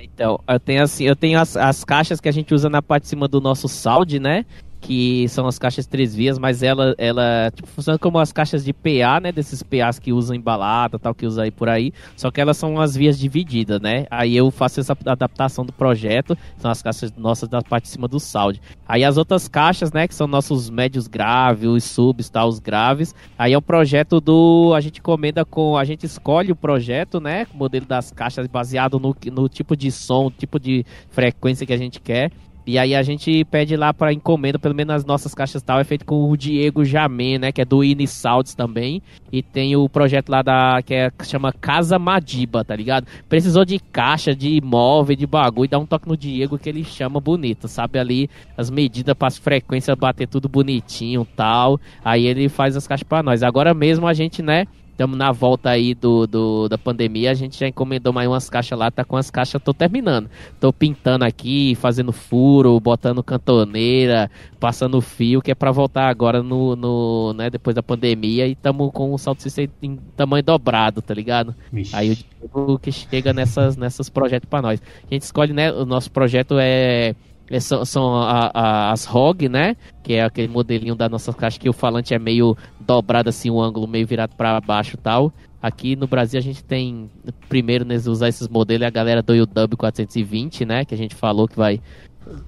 Então, 0.02 0.40
eu 0.48 0.58
tenho 0.58 0.82
assim, 0.82 1.04
eu 1.04 1.14
tenho 1.14 1.38
as, 1.38 1.56
as 1.56 1.84
caixas 1.84 2.20
que 2.20 2.28
a 2.28 2.32
gente 2.32 2.54
usa 2.54 2.68
na 2.68 2.82
parte 2.82 3.04
de 3.04 3.08
cima 3.10 3.28
do 3.28 3.40
nosso 3.40 3.68
sound, 3.68 4.18
né? 4.18 4.44
Que 4.84 5.26
são 5.28 5.46
as 5.46 5.58
caixas 5.58 5.86
três 5.86 6.14
vias, 6.14 6.38
mas 6.38 6.62
ela, 6.62 6.94
ela 6.98 7.50
tipo, 7.54 7.66
funciona 7.66 7.98
como 7.98 8.18
as 8.18 8.32
caixas 8.32 8.62
de 8.62 8.72
PA, 8.74 9.18
né? 9.18 9.32
Desses 9.32 9.62
PAs 9.62 9.98
que 9.98 10.12
usam 10.12 10.36
em 10.36 10.40
balada, 10.40 10.98
tal, 10.98 11.14
que 11.14 11.24
usa 11.24 11.44
aí 11.44 11.50
por 11.50 11.70
aí. 11.70 11.90
Só 12.14 12.30
que 12.30 12.38
elas 12.38 12.58
são 12.58 12.78
as 12.78 12.94
vias 12.94 13.18
divididas, 13.18 13.80
né? 13.80 14.04
Aí 14.10 14.36
eu 14.36 14.50
faço 14.50 14.80
essa 14.80 14.94
adaptação 15.06 15.64
do 15.64 15.72
projeto, 15.72 16.36
são 16.58 16.70
as 16.70 16.82
caixas 16.82 17.10
nossas 17.16 17.48
da 17.48 17.62
parte 17.62 17.84
de 17.84 17.90
cima 17.90 18.06
do 18.06 18.20
sound. 18.20 18.60
Aí 18.86 19.02
as 19.04 19.16
outras 19.16 19.48
caixas, 19.48 19.90
né? 19.90 20.06
Que 20.06 20.14
são 20.14 20.26
nossos 20.26 20.68
médios 20.68 21.06
graves, 21.06 21.66
os 21.66 21.84
subs, 21.84 22.28
tal, 22.28 22.48
os 22.48 22.58
graves. 22.58 23.14
Aí 23.38 23.54
é 23.54 23.56
o 23.56 23.62
projeto 23.62 24.20
do. 24.20 24.74
A 24.76 24.82
gente 24.82 24.98
encomenda 24.98 25.46
com. 25.46 25.78
A 25.78 25.84
gente 25.84 26.04
escolhe 26.04 26.52
o 26.52 26.56
projeto, 26.56 27.20
né? 27.20 27.46
O 27.54 27.56
modelo 27.56 27.86
das 27.86 28.10
caixas 28.10 28.46
baseado 28.46 29.00
no, 29.00 29.16
no 29.32 29.48
tipo 29.48 29.74
de 29.74 29.90
som, 29.90 30.30
tipo 30.30 30.60
de 30.60 30.84
frequência 31.08 31.64
que 31.64 31.72
a 31.72 31.78
gente 31.78 32.02
quer. 32.02 32.30
E 32.66 32.78
aí 32.78 32.94
a 32.94 33.02
gente 33.02 33.44
pede 33.44 33.76
lá 33.76 33.92
para 33.92 34.12
encomenda, 34.12 34.58
pelo 34.58 34.74
menos 34.74 34.94
as 34.94 35.04
nossas 35.04 35.34
caixas 35.34 35.62
tal, 35.62 35.78
é 35.78 35.84
feito 35.84 36.04
com 36.04 36.30
o 36.30 36.36
Diego 36.36 36.84
Jamé, 36.84 37.38
né, 37.38 37.52
que 37.52 37.60
é 37.60 37.64
do 37.64 37.84
Inisalds 37.84 38.54
também, 38.54 39.02
e 39.30 39.42
tem 39.42 39.76
o 39.76 39.86
projeto 39.88 40.30
lá 40.30 40.40
da 40.40 40.80
que, 40.82 40.94
é, 40.94 41.12
chama 41.24 41.52
Casa 41.52 41.98
Madiba, 41.98 42.64
tá 42.64 42.74
ligado? 42.74 43.06
Precisou 43.28 43.64
de 43.64 43.78
caixa, 43.78 44.34
de 44.34 44.60
móvel, 44.62 45.14
de 45.14 45.26
bagulho, 45.26 45.68
dá 45.68 45.78
um 45.78 45.84
toque 45.84 46.08
no 46.08 46.16
Diego 46.16 46.58
que 46.58 46.68
ele 46.68 46.84
chama 46.84 47.20
bonito, 47.20 47.68
sabe 47.68 47.98
ali 47.98 48.30
as 48.56 48.70
medidas 48.70 49.14
para 49.14 49.28
as 49.28 49.36
frequências 49.36 49.96
bater 49.98 50.26
tudo 50.26 50.48
bonitinho, 50.48 51.26
tal. 51.36 51.78
Aí 52.02 52.26
ele 52.26 52.48
faz 52.48 52.76
as 52.76 52.86
caixas 52.86 53.06
para 53.06 53.22
nós. 53.22 53.42
Agora 53.42 53.74
mesmo 53.74 54.06
a 54.06 54.14
gente, 54.14 54.42
né, 54.42 54.66
Estamos 54.94 55.18
na 55.18 55.32
volta 55.32 55.70
aí 55.70 55.92
do, 55.92 56.24
do, 56.24 56.68
da 56.68 56.78
pandemia, 56.78 57.32
a 57.32 57.34
gente 57.34 57.58
já 57.58 57.66
encomendou 57.66 58.12
mais 58.12 58.28
umas 58.28 58.48
caixas 58.48 58.78
lá, 58.78 58.92
tá 58.92 59.04
com 59.04 59.16
as 59.16 59.28
caixas, 59.28 59.60
tô 59.60 59.74
terminando. 59.74 60.30
Tô 60.60 60.72
pintando 60.72 61.24
aqui, 61.24 61.74
fazendo 61.74 62.12
furo, 62.12 62.78
botando 62.78 63.20
cantoneira, 63.20 64.30
passando 64.60 65.00
fio, 65.00 65.42
que 65.42 65.50
é 65.50 65.54
para 65.54 65.72
voltar 65.72 66.08
agora 66.08 66.44
no, 66.44 66.76
no, 66.76 67.32
né, 67.32 67.50
depois 67.50 67.74
da 67.74 67.82
pandemia 67.82 68.46
e 68.46 68.52
estamos 68.52 68.88
com 68.92 69.12
o 69.12 69.18
salto 69.18 69.42
system 69.42 69.68
em 69.82 69.96
tamanho 70.16 70.44
dobrado, 70.44 71.02
tá 71.02 71.12
ligado? 71.12 71.56
Vixe. 71.72 71.96
Aí 71.96 72.16
o 72.52 72.78
que 72.78 72.92
chega 72.92 73.32
nessas, 73.32 73.76
nessas 73.76 74.08
projetos 74.08 74.48
para 74.48 74.62
nós. 74.62 74.80
A 75.10 75.12
gente 75.12 75.22
escolhe, 75.22 75.52
né, 75.52 75.72
o 75.72 75.84
nosso 75.84 76.08
projeto 76.08 76.56
é, 76.56 77.16
são, 77.60 77.84
são 77.84 78.14
a, 78.16 78.50
a, 78.54 78.92
as 78.92 79.04
ROG, 79.04 79.48
né? 79.48 79.76
Que 80.02 80.14
é 80.14 80.24
aquele 80.24 80.48
modelinho 80.48 80.94
da 80.94 81.08
nossa 81.08 81.32
caixa 81.32 81.58
que 81.58 81.68
o 81.68 81.72
falante 81.72 82.14
é 82.14 82.18
meio 82.18 82.56
dobrado 82.80 83.28
assim, 83.28 83.50
o 83.50 83.56
um 83.56 83.60
ângulo 83.60 83.86
meio 83.86 84.06
virado 84.06 84.34
para 84.36 84.60
baixo 84.60 84.96
tal. 84.96 85.32
Aqui 85.60 85.96
no 85.96 86.06
Brasil 86.06 86.38
a 86.38 86.42
gente 86.42 86.62
tem, 86.62 87.10
primeiro, 87.48 87.86
né, 87.86 87.94
usar 87.94 88.28
esses 88.28 88.48
modelos, 88.48 88.84
é 88.84 88.86
a 88.86 88.90
galera 88.90 89.22
do 89.22 89.32
UW 89.32 89.76
420, 89.78 90.64
né? 90.64 90.84
Que 90.84 90.94
a 90.94 90.98
gente 90.98 91.14
falou 91.14 91.48
que 91.48 91.56
vai 91.56 91.80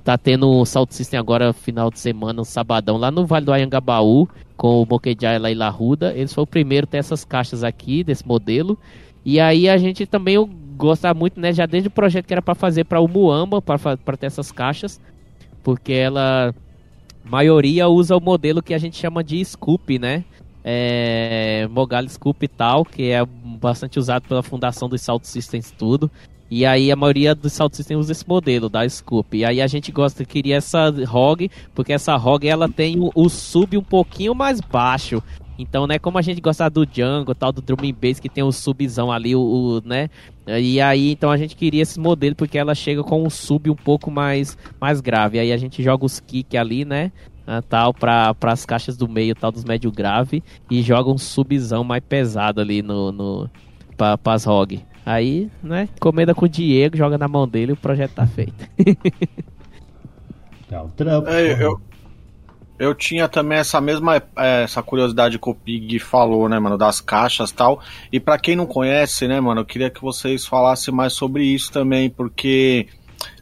tá 0.05 0.17
tendo 0.17 0.49
o 0.49 0.65
Salt 0.65 0.91
System 0.93 1.19
agora 1.19 1.53
final 1.53 1.91
de 1.91 1.99
semana, 1.99 2.41
um 2.41 2.45
sabadão, 2.45 2.97
lá 2.97 3.11
no 3.11 3.27
Vale 3.27 3.45
do 3.45 3.53
Ayangabaú, 3.53 4.29
com 4.57 4.83
o 4.83 4.87
Moquejai 4.87 5.39
lá 5.39 5.51
e 5.51 5.55
Larruda. 5.55 6.15
Eles 6.15 6.33
foram 6.33 6.45
o 6.45 6.47
primeiro 6.47 6.87
a 6.87 6.91
ter 6.91 6.99
essas 6.99 7.25
caixas 7.25 7.63
aqui, 7.63 8.03
desse 8.03 8.27
modelo. 8.27 8.79
E 9.25 9.41
aí 9.41 9.69
a 9.69 9.77
gente 9.77 10.07
também 10.07 10.37
gosta 10.77 11.13
muito, 11.15 11.41
né, 11.41 11.53
já 11.53 11.67
desde 11.67 11.89
o 11.89 11.91
projeto 11.91 12.27
que 12.27 12.35
era 12.35 12.43
para 12.43 12.55
fazer 12.55 12.85
para 12.85 13.01
o 13.01 13.09
Muamba, 13.09 13.63
para 13.63 14.17
ter 14.17 14.27
essas 14.27 14.53
caixas, 14.53 15.01
porque 15.63 15.93
ela 15.93 16.55
maioria 17.25 17.89
usa 17.89 18.17
o 18.17 18.21
modelo 18.21 18.63
que 18.63 18.75
a 18.75 18.79
gente 18.79 18.97
chama 18.97 19.23
de 19.23 19.45
Scoop, 19.45 19.99
né? 19.99 20.25
É, 20.63 21.69
Mogali 21.71 22.09
Scoop 22.09 22.45
e 22.45 22.49
tal, 22.49 22.85
que 22.85 23.11
é 23.11 23.25
bastante 23.25 23.99
usado 23.99 24.27
pela 24.29 24.43
fundação 24.43 24.89
dos 24.89 25.01
Salt 25.01 25.25
Systems 25.25 25.71
tudo. 25.71 26.11
E 26.51 26.65
aí 26.65 26.93
a 26.93 26.97
maioria 26.97 27.35
dos 27.35 27.53
Salt 27.53 27.75
Systems 27.75 28.07
usa 28.07 28.13
esse 28.13 28.29
modelo 28.29 28.69
da 28.69 28.89
Scoop. 28.89 29.37
E 29.37 29.45
aí 29.45 29.61
a 29.61 29.67
gente 29.67 29.91
gosta, 29.91 30.25
queria 30.25 30.57
essa 30.57 30.91
ROG, 31.05 31.51
porque 31.75 31.93
essa 31.93 32.17
ROG 32.17 32.47
ela 32.47 32.69
tem 32.69 33.01
o, 33.01 33.11
o 33.15 33.29
sub 33.29 33.77
um 33.77 33.83
pouquinho 33.83 34.35
mais 34.35 34.61
baixo. 34.61 35.23
Então, 35.59 35.87
né, 35.87 35.99
como 35.99 36.19
a 36.19 36.23
gente 36.23 36.41
gosta 36.41 36.69
do 36.69 36.85
Django, 36.85 37.35
tal, 37.35 37.53
do 37.53 37.63
Drum 37.63 37.77
Bass, 37.93 38.21
que 38.21 38.29
tem 38.29 38.45
o 38.45 38.53
subzão 38.53 39.11
ali, 39.11 39.35
o, 39.35 39.41
o, 39.41 39.83
né, 39.85 40.11
e 40.47 40.81
aí, 40.81 41.13
então 41.13 41.31
a 41.31 41.37
gente 41.37 41.57
queria 41.57 41.83
esse 41.83 41.99
modelo, 41.99 42.37
porque 42.37 42.59
ela 42.59 42.75
chega 42.75 43.03
com 43.03 43.23
um 43.23 43.31
sub 43.31 43.71
um 43.71 43.77
pouco 43.77 44.11
mais, 44.11 44.57
mais 44.81 45.01
grave. 45.01 45.39
Aí 45.39 45.53
a 45.53 45.57
gente 45.57 45.83
joga 45.83 46.05
os 46.05 46.21
kick 46.21 46.57
ali, 46.57 46.85
né, 46.85 47.11
tal, 47.69 47.95
para 47.95 48.35
as 48.43 48.67
caixas 48.67 48.97
do 48.97 49.09
meio, 49.09 49.35
tal, 49.35 49.51
dos 49.51 49.65
médio 49.65 49.91
grave, 49.91 50.43
e 50.71 50.83
joga 50.83 51.11
um 51.11 51.19
subzão 51.19 51.83
mais 51.83 52.03
pesado 52.07 52.61
ali 52.61 52.83
no, 52.83 53.11
no 53.11 53.51
para 53.97 54.19
as 54.27 54.45
ROG. 54.45 54.85
Aí, 55.05 55.51
né, 55.63 55.89
comenda 56.01 56.35
com 56.35 56.45
o 56.45 56.49
Diego, 56.49 56.97
joga 56.97 57.17
na 57.17 57.29
mão 57.29 57.47
dele 57.47 57.73
e 57.73 57.75
o 57.75 57.77
projeto 57.77 58.13
tá 58.13 58.27
feito. 58.27 58.69
é 60.71 60.79
o 60.83 60.89
trampo. 60.89 61.29
É, 61.29 61.63
eu, 61.63 61.81
eu 62.79 62.95
tinha 62.95 63.29
também 63.29 63.59
essa 63.59 63.81
mesma 63.81 64.17
é, 64.17 64.63
essa 64.65 64.83
curiosidade 64.83 65.39
que 65.39 65.49
o 65.49 65.55
Pig 65.55 65.99
falou, 65.99 66.49
né, 66.49 66.59
mano, 66.59 66.77
das 66.77 67.01
caixas 67.01 67.51
tal. 67.51 67.81
E 68.13 68.21
para 68.21 68.39
quem 68.39 68.57
não 68.57 68.67
conhece, 68.67 69.27
né, 69.27 69.41
mano, 69.41 69.63
eu 69.63 69.65
queria 69.65 69.91
que 69.91 70.03
vocês 70.03 70.47
falassem 70.47 70.93
mais 70.93 71.13
sobre 71.13 71.45
isso 71.45 71.73
também, 71.73 72.11
porque 72.11 72.87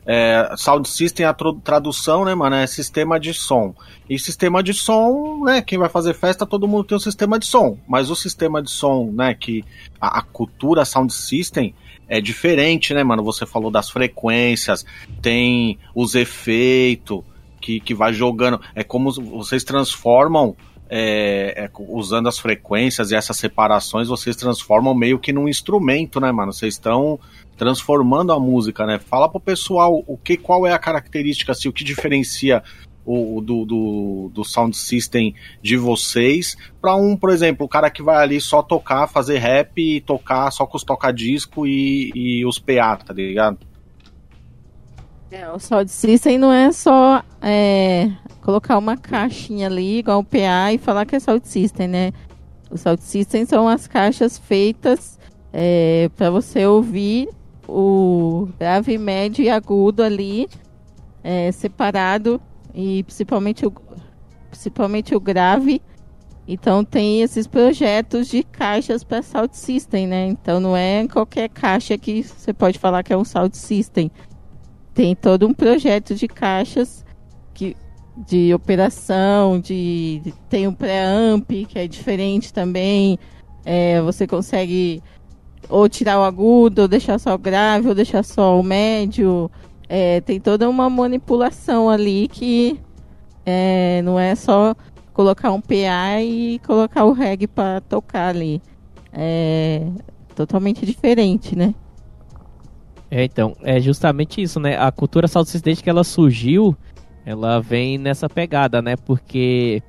é, 0.06 0.54
Sound 0.56 0.88
System, 0.88 1.26
a 1.26 1.34
tradução, 1.34 2.24
né, 2.24 2.34
mano, 2.34 2.56
é 2.56 2.66
sistema 2.66 3.18
de 3.18 3.32
som. 3.32 3.74
E 4.08 4.18
sistema 4.18 4.62
de 4.62 4.74
som, 4.74 5.44
né, 5.44 5.62
quem 5.62 5.78
vai 5.78 5.88
fazer 5.88 6.14
festa, 6.14 6.46
todo 6.46 6.68
mundo 6.68 6.84
tem 6.84 6.96
um 6.96 7.00
sistema 7.00 7.38
de 7.38 7.46
som. 7.46 7.78
Mas 7.88 8.10
o 8.10 8.16
sistema 8.16 8.62
de 8.62 8.70
som, 8.70 9.10
né, 9.12 9.34
que 9.34 9.64
a, 10.00 10.18
a 10.18 10.22
cultura 10.22 10.84
Sound 10.84 11.12
System 11.12 11.74
é 12.06 12.20
diferente, 12.20 12.92
né, 12.92 13.02
mano? 13.02 13.24
Você 13.24 13.46
falou 13.46 13.70
das 13.70 13.88
frequências, 13.88 14.84
tem 15.22 15.78
os 15.94 16.14
efeitos 16.14 17.22
que, 17.64 17.80
que 17.80 17.94
vai 17.94 18.12
jogando. 18.12 18.60
É 18.74 18.84
como 18.84 19.10
vocês 19.10 19.64
transformam. 19.64 20.54
É, 20.96 21.64
é, 21.64 21.70
usando 21.88 22.28
as 22.28 22.38
frequências 22.38 23.10
e 23.10 23.16
essas 23.16 23.38
separações, 23.38 24.06
vocês 24.06 24.36
transformam 24.36 24.94
meio 24.94 25.18
que 25.18 25.32
num 25.32 25.48
instrumento, 25.48 26.20
né, 26.20 26.30
mano? 26.30 26.52
Vocês 26.52 26.74
estão 26.74 27.18
transformando 27.56 28.32
a 28.34 28.38
música, 28.38 28.84
né? 28.84 28.98
Fala 28.98 29.26
pro 29.26 29.40
pessoal 29.40 30.04
o 30.06 30.18
que, 30.18 30.36
qual 30.36 30.66
é 30.66 30.74
a 30.74 30.78
característica, 30.78 31.52
assim, 31.52 31.70
o 31.70 31.72
que 31.72 31.82
diferencia 31.82 32.62
o, 33.04 33.40
do, 33.40 33.64
do, 33.64 34.30
do 34.32 34.44
sound 34.44 34.76
system 34.76 35.34
de 35.62 35.76
vocês 35.76 36.54
para 36.82 36.94
um, 36.94 37.16
por 37.16 37.30
exemplo, 37.30 37.64
o 37.64 37.68
cara 37.68 37.90
que 37.90 38.02
vai 38.02 38.22
ali 38.22 38.38
só 38.38 38.62
tocar, 38.62 39.08
fazer 39.08 39.38
rap 39.38 39.78
e 39.78 40.02
tocar 40.02 40.50
só 40.50 40.66
com 40.66 40.76
os 40.76 40.84
toca-disco 40.84 41.66
e, 41.66 42.12
e 42.14 42.46
os 42.46 42.58
PA, 42.58 42.96
tá 42.96 43.14
ligado? 43.14 43.58
É, 45.34 45.50
o 45.50 45.58
Sound 45.58 45.90
System 45.90 46.38
não 46.38 46.52
é 46.52 46.70
só 46.70 47.20
é, 47.42 48.08
colocar 48.40 48.78
uma 48.78 48.96
caixinha 48.96 49.66
ali, 49.66 49.98
igual 49.98 50.20
o 50.20 50.24
PA, 50.24 50.72
e 50.72 50.78
falar 50.78 51.04
que 51.04 51.16
é 51.16 51.18
Sound 51.18 51.48
System, 51.48 51.88
né? 51.88 52.12
O 52.70 52.78
Sound 52.78 53.02
System 53.02 53.44
são 53.44 53.66
as 53.66 53.88
caixas 53.88 54.38
feitas 54.38 55.18
é, 55.52 56.08
para 56.14 56.30
você 56.30 56.64
ouvir 56.64 57.28
o 57.66 58.48
grave, 58.60 58.96
médio 58.96 59.44
e 59.44 59.50
agudo 59.50 60.04
ali 60.04 60.48
é, 61.24 61.50
separado 61.50 62.40
e 62.72 63.02
principalmente 63.02 63.66
o, 63.66 63.72
principalmente 64.50 65.16
o 65.16 65.20
grave. 65.20 65.82
Então 66.46 66.84
tem 66.84 67.22
esses 67.22 67.48
projetos 67.48 68.28
de 68.28 68.44
caixas 68.44 69.02
para 69.02 69.20
Sound 69.20 69.56
System, 69.56 70.06
né? 70.06 70.26
Então 70.26 70.60
não 70.60 70.76
é 70.76 71.08
qualquer 71.08 71.48
caixa 71.48 71.98
que 71.98 72.22
você 72.22 72.52
pode 72.52 72.78
falar 72.78 73.02
que 73.02 73.12
é 73.12 73.16
um 73.16 73.24
Sound 73.24 73.56
System. 73.56 74.12
Tem 74.94 75.14
todo 75.14 75.46
um 75.46 75.52
projeto 75.52 76.14
de 76.14 76.28
caixas 76.28 77.04
que, 77.52 77.76
de 78.16 78.54
operação, 78.54 79.58
de, 79.58 80.20
de 80.24 80.32
tem 80.48 80.66
o 80.66 80.70
um 80.70 80.74
pré-amp, 80.74 81.50
que 81.68 81.78
é 81.78 81.86
diferente 81.88 82.52
também. 82.52 83.18
É, 83.64 84.00
você 84.00 84.26
consegue 84.26 85.02
ou 85.68 85.88
tirar 85.88 86.20
o 86.20 86.22
agudo, 86.22 86.82
ou 86.82 86.88
deixar 86.88 87.18
só 87.18 87.34
o 87.34 87.38
grave, 87.38 87.88
ou 87.88 87.94
deixar 87.94 88.22
só 88.22 88.58
o 88.58 88.62
médio. 88.62 89.50
É, 89.88 90.20
tem 90.20 90.38
toda 90.40 90.68
uma 90.68 90.88
manipulação 90.88 91.90
ali 91.90 92.28
que 92.28 92.78
é, 93.44 94.00
não 94.02 94.18
é 94.18 94.34
só 94.34 94.74
colocar 95.12 95.52
um 95.52 95.60
PA 95.60 96.22
e 96.22 96.60
colocar 96.66 97.04
o 97.04 97.12
reggae 97.12 97.46
para 97.46 97.80
tocar 97.80 98.28
ali. 98.28 98.62
É 99.12 99.86
totalmente 100.34 100.84
diferente, 100.84 101.56
né? 101.56 101.74
É, 103.14 103.22
então, 103.22 103.56
é 103.62 103.78
justamente 103.80 104.42
isso, 104.42 104.58
né? 104.58 104.76
A 104.76 104.90
cultura 104.90 105.28
salsista 105.28 105.66
desde 105.66 105.84
que 105.84 105.88
ela 105.88 106.02
surgiu, 106.02 106.76
ela 107.24 107.60
vem 107.60 107.96
nessa 107.96 108.28
pegada, 108.28 108.82
né? 108.82 108.96
Porque 108.96 109.80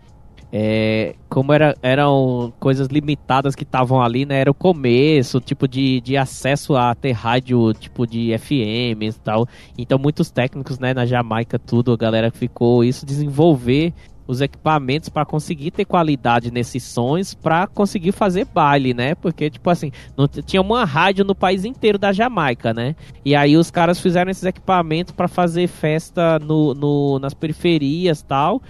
é, 0.53 1.15
como 1.28 1.51
era, 1.51 1.75
eram 1.82 2.54
coisas 2.59 2.87
limitadas 2.87 3.55
que 3.55 3.63
estavam 3.63 3.99
ali, 3.99 4.28
né? 4.28 4.41
Era 4.41 4.51
o 4.51 4.54
começo, 4.54 5.41
tipo 5.41 5.67
de, 5.67 6.01
de 6.01 6.16
acesso 6.16 6.75
a 6.75 6.93
ter 6.93 7.13
rádio, 7.13 7.74
tipo 7.74 8.05
de 8.05 8.37
FM 8.37 9.01
e 9.01 9.13
tal. 9.13 9.47
Então 9.75 9.97
muitos 9.97 10.29
técnicos, 10.29 10.78
né, 10.78 10.93
na 10.93 11.08
Jamaica, 11.08 11.58
tudo, 11.58 11.93
a 11.93 11.97
galera 11.97 12.29
ficou 12.29 12.83
isso, 12.83 13.08
desenvolver 13.08 13.91
os 14.27 14.41
equipamentos 14.41 15.09
para 15.09 15.25
conseguir 15.25 15.71
ter 15.71 15.85
qualidade 15.85 16.51
nesses 16.51 16.83
sons 16.83 17.33
para 17.33 17.67
conseguir 17.67 18.11
fazer 18.11 18.45
baile, 18.45 18.93
né? 18.93 19.15
Porque, 19.15 19.49
tipo 19.49 19.69
assim, 19.69 19.91
não 20.17 20.27
tinha 20.27 20.61
uma 20.61 20.85
rádio 20.85 21.23
no 21.23 21.35
país 21.35 21.65
inteiro 21.65 21.97
da 21.97 22.11
Jamaica, 22.11 22.73
né? 22.73 22.95
E 23.23 23.35
aí 23.35 23.57
os 23.57 23.69
caras 23.69 23.99
fizeram 23.99 24.31
esses 24.31 24.43
equipamentos 24.43 25.13
para 25.13 25.27
fazer 25.27 25.67
festa 25.67 26.39
no, 26.39 26.73
no, 26.73 27.19
nas 27.19 27.33
periferias 27.33 28.21
tal. 28.21 28.61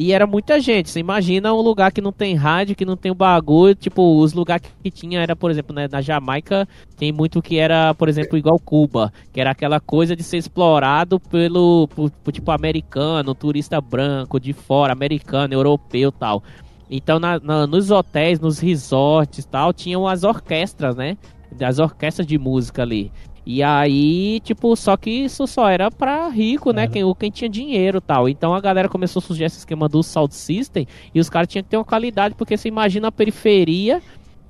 E 0.00 0.12
era 0.12 0.28
muita 0.28 0.60
gente. 0.60 0.90
Você 0.90 1.00
imagina 1.00 1.52
um 1.52 1.60
lugar 1.60 1.90
que 1.90 2.00
não 2.00 2.12
tem 2.12 2.36
rádio, 2.36 2.76
que 2.76 2.84
não 2.84 2.96
tem 2.96 3.12
bagulho. 3.12 3.74
Tipo, 3.74 4.20
os 4.20 4.32
lugares 4.32 4.62
que 4.80 4.92
tinha 4.92 5.20
era, 5.20 5.34
por 5.34 5.50
exemplo, 5.50 5.74
né, 5.74 5.88
na 5.90 6.00
Jamaica, 6.00 6.68
tem 6.96 7.10
muito 7.10 7.42
que 7.42 7.58
era, 7.58 7.92
por 7.94 8.08
exemplo, 8.08 8.38
igual 8.38 8.60
Cuba, 8.60 9.12
que 9.32 9.40
era 9.40 9.50
aquela 9.50 9.80
coisa 9.80 10.14
de 10.14 10.22
ser 10.22 10.36
explorado 10.36 11.18
pelo, 11.18 11.88
por, 11.88 12.12
por, 12.12 12.30
tipo, 12.30 12.52
americano, 12.52 13.34
turista 13.34 13.80
branco, 13.80 14.38
de 14.38 14.52
fora, 14.52 14.92
americano, 14.92 15.52
europeu 15.52 16.12
tal. 16.12 16.44
Então, 16.88 17.18
na, 17.18 17.40
na, 17.40 17.66
nos 17.66 17.90
hotéis, 17.90 18.38
nos 18.38 18.60
resorts 18.60 19.44
tal, 19.46 19.72
tinham 19.72 20.06
as 20.06 20.22
orquestras, 20.22 20.94
né? 20.94 21.18
As 21.60 21.80
orquestras 21.80 22.24
de 22.24 22.38
música 22.38 22.82
ali. 22.82 23.10
E 23.50 23.62
aí, 23.62 24.40
tipo, 24.40 24.76
só 24.76 24.94
que 24.94 25.08
isso 25.08 25.46
só 25.46 25.70
era 25.70 25.90
pra 25.90 26.28
rico, 26.28 26.70
né? 26.70 26.86
Quem, 26.86 27.02
quem 27.14 27.30
tinha 27.30 27.48
dinheiro 27.48 27.98
tal. 27.98 28.28
Então 28.28 28.54
a 28.54 28.60
galera 28.60 28.90
começou 28.90 29.20
a 29.20 29.22
surgir 29.22 29.44
esse 29.44 29.56
esquema 29.56 29.88
do 29.88 30.02
Sound 30.02 30.34
System 30.34 30.86
e 31.14 31.18
os 31.18 31.30
caras 31.30 31.48
tinham 31.48 31.62
que 31.62 31.70
ter 31.70 31.78
uma 31.78 31.84
qualidade, 31.84 32.34
porque 32.34 32.58
você 32.58 32.68
imagina 32.68 33.08
a 33.08 33.12
periferia 33.12 34.02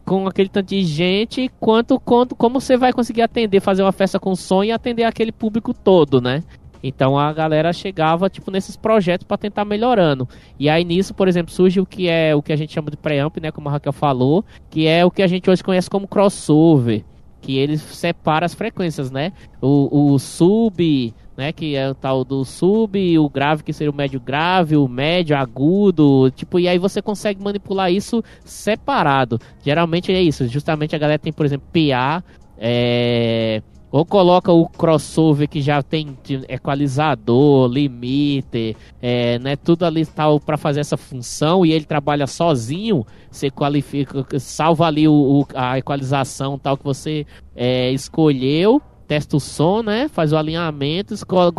com 0.05 0.27
aquele 0.27 0.49
tanto 0.49 0.71
de 0.71 0.83
gente, 0.83 1.49
quanto, 1.61 2.01
quanto 2.01 2.35
como 2.35 2.61
você 2.61 2.77
vai 2.77 2.93
conseguir 2.93 3.23
atender, 3.23 3.61
fazer 3.61 3.83
uma 3.85 3.93
festa 3.93 4.19
com 4.19 4.35
som 4.35 4.65
e 4.65 4.73
atender 4.73 5.05
aquele 5.05 5.31
público 5.31 5.73
todo, 5.73 6.21
né? 6.21 6.43
Então 6.83 7.17
a 7.17 7.33
galera 7.33 7.73
chegava 7.73 8.29
tipo 8.29 8.51
nesses 8.51 8.75
projetos 8.75 9.25
para 9.25 9.39
tentar 9.39 9.65
melhorando. 9.65 10.29
E 10.59 10.69
aí 10.69 10.83
nisso, 10.83 11.15
por 11.15 11.29
exemplo, 11.29 11.55
surge 11.55 11.79
o 11.79 11.87
que 11.87 12.09
é 12.09 12.35
o 12.35 12.43
que 12.43 12.53
a 12.53 12.57
gente 12.57 12.73
chama 12.73 12.91
de 12.91 12.97
preamp, 12.97 13.37
né, 13.37 13.53
como 13.53 13.69
a 13.69 13.73
Raquel 13.73 13.93
falou, 13.93 14.45
que 14.69 14.89
é 14.89 15.05
o 15.05 15.11
que 15.11 15.23
a 15.23 15.29
gente 15.29 15.49
hoje 15.49 15.63
conhece 15.63 15.89
como 15.89 16.09
crossover 16.09 17.05
que 17.41 17.57
ele 17.57 17.79
separa 17.79 18.47
as 18.47 18.55
frequências, 18.55 19.11
né? 19.11 19.33
O, 19.61 20.13
o 20.13 20.19
sub, 20.19 21.15
né? 21.37 21.53
Que 21.53 21.77
é 21.77 21.91
o 21.91 21.95
tal 21.95 22.25
do 22.25 22.45
sub, 22.45 23.19
o 23.19 23.29
grave 23.29 23.63
que 23.63 23.73
seria 23.73 23.91
o 23.91 23.95
médio 23.95 24.21
grave, 24.21 24.77
o 24.77 24.89
médio 24.89 25.37
agudo, 25.37 26.31
tipo, 26.33 26.59
e 26.59 26.69
aí 26.69 26.79
você 26.79 27.01
consegue 27.01 27.43
manipular 27.43 27.93
isso 27.93 28.23
separado. 28.45 29.41
Geralmente 29.63 30.13
é 30.13 30.23
isso, 30.23 30.47
justamente 30.49 30.97
a 30.97 30.99
galera 30.99 31.19
tem, 31.19 31.33
por 31.33 31.47
exemplo, 31.47 31.67
PA, 31.73 32.23
é, 32.59 33.63
ou 33.91 34.05
coloca 34.05 34.53
o 34.53 34.69
crossover 34.69 35.49
que 35.49 35.61
já 35.61 35.83
tem 35.83 36.17
equalizador, 36.49 37.69
limiter, 37.69 38.77
é, 39.01 39.39
né, 39.39 39.57
tudo 39.57 39.85
ali 39.85 40.05
tal 40.05 40.39
para 40.39 40.57
fazer 40.57 40.81
essa 40.81 40.97
função 40.97 41.65
e 41.65 41.73
ele 41.73 41.85
trabalha 41.85 42.27
sozinho. 42.27 43.07
Você 43.31 43.51
qualifica, 43.51 44.25
salva 44.39 44.87
ali 44.87 45.09
o, 45.09 45.13
o 45.13 45.47
a 45.55 45.79
equalização 45.79 46.59
tal 46.59 46.77
que 46.77 46.85
você 46.85 47.27
é, 47.57 47.91
escolheu, 47.93 48.81
testa 49.07 49.37
o 49.37 49.41
som, 49.41 49.83
né, 49.83 50.07
faz 50.09 50.33
o 50.33 50.37
alinhamento, 50.37 51.15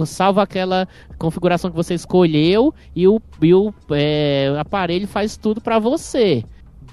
salva 0.05 0.43
aquela 0.43 0.87
configuração 1.17 1.71
que 1.71 1.75
você 1.75 1.95
escolheu 1.95 2.73
e 2.95 3.07
o, 3.07 3.19
e 3.41 3.53
o 3.53 3.73
é, 3.91 4.53
aparelho 4.59 5.07
faz 5.07 5.35
tudo 5.35 5.59
para 5.59 5.79
você. 5.79 6.43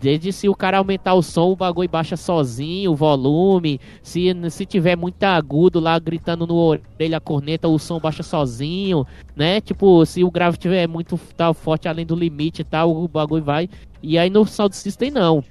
Desde 0.01 0.32
se 0.32 0.48
o 0.48 0.55
cara 0.55 0.78
aumentar 0.78 1.14
o 1.14 1.23
som, 1.23 1.51
o 1.52 1.56
bagulho 1.56 1.89
baixa 1.89 2.16
sozinho, 2.16 2.93
o 2.93 2.97
volume. 2.97 3.81
Se, 4.02 4.32
se 4.51 4.66
tiver 4.66 4.97
muito 4.97 5.23
agudo 5.24 5.81
lá 5.81 5.98
gritando 5.98 6.47
no 6.47 6.55
orelha 6.55 7.16
a 7.16 7.20
corneta, 7.20 7.68
o 7.68 7.78
som 7.78 7.98
baixa 7.98 8.23
sozinho, 8.23 9.06
né? 9.35 9.60
Tipo, 9.60 10.05
se 10.05 10.23
o 10.23 10.31
grave 10.31 10.59
tiver 10.59 10.86
muito 10.86 11.18
tá, 11.36 11.52
forte 11.55 11.89
além 11.89 12.05
do 12.05 12.14
limite 12.14 12.62
e 12.62 12.64
tal, 12.64 12.94
o 12.94 13.09
bagulho 13.09 13.44
vai. 13.44 13.68
E 14.02 14.18
aí 14.18 14.31
no 14.31 14.44
Sound 14.44 14.77
System 14.77 15.10
não. 15.10 15.43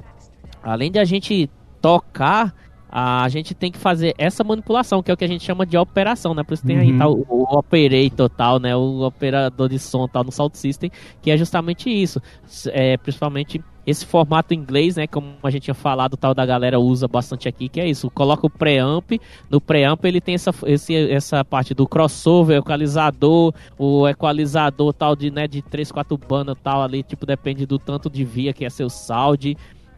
Além 0.64 0.92
de 0.92 1.00
a 1.00 1.06
gente 1.06 1.50
tocar, 1.82 2.54
a 2.98 3.28
gente 3.28 3.54
tem 3.54 3.72
que 3.72 3.78
fazer 3.78 4.16
essa 4.18 4.44
manipulação, 4.44 5.04
que 5.04 5.12
é 5.12 5.14
o 5.14 5.18
que 5.18 5.26
a 5.26 5.28
gente 5.28 5.44
chama 5.44 5.66
de 5.66 5.78
operação, 5.78 6.34
né? 6.34 6.44
Por 6.44 6.54
isso 6.54 6.66
tem 6.66 6.78
uhum. 6.78 6.82
aí 6.82 6.98
tal, 6.98 7.14
o, 7.14 7.26
o 7.30 7.58
operator 7.58 8.30
tal, 8.30 8.60
né? 8.60 8.76
O 8.76 9.02
operador 9.02 9.68
de 9.68 9.78
som 9.78 10.08
tal 10.08 10.24
no 10.24 10.32
Sound 10.32 10.58
System, 10.58 10.90
que 11.22 11.30
é 11.30 11.36
justamente 11.36 11.90
isso. 11.90 12.22
É, 12.68 12.96
principalmente 12.96 13.62
esse 13.86 14.06
formato 14.06 14.54
inglês, 14.54 14.96
né, 14.96 15.08
como 15.08 15.36
a 15.44 15.50
gente 15.50 15.64
tinha 15.64 15.74
falado, 15.74 16.18
tal 16.18 16.34
da 16.34 16.46
galera 16.46 16.80
usa 16.80 17.08
bastante 17.08 17.48
aqui, 17.48 17.70
que 17.70 17.80
é 17.80 17.88
isso, 17.88 18.10
coloca 18.10 18.48
o 18.48 18.50
preamp, 18.50 19.12
no 19.50 19.62
preamp 19.62 20.04
ele 20.06 20.20
tem 20.20 20.36
essa, 20.36 20.52
esse, 20.66 20.96
essa 21.12 21.44
parte 21.46 21.74
do 21.74 21.88
crossover, 21.88 22.58
equalizador, 22.58 23.54
o 23.78 24.08
equalizador 24.08 24.94
tal 24.94 25.16
de, 25.16 25.30
né, 25.30 25.48
de 25.48 25.62
3, 25.62 25.92
4 25.92 26.18
bandas 26.18 26.58
tal 26.64 26.82
ali, 26.82 27.04
tipo, 27.04 27.26
depende 27.26 27.66
do 27.66 27.78
tanto 27.78 28.10
de 28.10 28.24
via 28.24 28.54
que 28.54 28.66
é 28.66 28.70
seu 28.70 28.90
sound, 28.90 29.56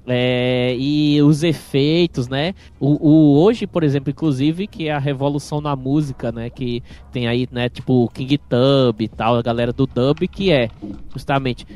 é, 0.09 0.73
e 0.79 1.21
os 1.21 1.43
efeitos, 1.43 2.29
né? 2.29 2.53
O, 2.79 3.09
o, 3.09 3.43
hoje, 3.43 3.67
por 3.67 3.83
exemplo, 3.83 4.09
inclusive, 4.09 4.65
que 4.65 4.87
é 4.87 4.93
a 4.93 4.99
revolução 4.99 5.59
na 5.59 5.75
música, 5.75 6.31
né? 6.31 6.49
Que 6.49 6.81
tem 7.11 7.27
aí, 7.27 7.45
né? 7.51 7.67
Tipo 7.67 8.09
King 8.13 8.37
Tub 8.37 9.01
e 9.01 9.07
tal, 9.09 9.35
a 9.35 9.41
galera 9.41 9.73
do 9.73 9.85
dub, 9.85 10.25
que 10.29 10.49
é 10.49 10.69
justamente 11.11 11.67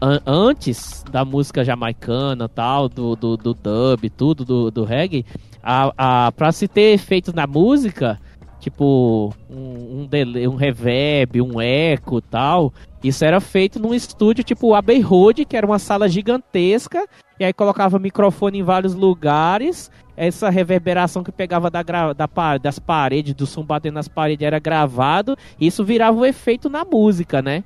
an 0.00 0.20
antes 0.26 1.04
da 1.10 1.24
música 1.24 1.64
jamaicana 1.64 2.48
tal, 2.48 2.88
do, 2.88 3.16
do, 3.16 3.36
do 3.36 3.54
dub, 3.54 4.10
tudo, 4.10 4.44
do, 4.44 4.70
do 4.70 4.84
reggae, 4.84 5.24
a, 5.62 5.92
a, 6.26 6.32
pra 6.32 6.52
se 6.52 6.68
ter 6.68 6.92
efeitos 6.92 7.32
na 7.32 7.46
música, 7.46 8.20
tipo 8.60 9.32
um, 9.48 10.00
um, 10.00 10.06
delay, 10.06 10.46
um 10.46 10.56
reverb, 10.56 11.40
um 11.40 11.60
eco 11.60 12.20
tal, 12.20 12.72
isso 13.02 13.24
era 13.24 13.40
feito 13.40 13.78
num 13.78 13.94
estúdio 13.94 14.44
tipo 14.44 14.74
Abbey 14.74 15.00
Road, 15.00 15.44
que 15.44 15.56
era 15.56 15.66
uma 15.66 15.78
sala 15.78 16.08
gigantesca, 16.08 17.06
e 17.38 17.44
aí 17.44 17.52
colocava 17.52 17.98
microfone 17.98 18.58
em 18.58 18.62
vários 18.62 18.94
lugares, 18.94 19.90
essa 20.16 20.48
reverberação 20.50 21.22
que 21.22 21.30
pegava 21.30 21.70
da, 21.70 21.82
da, 21.82 22.58
das 22.58 22.78
paredes, 22.78 23.34
do 23.34 23.46
som 23.46 23.62
batendo 23.62 23.94
nas 23.94 24.08
paredes 24.08 24.46
era 24.46 24.58
gravado, 24.58 25.36
e 25.60 25.66
isso 25.66 25.84
virava 25.84 26.18
um 26.18 26.24
efeito 26.24 26.68
na 26.68 26.84
música, 26.84 27.42
né? 27.42 27.64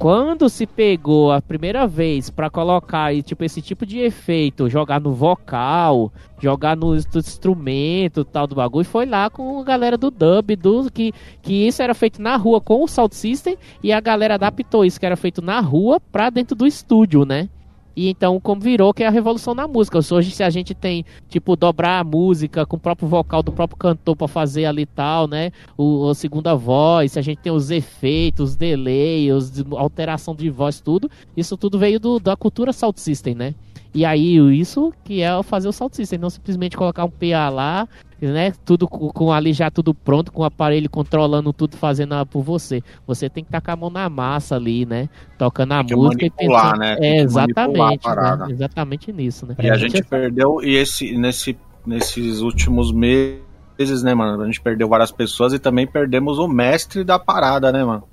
Quando 0.00 0.48
se 0.48 0.66
pegou 0.66 1.30
a 1.30 1.42
primeira 1.42 1.86
vez 1.86 2.30
para 2.30 2.48
colocar 2.48 3.14
tipo 3.22 3.44
esse 3.44 3.60
tipo 3.60 3.84
de 3.84 3.98
efeito, 3.98 4.66
jogar 4.66 4.98
no 4.98 5.12
vocal, 5.12 6.10
jogar 6.40 6.74
no 6.74 6.96
instrumento, 6.96 8.24
tal 8.24 8.46
do 8.46 8.54
bagulho, 8.54 8.86
foi 8.86 9.04
lá 9.04 9.28
com 9.28 9.60
a 9.60 9.62
galera 9.62 9.98
do 9.98 10.10
dub, 10.10 10.56
do 10.56 10.90
que 10.90 11.12
que 11.42 11.66
isso 11.66 11.82
era 11.82 11.92
feito 11.92 12.22
na 12.22 12.34
rua 12.36 12.62
com 12.62 12.82
o 12.82 12.88
Sound 12.88 13.14
System 13.14 13.58
e 13.82 13.92
a 13.92 14.00
galera 14.00 14.36
adaptou 14.36 14.86
isso 14.86 14.98
que 14.98 15.04
era 15.04 15.18
feito 15.18 15.42
na 15.42 15.60
rua 15.60 16.00
para 16.00 16.30
dentro 16.30 16.56
do 16.56 16.66
estúdio, 16.66 17.26
né? 17.26 17.50
E 18.00 18.08
então, 18.08 18.40
como 18.40 18.62
virou, 18.62 18.94
que 18.94 19.02
é 19.02 19.06
a 19.06 19.10
revolução 19.10 19.54
na 19.54 19.68
música. 19.68 19.98
Hoje, 19.98 20.30
se 20.30 20.42
a 20.42 20.48
gente 20.48 20.72
tem, 20.72 21.04
tipo, 21.28 21.54
dobrar 21.54 22.00
a 22.00 22.04
música 22.04 22.64
com 22.64 22.76
o 22.76 22.80
próprio 22.80 23.06
vocal 23.06 23.42
do 23.42 23.52
próprio 23.52 23.76
cantor 23.76 24.16
para 24.16 24.26
fazer 24.26 24.64
ali 24.64 24.86
tal, 24.86 25.28
né? 25.28 25.52
O, 25.76 26.08
a 26.08 26.14
segunda 26.14 26.54
voz, 26.54 27.12
se 27.12 27.18
a 27.18 27.22
gente 27.22 27.42
tem 27.42 27.52
os 27.52 27.70
efeitos, 27.70 28.52
os 28.52 28.56
delays, 28.56 29.62
alteração 29.76 30.34
de 30.34 30.48
voz, 30.48 30.80
tudo. 30.80 31.10
Isso 31.36 31.58
tudo 31.58 31.78
veio 31.78 32.00
do, 32.00 32.18
da 32.18 32.34
cultura 32.34 32.72
Sound 32.72 32.98
System, 32.98 33.34
né? 33.34 33.54
E 33.92 34.04
aí, 34.04 34.36
isso 34.58 34.92
que 35.04 35.20
é 35.22 35.42
fazer 35.42 35.68
o 35.68 35.72
Sound 35.72 35.96
System, 35.96 36.18
não 36.18 36.30
simplesmente 36.30 36.76
colocar 36.76 37.04
um 37.04 37.10
PA 37.10 37.48
lá, 37.48 37.88
né? 38.20 38.52
Tudo 38.64 38.86
com, 38.86 39.32
ali 39.32 39.52
já 39.52 39.70
tudo 39.70 39.92
pronto, 39.92 40.30
com 40.32 40.42
o 40.42 40.44
aparelho 40.44 40.88
controlando 40.88 41.52
tudo, 41.52 41.76
fazendo 41.76 42.14
por 42.26 42.42
você. 42.42 42.82
Você 43.06 43.28
tem 43.28 43.42
que 43.42 43.48
estar 43.48 43.60
com 43.60 43.70
a 43.70 43.76
mão 43.76 43.90
na 43.90 44.08
massa 44.08 44.56
ali, 44.56 44.86
né? 44.86 45.08
Tocando 45.36 45.72
a 45.72 45.82
música 45.82 46.26
e 46.26 46.30
pensando. 46.30 46.78
Né? 46.78 46.96
É, 47.00 47.20
exatamente, 47.22 48.08
né? 48.08 48.46
exatamente 48.50 49.12
nisso, 49.12 49.46
né? 49.46 49.56
E 49.58 49.68
a, 49.68 49.74
a 49.74 49.76
gente, 49.76 49.92
gente 49.96 50.06
perdeu, 50.06 50.62
e 50.62 50.76
esse, 50.76 51.16
nesse, 51.16 51.58
nesses 51.84 52.40
últimos 52.40 52.92
meses 52.92 53.40
né, 54.02 54.14
mano? 54.14 54.42
A 54.42 54.46
gente 54.46 54.60
perdeu 54.60 54.86
várias 54.86 55.10
pessoas 55.10 55.54
e 55.54 55.58
também 55.58 55.86
perdemos 55.86 56.38
o 56.38 56.46
mestre 56.46 57.02
da 57.02 57.18
parada, 57.18 57.72
né, 57.72 57.82
mano? 57.82 58.04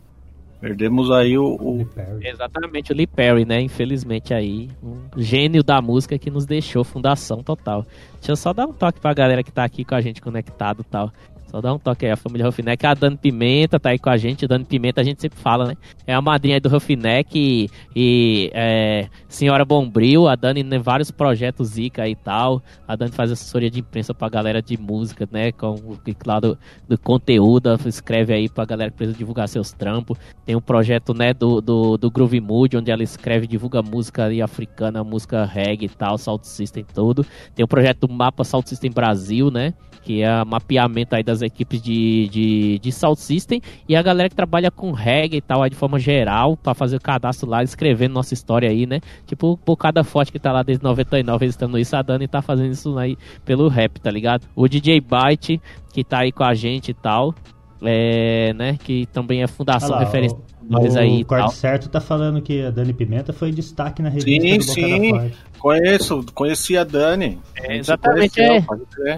Perdemos 0.60 1.12
aí 1.12 1.38
o. 1.38 1.56
o... 1.56 1.88
Exatamente, 2.22 2.92
o 2.92 2.96
Lee 2.96 3.06
Perry, 3.06 3.46
né? 3.46 3.62
Infelizmente 3.62 4.34
aí, 4.34 4.70
um 4.84 4.98
gênio 5.16 5.64
da 5.64 5.82
música 5.82 6.18
que 6.18 6.32
nos 6.32 6.46
deixou 6.46 6.84
fundação 6.84 7.44
total. 7.44 7.86
Deixa 8.16 8.32
eu 8.32 8.36
só 8.36 8.54
dar 8.54 8.66
um 8.66 8.74
toque 8.74 9.00
pra 9.00 9.14
galera 9.14 9.44
que 9.44 9.52
tá 9.52 9.64
aqui 9.64 9.86
com 9.86 9.94
a 9.94 10.02
gente 10.02 10.22
conectado 10.22 10.82
e 10.82 10.84
tal. 10.84 11.12
Só 11.48 11.61
dá 11.61 11.74
um 11.74 11.80
toque 11.80 12.06
aí, 12.06 12.11
a 12.11 12.15
família 12.15 12.45
Ruffneck. 12.45 12.86
A 12.86 12.94
Dani 12.94 13.18
Pimenta 13.18 13.80
tá 13.80 13.90
aí 13.90 13.99
com 13.99 14.10
a 14.10 14.18
gente. 14.18 14.48
Dani 14.48 14.65
Pimenta 14.65 15.02
a 15.02 15.03
gente 15.03 15.22
sempre 15.22 15.40
fala, 15.40 15.68
né? 15.68 15.78
É 16.06 16.14
a 16.14 16.22
madrinha 16.22 16.60
do 16.60 16.69
Ruffneck 16.69 17.38
e, 17.38 17.69
e 17.95 18.52
é, 18.53 19.07
Senhora 19.30 19.64
Bombril. 19.64 20.28
A 20.28 20.36
Dani 20.36 20.64
tem 20.64 20.80
vários 20.80 21.10
projetos 21.10 21.69
Zika 21.69 22.07
e 22.07 22.15
tal. 22.15 22.61
A 22.88 22.95
Dani 22.95 23.11
faz 23.11 23.32
assessoria 23.32 23.69
de 23.69 23.80
imprensa 23.80 24.14
pra 24.14 24.28
galera 24.30 24.61
de 24.61 24.78
música, 24.78 25.28
né? 25.32 25.52
Com 25.52 25.76
o 25.76 25.98
lado 26.26 26.57
do 26.88 26.98
conteúdo. 26.98 27.69
Escreve 27.86 28.34
aí 28.34 28.49
pra 28.49 28.65
galera 28.65 28.91
que 28.91 28.98
precisa 28.98 29.18
divulgar 29.18 29.48
seus 29.48 29.72
trampos. 29.72 30.18
Tem 30.45 30.56
um 30.56 30.61
projeto, 30.61 31.14
né, 31.14 31.34
do, 31.34 31.61
do, 31.61 31.98
do 31.98 32.11
Groove 32.11 32.40
Mood, 32.40 32.78
onde 32.78 32.91
ela 32.91 33.03
escreve 33.03 33.45
e 33.45 33.48
divulga 33.48 33.82
música 33.82 34.26
ali 34.26 34.41
africana, 34.41 35.03
música 35.03 35.45
reggae 35.45 35.86
e 35.86 35.90
tal, 35.90 36.18
Salt 36.18 36.44
System 36.44 36.86
todo. 36.94 37.26
Tem 37.56 37.64
o 37.64 37.68
projeto 37.68 38.07
do 38.07 38.14
Mapa 38.14 38.44
Salt 38.44 38.68
System 38.68 38.91
Brasil, 38.91 39.52
né? 39.52 39.74
Que 40.08 40.22
é 40.22 40.46
mapeamento 40.46 41.18
aí 41.18 41.22
das 41.22 41.42
equipes 41.42 41.82
de, 41.82 42.30
de, 42.30 42.80
de 42.80 42.92
Sound 42.94 43.20
System 43.20 43.62
e 43.90 43.94
a 43.94 44.02
galera 44.02 44.30
que 44.30 44.36
trabalha 44.38 44.72
com 44.72 44.94
reggae 44.94 45.36
e 45.36 45.42
tal, 45.42 45.62
aí 45.62 45.70
de 45.70 45.76
forma 45.76 46.00
geral, 46.00 46.56
para 46.56 46.74
fazer 46.74 46.96
o 46.96 47.02
cadastro 47.02 47.50
lá, 47.50 47.62
escrevendo 47.62 48.14
nossa 48.14 48.34
história 48.34 48.70
aí, 48.70 48.86
né? 48.86 49.02
Tipo, 49.26 49.58
por 49.58 49.76
cada 49.76 50.06
forte 50.06 50.32
que 50.32 50.40
tá 50.40 50.54
lá 50.54 50.64
desde 50.64 50.82
99 50.82 51.44
registrando 51.44 51.78
isso, 51.78 51.94
a 51.94 52.02
Dani 52.02 52.26
tá 52.26 52.42
fazendo 52.42 52.72
isso 52.72 52.98
aí 52.98 53.18
pelo 53.44 53.68
rap, 53.68 54.00
tá 54.00 54.10
ligado? 54.10 54.48
O 54.56 54.66
DJ 54.66 55.02
Byte, 55.02 55.62
que 55.92 56.06
tá 56.06 56.20
aí 56.20 56.32
com 56.32 56.46
a 56.46 56.54
gente 56.54 56.92
e 56.92 56.94
tal, 56.94 57.36
é, 57.82 58.54
né? 58.54 58.78
Que 58.84 59.06
também 59.08 59.44
é 59.44 59.48
fundação 59.48 59.91
lá, 59.91 59.99
referência. 59.99 60.38
Nós 60.70 60.98
aí. 60.98 61.22
O 61.22 61.26
corte 61.26 61.56
certo 61.56 61.88
tá 61.88 62.02
falando 62.02 62.41
que 62.41 62.64
a 62.64 62.72
Dani 62.72 62.94
Pimenta 62.94 63.32
foi 63.32 63.52
destaque 63.52 64.02
na 64.02 64.10
revista 64.10 64.74
sim, 64.74 64.84
sim. 64.84 65.32
Conheço, 65.60 66.26
conheci 66.34 66.78
a 66.78 66.84
Dani. 66.84 67.40
É, 67.56 67.78
exatamente, 67.78 68.40
é. 68.41 68.64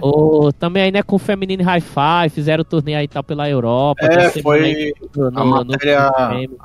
O, 0.00 0.52
também 0.52 0.84
aí, 0.84 0.92
né, 0.92 1.02
com 1.02 1.16
o 1.16 1.18
Feminine 1.18 1.62
Hi-Fi, 1.62 2.30
fizeram 2.30 2.64
turnê 2.64 2.94
aí 2.94 3.08
tal 3.08 3.22
pela 3.22 3.48
Europa. 3.48 4.06
É, 4.06 4.30
foi 4.40 4.92
no, 5.14 5.26
a 5.38 5.44
matéria... 5.44 6.12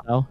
No 0.08 0.26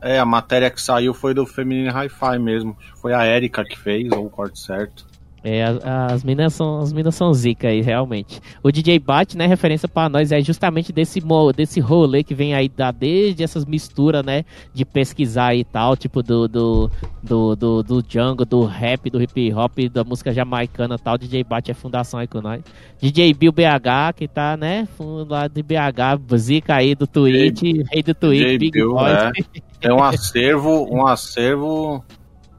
é, 0.00 0.18
a 0.18 0.24
matéria 0.24 0.70
que 0.70 0.80
saiu 0.80 1.12
foi 1.12 1.34
do 1.34 1.44
Feminine 1.44 1.88
Hi-Fi 1.88 2.38
mesmo. 2.38 2.76
Foi 3.00 3.12
a 3.12 3.26
Erika 3.26 3.64
que 3.64 3.78
fez, 3.78 4.10
ou 4.12 4.26
o 4.26 4.30
corte 4.30 4.58
certo. 4.58 5.06
É, 5.42 5.62
as, 5.62 5.78
as 5.84 6.24
minas 6.24 6.52
são 6.54 6.80
as 6.80 6.92
minas 6.92 7.14
são 7.14 7.32
zica 7.32 7.68
aí, 7.68 7.80
realmente. 7.80 8.40
O 8.62 8.72
DJ 8.72 8.98
Bat, 8.98 9.36
né, 9.36 9.46
referência 9.46 9.88
para 9.88 10.08
nós 10.08 10.32
é 10.32 10.40
justamente 10.40 10.92
desse 10.92 11.22
desse 11.54 11.80
rolê 11.80 12.24
que 12.24 12.34
vem 12.34 12.54
aí 12.54 12.68
da 12.68 12.90
desde 12.90 13.42
essas 13.44 13.64
misturas, 13.64 14.24
né, 14.24 14.44
de 14.74 14.84
pesquisar 14.84 15.54
e 15.54 15.64
tal, 15.64 15.96
tipo 15.96 16.22
do 16.22 16.48
do 16.48 16.90
do 17.22 17.56
do, 17.56 17.82
do 17.82 18.04
jungle, 18.06 18.44
do 18.44 18.64
rap, 18.64 19.08
do 19.10 19.22
hip 19.22 19.52
hop, 19.52 19.78
da 19.92 20.02
música 20.02 20.32
jamaicana, 20.32 20.98
tal. 20.98 21.16
DJ 21.16 21.44
Bat 21.44 21.70
é 21.70 21.74
fundação 21.74 22.18
aí 22.18 22.26
com 22.26 22.40
nós. 22.40 22.62
DJ 23.00 23.32
Bill 23.32 23.52
BH 23.52 24.14
que 24.16 24.26
tá, 24.26 24.56
né, 24.56 24.88
lá 25.28 25.46
de 25.46 25.62
BH, 25.62 26.36
zica 26.36 26.74
aí 26.74 26.94
do 26.94 27.06
Twitch, 27.06 27.62
rei 27.90 28.02
do 28.02 28.14
Twitch, 28.14 28.58
Big 28.58 28.70
Bill, 28.72 28.92
Boy. 28.92 29.10
É. 29.10 29.88
é 29.88 29.94
um 29.94 30.02
acervo, 30.02 30.88
um 30.90 31.06
acervo 31.06 32.04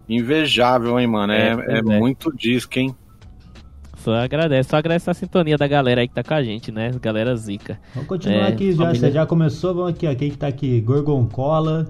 Invejável, 0.10 1.00
hein, 1.00 1.08
mano? 1.08 1.32
É, 1.32 1.54
é, 1.68 1.78
é, 1.78 1.82
muito 1.82 2.36
disco, 2.36 2.80
hein? 2.80 2.96
Só 3.98 4.16
agradece, 4.16 4.70
só 4.70 4.78
agradece 4.78 5.10
a 5.10 5.14
sintonia 5.14 5.58
da 5.58 5.68
galera 5.68 6.02
aí 6.02 6.08
que 6.08 6.16
tá 6.16 6.24
com 6.24 6.34
a 6.34 6.42
gente, 6.42 6.72
né? 6.72 6.92
Galera 7.02 7.36
zica. 7.36 7.80
Vamos 7.94 8.10
continuar 8.10 8.46
é, 8.46 8.48
aqui, 8.48 8.72
já, 8.72 8.90
você 8.90 9.12
já 9.12 9.26
começou, 9.26 9.76
vamos 9.76 9.92
aqui, 9.92 10.08
ó. 10.08 10.16
Quem 10.16 10.32
que 10.32 10.38
tá 10.38 10.48
aqui? 10.48 10.82
Gorgoncola. 10.82 11.88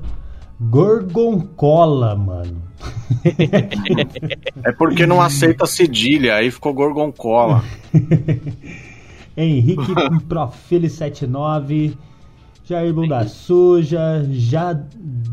Gorgoncola, 0.60 2.16
mano. 2.16 2.62
é 4.64 4.72
porque 4.74 5.06
não 5.06 5.22
aceita 5.22 5.66
cedilha, 5.66 6.36
aí 6.36 6.52
ficou 6.52 6.74
Gorgoncola. 6.74 7.64
Henrique 9.38 9.94
Profile 10.28 10.90
79. 10.90 11.98
Jair 12.70 12.94
Bunda 12.94 13.28
Suja, 13.28 14.24
já, 14.30 14.80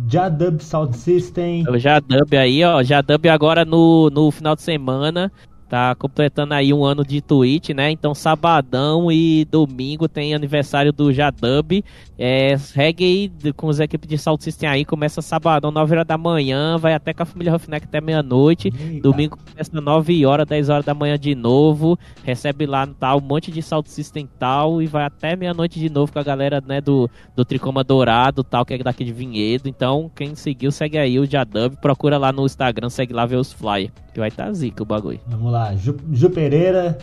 já 0.09 0.29
Dub 0.31 0.59
Sound 0.63 0.97
System. 0.97 1.65
Já 1.79 2.01
Dub 2.01 2.35
aí, 2.35 2.65
ó. 2.65 2.83
Já 2.83 3.03
Dub 3.03 3.27
agora 3.29 3.63
no, 3.63 4.09
no 4.09 4.31
final 4.31 4.57
de 4.57 4.63
semana. 4.63 5.31
Tá 5.69 5.95
completando 5.97 6.55
aí 6.55 6.73
um 6.73 6.83
ano 6.83 7.05
de 7.05 7.21
Twitch, 7.21 7.71
né? 7.71 7.91
Então, 7.91 8.15
sabadão 8.15 9.13
e 9.13 9.45
domingo 9.45 10.09
tem 10.09 10.35
aniversário 10.35 10.93
do 10.93 11.13
Jadub. 11.13 11.85
É, 12.19 12.57
reggae 12.75 13.31
com 13.57 13.67
os 13.67 13.79
equipes 13.79 14.09
de 14.09 14.17
Salt 14.17 14.41
System 14.41 14.69
aí. 14.69 14.85
Começa 14.85 15.21
sabadão, 15.21 15.71
9 15.71 15.93
horas 15.93 16.07
da 16.07 16.17
manhã. 16.17 16.79
Vai 16.79 16.95
até 16.95 17.13
com 17.13 17.23
a 17.23 17.27
família 17.27 17.53
Roughneck 17.53 17.87
até 17.87 18.01
meia-noite. 18.01 18.71
Domingo 19.01 19.37
começa 19.37 19.81
9 19.81 20.25
horas, 20.25 20.47
10 20.47 20.69
horas 20.71 20.85
da 20.85 20.95
manhã 20.95 21.19
de 21.19 21.35
novo. 21.35 21.99
Recebe 22.25 22.67
lá 22.67 22.87
tal, 22.87 23.19
um 23.19 23.21
monte 23.21 23.51
de 23.51 23.63
Salt 23.63 23.87
System 23.87 24.29
tal. 24.39 24.81
E 24.81 24.87
vai 24.87 25.05
até 25.05 25.37
meia-noite 25.37 25.79
de 25.79 25.91
novo 25.91 26.13
com 26.13 26.19
a 26.19 26.23
galera 26.23 26.63
né, 26.67 26.81
do, 26.81 27.11
do 27.35 27.45
Tricoma 27.45 27.85
Dourado, 27.85 28.43
tal, 28.43 28.65
que 28.65 28.75
é 28.75 28.79
daqui 28.79 29.05
de 29.05 29.13
Vinhedo. 29.13 29.69
Então, 29.69 30.11
quem 30.15 30.35
seguiu, 30.35 30.71
segue 30.71 30.97
aí 30.97 31.19
o 31.19 31.27
Jadub. 31.27 31.77
Procura 31.77 32.17
lá 32.17 32.33
no 32.33 32.47
Instagram, 32.47 32.89
segue 32.89 33.13
lá 33.13 33.27
ver 33.27 33.37
os 33.37 33.53
flyers. 33.53 33.93
Que 34.15 34.21
vai 34.21 34.29
estar 34.29 34.47
tá 34.47 34.53
zica 34.53 34.83
o 34.83 34.87
bagulho. 34.87 35.21
Vamos 35.27 35.53
lá, 35.53 35.75
Ju, 35.77 35.95
Ju 36.11 36.31
Pereira. 36.31 36.97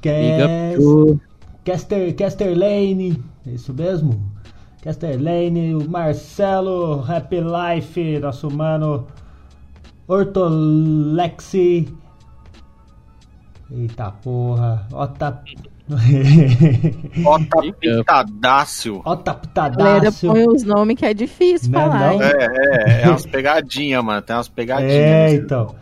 Cas... 0.00 1.22
Caster, 1.64 2.14
Caster 2.16 2.58
Lane, 2.58 3.22
é 3.46 3.50
isso 3.50 3.72
mesmo? 3.72 4.20
Caster 4.82 5.20
Lane, 5.20 5.74
o 5.74 5.88
Marcelo, 5.88 7.04
Happy 7.08 7.40
Life, 7.40 8.18
nosso 8.18 8.50
mano. 8.50 9.06
Ortolexi. 10.08 11.88
Eita 13.70 14.10
porra. 14.10 14.86
Ota. 14.92 15.40
Ota 17.24 17.72
Pitadácio. 17.80 19.00
Ota 19.04 19.34
Pitadácio. 19.34 20.32
põe 20.32 20.46
os 20.48 20.64
nomes 20.64 20.96
que 20.96 21.06
é 21.06 21.14
difícil 21.14 21.70
não, 21.70 21.80
falar. 21.80 22.14
Não? 22.14 22.22
É, 22.22 22.32
é, 22.32 23.02
é 23.02 23.08
umas 23.08 23.24
pegadinhas, 23.24 24.04
mano. 24.04 24.20
Tem 24.20 24.34
umas 24.34 24.48
pegadinhas. 24.48 24.92
É, 24.92 25.34
então. 25.34 25.74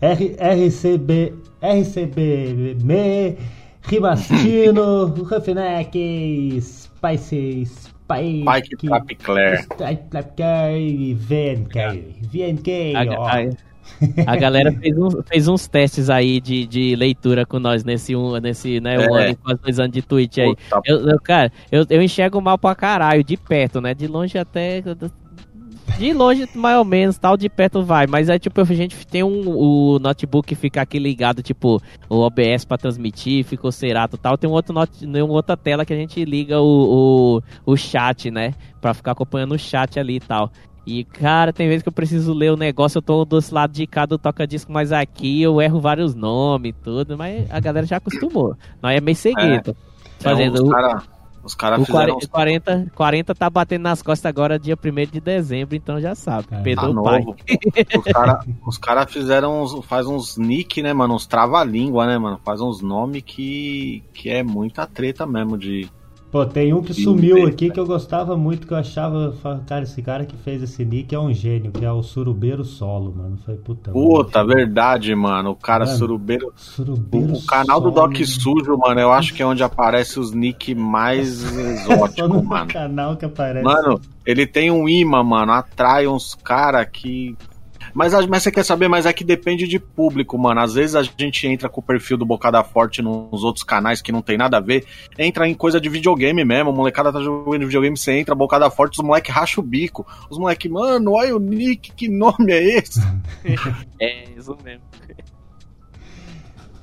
R, 0.00 0.36
RCB, 0.38 1.34
RCB, 1.62 2.76
Me, 2.82 3.36
Ribastino, 3.86 5.06
Ruffneck, 5.24 6.60
Spice, 6.60 7.66
Spike, 7.66 8.44
Spike 8.44 8.76
Trapicler, 8.86 9.66
Trapicler 9.68 11.14
VNK, 11.14 12.16
VNK, 12.22 12.94
ó. 13.16 13.76
A 14.26 14.36
galera 14.36 14.72
fez, 14.72 14.98
um, 14.98 15.22
fez, 15.22 15.48
uns 15.48 15.68
testes 15.68 16.10
aí 16.10 16.40
de, 16.40 16.66
de 16.66 16.96
leitura 16.96 17.46
com 17.46 17.60
nós 17.60 17.84
nesse, 17.84 18.16
um, 18.16 18.36
nesse 18.38 18.80
né, 18.80 18.98
um 18.98 19.16
é. 19.16 19.28
ano, 19.28 19.36
quase 19.36 19.60
dois 19.62 19.78
anos 19.78 19.92
de 19.92 20.02
Twitch 20.02 20.38
aí. 20.38 20.54
Eu, 20.84 21.08
eu, 21.08 21.20
cara, 21.20 21.52
eu, 21.70 21.86
eu 21.88 22.02
enxergo 22.02 22.40
mal 22.40 22.58
pra 22.58 22.74
caralho, 22.74 23.22
de 23.22 23.36
perto, 23.36 23.80
né? 23.80 23.94
De 23.94 24.08
longe 24.08 24.36
até 24.36 24.82
de 25.96 26.12
longe, 26.12 26.48
mais 26.54 26.76
ou 26.78 26.84
menos, 26.84 27.18
tal, 27.18 27.36
de 27.36 27.48
perto 27.48 27.82
vai. 27.82 28.06
Mas 28.06 28.28
é 28.28 28.38
tipo, 28.38 28.60
a 28.60 28.64
gente 28.64 29.06
tem 29.06 29.22
um 29.22 29.48
o 29.48 29.98
notebook 29.98 30.46
que 30.46 30.54
fica 30.54 30.82
aqui 30.82 30.98
ligado, 30.98 31.42
tipo, 31.42 31.80
o 32.08 32.20
OBS 32.20 32.64
pra 32.64 32.76
transmitir, 32.76 33.44
ficou 33.44 33.72
Serato 33.72 34.18
tal. 34.18 34.36
Tem 34.36 34.48
um 34.48 34.52
outro 34.52 34.74
not, 34.74 35.04
uma 35.04 35.32
outra 35.32 35.56
tela 35.56 35.84
que 35.84 35.92
a 35.92 35.96
gente 35.96 36.24
liga 36.24 36.60
o, 36.60 37.40
o, 37.66 37.72
o 37.72 37.76
chat, 37.76 38.30
né? 38.30 38.54
Pra 38.80 38.92
ficar 38.92 39.12
acompanhando 39.12 39.54
o 39.54 39.58
chat 39.58 39.98
ali 39.98 40.16
e 40.16 40.20
tal. 40.20 40.50
E, 40.86 41.02
cara, 41.02 41.52
tem 41.52 41.66
vezes 41.66 41.82
que 41.82 41.88
eu 41.88 41.92
preciso 41.92 42.32
ler 42.32 42.52
o 42.52 42.56
negócio, 42.56 42.98
eu 42.98 43.02
tô 43.02 43.24
desse 43.24 43.52
lado 43.52 43.72
de 43.72 43.86
cá 43.88 44.06
do 44.06 44.16
toca-disco, 44.16 44.70
mas 44.70 44.92
aqui 44.92 45.42
eu 45.42 45.60
erro 45.60 45.80
vários 45.80 46.14
nomes 46.14 46.70
e 46.70 46.72
tudo, 46.84 47.18
mas 47.18 47.50
a 47.50 47.58
galera 47.58 47.86
já 47.86 47.96
acostumou. 47.96 48.54
Nós 48.80 48.96
é 48.96 49.00
meio 49.00 49.16
seguido. 49.16 49.76
É, 50.20 50.22
fazendo. 50.22 50.58
É, 50.58 50.62
os 50.62 50.70
cara, 50.70 51.02
os 51.46 51.54
caras 51.54 51.86
fizeram... 51.86 52.18
40, 52.18 52.92
40 52.94 53.34
tá 53.34 53.48
batendo 53.48 53.82
nas 53.82 54.02
costas 54.02 54.28
agora 54.28 54.58
dia 54.58 54.76
1 54.76 55.10
de 55.10 55.20
dezembro, 55.20 55.76
então 55.76 56.00
já 56.00 56.14
sabe. 56.14 56.48
É. 56.50 56.60
Pedro 56.60 56.94
tá 56.94 57.02
pai. 57.02 57.24
Os 58.66 58.76
caras 58.78 58.96
cara 58.96 59.06
fizeram 59.06 59.62
uns, 59.62 59.84
faz 59.84 60.06
uns 60.06 60.38
nick, 60.38 60.82
né, 60.82 60.92
mano? 60.92 61.14
Uns 61.14 61.26
trava-língua, 61.26 62.06
né, 62.06 62.16
mano? 62.16 62.40
Faz 62.42 62.60
uns 62.60 62.80
nomes 62.80 63.22
que, 63.22 64.02
que 64.14 64.30
é 64.30 64.42
muita 64.42 64.86
treta 64.86 65.26
mesmo 65.26 65.58
de 65.58 65.88
Pô, 66.36 66.44
tem 66.44 66.74
um 66.74 66.82
que 66.82 66.92
sumiu 66.92 67.46
aqui 67.46 67.70
que 67.70 67.80
eu 67.80 67.86
gostava 67.86 68.36
muito, 68.36 68.66
que 68.66 68.74
eu 68.74 68.76
achava, 68.76 69.34
cara, 69.66 69.84
esse 69.84 70.02
cara 70.02 70.26
que 70.26 70.36
fez 70.36 70.62
esse 70.62 70.84
nick 70.84 71.14
é 71.14 71.18
um 71.18 71.32
gênio, 71.32 71.72
que 71.72 71.82
é 71.82 71.90
o 71.90 72.02
Surubeiro 72.02 72.62
Solo, 72.62 73.14
mano. 73.16 73.38
Foi 73.38 73.54
puta. 73.54 73.90
Puta, 73.90 74.44
mano. 74.44 74.54
verdade, 74.54 75.14
mano. 75.14 75.52
O 75.52 75.56
cara 75.56 75.86
mano, 75.86 75.96
Surubeiro. 75.96 76.52
Surubeiro 76.54 77.32
o, 77.32 77.38
o 77.38 77.46
canal 77.46 77.80
Solo, 77.80 77.90
do 77.90 77.94
Doc 77.94 78.16
Sujo, 78.26 78.76
mano, 78.76 79.00
eu 79.00 79.12
acho 79.12 79.32
que 79.32 79.42
é 79.42 79.46
onde 79.46 79.62
aparece 79.62 80.20
os 80.20 80.30
nick 80.32 80.74
mais 80.74 81.40
exóticos, 81.56 82.44
mano. 82.44 82.66
canal 82.66 83.16
que 83.16 83.24
aparece. 83.24 83.64
Mano, 83.64 83.98
ele 84.26 84.46
tem 84.46 84.70
um 84.70 84.86
imã, 84.86 85.22
mano, 85.22 85.52
atrai 85.52 86.06
uns 86.06 86.34
cara 86.34 86.84
que 86.84 87.34
Mas, 87.96 88.12
a- 88.12 88.26
mas 88.26 88.42
você 88.42 88.52
quer 88.52 88.62
saber, 88.62 88.88
mas 88.88 89.06
é 89.06 89.12
que 89.12 89.24
depende 89.24 89.66
de 89.66 89.78
público, 89.78 90.36
mano. 90.36 90.60
Às 90.60 90.74
vezes 90.74 90.94
a 90.94 91.02
gente 91.02 91.46
entra 91.46 91.66
com 91.66 91.80
o 91.80 91.82
perfil 91.82 92.18
do 92.18 92.26
Bocada 92.26 92.62
Forte 92.62 93.00
nos 93.00 93.42
outros 93.42 93.64
canais 93.64 94.02
que 94.02 94.12
não 94.12 94.20
tem 94.20 94.36
nada 94.36 94.58
a 94.58 94.60
ver. 94.60 94.84
Entra 95.18 95.48
em 95.48 95.54
coisa 95.54 95.80
de 95.80 95.88
videogame 95.88 96.44
mesmo. 96.44 96.68
A 96.68 96.72
molecada 96.74 97.10
tá 97.10 97.22
jogando 97.22 97.64
videogame, 97.64 97.96
você 97.96 98.12
entra, 98.12 98.34
Bocada 98.34 98.68
Forte, 98.68 98.98
os 99.00 99.04
moleque 99.06 99.30
racha 99.30 99.58
o 99.60 99.64
bico. 99.64 100.06
Os 100.28 100.36
moleque, 100.38 100.68
mano, 100.68 101.12
olha 101.12 101.34
o 101.34 101.38
Nick, 101.40 101.90
que 101.92 102.06
nome 102.08 102.52
é 102.52 102.78
esse? 102.78 103.00
É, 103.98 104.24
isso 104.36 104.54
mesmo. 104.62 104.82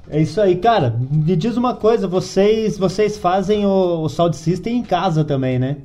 É 0.10 0.20
isso 0.20 0.42
aí, 0.42 0.56
cara. 0.56 1.00
Me 1.12 1.36
diz 1.36 1.56
uma 1.58 1.76
coisa, 1.76 2.08
vocês 2.08 2.78
vocês 2.78 3.18
fazem 3.18 3.66
o, 3.66 4.02
o 4.02 4.10
Sound 4.10 4.36
System 4.36 4.78
em 4.78 4.84
casa 4.84 5.24
também, 5.24 5.58
né? 5.60 5.78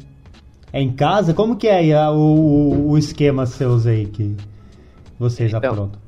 É 0.73 0.81
em 0.81 0.91
casa? 0.91 1.33
Como 1.35 1.55
que 1.57 1.69
é 1.69 1.75
aí 1.77 1.93
a- 1.93 2.11
o, 2.11 2.17
o, 2.17 2.91
o 2.93 2.99
esquema 2.99 3.47
seus 3.47 3.87
aí 3.87 4.07
que 4.07 4.35
vocês 5.19 5.53
Então, 5.53 5.71
aprontam? 5.73 6.01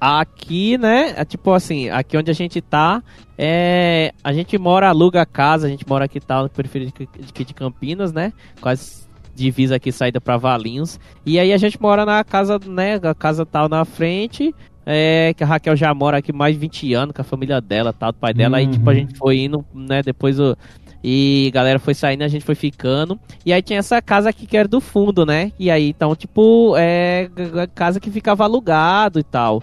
Aqui, 0.00 0.78
né, 0.78 1.12
é 1.16 1.24
tipo 1.24 1.52
assim, 1.52 1.90
aqui 1.90 2.16
onde 2.16 2.30
a 2.30 2.34
gente 2.34 2.60
tá, 2.60 3.02
é, 3.36 4.12
a 4.22 4.32
gente 4.32 4.56
mora, 4.56 4.88
aluga 4.88 5.20
a 5.20 5.26
casa, 5.26 5.66
a 5.66 5.70
gente 5.70 5.86
mora 5.88 6.04
aqui 6.04 6.20
tal, 6.20 6.44
na 6.44 6.48
periferia 6.48 6.88
de, 6.88 7.44
de, 7.44 7.52
Campinas, 7.54 8.12
né, 8.12 8.32
quase 8.60 9.08
divisa 9.34 9.74
aqui, 9.74 9.90
saída 9.90 10.20
pra 10.20 10.36
Valinhos, 10.36 11.00
e 11.26 11.36
aí 11.38 11.52
a 11.52 11.56
gente 11.56 11.82
mora 11.82 12.04
na 12.06 12.22
casa, 12.22 12.60
né, 12.64 13.00
a 13.02 13.12
casa 13.14 13.44
tal 13.44 13.68
na 13.68 13.84
frente, 13.84 14.54
é, 14.86 15.34
que 15.36 15.42
a 15.42 15.46
Raquel 15.46 15.74
já 15.74 15.92
mora 15.92 16.18
aqui 16.18 16.32
mais 16.32 16.54
de 16.54 16.60
20 16.60 16.94
anos 16.94 17.12
com 17.12 17.20
a 17.20 17.24
família 17.24 17.60
dela, 17.60 17.92
tal, 17.92 18.12
do 18.12 18.18
pai 18.18 18.32
dela, 18.32 18.58
aí 18.58 18.68
tipo 18.68 18.88
a 18.88 18.92
Uhum. 18.92 18.98
gente 19.00 19.18
foi 19.18 19.38
indo, 19.38 19.64
né, 19.74 20.00
depois 20.00 20.38
o... 20.38 20.56
E 21.02 21.50
galera 21.54 21.78
foi 21.78 21.94
saindo, 21.94 22.24
a 22.24 22.28
gente 22.28 22.44
foi 22.44 22.54
ficando. 22.54 23.18
E 23.46 23.52
aí 23.52 23.62
tinha 23.62 23.78
essa 23.78 24.02
casa 24.02 24.30
aqui 24.30 24.46
que 24.46 24.56
era 24.56 24.66
do 24.68 24.80
fundo, 24.80 25.24
né? 25.24 25.52
E 25.58 25.70
aí, 25.70 25.88
então, 25.90 26.14
tipo, 26.16 26.74
é 26.76 27.30
casa 27.74 28.00
que 28.00 28.10
ficava 28.10 28.44
alugado 28.44 29.18
e 29.20 29.22
tal. 29.22 29.62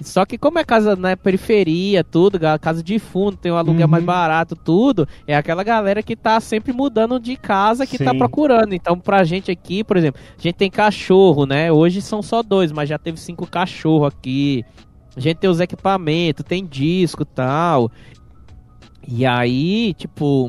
Só 0.00 0.24
que 0.24 0.38
como 0.38 0.60
é 0.60 0.64
casa 0.64 0.94
na 0.94 1.16
periferia, 1.16 2.04
tudo, 2.04 2.38
casa 2.60 2.84
de 2.84 3.00
fundo, 3.00 3.36
tem 3.36 3.50
um 3.50 3.56
aluguel 3.56 3.86
Uhum. 3.86 3.90
mais 3.90 4.04
barato, 4.04 4.54
tudo, 4.54 5.08
é 5.26 5.36
aquela 5.36 5.64
galera 5.64 6.04
que 6.04 6.14
tá 6.14 6.38
sempre 6.38 6.72
mudando 6.72 7.18
de 7.18 7.36
casa, 7.36 7.84
que 7.84 7.98
tá 7.98 8.12
Sim. 8.12 8.18
procurando. 8.18 8.72
Então, 8.72 8.96
pra 8.96 9.24
gente 9.24 9.50
aqui, 9.50 9.82
por 9.82 9.96
exemplo, 9.96 10.20
a 10.38 10.40
gente 10.40 10.54
tem 10.54 10.70
cachorro, 10.70 11.46
né? 11.46 11.72
Hoje 11.72 12.00
são 12.00 12.22
só 12.22 12.44
dois, 12.44 12.70
mas 12.70 12.88
já 12.88 12.96
teve 12.96 13.18
cinco 13.18 13.44
cachorros 13.44 14.06
aqui. 14.06 14.64
A 15.16 15.20
gente 15.20 15.38
tem 15.38 15.50
os 15.50 15.58
equipamentos, 15.58 16.44
tem 16.46 16.64
disco 16.64 17.22
e 17.24 17.26
tal. 17.26 17.90
E 19.08 19.26
aí, 19.26 19.94
tipo, 19.94 20.48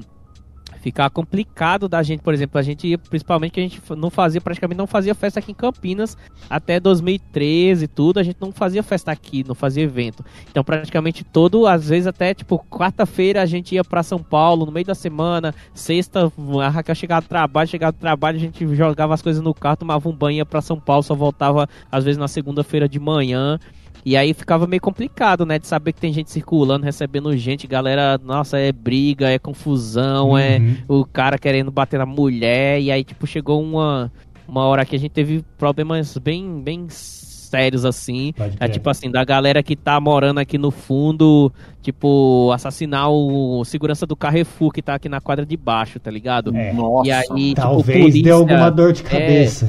ficar 0.82 1.10
complicado 1.10 1.88
da 1.88 2.02
gente, 2.02 2.22
por 2.22 2.34
exemplo, 2.34 2.60
a 2.60 2.62
gente 2.62 2.88
ia, 2.88 2.98
principalmente 2.98 3.52
que 3.52 3.60
a 3.60 3.64
gente 3.64 3.82
não 3.96 4.10
fazia, 4.10 4.42
praticamente 4.42 4.78
não 4.78 4.88
fazia 4.88 5.14
festa 5.14 5.40
aqui 5.40 5.52
em 5.52 5.56
Campinas 5.56 6.18
até 6.50 6.80
2013 6.80 7.86
e 7.86 7.88
tudo, 7.88 8.20
a 8.20 8.24
gente 8.24 8.38
não 8.40 8.52
fazia 8.52 8.82
festa 8.82 9.12
aqui, 9.12 9.44
não 9.48 9.56
fazia 9.56 9.84
evento. 9.84 10.24
Então, 10.50 10.64
praticamente 10.64 11.24
todo, 11.24 11.68
às 11.68 11.90
vezes 11.90 12.08
até, 12.08 12.34
tipo, 12.34 12.60
quarta-feira 12.70 13.42
a 13.42 13.46
gente 13.46 13.76
ia 13.76 13.84
pra 13.84 14.04
São 14.04 14.20
Paulo, 14.20 14.66
no 14.66 14.72
meio 14.72 14.86
da 14.86 14.96
semana, 14.96 15.54
sexta, 15.74 16.32
a 16.64 16.70
Raquel 16.70 16.96
chegava 16.96 17.22
do 17.22 17.28
trabalho, 17.28 17.70
chegava 17.70 17.92
do 17.92 18.00
trabalho, 18.00 18.38
a 18.38 18.42
gente 18.42 18.76
jogava 18.76 19.14
as 19.14 19.22
coisas 19.22 19.42
no 19.42 19.54
carro, 19.54 19.78
tomava 19.78 20.08
um 20.08 20.14
banho, 20.14 20.38
ia 20.38 20.46
pra 20.46 20.62
São 20.62 20.80
Paulo, 20.80 21.04
só 21.04 21.16
voltava, 21.16 21.68
às 21.92 22.04
vezes, 22.04 22.18
na 22.18 22.28
segunda-feira 22.28 22.88
de 22.88 23.00
manhã. 23.00 23.60
E 24.06 24.16
aí 24.16 24.34
ficava 24.34 24.66
meio 24.68 24.82
complicado, 24.82 25.46
né? 25.46 25.60
De 25.60 25.68
saber 25.68 25.94
que 25.94 26.02
tem 26.02 26.14
gente 26.14 26.32
circulando, 26.32 26.86
recebendo 26.86 27.36
gente, 27.38 27.68
galera, 27.68 28.20
nossa, 28.24 28.58
é 28.58 28.72
briga, 28.72 29.30
é 29.30 29.38
confusão, 29.40 30.38
é 30.38 30.58
Uhum. 30.60 31.00
o 31.02 31.06
cara 31.06 31.38
querendo 31.38 31.72
bater 31.72 31.98
na 32.00 32.06
mulher, 32.06 32.82
e 32.82 32.92
aí, 32.92 33.04
tipo, 33.04 33.26
chegou 33.28 33.62
uma, 33.62 34.12
uma 34.48 34.64
hora 34.66 34.86
que 34.86 34.96
a 34.96 35.00
gente 35.00 35.12
teve 35.12 35.44
problemas 35.58 36.18
bem, 36.18 36.62
bem 36.62 36.88
sérios, 36.90 37.84
assim. 37.84 38.34
É 38.60 38.68
tipo 38.68 38.90
assim, 38.90 39.10
da 39.10 39.24
galera 39.26 39.64
que 39.64 39.76
tá 39.76 40.00
morando 40.00 40.40
aqui 40.40 40.58
no 40.58 40.70
fundo, 40.72 41.52
tipo, 41.82 42.52
assassinar 42.54 43.10
o 43.10 43.64
segurança 43.66 44.06
do 44.06 44.16
Carrefour 44.16 44.72
que 44.72 44.82
tá 44.82 44.94
aqui 44.96 45.10
na 45.10 45.20
quadra 45.20 45.46
de 45.46 45.58
baixo, 45.58 46.00
tá 46.00 46.12
ligado? 46.12 46.56
É. 46.56 46.72
Nossa. 46.74 47.08
E 47.08 47.12
aí, 47.12 47.54
Talvez 47.56 47.86
tipo, 47.86 48.00
polícia, 48.02 48.24
dê 48.24 48.30
alguma 48.32 48.70
dor 48.70 48.94
de 48.94 49.02
cabeça. 49.04 49.68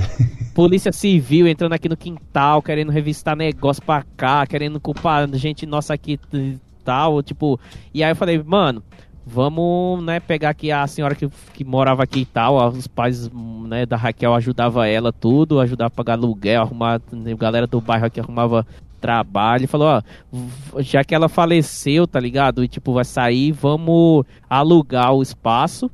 Polícia 0.61 0.93
civil 0.93 1.49
entrando 1.49 1.73
aqui 1.73 1.89
no 1.89 1.97
quintal, 1.97 2.61
querendo 2.61 2.93
revistar 2.93 3.35
negócio 3.35 3.83
pra 3.83 4.05
cá, 4.15 4.47
querendo 4.47 4.79
culpar 4.79 5.27
gente 5.33 5.65
nossa 5.65 5.95
aqui 5.95 6.21
e 6.35 6.59
tal, 6.85 7.23
tipo. 7.23 7.59
E 7.95 8.05
aí 8.05 8.13
eu 8.13 8.17
falei, 8.17 8.43
mano, 8.43 8.83
vamos, 9.27 10.05
né, 10.05 10.21
pegar 10.21 10.51
aqui 10.51 10.71
a 10.71 10.87
senhora 10.87 11.15
que, 11.15 11.27
que 11.55 11.65
morava 11.65 12.03
aqui 12.03 12.21
e 12.21 12.27
tal, 12.27 12.69
os 12.69 12.87
pais, 12.87 13.31
né, 13.67 13.87
da 13.87 13.97
Raquel 13.97 14.35
ajudava 14.35 14.87
ela 14.87 15.11
tudo, 15.11 15.61
ajudava 15.61 15.89
a 15.89 15.97
pagar 15.97 16.13
aluguel, 16.13 16.61
arrumar, 16.61 17.01
a 17.11 17.37
galera 17.37 17.67
do 17.67 17.81
bairro 17.81 18.05
aqui 18.05 18.21
arrumava 18.21 18.67
trabalho, 19.01 19.67
falou, 19.67 19.89
ó, 19.89 20.83
já 20.83 21.03
que 21.03 21.15
ela 21.15 21.31
faleceu, 21.31 22.07
tá 22.07 22.21
ligado? 22.21 22.63
E 22.63 22.69
tipo, 22.69 22.93
vai 22.93 23.07
sair, 23.07 23.51
vamos 23.51 24.27
alugar 24.47 25.15
o 25.15 25.23
espaço. 25.23 25.91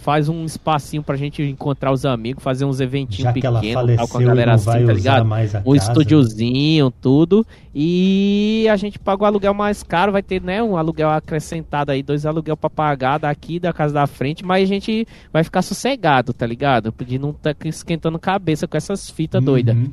Faz 0.00 0.28
um 0.28 0.44
espacinho 0.44 1.02
pra 1.02 1.16
gente 1.16 1.42
encontrar 1.42 1.92
os 1.92 2.06
amigos, 2.06 2.42
fazer 2.42 2.64
uns 2.64 2.80
eventinhos 2.80 3.24
Já 3.24 3.32
que 3.32 3.46
ela 3.46 3.60
pequenos, 3.60 3.80
faleceu 3.80 4.06
tal, 4.06 4.08
com 4.08 4.18
a 4.18 4.26
galera 4.26 4.54
assim, 4.54 4.86
tá 4.86 4.92
ligado? 4.92 5.26
mais 5.26 5.54
um 5.54 5.62
casa. 5.62 5.76
estúdiozinho, 5.76 6.90
tudo. 6.90 7.46
E 7.74 8.66
a 8.70 8.76
gente 8.76 8.98
paga 8.98 9.22
o 9.22 9.26
aluguel 9.26 9.52
mais 9.52 9.82
caro, 9.82 10.12
vai 10.12 10.22
ter, 10.22 10.40
né, 10.40 10.62
um 10.62 10.76
aluguel 10.76 11.10
acrescentado 11.10 11.92
aí, 11.92 12.02
dois 12.02 12.24
aluguel 12.24 12.56
pra 12.56 12.70
pagar 12.70 13.18
daqui 13.18 13.60
da 13.60 13.72
casa 13.72 13.92
da 13.92 14.06
frente, 14.06 14.44
mas 14.44 14.64
a 14.64 14.66
gente 14.66 15.06
vai 15.32 15.44
ficar 15.44 15.62
sossegado, 15.62 16.32
tá 16.32 16.46
ligado? 16.46 16.94
De 17.06 17.18
não 17.18 17.32
tá 17.32 17.54
esquentando 17.64 18.18
cabeça 18.18 18.66
com 18.66 18.76
essas 18.76 19.10
fitas 19.10 19.44
doidas. 19.44 19.76
Uhum. 19.76 19.90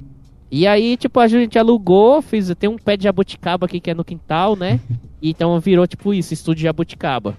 E 0.50 0.66
aí, 0.66 0.96
tipo, 0.96 1.20
a 1.20 1.28
gente 1.28 1.60
alugou, 1.60 2.22
fiz, 2.22 2.54
tem 2.58 2.70
um 2.70 2.78
pé 2.78 2.96
de 2.96 3.04
jabuticaba 3.04 3.66
aqui 3.66 3.80
que 3.80 3.92
é 3.92 3.94
no 3.94 4.06
quintal, 4.06 4.56
né? 4.56 4.80
Então 5.20 5.60
virou 5.60 5.88
tipo 5.88 6.14
isso, 6.14 6.32
estúdio 6.32 6.62
jabuticaba. 6.62 7.36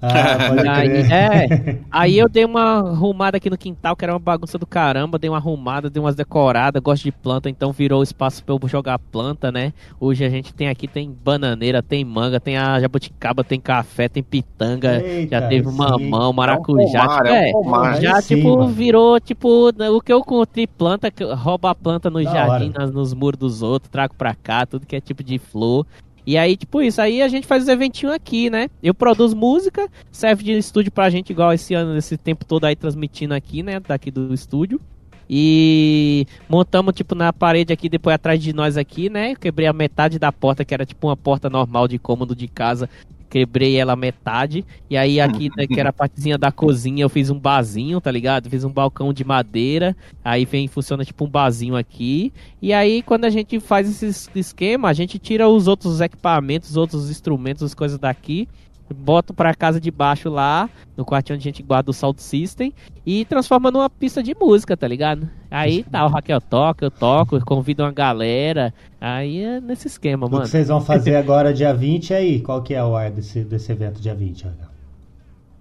Ah, 0.00 0.48
pode 0.48 0.68
Aí, 0.68 0.88
é, 1.10 1.78
aí 1.90 2.18
eu 2.18 2.28
dei 2.28 2.44
uma 2.44 2.78
arrumada 2.78 3.36
aqui 3.36 3.50
no 3.50 3.58
quintal, 3.58 3.96
que 3.96 4.04
era 4.04 4.12
uma 4.12 4.18
bagunça 4.18 4.56
do 4.56 4.66
caramba, 4.66 5.18
dei 5.18 5.28
uma 5.28 5.38
arrumada, 5.38 5.90
dei 5.90 6.00
umas 6.00 6.14
decoradas, 6.14 6.80
gosto 6.80 7.02
de 7.02 7.10
planta, 7.12 7.50
então 7.50 7.72
virou 7.72 8.02
espaço 8.02 8.44
pra 8.44 8.54
eu 8.54 8.68
jogar 8.68 8.98
planta, 8.98 9.50
né? 9.50 9.72
Hoje 9.98 10.24
a 10.24 10.28
gente 10.30 10.54
tem 10.54 10.68
aqui, 10.68 10.86
tem 10.86 11.10
bananeira, 11.10 11.82
tem 11.82 12.04
manga, 12.04 12.38
tem 12.38 12.56
a 12.56 12.78
jabuticaba, 12.80 13.42
tem 13.42 13.58
café, 13.60 14.08
tem 14.08 14.22
pitanga, 14.22 15.02
Eita, 15.04 15.40
já 15.40 15.48
teve 15.48 15.68
sim. 15.68 15.76
mamão, 15.76 16.32
maracujá, 16.32 17.00
pomar, 17.06 17.16
tipo, 17.16 17.28
é 17.28 17.32
um 17.32 17.34
é, 17.34 17.52
pomar. 17.52 18.00
já 18.00 18.16
Aí 18.16 18.22
sim, 18.22 18.36
tipo 18.36 18.56
mano. 18.56 18.68
virou 18.68 19.20
tipo 19.20 19.68
o 19.70 20.00
que 20.00 20.12
eu 20.12 20.20
encontrei 20.20 20.66
planta, 20.66 21.12
roubo 21.34 21.66
a 21.66 21.74
planta 21.74 22.08
no 22.08 22.22
Da 22.22 22.30
jardim, 22.30 22.72
nas- 22.76 22.92
nos 22.92 23.12
muros 23.12 23.38
dos 23.38 23.62
outros, 23.62 23.90
trago 23.90 24.14
pra 24.16 24.34
cá, 24.34 24.64
tudo 24.64 24.86
que 24.86 24.94
é 24.94 25.00
tipo 25.00 25.24
de 25.24 25.38
flor. 25.38 25.84
E 26.28 26.36
aí, 26.36 26.58
tipo 26.58 26.82
isso, 26.82 27.00
aí 27.00 27.22
a 27.22 27.28
gente 27.28 27.46
faz 27.46 27.62
os 27.62 27.70
eventinhos 27.70 28.14
aqui, 28.14 28.50
né? 28.50 28.68
Eu 28.82 28.92
produzo 28.92 29.34
música, 29.34 29.88
serve 30.12 30.44
de 30.44 30.52
estúdio 30.58 30.92
pra 30.92 31.08
gente, 31.08 31.30
igual 31.30 31.54
esse 31.54 31.72
ano, 31.72 31.96
esse 31.96 32.18
tempo 32.18 32.44
todo 32.44 32.66
aí 32.66 32.76
transmitindo 32.76 33.32
aqui, 33.32 33.62
né? 33.62 33.80
Daqui 33.80 34.10
do 34.10 34.34
estúdio. 34.34 34.78
E 35.26 36.26
montamos, 36.46 36.92
tipo, 36.92 37.14
na 37.14 37.32
parede 37.32 37.72
aqui, 37.72 37.88
depois 37.88 38.14
atrás 38.14 38.42
de 38.42 38.52
nós 38.52 38.76
aqui, 38.76 39.08
né? 39.08 39.32
Eu 39.32 39.36
quebrei 39.36 39.66
a 39.66 39.72
metade 39.72 40.18
da 40.18 40.30
porta, 40.30 40.66
que 40.66 40.74
era 40.74 40.84
tipo 40.84 41.06
uma 41.06 41.16
porta 41.16 41.48
normal 41.48 41.88
de 41.88 41.98
cômodo 41.98 42.36
de 42.36 42.46
casa. 42.46 42.90
Quebrei 43.28 43.76
ela 43.76 43.94
metade. 43.96 44.64
E 44.88 44.96
aí 44.96 45.20
aqui, 45.20 45.50
né, 45.56 45.66
que 45.66 45.78
era 45.78 45.90
a 45.90 45.92
partezinha 45.94 46.38
da 46.38 46.50
cozinha, 46.50 47.04
eu 47.04 47.08
fiz 47.08 47.30
um 47.30 47.38
barzinho, 47.38 48.00
tá 48.00 48.10
ligado? 48.10 48.48
Fiz 48.48 48.64
um 48.64 48.70
balcão 48.70 49.12
de 49.12 49.24
madeira. 49.24 49.96
Aí 50.24 50.44
vem, 50.44 50.68
funciona 50.68 51.04
tipo 51.04 51.24
um 51.24 51.28
barzinho 51.28 51.76
aqui. 51.76 52.32
E 52.60 52.72
aí, 52.72 53.02
quando 53.02 53.24
a 53.24 53.30
gente 53.30 53.60
faz 53.60 54.02
esse 54.02 54.28
esquema, 54.34 54.88
a 54.88 54.92
gente 54.92 55.18
tira 55.18 55.48
os 55.48 55.68
outros 55.68 56.00
equipamentos, 56.00 56.70
os 56.70 56.76
outros 56.76 57.10
instrumentos, 57.10 57.62
as 57.62 57.74
coisas 57.74 57.98
daqui. 57.98 58.48
Boto 58.94 59.34
pra 59.34 59.54
casa 59.54 59.80
de 59.80 59.90
baixo 59.90 60.30
lá, 60.30 60.68
no 60.96 61.04
quartinho 61.04 61.36
onde 61.36 61.48
a 61.48 61.50
gente 61.50 61.62
guarda 61.62 61.90
o 61.90 61.94
Sound 61.94 62.20
System, 62.22 62.72
e 63.04 63.24
transforma 63.24 63.70
numa 63.70 63.88
pista 63.88 64.22
de 64.22 64.34
música, 64.34 64.76
tá 64.76 64.88
ligado? 64.88 65.28
Aí 65.50 65.82
tá, 65.84 66.04
o 66.04 66.08
Raquel 66.08 66.40
toca, 66.40 66.86
eu 66.86 66.90
toco, 66.90 67.44
convido 67.44 67.82
uma 67.82 67.92
galera. 67.92 68.72
Aí 69.00 69.42
é 69.42 69.60
nesse 69.60 69.86
esquema, 69.86 70.26
O 70.26 70.28
que 70.28 70.34
mano. 70.36 70.46
vocês 70.46 70.68
vão 70.68 70.80
fazer 70.80 71.16
agora 71.16 71.52
dia 71.54 71.72
20 71.72 72.14
aí? 72.14 72.40
Qual 72.40 72.62
que 72.62 72.74
é 72.74 72.84
o 72.84 72.96
ar 72.96 73.10
desse, 73.10 73.44
desse 73.44 73.72
evento 73.72 74.00
dia 74.00 74.14
20? 74.14 74.46
Olha? 74.46 74.68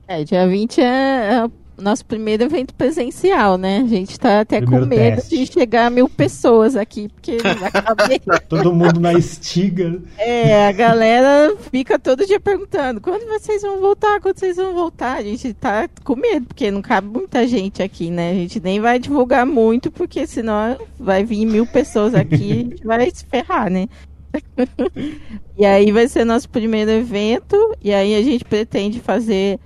É, 0.07 0.23
dia 0.23 0.47
20 0.47 0.79
é, 0.81 1.33
é 1.33 1.45
o 1.45 1.51
nosso 1.77 2.05
primeiro 2.05 2.43
evento 2.43 2.73
presencial, 2.73 3.57
né? 3.57 3.81
A 3.83 3.87
gente 3.87 4.19
tá 4.19 4.41
até 4.41 4.59
Primeiro 4.59 4.85
com 4.85 4.89
medo 4.89 5.15
teste. 5.17 5.37
de 5.37 5.53
chegar 5.53 5.85
a 5.85 5.89
mil 5.89 6.09
pessoas 6.09 6.75
aqui, 6.75 7.09
porque 7.09 7.37
vai 7.37 7.71
caber. 7.71 8.21
Todo 8.49 8.73
mundo 8.73 8.99
na 8.99 9.13
estiga. 9.13 10.01
É, 10.17 10.67
a 10.67 10.71
galera 10.71 11.55
fica 11.71 11.99
todo 11.99 12.25
dia 12.25 12.39
perguntando 12.39 12.99
quando 13.01 13.27
vocês 13.27 13.61
vão 13.61 13.79
voltar, 13.79 14.19
quando 14.21 14.37
vocês 14.37 14.57
vão 14.57 14.73
voltar. 14.73 15.17
A 15.17 15.23
gente 15.23 15.53
tá 15.53 15.89
com 16.03 16.15
medo, 16.15 16.47
porque 16.47 16.71
não 16.71 16.81
cabe 16.81 17.07
muita 17.07 17.47
gente 17.47 17.83
aqui, 17.83 18.09
né? 18.09 18.31
A 18.31 18.35
gente 18.35 18.59
nem 18.59 18.79
vai 18.79 18.99
divulgar 18.99 19.45
muito, 19.45 19.91
porque 19.91 20.25
senão 20.25 20.77
vai 20.99 21.23
vir 21.23 21.45
mil 21.45 21.65
pessoas 21.65 22.15
aqui 22.15 22.35
e 22.35 22.51
a 22.51 22.55
gente 22.55 22.83
vai 22.85 23.11
se 23.11 23.25
ferrar, 23.25 23.69
né? 23.69 23.87
e 25.57 25.65
aí 25.65 25.91
vai 25.91 26.07
ser 26.07 26.25
nosso 26.25 26.49
primeiro 26.49 26.91
evento, 26.91 27.55
e 27.81 27.93
aí 27.93 28.15
a 28.15 28.21
gente 28.21 28.43
pretende 28.43 28.99
fazer 28.99 29.59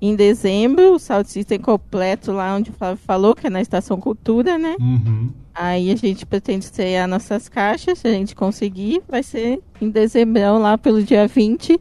em 0.00 0.14
dezembro 0.14 0.94
o 0.94 0.98
Sound 0.98 1.28
System 1.28 1.58
completo 1.58 2.32
lá 2.32 2.54
onde 2.54 2.70
o 2.70 2.72
Flávio 2.72 3.02
falou, 3.04 3.34
que 3.34 3.46
é 3.46 3.50
na 3.50 3.60
Estação 3.60 3.98
Cultura, 4.00 4.56
né? 4.56 4.76
Uhum. 4.78 5.30
Aí 5.54 5.90
a 5.90 5.96
gente 5.96 6.24
pretende 6.24 6.66
estrear 6.66 7.08
nossas 7.08 7.48
caixas, 7.48 7.98
se 7.98 8.06
a 8.06 8.12
gente 8.12 8.34
conseguir, 8.34 9.02
vai 9.08 9.24
ser 9.24 9.60
em 9.80 9.90
dezembro, 9.90 10.58
lá 10.58 10.78
pelo 10.78 11.02
dia 11.02 11.26
20. 11.26 11.80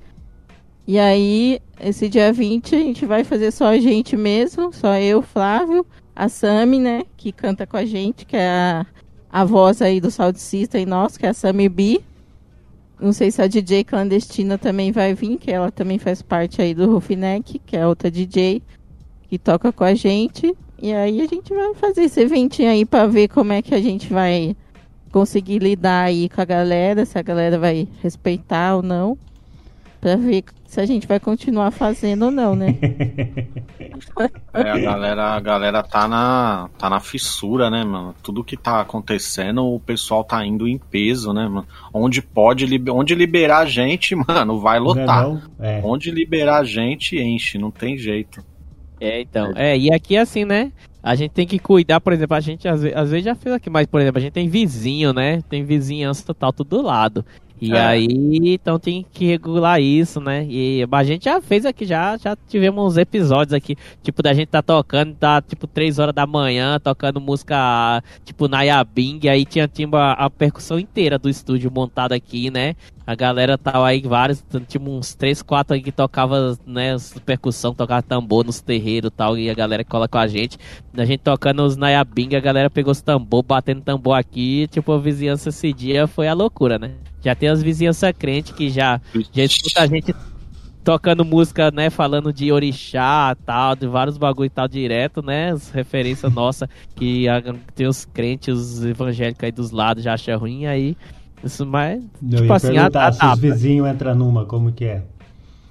E 0.88 0.98
aí, 0.98 1.60
esse 1.80 2.10
dia 2.10 2.34
20, 2.34 2.76
a 2.76 2.80
gente 2.80 3.06
vai 3.06 3.24
fazer 3.24 3.52
só 3.52 3.68
a 3.68 3.78
gente 3.78 4.18
mesmo, 4.18 4.74
só 4.74 4.96
eu, 4.96 5.22
Flávio, 5.22 5.86
a 6.16 6.28
Sami, 6.28 6.80
né, 6.80 7.04
que 7.16 7.32
canta 7.32 7.68
com 7.68 7.78
a 7.78 7.86
gente, 7.86 8.26
que 8.26 8.36
é 8.36 8.50
a, 8.50 8.86
a 9.30 9.46
voz 9.46 9.82
aí 9.82 10.02
do 10.02 10.10
Sound 10.10 10.40
System 10.40 10.86
nosso, 10.86 11.20
que 11.20 11.26
é 11.26 11.30
a 11.30 11.34
Sami 11.34 11.70
B. 11.70 12.02
Não 13.00 13.14
sei 13.14 13.30
se 13.30 13.42
a 13.42 13.48
DJ 13.48 13.84
clandestina 13.84 14.58
também 14.58 14.92
vai 14.92 15.14
vir, 15.14 15.38
que 15.38 15.52
ela 15.52 15.72
também 15.72 16.00
faz 16.00 16.22
parte 16.22 16.62
aí 16.62 16.74
do 16.74 16.92
Rufineck, 16.92 17.60
que 17.60 17.78
é 17.78 17.86
outra 17.86 18.10
DJ 18.10 18.62
que 19.30 19.38
toca 19.38 19.72
com 19.72 19.84
a 19.84 19.94
gente. 19.94 20.56
E 20.82 20.94
aí 20.94 21.22
a 21.22 21.28
gente 21.28 21.54
vai 21.54 21.74
fazer 21.76 22.04
esse 22.04 22.20
eventinho 22.22 22.70
aí 22.70 22.86
para 22.86 23.08
ver 23.08 23.28
como 23.28 23.54
é 23.54 23.62
que 23.62 23.76
a 23.76 23.82
gente 23.82 24.12
vai 24.12 24.56
conseguir 25.12 25.60
lidar 25.60 26.06
aí 26.06 26.28
com 26.30 26.42
a 26.42 26.46
galera, 26.46 27.06
se 27.06 27.18
a 27.18 27.22
galera 27.22 27.60
vai 27.60 27.88
respeitar 28.02 28.76
ou 28.76 28.82
não. 28.82 29.18
Pra 30.02 30.16
ver 30.16 30.44
se 30.68 30.82
a 30.82 30.86
gente 30.86 31.08
vai 31.08 31.18
continuar 31.18 31.72
fazendo 31.72 32.26
ou 32.26 32.32
não, 32.32 32.54
né? 32.56 32.76
é, 34.54 34.70
a 34.70 34.78
galera, 34.78 35.24
a 35.34 35.40
galera 35.40 35.82
tá 35.82 36.08
na, 36.10 36.70
tá 36.78 36.90
na 36.90 37.00
fissura, 37.00 37.70
né, 37.70 37.86
mano? 37.86 38.14
Tudo 38.22 38.44
que 38.44 38.58
tá 38.58 38.82
acontecendo, 38.82 39.66
o 39.66 39.80
pessoal 39.80 40.26
tá 40.26 40.46
indo 40.46 40.68
em 40.68 40.78
peso, 40.78 41.32
né, 41.32 41.48
mano? 41.48 41.66
Onde 41.94 42.22
pode, 42.22 42.66
onde 42.92 43.16
liberar 43.16 43.60
a 43.60 43.66
gente, 43.66 44.14
mano, 44.28 44.60
vai 44.60 44.78
lotar. 44.78 45.24
Não, 45.24 45.42
não. 45.58 45.66
É. 45.66 45.82
Onde 45.84 46.12
liberar 46.12 46.60
a 46.60 46.64
gente, 46.66 47.18
enche, 47.18 47.58
não 47.58 47.72
tem 47.72 47.98
jeito. 47.98 48.44
É, 49.00 49.22
então. 49.22 49.54
É, 49.56 49.78
e 49.78 49.92
aqui 49.94 50.18
assim, 50.18 50.44
né? 50.44 50.74
A 51.02 51.16
gente 51.16 51.32
tem 51.32 51.48
que 51.48 51.60
cuidar, 51.60 52.02
por 52.02 52.12
exemplo, 52.12 52.36
a 52.36 52.42
gente 52.42 52.68
às 52.68 52.82
vezes, 52.82 52.98
às 52.98 53.10
vezes 53.10 53.24
já 53.24 53.36
fez 53.36 53.56
aqui, 53.56 53.70
mas, 53.70 53.88
por 53.88 54.02
exemplo, 54.02 54.18
a 54.18 54.22
gente 54.22 54.34
tem 54.34 54.50
vizinho, 54.50 55.14
né? 55.14 55.42
Tem 55.50 55.64
vizinhança 55.64 56.26
total 56.26 56.52
tudo 56.52 56.70
do 56.70 56.82
lado. 56.82 57.26
E 57.60 57.74
é. 57.74 57.80
aí, 57.80 58.54
então 58.54 58.78
tem 58.78 59.06
que 59.12 59.26
regular 59.26 59.82
isso, 59.82 60.20
né? 60.22 60.46
E 60.48 60.86
a 60.92 61.04
gente 61.04 61.26
já 61.26 61.42
fez 61.42 61.66
aqui, 61.66 61.86
já, 61.86 62.16
já 62.18 62.38
tivemos 62.48 62.86
uns 62.86 62.98
episódios 62.98 63.54
aqui, 63.54 63.76
tipo, 64.04 64.22
da 64.22 64.34
gente 64.34 64.50
tá 64.50 64.62
tocando, 64.62 65.16
tá 65.16 65.42
tipo 65.42 65.66
3 65.66 65.98
horas 65.98 66.14
da 66.14 66.28
manhã, 66.28 66.80
tocando 66.80 67.20
música 67.20 68.04
tipo 68.24 68.48
Nayabing, 68.48 69.28
aí 69.28 69.46
tinha, 69.46 69.68
tinha 69.68 69.90
a, 69.92 70.26
a 70.26 70.30
percussão 70.30 70.80
inteira 70.80 71.18
do 71.18 71.30
estúdio 71.30 71.72
montada 71.72 72.16
aqui, 72.16 72.52
né? 72.52 72.76
A 73.08 73.16
galera 73.16 73.58
tava 73.58 73.88
aí, 73.88 74.02
vários, 74.02 74.44
tipo 74.68 74.92
uns 74.92 75.16
3, 75.16 75.42
4 75.42 75.76
aí 75.76 75.82
que 75.82 75.94
tocava, 75.94 76.60
né, 76.66 76.94
percussão, 77.26 77.74
tocava 77.74 78.02
tambor 78.02 78.46
nos 78.46 78.60
terreiros 78.60 79.08
e 79.08 79.12
tal, 79.12 79.38
e 79.38 79.50
a 79.50 79.54
galera 79.54 79.86
cola 79.86 80.10
com 80.10 80.18
a 80.18 80.28
gente. 80.28 80.58
A 80.94 81.06
gente 81.06 81.22
tocando 81.22 81.64
os 81.64 81.78
Nayabing, 81.78 82.36
a 82.36 82.42
galera 82.42 82.70
pegou 82.70 82.92
os 82.92 83.00
tambor, 83.00 83.44
batendo 83.44 83.80
tambor 83.80 84.18
aqui, 84.18 84.68
tipo, 84.68 84.92
a 84.92 85.00
vizinhança 85.00 85.48
esse 85.48 85.72
dia 85.72 86.06
foi 86.06 86.28
a 86.28 86.34
loucura, 86.34 86.78
né? 86.78 86.96
Já 87.24 87.34
tem 87.34 87.48
as 87.48 87.64
vizinhanças 87.64 88.12
crentes 88.12 88.52
que 88.52 88.70
já, 88.70 89.00
já 89.32 89.44
escuta 89.46 89.84
a 89.84 89.88
gente 89.88 90.14
tocando 90.84 91.24
música, 91.24 91.70
né, 91.72 91.90
falando 91.90 92.32
de 92.32 92.52
orixá, 92.52 93.36
tal, 93.46 93.76
de 93.76 93.88
vários 93.88 94.18
bagulho 94.18 94.48
e 94.48 94.50
tal 94.50 94.68
direto, 94.68 95.22
né, 95.22 95.52
as 95.52 95.70
referências 95.70 96.32
nossa 96.36 96.70
que 96.96 97.28
a, 97.28 97.42
tem 97.74 97.88
os 97.88 98.04
crentes, 98.04 98.54
os 98.54 98.86
evangélicos 98.86 99.44
aí 99.44 99.52
dos 99.52 99.72
lados 99.72 100.04
já 100.04 100.14
acham 100.14 100.40
ruim 100.40 100.66
aí. 100.66 100.98
Isso 101.44 101.66
mais, 101.66 102.04
Eu 102.32 102.42
tipo 102.42 102.54
assim, 102.54 102.78
a, 102.78 102.88
a, 102.88 103.12
se 103.12 103.26
os 103.26 103.40
vizinhos 103.40 103.88
entram 103.88 104.16
numa, 104.16 104.46
como 104.46 104.72
que 104.72 104.86
é? 104.86 105.04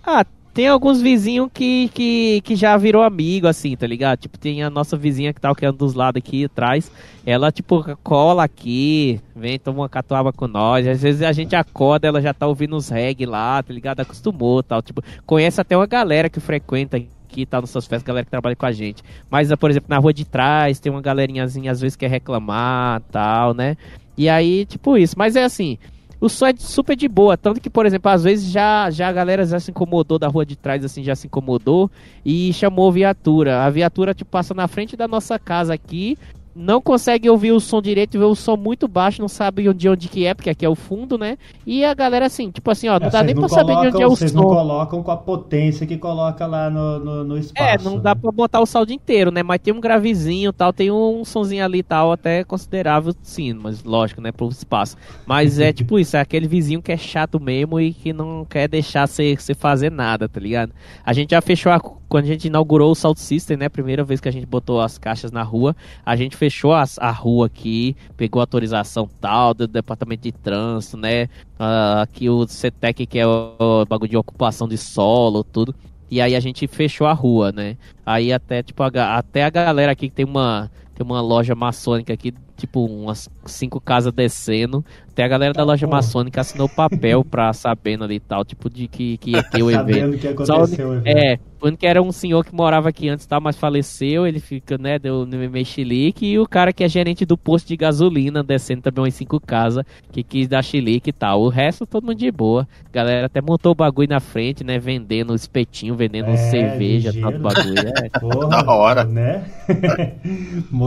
Ah, 0.05 0.25
tem 0.57 0.69
alguns 0.69 1.03
vizinhos 1.03 1.51
que, 1.53 1.91
que, 1.93 2.41
que 2.41 2.57
já 2.57 2.79
virou 2.79 3.03
amigo, 3.03 3.47
assim, 3.47 3.77
tá 3.77 3.87
ligado? 3.87 4.21
Tipo, 4.21 4.39
tem 4.39 4.63
a 4.63 4.71
nossa 4.71 4.97
vizinha 4.97 5.31
que 5.35 5.39
tá 5.39 5.51
aqui 5.51 5.71
dos 5.71 5.93
lados 5.93 6.19
aqui 6.19 6.47
atrás. 6.47 6.91
Ela, 7.27 7.53
tipo, 7.53 7.85
cola 8.03 8.45
aqui, 8.45 9.21
vem, 9.35 9.59
toma 9.59 9.81
uma 9.81 9.89
catuaba 9.91 10.33
com 10.33 10.47
nós. 10.47 10.87
Às 10.87 11.03
vezes 11.03 11.21
a 11.21 11.31
gente 11.33 11.55
acorda, 11.55 12.09
ela 12.09 12.23
já 12.23 12.33
tá 12.33 12.47
ouvindo 12.47 12.75
os 12.75 12.89
reggae 12.89 13.27
lá, 13.27 13.63
tá 13.63 13.71
ligado? 13.71 14.01
Acostumou 14.01 14.63
tal. 14.63 14.81
Tipo, 14.81 15.03
conhece 15.27 15.61
até 15.61 15.77
uma 15.77 15.87
galera 15.87 16.31
que 16.31 16.41
frequenta 16.41 16.97
aqui, 16.97 17.45
tá, 17.45 17.61
nas 17.61 17.69
suas 17.69 17.85
festas, 17.85 18.07
galera 18.07 18.25
que 18.25 18.31
trabalha 18.31 18.57
com 18.57 18.65
a 18.65 18.73
gente. 18.73 19.03
Mas, 19.29 19.55
por 19.57 19.69
exemplo, 19.69 19.91
na 19.91 19.99
rua 19.99 20.15
de 20.15 20.25
trás, 20.25 20.81
tem 20.81 20.91
uma 20.91 21.03
galerinhazinha, 21.03 21.71
às 21.71 21.83
vezes, 21.83 21.97
quer 21.97 22.09
reclamar, 22.09 23.03
tal, 23.13 23.53
né? 23.53 23.77
E 24.17 24.29
aí, 24.29 24.65
tipo 24.65 24.97
isso. 24.97 25.15
Mas 25.17 25.37
é 25.37 25.45
assim, 25.45 25.79
o 26.21 26.29
som 26.29 26.47
é 26.47 26.55
super 26.57 26.97
de 26.97 27.09
boa, 27.09 27.37
tanto 27.37 27.61
que, 27.61 27.69
por 27.69 27.85
exemplo, 27.85 28.11
às 28.11 28.25
vezes 28.25 28.51
já, 28.51 28.91
já 28.91 29.09
a 29.09 29.13
galera 29.13 29.45
já 29.45 29.61
se 29.61 29.71
incomodou 29.71 30.19
da 30.19 30.29
rua 30.29 30.47
de 30.47 30.57
trás, 30.57 30.85
assim, 30.85 31.05
já 31.05 31.15
se 31.15 31.27
incomodou 31.27 31.91
e 32.25 32.53
chamou 32.55 32.91
viatura. 32.91 33.65
A 33.65 33.71
viatura, 33.71 34.15
tipo, 34.15 34.31
passa 34.31 34.55
na 34.55 34.67
frente 34.67 34.97
da 34.97 35.07
nossa 35.07 35.39
casa 35.39 35.75
aqui, 35.75 36.17
não 36.57 36.81
consegue 36.81 37.29
ouvir 37.29 37.53
o 37.53 37.61
som 37.61 37.83
direito, 37.83 38.19
vê 38.19 38.25
o 38.25 38.35
som 38.35 38.57
muito 38.57 38.89
baixo, 38.89 39.21
não 39.21 39.29
sabe 39.29 39.71
de 39.75 39.89
onde 39.89 40.09
que 40.09 40.25
é, 40.25 40.33
porque 40.33 40.49
aqui 40.49 40.65
é 40.65 40.69
o 40.69 40.75
fundo, 40.75 41.19
né? 41.19 41.37
E 41.67 41.85
a 41.85 41.93
galera 41.93 42.27
assim, 42.27 42.51
tipo 42.51 42.71
assim, 42.71 42.89
ó, 42.89 42.99
não 42.99 43.09
é, 43.09 43.11
dá 43.11 43.23
nem 43.23 43.35
pra 43.35 43.47
colocam, 43.47 43.67
saber 43.69 43.81
de 43.83 43.95
onde 43.95 44.03
é 44.03 44.07
o 44.07 44.11
som. 44.11 44.17
Vocês 44.17 44.33
não 44.33 44.45
colocam 44.45 45.03
com 45.03 45.11
a 45.11 45.17
potência 45.19 45.87
que 45.87 45.99
coloca 45.99 46.47
lá 46.47 46.71
no, 46.71 46.99
no, 46.99 47.25
no 47.25 47.39
espaço. 47.39 47.63
É, 47.63 47.77
não 47.79 47.97
né? 47.97 48.03
dá 48.03 48.17
pra 48.17 48.33
botar 48.33 48.61
o 48.61 48.67
saldo 48.67 48.91
inteiro, 48.91 49.31
né? 49.31 49.43
Mas 49.43 49.61
tem 49.61 49.75
um 49.75 49.81
gravezinho 49.81 50.51
tal, 50.51 50.73
tem 50.73 50.91
um 50.91 51.25
sonzinho 51.27 51.63
ali 51.63 51.83
tal, 51.83 52.11
até 52.11 52.43
considerável, 52.43 53.15
sim, 53.23 53.53
mas 53.53 53.85
lógico, 53.85 54.23
né, 54.23 54.33
pro 54.33 54.49
espaço. 54.49 54.97
Mas 55.27 55.59
é 55.59 55.71
tipo 55.75 55.99
isso, 55.99 56.17
é 56.17 56.21
aquele 56.21 56.49
vizinho 56.49 56.81
que 56.81 56.91
é 56.91 56.97
chato 56.97 57.39
mesmo 57.39 57.79
e 57.79 57.93
que 57.93 58.15
não 58.15 58.47
quer 58.49 58.67
deixar 58.67 59.07
você 59.07 59.37
fazer 59.55 59.91
nada, 59.91 60.27
tá 60.27 60.41
ligado? 60.41 60.73
A 61.05 61.13
gente 61.13 61.33
já 61.33 61.43
fechou 61.43 61.71
a 61.71 61.79
quando 62.09 62.25
a 62.25 62.29
gente 62.29 62.47
inaugurou 62.47 62.93
o 62.93 62.95
Salt 62.95 63.19
System, 63.19 63.57
né, 63.57 63.69
primeira 63.69 64.05
vez 64.05 64.21
que 64.21 64.29
a 64.29 64.33
gente 64.33 64.47
botou 64.47 64.81
as 64.81 64.99
caixas 64.99 65.33
na 65.33 65.43
rua, 65.43 65.75
a 66.05 66.17
gente 66.17 66.37
fechou 66.37 66.73
as, 66.73 66.99
a 66.99 67.11
rua 67.11 67.47
aqui, 67.47 67.97
pegou 68.17 68.41
autorização 68.41 69.09
tal 69.21 69.55
do 69.55 69.67
departamento 69.67 70.23
de 70.23 70.33
trânsito, 70.33 70.97
né, 70.97 71.25
uh, 71.59 72.03
aqui 72.03 72.29
o 72.29 72.47
CETEC 72.47 73.07
que 73.07 73.19
é 73.19 73.27
o, 73.27 73.55
o 73.59 73.85
bagulho 73.87 74.11
de 74.11 74.17
ocupação 74.17 74.69
de 74.69 74.79
solo, 74.79 75.43
tudo. 75.43 75.75
E 76.11 76.21
aí 76.21 76.37
a 76.37 76.41
gente 76.41 76.69
fechou 76.69 77.07
a 77.07 77.13
rua, 77.13 77.51
né? 77.51 77.77
Aí 78.05 78.33
até 78.33 78.63
tipo 78.63 78.81
a, 78.83 79.17
até 79.17 79.43
a 79.43 79.51
galera 79.51 79.91
aqui 79.91 80.09
que 80.09 80.15
tem 80.15 80.25
uma 80.25 80.71
tem 80.95 81.05
uma 81.05 81.21
loja 81.21 81.55
maçônica 81.55 82.13
aqui, 82.13 82.33
tipo 82.57 82.85
umas 82.85 83.29
cinco 83.45 83.81
casas 83.81 84.13
descendo, 84.13 84.85
até 85.17 85.25
a 85.25 85.29
galera 85.29 85.55
da 85.55 85.65
loja 85.65 85.87
maçônica 85.87 86.41
assinou 86.43 86.69
papel 86.69 87.25
pra 87.25 87.51
sabendo 87.55 88.05
ali 88.05 88.17
e 88.17 88.21
tal, 88.21 88.45
tipo, 88.45 88.69
de 88.69 88.87
que, 88.87 89.17
que 89.17 89.31
ia 89.31 89.43
ter 89.43 89.63
o 89.63 89.71
evento. 89.73 90.19
que 90.19 90.29
aconteceu 90.29 90.67
Só, 90.67 90.89
o 90.89 90.95
evento. 90.95 91.07
É, 91.07 91.39
quando 91.59 91.79
que 91.79 91.87
era 91.87 92.03
um 92.03 92.13
senhor 92.13 92.45
que 92.45 92.55
morava 92.55 92.91
aqui 92.91 93.09
antes, 93.09 93.27
tá, 93.27 93.41
mas 93.41 93.57
faleceu, 93.57 94.27
ele 94.27 94.41
fica, 94.41 94.77
né, 94.77 94.99
deu 94.99 95.27
meio 95.27 95.65
chilique, 95.65 96.27
e 96.27 96.39
o 96.39 96.47
cara 96.47 96.71
que 96.71 96.85
é 96.85 96.89
gerente 96.89 97.25
do 97.25 97.37
posto 97.37 97.67
de 97.67 97.77
gasolina, 97.77 98.43
descendo 98.43 98.83
também 98.83 99.05
umas 99.05 99.15
cinco 99.15 99.41
casas, 99.41 99.85
que 100.13 100.23
quis 100.23 100.49
dar 100.49 100.63
chilique 100.63 101.09
e 101.09 101.13
tal. 101.15 101.41
O 101.41 101.49
resto, 101.49 101.87
todo 101.87 102.05
mundo 102.05 102.19
de 102.19 102.31
boa. 102.31 102.69
A 102.85 102.93
galera 102.93 103.27
até 103.27 103.41
montou 103.41 103.73
o 103.73 103.75
bagulho 103.75 104.09
na 104.09 104.21
frente, 104.21 104.63
né, 104.63 104.79
vendendo 104.79 105.35
espetinho, 105.35 105.95
vendendo 105.95 106.29
é, 106.29 106.37
cerveja, 106.37 107.13
tal 107.19 107.33
do 107.33 107.39
bagulho. 107.39 107.89
É. 108.05 108.09
Porra, 108.21 108.49
da 108.49 108.73
hora. 108.73 109.05
Né? 109.05 109.45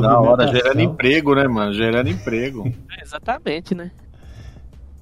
da 0.01 0.19
hora, 0.19 0.47
gerando 0.47 0.81
emprego, 0.81 1.33
né, 1.33 1.47
mano? 1.47 1.58
Gerando 1.73 2.09
emprego. 2.09 2.73
É, 2.91 3.03
exatamente, 3.03 3.75
né? 3.75 3.91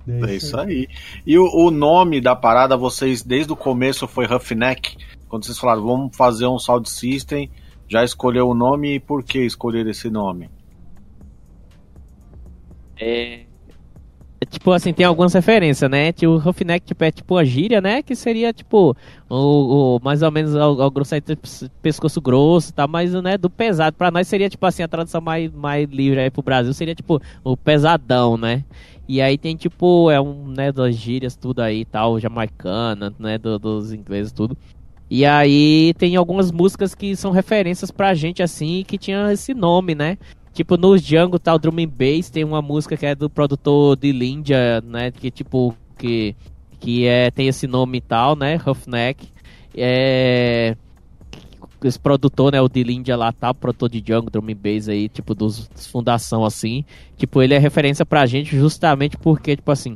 É, 0.07 0.35
isso 0.35 0.57
aí. 0.57 0.87
E 1.25 1.37
o, 1.37 1.43
o, 1.43 1.69
nome 1.69 2.21
da 2.21 2.35
parada, 2.35 2.77
vocês 2.77 3.21
desde 3.21 3.51
o 3.51 3.55
começo 3.55 4.07
foi 4.07 4.25
Roughneck? 4.25 4.97
Quando 5.27 5.45
vocês 5.45 5.57
falaram, 5.57 5.83
vamos 5.85 6.15
fazer 6.15 6.47
um 6.47 6.57
sound 6.57 6.89
system, 6.89 7.51
já 7.89 8.03
escolheu 8.03 8.47
o 8.47 8.53
nome 8.53 8.95
e 8.95 8.99
por 8.99 9.23
que 9.23 9.39
escolher 9.39 9.85
esse 9.87 10.09
nome? 10.09 10.49
É, 12.99 13.46
tipo 14.49 14.71
assim, 14.71 14.93
tem 14.93 15.05
algumas 15.05 15.33
referências, 15.33 15.89
né? 15.89 16.11
Tipo, 16.11 16.33
o 16.33 16.37
Roughneck 16.37 16.85
tipo, 16.85 17.03
é 17.03 17.11
tipo 17.11 17.37
a 17.37 17.43
gíria, 17.43 17.81
né? 17.81 18.01
Que 18.01 18.15
seria 18.15 18.53
tipo 18.53 18.95
o, 19.29 19.97
o 19.97 19.99
mais 20.03 20.21
ou 20.21 20.31
menos 20.31 20.53
o, 20.55 20.85
o 20.85 20.91
grosso 20.91 21.15
pescoço 21.81 22.21
grosso, 22.21 22.73
tá? 22.73 22.87
Mas 22.87 23.13
né, 23.13 23.37
do 23.37 23.49
pesado. 23.49 23.95
Pra 23.95 24.11
nós 24.11 24.27
seria 24.27 24.49
tipo 24.49 24.65
assim, 24.65 24.83
a 24.83 24.87
tradução 24.87 25.21
mais, 25.21 25.51
mais 25.51 25.89
livre 25.89 26.19
aí 26.19 26.29
pro 26.29 26.41
Brasil 26.41 26.73
seria 26.73 26.95
tipo 26.95 27.21
o 27.43 27.57
pesadão, 27.57 28.37
né? 28.37 28.63
E 29.07 29.21
aí 29.21 29.37
tem 29.37 29.55
tipo, 29.55 30.11
é 30.11 30.19
um, 30.19 30.47
né, 30.47 30.71
das 30.71 30.95
gírias, 30.95 31.35
tudo 31.35 31.61
aí 31.61 31.85
tal, 31.85 32.19
jamaicana, 32.19 33.13
né, 33.17 33.37
do, 33.37 33.57
dos 33.57 33.93
ingleses, 33.93 34.33
tudo. 34.33 34.57
E 35.09 35.25
aí 35.25 35.93
tem 35.97 36.17
algumas 36.17 36.51
músicas 36.51 36.93
que 36.93 37.15
são 37.15 37.31
referências 37.31 37.89
pra 37.89 38.13
gente, 38.13 38.43
assim, 38.43 38.83
que 38.85 38.97
tinha 38.97 39.31
esse 39.31 39.53
nome, 39.53 39.95
né? 39.95 40.17
Tipo, 40.57 40.75
no 40.75 40.97
Django, 40.97 41.37
tal, 41.37 41.59
Drum 41.59 41.83
and 41.83 41.89
Bass, 41.89 42.31
tem 42.31 42.43
uma 42.43 42.63
música 42.63 42.97
que 42.97 43.05
é 43.05 43.13
do 43.13 43.29
produtor 43.29 43.95
de 43.95 44.11
Lindia, 44.11 44.81
né? 44.81 45.11
Que, 45.11 45.29
tipo, 45.29 45.75
que, 45.95 46.35
que 46.79 47.05
é, 47.05 47.29
tem 47.29 47.47
esse 47.47 47.67
nome 47.67 47.99
e 47.99 48.01
tal, 48.01 48.35
né? 48.35 48.55
Roughneck. 48.55 49.27
É 49.75 50.75
esse 51.83 51.99
produtor, 51.99 52.51
né, 52.51 52.59
o 52.59 52.67
de 52.67 52.83
Lindia 52.83 53.15
lá, 53.15 53.31
tá, 53.31 53.53
produtor 53.53 53.87
de 53.87 54.01
Django, 54.01 54.31
Drum 54.31 54.47
Bass 54.55 54.89
aí, 54.89 55.07
tipo, 55.07 55.35
dos, 55.35 55.67
dos 55.67 55.85
fundação, 55.85 56.43
assim, 56.43 56.83
tipo, 57.15 57.39
ele 57.39 57.53
é 57.53 57.59
referência 57.59 58.03
pra 58.03 58.25
gente 58.25 58.57
justamente 58.57 59.15
porque, 59.15 59.55
tipo 59.55 59.71
assim, 59.71 59.95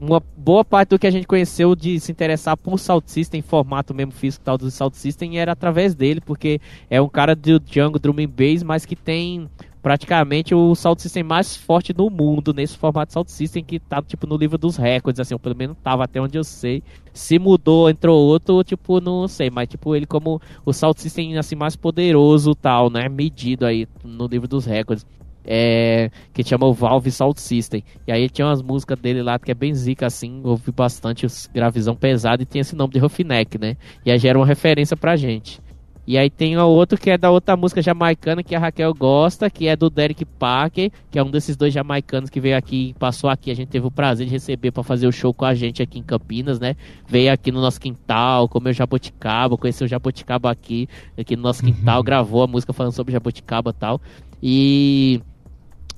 uma 0.00 0.22
boa 0.36 0.64
parte 0.64 0.90
do 0.90 0.98
que 1.00 1.08
a 1.08 1.10
gente 1.10 1.26
conheceu 1.26 1.74
de 1.74 1.98
se 1.98 2.12
interessar 2.12 2.56
por 2.56 2.78
Salt 2.78 3.08
System, 3.08 3.42
formato 3.42 3.92
mesmo 3.92 4.12
físico 4.12 4.44
tal 4.44 4.56
do 4.56 4.70
Salt 4.70 4.94
System, 4.94 5.38
era 5.40 5.50
através 5.50 5.92
dele, 5.92 6.20
porque 6.20 6.60
é 6.88 7.02
um 7.02 7.08
cara 7.08 7.34
do 7.34 7.58
Django 7.58 7.98
Drum 7.98 8.14
Bass, 8.28 8.62
mas 8.62 8.86
que 8.86 8.94
tem 8.94 9.48
praticamente 9.82 10.54
o 10.54 10.74
Salt 10.74 11.00
System 11.00 11.24
mais 11.24 11.56
forte 11.56 11.92
do 11.92 12.08
mundo 12.08 12.54
nesse 12.54 12.78
formato 12.78 13.12
Salt 13.12 13.28
System 13.28 13.64
que 13.64 13.80
tá 13.80 14.00
tipo 14.00 14.26
no 14.26 14.36
livro 14.36 14.56
dos 14.56 14.76
recordes, 14.76 15.20
assim, 15.20 15.34
ou 15.34 15.40
pelo 15.40 15.56
menos 15.56 15.76
tava 15.82 16.04
até 16.04 16.20
onde 16.20 16.38
eu 16.38 16.44
sei. 16.44 16.82
Se 17.12 17.38
mudou, 17.38 17.90
entrou 17.90 18.18
outro, 18.18 18.62
tipo, 18.62 19.00
não 19.00 19.26
sei, 19.26 19.50
mas 19.50 19.68
tipo 19.68 19.94
ele 19.96 20.06
como 20.06 20.40
o 20.64 20.72
Salt 20.72 20.98
System 20.98 21.36
assim 21.36 21.56
mais 21.56 21.74
poderoso, 21.74 22.54
tal, 22.54 22.88
né, 22.88 23.08
medido 23.08 23.66
aí 23.66 23.86
no 24.04 24.26
livro 24.26 24.46
dos 24.46 24.64
recordes. 24.64 25.04
É, 25.44 26.08
que 26.32 26.44
chama 26.44 26.66
o 26.66 26.72
Valve 26.72 27.10
Salt 27.10 27.36
System. 27.38 27.82
E 28.06 28.12
aí 28.12 28.30
tinha 28.30 28.46
umas 28.46 28.62
músicas 28.62 28.96
dele 28.96 29.24
lá 29.24 29.40
que 29.40 29.50
é 29.50 29.54
bem 29.54 29.74
zica 29.74 30.06
assim, 30.06 30.40
ouvi 30.44 30.70
bastante 30.70 31.26
gravizão 31.52 31.96
pesado 31.96 32.44
e 32.44 32.46
tem 32.46 32.60
esse 32.60 32.76
nome 32.76 32.92
de 32.92 33.00
Roughneck, 33.00 33.58
né? 33.58 33.76
E 34.06 34.12
aí 34.12 34.18
gera 34.20 34.38
uma 34.38 34.46
referência 34.46 34.96
pra 34.96 35.16
gente. 35.16 35.60
E 36.06 36.18
aí 36.18 36.28
tem 36.28 36.56
o 36.56 36.66
outro 36.66 36.98
que 36.98 37.10
é 37.10 37.16
da 37.16 37.30
outra 37.30 37.56
música 37.56 37.80
jamaicana 37.80 38.42
que 38.42 38.54
a 38.54 38.58
Raquel 38.58 38.92
gosta, 38.92 39.48
que 39.48 39.68
é 39.68 39.76
do 39.76 39.88
Derek 39.88 40.24
Parker, 40.24 40.90
que 41.10 41.18
é 41.18 41.22
um 41.22 41.30
desses 41.30 41.56
dois 41.56 41.72
jamaicanos 41.72 42.28
que 42.28 42.40
veio 42.40 42.56
aqui, 42.56 42.94
passou 42.98 43.30
aqui, 43.30 43.50
a 43.50 43.54
gente 43.54 43.68
teve 43.68 43.86
o 43.86 43.90
prazer 43.90 44.26
de 44.26 44.32
receber 44.32 44.72
para 44.72 44.82
fazer 44.82 45.06
o 45.06 45.12
show 45.12 45.32
com 45.32 45.44
a 45.44 45.54
gente 45.54 45.82
aqui 45.82 46.00
em 46.00 46.02
Campinas, 46.02 46.58
né? 46.58 46.74
Veio 47.06 47.32
aqui 47.32 47.52
no 47.52 47.60
nosso 47.60 47.80
quintal, 47.80 48.48
comeu 48.48 48.72
jabuticaba, 48.72 49.56
conheceu 49.56 49.84
o 49.84 49.88
jabuticaba 49.88 50.50
aqui, 50.50 50.88
aqui 51.16 51.36
no 51.36 51.42
nosso 51.42 51.62
quintal, 51.62 51.98
uhum. 51.98 52.04
gravou 52.04 52.42
a 52.42 52.46
música 52.46 52.72
falando 52.72 52.92
sobre 52.92 53.12
jabuticaba 53.12 53.70
e 53.70 53.74
tal. 53.74 54.00
E 54.42 55.20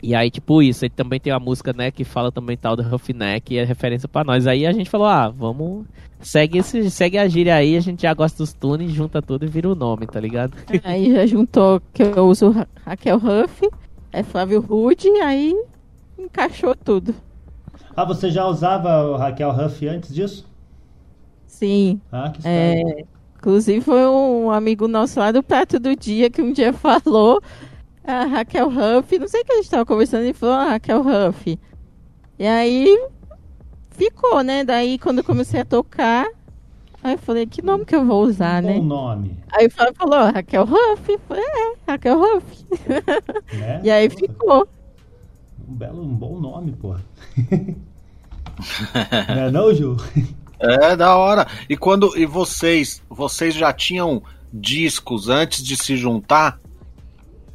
e 0.05 0.15
aí, 0.15 0.31
tipo 0.31 0.63
isso, 0.63 0.85
ele 0.85 0.93
também 0.95 1.19
tem 1.19 1.33
uma 1.33 1.41
música, 1.41 1.73
né, 1.73 1.91
que 1.91 2.05
fala 2.05 2.31
também 2.31 2.57
tal 2.57 2.77
do 2.77 2.83
Roughneck, 2.83 3.55
e 3.55 3.59
é 3.59 3.65
referência 3.65 4.07
para 4.07 4.25
nós. 4.25 4.47
Aí 4.47 4.67
a 4.67 4.73
gente 4.73 4.91
falou, 4.91 5.07
ah, 5.07 5.31
vamos, 5.31 5.87
segue, 6.21 6.59
esse, 6.59 6.91
segue 6.91 7.17
a 7.17 7.27
gíria 7.27 7.55
aí, 7.55 7.75
a 7.75 7.81
gente 7.81 8.03
já 8.03 8.13
gosta 8.13 8.37
dos 8.37 8.53
tunes, 8.53 8.93
junta 8.93 9.23
tudo 9.23 9.47
e 9.47 9.49
vira 9.49 9.69
o 9.69 9.75
nome, 9.75 10.07
tá 10.07 10.21
ligado? 10.21 10.55
Aí 10.85 11.11
já 11.11 11.25
juntou 11.25 11.81
que 11.93 12.03
eu 12.03 12.27
uso 12.27 12.55
Raquel 12.85 13.17
Huff, 13.17 13.67
é 14.13 14.23
Flávio 14.23 14.61
Rude, 14.61 15.09
aí 15.23 15.55
encaixou 16.19 16.75
tudo. 16.75 17.15
Ah, 17.97 18.05
você 18.05 18.31
já 18.31 18.47
usava 18.47 19.05
o 19.07 19.17
Raquel 19.17 19.51
Huff 19.51 19.89
antes 19.89 20.15
disso? 20.15 20.47
Sim. 21.47 21.99
Ah, 22.13 22.31
que 22.31 22.47
é, 22.47 23.05
Inclusive 23.45 23.83
foi 23.83 24.07
um 24.07 24.51
amigo 24.51 24.89
nosso 24.89 25.21
lá 25.21 25.31
do 25.31 25.43
Prato 25.43 25.79
do 25.79 25.95
Dia 25.95 26.31
que 26.31 26.41
um 26.41 26.51
dia 26.51 26.73
falou 26.75 27.43
a 28.05 28.25
Raquel 28.25 28.69
Huff, 28.69 29.19
não 29.19 29.27
sei 29.27 29.41
o 29.41 29.45
que 29.45 29.53
a 29.53 29.57
gente 29.57 29.71
tava 29.71 29.87
conversando, 29.87 30.25
ele 30.25 30.35
falou 30.35 30.55
a 30.55 30.71
Raquel 30.71 31.01
Huff. 31.01 31.59
E 32.39 32.47
aí 32.47 33.09
ficou, 33.91 34.43
né? 34.43 34.65
Daí 34.65 34.99
quando 34.99 35.19
eu 35.19 35.25
comecei 35.25 35.61
a 35.61 35.65
tocar, 35.65 36.27
aí 37.03 37.15
eu 37.15 37.19
falei, 37.19 37.47
que 37.47 37.63
nome 37.63 37.85
que 37.85 37.97
eu 37.97 38.05
vou 38.05 38.25
usar, 38.25 38.63
um 38.63 38.67
né? 38.67 38.75
Bom 38.75 38.85
nome. 38.85 39.37
Aí 39.53 39.67
o 39.67 39.71
Flávio 39.71 39.95
falou, 39.95 40.31
Raquel 40.33 40.65
Huff. 40.65 41.19
falei, 41.27 41.45
é, 41.45 41.75
Raquel 41.91 42.21
Huff. 42.21 42.67
É? 43.53 43.81
e 43.83 43.91
aí 43.91 44.11
ficou. 44.11 44.69
Um 45.67 45.75
belo, 45.75 46.03
um 46.03 46.15
bom 46.15 46.39
nome, 46.39 46.73
pô. 46.73 46.97
não 49.35 49.43
é 49.43 49.51
não, 49.51 49.75
Ju? 49.75 49.97
É, 50.59 50.97
da 50.97 51.17
hora. 51.17 51.47
E 51.69 51.77
quando 51.77 52.17
e 52.17 52.27
vocês, 52.27 53.03
vocês 53.09 53.55
já 53.55 53.73
tinham 53.73 54.23
discos 54.53 55.29
antes 55.29 55.63
de 55.63 55.77
se 55.77 55.97
juntar? 55.97 56.61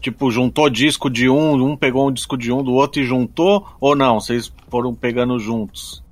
Tipo, 0.02 0.32
juntou 0.32 0.70
disco 0.70 1.10
de 1.10 1.30
um, 1.30 1.54
um 1.56 1.76
pegou 1.76 2.08
um 2.08 2.12
disco 2.12 2.38
de 2.38 2.52
um 2.52 2.64
do 2.64 2.74
outro 2.74 3.02
e 3.02 3.06
juntou? 3.06 3.68
Ou 3.80 3.96
não? 3.96 4.20
Vocês 4.20 4.52
foram 4.70 4.96
pegando 4.96 5.38
juntos? 5.40 6.04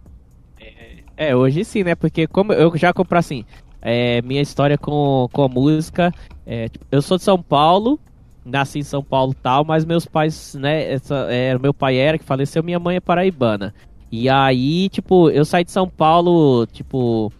É, 1.18 1.36
hoje 1.36 1.66
sim, 1.66 1.84
né? 1.84 1.96
Porque 1.96 2.28
como 2.28 2.54
eu 2.54 2.78
já 2.78 2.94
comprei 2.94 3.20
assim, 3.20 3.46
é, 3.82 4.22
minha 4.22 4.42
história 4.42 4.78
com, 4.78 5.28
com 5.34 5.50
música, 5.50 6.14
é, 6.46 6.70
tipo, 6.70 6.86
eu 6.92 7.02
sou 7.02 7.18
de 7.18 7.24
São 7.24 7.42
Paulo, 7.42 8.00
nasci 8.46 8.80
em 8.80 8.84
São 8.84 9.04
Paulo 9.04 9.34
tal, 9.34 9.66
mas 9.66 9.84
meus 9.84 10.06
pais, 10.06 10.54
né, 10.54 10.92
essa, 10.92 11.28
é, 11.30 11.58
meu 11.58 11.74
pai 11.74 11.98
era 11.98 12.20
que 12.20 12.24
faleceu, 12.24 12.62
minha 12.62 12.80
mãe 12.80 12.98
é 12.98 13.00
paraibana. 13.00 13.74
E 14.12 14.30
aí, 14.30 14.88
tipo, 14.90 15.30
eu 15.32 15.44
saí 15.44 15.64
de 15.64 15.72
São 15.72 15.90
Paulo, 15.90 16.68
tipo, 16.68 17.34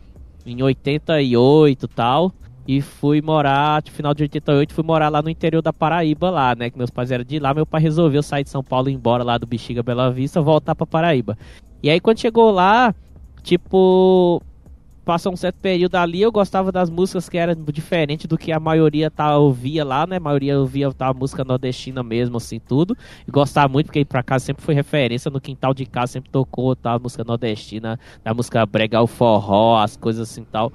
em 0.46 0.62
88 0.62 1.88
tal, 1.88 2.34
e 2.68 2.82
fui 2.82 3.22
morar, 3.22 3.82
no 3.86 3.92
final 3.92 4.14
de 4.14 4.24
88, 4.24 4.74
fui 4.74 4.84
morar 4.84 5.08
lá 5.08 5.22
no 5.22 5.30
interior 5.30 5.62
da 5.62 5.72
Paraíba, 5.72 6.30
lá, 6.30 6.54
né? 6.54 6.70
Que 6.70 6.78
meus 6.78 6.90
pais 6.90 7.12
eram 7.12 7.24
de 7.24 7.40
lá. 7.40 7.54
Meu 7.54 7.66
pai 7.66 7.82
resolveu 7.82 8.22
sair 8.22 8.44
de 8.44 8.50
São 8.50 8.62
Paulo, 8.62 8.90
ir 8.90 8.94
embora 8.94 9.24
lá 9.24 9.38
do 9.38 9.48
Bexiga 9.48 9.82
Bela 9.82 10.12
Vista, 10.12 10.42
voltar 10.42 10.76
pra 10.76 10.86
Paraíba. 10.86 11.38
E 11.82 11.90
aí, 11.90 12.02
quando 12.02 12.20
chegou 12.20 12.52
lá, 12.52 12.94
tipo, 13.42 14.42
passou 15.06 15.32
um 15.32 15.38
certo 15.38 15.56
período 15.62 15.96
ali, 15.96 16.22
eu 16.22 16.30
gostava 16.34 16.70
das 16.70 16.90
músicas 16.90 17.30
que 17.30 17.38
eram 17.38 17.56
diferente 17.72 18.28
do 18.28 18.38
que 18.38 18.52
a 18.52 18.60
maioria 18.60 19.10
tá, 19.10 19.38
ouvia 19.38 19.86
lá, 19.86 20.06
né? 20.06 20.18
A 20.18 20.20
maioria 20.20 20.60
ouvia 20.60 20.92
tá, 20.92 21.08
a 21.08 21.14
música 21.14 21.46
nordestina 21.46 22.04
mesmo, 22.04 22.36
assim, 22.36 22.60
tudo. 22.60 22.98
E 23.26 23.32
gostava 23.32 23.72
muito, 23.72 23.86
porque 23.86 24.04
pra 24.04 24.22
casa 24.22 24.44
sempre 24.44 24.66
foi 24.66 24.76
referência, 24.76 25.32
no 25.32 25.40
quintal 25.40 25.74
de 25.74 25.86
casa 25.86 26.12
sempre 26.12 26.30
tocou 26.30 26.76
tá, 26.76 27.00
música 27.00 27.24
nordestina, 27.24 27.98
a 28.26 28.34
música 28.34 28.66
brega, 28.66 29.02
o 29.02 29.08
forró, 29.08 29.82
as 29.82 29.96
coisas 29.96 30.30
assim 30.30 30.44
tal. 30.44 30.74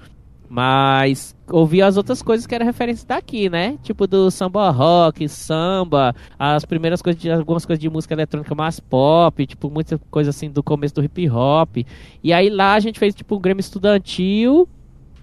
Mas 0.55 1.35
ouvi 1.51 1.81
as 1.81 1.97
outras 1.97 2.21
coisas 2.21 2.47
que 2.47 2.55
era 2.55 2.63
referência 2.63 3.09
daqui, 3.09 3.49
né? 3.49 3.79
Tipo 3.83 4.07
do 4.07 4.31
samba 4.31 4.69
rock, 4.69 5.27
samba, 5.27 6.15
as 6.39 6.67
primeiras 6.67 7.01
coisas 7.01 7.19
de 7.23 7.31
algumas 7.31 7.65
coisas 7.65 7.81
de 7.81 7.89
música 7.89 8.13
eletrônica 8.13 8.55
mais 8.55 8.79
pop, 8.79 9.47
tipo 9.47 9.71
muita 9.71 9.99
coisa 10.11 10.29
assim 10.29 10.51
do 10.51 10.63
começo 10.63 10.95
do 10.95 11.03
hip 11.03 11.27
hop. 11.31 11.79
E 12.23 12.35
aí 12.35 12.51
lá 12.51 12.75
a 12.75 12.81
gente 12.81 12.99
fez 12.99 13.15
tipo 13.15 13.35
um 13.35 13.41
Grêmio 13.41 13.61
estudantil 13.61 14.69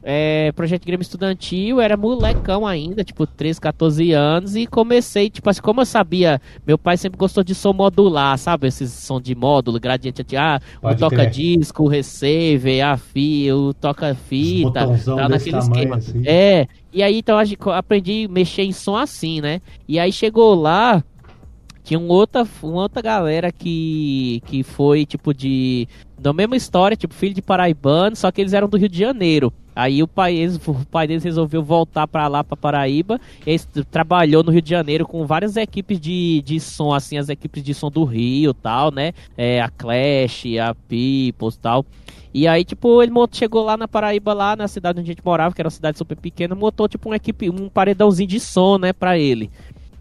é, 0.04 0.52
projeto 0.54 0.82
de 0.82 0.88
Grêmio 0.88 1.02
Estudantil, 1.02 1.82
era 1.82 1.98
molecão 1.98 2.66
ainda, 2.66 3.04
tipo 3.04 3.28
13, 3.28 3.60
14 3.60 4.12
anos, 4.14 4.56
e 4.56 4.66
comecei, 4.66 5.30
tipo 5.30 5.50
assim, 5.50 5.62
como 5.62 5.82
eu 5.82 5.86
sabia, 5.86 6.42
meu 6.66 6.78
pai 6.78 6.98
sempre 6.98 7.18
gostou 7.18 7.44
de 7.44 7.54
som 7.54 7.74
modular, 7.74 8.38
sabe? 8.38 8.68
Esses 8.68 8.92
som 8.92 9.20
de 9.20 9.36
módulo, 9.36 9.80
gradiente, 9.80 10.36
ah, 10.38 10.60
o 10.82 10.96
toca-disco, 10.96 11.84
o 11.84 11.88
receiver, 11.88 12.86
a 12.86 12.98
fio, 12.98 13.58
o 13.58 13.74
toca-fita, 13.74 14.88
tá 15.06 15.30
naquele 15.30 15.58
esquema. 15.58 15.98
Assim. 15.98 16.24
É, 16.26 16.68
e 16.94 17.04
aí 17.04 17.20
então 17.20 17.38
aprendi 17.76 18.26
a 18.30 18.32
mexer 18.32 18.64
em 18.64 18.72
som 18.72 18.96
assim, 18.96 19.42
né? 19.42 19.62
E 19.88 20.00
aí 20.00 20.12
chegou 20.12 20.56
lá, 20.56 21.04
tinha 21.90 22.00
um 22.00 22.08
outra, 22.08 22.48
uma 22.62 22.84
outra 22.84 23.02
galera 23.02 23.52
que, 23.52 24.44
que 24.46 24.62
foi, 24.62 25.08
tipo, 25.08 25.34
de. 25.34 25.88
Da 26.20 26.32
mesma 26.32 26.56
história, 26.56 26.96
tipo, 26.96 27.16
filho 27.16 27.34
de 27.34 27.42
paraibano, 27.42 28.16
só 28.16 28.32
que 28.32 28.40
eles 28.40 28.54
eram 28.54 28.70
do 28.70 28.78
Rio 28.78 28.90
de 28.90 29.00
Janeiro. 29.00 29.52
Aí 29.76 30.04
o 30.04 30.08
pai, 30.08 30.36
eles, 30.36 30.60
o 30.68 30.86
pai 30.86 31.08
deles 31.08 31.24
resolveu 31.24 31.64
voltar 31.64 32.08
para 32.08 32.28
lá, 32.28 32.44
para 32.44 32.58
Paraíba. 32.58 33.20
E 33.46 33.58
trabalhou 33.90 34.44
no 34.44 34.52
Rio 34.52 34.62
de 34.62 34.70
Janeiro 34.70 35.06
com 35.06 35.26
várias 35.26 35.56
equipes 35.56 36.00
de, 36.00 36.42
de 36.46 36.60
som, 36.60 36.94
assim, 36.94 37.18
as 37.18 37.30
equipes 37.30 37.64
de 37.64 37.74
som 37.74 37.90
do 37.90 38.04
Rio 38.04 38.54
tal, 38.54 38.92
né? 38.92 39.14
É, 39.38 39.62
a 39.62 39.70
Clash, 39.70 40.46
a 40.62 40.76
Peoples 40.88 41.58
tal. 41.58 41.86
E 42.34 42.48
aí, 42.48 42.64
tipo, 42.64 43.02
ele 43.02 43.12
chegou 43.32 43.64
lá 43.64 43.76
na 43.76 43.88
Paraíba, 43.88 44.34
lá 44.34 44.56
na 44.56 44.68
cidade 44.68 45.00
onde 45.00 45.10
a 45.10 45.14
gente 45.14 45.26
morava, 45.26 45.54
que 45.54 45.62
era 45.62 45.68
uma 45.68 45.72
cidade 45.72 45.98
super 45.98 46.16
pequena, 46.16 46.54
montou, 46.54 46.88
tipo, 46.88 47.10
uma 47.10 47.16
equipe, 47.16 47.50
um 47.50 47.68
paredãozinho 47.68 48.28
de 48.28 48.40
som, 48.40 48.78
né, 48.78 48.94
pra 48.94 49.18
ele. 49.18 49.50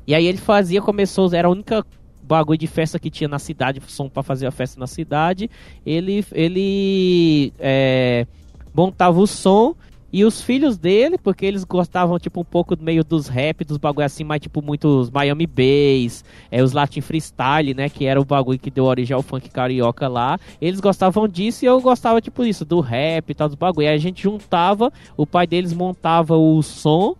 E 0.06 0.14
aí 0.14 0.26
ele 0.26 0.38
fazia, 0.38 0.82
começou, 0.82 1.32
era 1.32 1.48
a 1.48 1.50
única 1.50 1.84
bagulho 2.22 2.58
de 2.58 2.66
festa 2.66 2.98
que 2.98 3.10
tinha 3.10 3.26
na 3.26 3.38
cidade, 3.38 3.80
som 3.88 4.08
para 4.08 4.22
fazer 4.22 4.46
a 4.46 4.50
festa 4.50 4.78
na 4.78 4.86
cidade. 4.86 5.50
Ele, 5.84 6.24
ele 6.32 7.52
é, 7.58 8.26
montava 8.74 9.20
o 9.20 9.26
som 9.26 9.74
e 10.10 10.24
os 10.24 10.40
filhos 10.40 10.78
dele, 10.78 11.18
porque 11.18 11.44
eles 11.44 11.64
gostavam, 11.64 12.18
tipo, 12.18 12.40
um 12.40 12.44
pouco 12.44 12.74
meio 12.80 13.04
dos 13.04 13.28
rap, 13.28 13.62
dos 13.62 13.76
bagulho 13.76 14.06
assim, 14.06 14.24
mais 14.24 14.40
tipo 14.40 14.62
muitos 14.62 15.10
Miami 15.10 15.46
Bass, 15.46 16.24
é, 16.50 16.62
os 16.62 16.72
Latin 16.72 17.02
Freestyle, 17.02 17.74
né? 17.74 17.90
Que 17.90 18.06
era 18.06 18.18
o 18.20 18.24
bagulho 18.24 18.58
que 18.58 18.70
deu 18.70 18.84
origem 18.84 19.14
ao 19.14 19.22
funk 19.22 19.50
carioca 19.50 20.08
lá. 20.08 20.38
Eles 20.60 20.80
gostavam 20.80 21.28
disso 21.28 21.64
e 21.64 21.68
eu 21.68 21.78
gostava, 21.80 22.22
tipo, 22.22 22.42
isso, 22.42 22.64
do 22.64 22.80
rap 22.80 23.28
e 23.28 23.34
tal, 23.34 23.48
dos 23.48 23.56
bagulho. 23.56 23.86
Aí 23.86 23.94
a 23.94 23.98
gente 23.98 24.22
juntava, 24.22 24.90
o 25.16 25.26
pai 25.26 25.46
deles 25.46 25.74
montava 25.74 26.36
o 26.36 26.62
som 26.62 27.14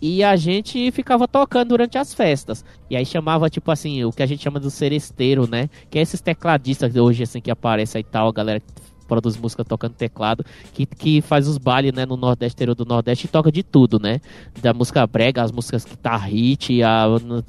e 0.00 0.22
a 0.22 0.36
gente 0.36 0.92
ficava 0.92 1.26
tocando 1.26 1.70
durante 1.70 1.98
as 1.98 2.14
festas. 2.14 2.64
E 2.88 2.96
aí 2.96 3.04
chamava, 3.04 3.50
tipo 3.50 3.72
assim, 3.72 4.04
o 4.04 4.12
que 4.12 4.22
a 4.22 4.26
gente 4.26 4.44
chama 4.44 4.60
do 4.60 4.70
seresteiro, 4.70 5.48
né? 5.50 5.68
Que 5.90 5.98
é 5.98 6.02
esses 6.02 6.20
tecladistas 6.20 6.94
hoje, 6.94 7.24
assim, 7.24 7.40
que 7.40 7.50
aparecem 7.50 8.00
e 8.00 8.04
tal, 8.04 8.28
a 8.28 8.32
galera 8.32 8.62
produz 9.08 9.36
música 9.36 9.64
tocando 9.64 9.94
teclado, 9.94 10.44
que, 10.74 10.86
que 10.86 11.20
faz 11.20 11.48
os 11.48 11.58
bailes, 11.58 11.92
né, 11.92 12.06
no 12.06 12.16
Nordeste, 12.16 12.54
interior 12.54 12.74
do 12.74 12.84
Nordeste, 12.84 13.26
e 13.26 13.28
toca 13.28 13.50
de 13.50 13.62
tudo, 13.62 13.98
né? 13.98 14.20
Da 14.60 14.74
música 14.74 15.06
brega, 15.06 15.42
as 15.42 15.50
músicas 15.50 15.84
que 15.84 15.96
tá 15.96 16.16
hit, 16.16 16.82
a, 16.82 17.06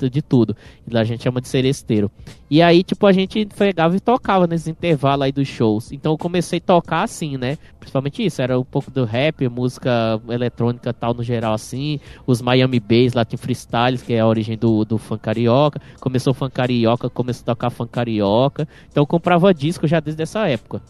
de 0.10 0.22
tudo. 0.22 0.56
E 0.88 0.98
a 0.98 1.04
gente 1.04 1.24
chama 1.24 1.42
de 1.42 1.48
seresteiro. 1.48 2.10
E 2.50 2.64
aí, 2.64 2.82
tipo, 2.82 3.06
a 3.06 3.12
gente 3.12 3.46
pegava 3.46 3.96
e 3.96 4.00
tocava 4.00 4.48
nesses 4.48 4.68
intervalos 4.68 5.26
aí 5.26 5.32
dos 5.32 5.48
shows. 5.48 5.92
Então 5.92 6.14
eu 6.14 6.18
comecei 6.18 6.58
a 6.58 6.62
tocar 6.62 7.04
assim, 7.04 7.38
né? 7.38 7.58
Principalmente 7.80 8.26
isso, 8.26 8.42
era 8.42 8.60
um 8.60 8.64
pouco 8.64 8.90
do 8.90 9.06
rap, 9.06 9.48
música 9.48 10.20
eletrônica 10.30 10.92
tal 10.94 11.14
no 11.14 11.24
geral 11.24 11.54
assim, 11.54 12.00
os 12.26 12.42
Miami 12.42 12.80
Bass, 12.80 13.14
Latin 13.14 13.38
Freestyles, 13.38 14.02
que 14.02 14.14
é 14.14 14.20
a 14.20 14.28
origem 14.28 14.58
do, 14.58 14.84
do 14.84 14.98
funk 14.98 15.22
carioca. 15.22 15.80
Começou 16.00 16.34
funk 16.34 16.54
carioca, 16.54 17.10
começou 17.10 17.44
a 17.44 17.56
tocar 17.56 17.70
funk 17.70 17.92
carioca. 17.92 18.68
Então 18.90 19.04
eu 19.04 19.08
comprava 19.08 19.54
disco 19.54 19.88
já 19.88 20.00
desde 20.00 20.24
essa 20.24 20.48
época. 20.48 20.82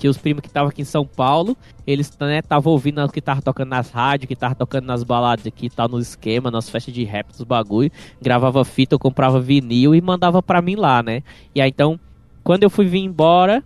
Tinha 0.00 0.10
os 0.10 0.16
primos 0.16 0.40
que 0.40 0.48
estavam 0.48 0.70
aqui 0.70 0.80
em 0.80 0.84
São 0.86 1.04
Paulo, 1.04 1.54
eles 1.86 2.08
estavam 2.08 2.72
né, 2.72 2.74
ouvindo 2.74 3.04
o 3.04 3.08
que 3.08 3.20
tava 3.20 3.42
tocando 3.42 3.68
nas 3.68 3.90
rádios, 3.90 4.26
que 4.26 4.34
tava 4.34 4.54
tocando 4.54 4.86
nas 4.86 5.04
baladas 5.04 5.46
aqui, 5.46 5.68
tal, 5.68 5.88
no 5.88 5.98
esquema, 5.98 6.50
nas 6.50 6.70
festas 6.70 6.94
de 6.94 7.04
rap, 7.04 7.28
dos 7.28 7.42
bagulho. 7.42 7.90
Gravava 8.20 8.64
fita, 8.64 8.94
eu 8.94 8.98
comprava 8.98 9.38
vinil 9.38 9.94
e 9.94 10.00
mandava 10.00 10.42
pra 10.42 10.62
mim 10.62 10.74
lá, 10.74 11.02
né? 11.02 11.22
E 11.54 11.60
aí 11.60 11.68
então, 11.68 12.00
quando 12.42 12.62
eu 12.62 12.70
fui 12.70 12.86
vir 12.86 13.00
embora, 13.00 13.62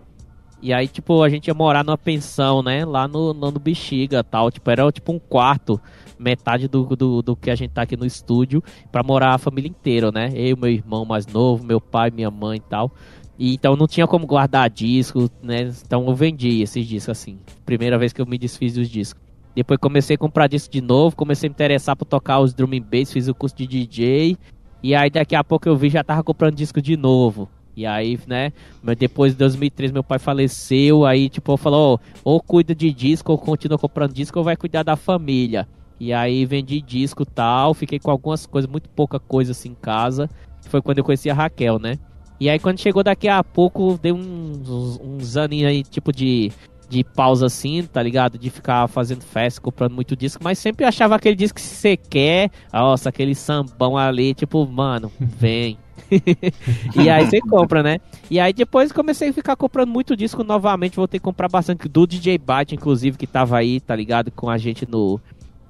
e 0.60 0.72
aí, 0.72 0.88
tipo, 0.88 1.22
a 1.22 1.28
gente 1.28 1.46
ia 1.46 1.54
morar 1.54 1.84
numa 1.84 1.98
pensão, 1.98 2.62
né? 2.62 2.84
Lá 2.84 3.06
no, 3.06 3.32
no, 3.32 3.50
no 3.50 3.60
Bexiga 3.60 4.24
tal. 4.24 4.50
Tipo, 4.50 4.70
era 4.70 4.90
tipo 4.90 5.12
um 5.12 5.18
quarto, 5.18 5.78
metade 6.18 6.66
do, 6.66 6.84
do, 6.96 7.22
do 7.22 7.36
que 7.36 7.50
a 7.50 7.54
gente 7.54 7.70
tá 7.70 7.82
aqui 7.82 7.96
no 7.96 8.06
estúdio, 8.06 8.62
pra 8.90 9.02
morar 9.02 9.34
a 9.34 9.38
família 9.38 9.68
inteira, 9.68 10.10
né? 10.10 10.32
Eu, 10.34 10.56
meu 10.56 10.70
irmão 10.70 11.04
mais 11.04 11.26
novo, 11.26 11.62
meu 11.62 11.80
pai, 11.80 12.10
minha 12.10 12.30
mãe 12.30 12.56
e 12.56 12.60
tal. 12.60 12.90
E, 13.38 13.54
então 13.54 13.76
não 13.76 13.86
tinha 13.86 14.06
como 14.06 14.26
guardar 14.26 14.70
disco, 14.70 15.28
né? 15.42 15.72
Então 15.84 16.06
eu 16.06 16.14
vendi 16.14 16.62
esses 16.62 16.86
discos 16.86 17.10
assim. 17.10 17.38
Primeira 17.64 17.98
vez 17.98 18.12
que 18.12 18.20
eu 18.20 18.26
me 18.26 18.38
desfiz 18.38 18.74
dos 18.74 18.88
discos. 18.88 19.22
Depois 19.54 19.78
comecei 19.78 20.14
a 20.14 20.18
comprar 20.18 20.48
disco 20.48 20.72
de 20.72 20.80
novo, 20.80 21.14
comecei 21.14 21.46
a 21.46 21.50
me 21.50 21.54
interessar 21.54 21.96
por 21.96 22.04
tocar 22.04 22.40
os 22.40 22.52
drum 22.52 22.70
and 22.72 22.82
bass, 22.82 23.12
fiz 23.12 23.28
o 23.28 23.34
curso 23.34 23.56
de 23.56 23.66
DJ. 23.66 24.36
E 24.82 24.94
aí 24.94 25.08
daqui 25.08 25.34
a 25.34 25.44
pouco 25.44 25.68
eu 25.68 25.76
vi 25.76 25.88
já 25.88 26.02
tava 26.02 26.22
comprando 26.22 26.56
disco 26.56 26.82
de 26.82 26.96
novo. 26.96 27.48
E 27.76 27.86
aí, 27.86 28.18
né, 28.26 28.52
depois 28.96 29.32
de 29.32 29.38
2003 29.38 29.90
meu 29.90 30.04
pai 30.04 30.18
faleceu, 30.18 31.04
aí 31.04 31.28
tipo, 31.28 31.56
falou, 31.56 32.00
ou 32.22 32.40
cuida 32.40 32.72
de 32.72 32.92
disco, 32.92 33.32
ou 33.32 33.38
continua 33.38 33.78
comprando 33.78 34.12
disco, 34.12 34.38
ou 34.38 34.44
vai 34.44 34.56
cuidar 34.56 34.84
da 34.84 34.94
família. 34.94 35.66
E 35.98 36.12
aí 36.12 36.44
vendi 36.44 36.80
disco 36.80 37.24
tal, 37.24 37.74
fiquei 37.74 37.98
com 37.98 38.10
algumas 38.10 38.46
coisas, 38.46 38.70
muito 38.70 38.88
pouca 38.90 39.18
coisa 39.18 39.52
assim 39.52 39.70
em 39.70 39.74
casa. 39.74 40.28
Foi 40.68 40.80
quando 40.80 40.98
eu 40.98 41.04
conheci 41.04 41.28
a 41.30 41.34
Raquel, 41.34 41.78
né? 41.78 41.98
E 42.40 42.48
aí 42.50 42.58
quando 42.58 42.80
chegou 42.80 43.02
daqui 43.02 43.28
a 43.28 43.42
pouco, 43.42 43.98
deu 44.00 44.14
uns, 44.14 44.98
uns, 45.00 45.36
aninhos 45.36 45.70
aí, 45.70 45.82
tipo 45.82 46.12
de, 46.12 46.50
de 46.88 47.04
pausa 47.04 47.46
assim, 47.46 47.82
tá 47.84 48.02
ligado? 48.02 48.38
De 48.38 48.50
ficar 48.50 48.86
fazendo 48.88 49.22
festa, 49.22 49.60
comprando 49.60 49.94
muito 49.94 50.16
disco, 50.16 50.42
mas 50.42 50.58
sempre 50.58 50.84
achava 50.84 51.14
aquele 51.14 51.36
disco 51.36 51.56
que 51.56 51.62
você 51.62 51.96
quer, 51.96 52.50
nossa, 52.72 53.08
aquele 53.08 53.34
sambão 53.34 53.96
ali, 53.96 54.34
tipo, 54.34 54.66
mano, 54.66 55.10
vem. 55.20 55.78
e 56.96 57.08
aí 57.08 57.24
você 57.24 57.40
compra, 57.40 57.82
né? 57.82 57.98
E 58.30 58.38
aí 58.38 58.52
depois 58.52 58.92
comecei 58.92 59.30
a 59.30 59.32
ficar 59.32 59.56
comprando 59.56 59.90
muito 59.90 60.16
disco 60.16 60.44
novamente. 60.44 60.96
Voltei 60.96 61.18
a 61.18 61.20
comprar 61.20 61.48
bastante 61.48 61.88
do 61.88 62.06
DJ 62.06 62.38
Byte, 62.38 62.74
inclusive, 62.74 63.16
que 63.16 63.26
tava 63.26 63.56
aí, 63.56 63.80
tá 63.80 63.94
ligado? 63.94 64.30
Com 64.30 64.48
a 64.50 64.58
gente 64.58 64.88
no, 64.88 65.20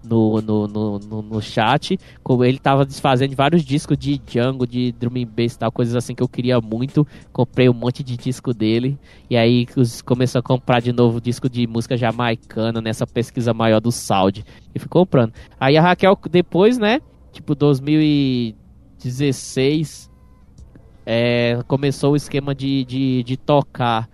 no, 0.04 0.40
no, 0.40 0.68
no, 0.68 0.98
no, 0.98 1.22
no 1.22 1.40
chat. 1.40 1.98
Como 2.22 2.44
ele 2.44 2.58
tava 2.58 2.84
desfazendo 2.84 3.34
vários 3.34 3.64
discos 3.64 3.96
de 3.96 4.18
Django, 4.18 4.66
de 4.66 4.92
Drum 4.92 5.16
and 5.16 5.26
Bass 5.26 5.56
tal, 5.56 5.72
coisas 5.72 5.96
assim 5.96 6.14
que 6.14 6.22
eu 6.22 6.28
queria 6.28 6.60
muito. 6.60 7.06
Comprei 7.32 7.66
um 7.68 7.74
monte 7.74 8.02
de 8.02 8.16
disco 8.16 8.52
dele. 8.52 8.98
E 9.28 9.36
aí 9.36 9.66
começou 10.04 10.38
a 10.38 10.42
comprar 10.42 10.80
de 10.80 10.92
novo 10.92 11.20
disco 11.20 11.48
de 11.48 11.66
música 11.66 11.96
jamaicana 11.96 12.80
nessa 12.80 13.06
pesquisa 13.06 13.54
maior 13.54 13.80
do 13.80 13.90
Sound. 13.90 14.44
E 14.74 14.78
fui 14.78 14.88
comprando. 14.88 15.32
Aí 15.58 15.76
a 15.76 15.82
Raquel, 15.82 16.16
depois, 16.30 16.78
né? 16.78 17.00
Tipo, 17.32 17.54
2016 17.54 20.14
é, 21.06 21.58
começou 21.66 22.12
o 22.12 22.16
esquema 22.16 22.54
de, 22.54 22.84
de, 22.84 23.22
de 23.22 23.36
tocar. 23.36 24.08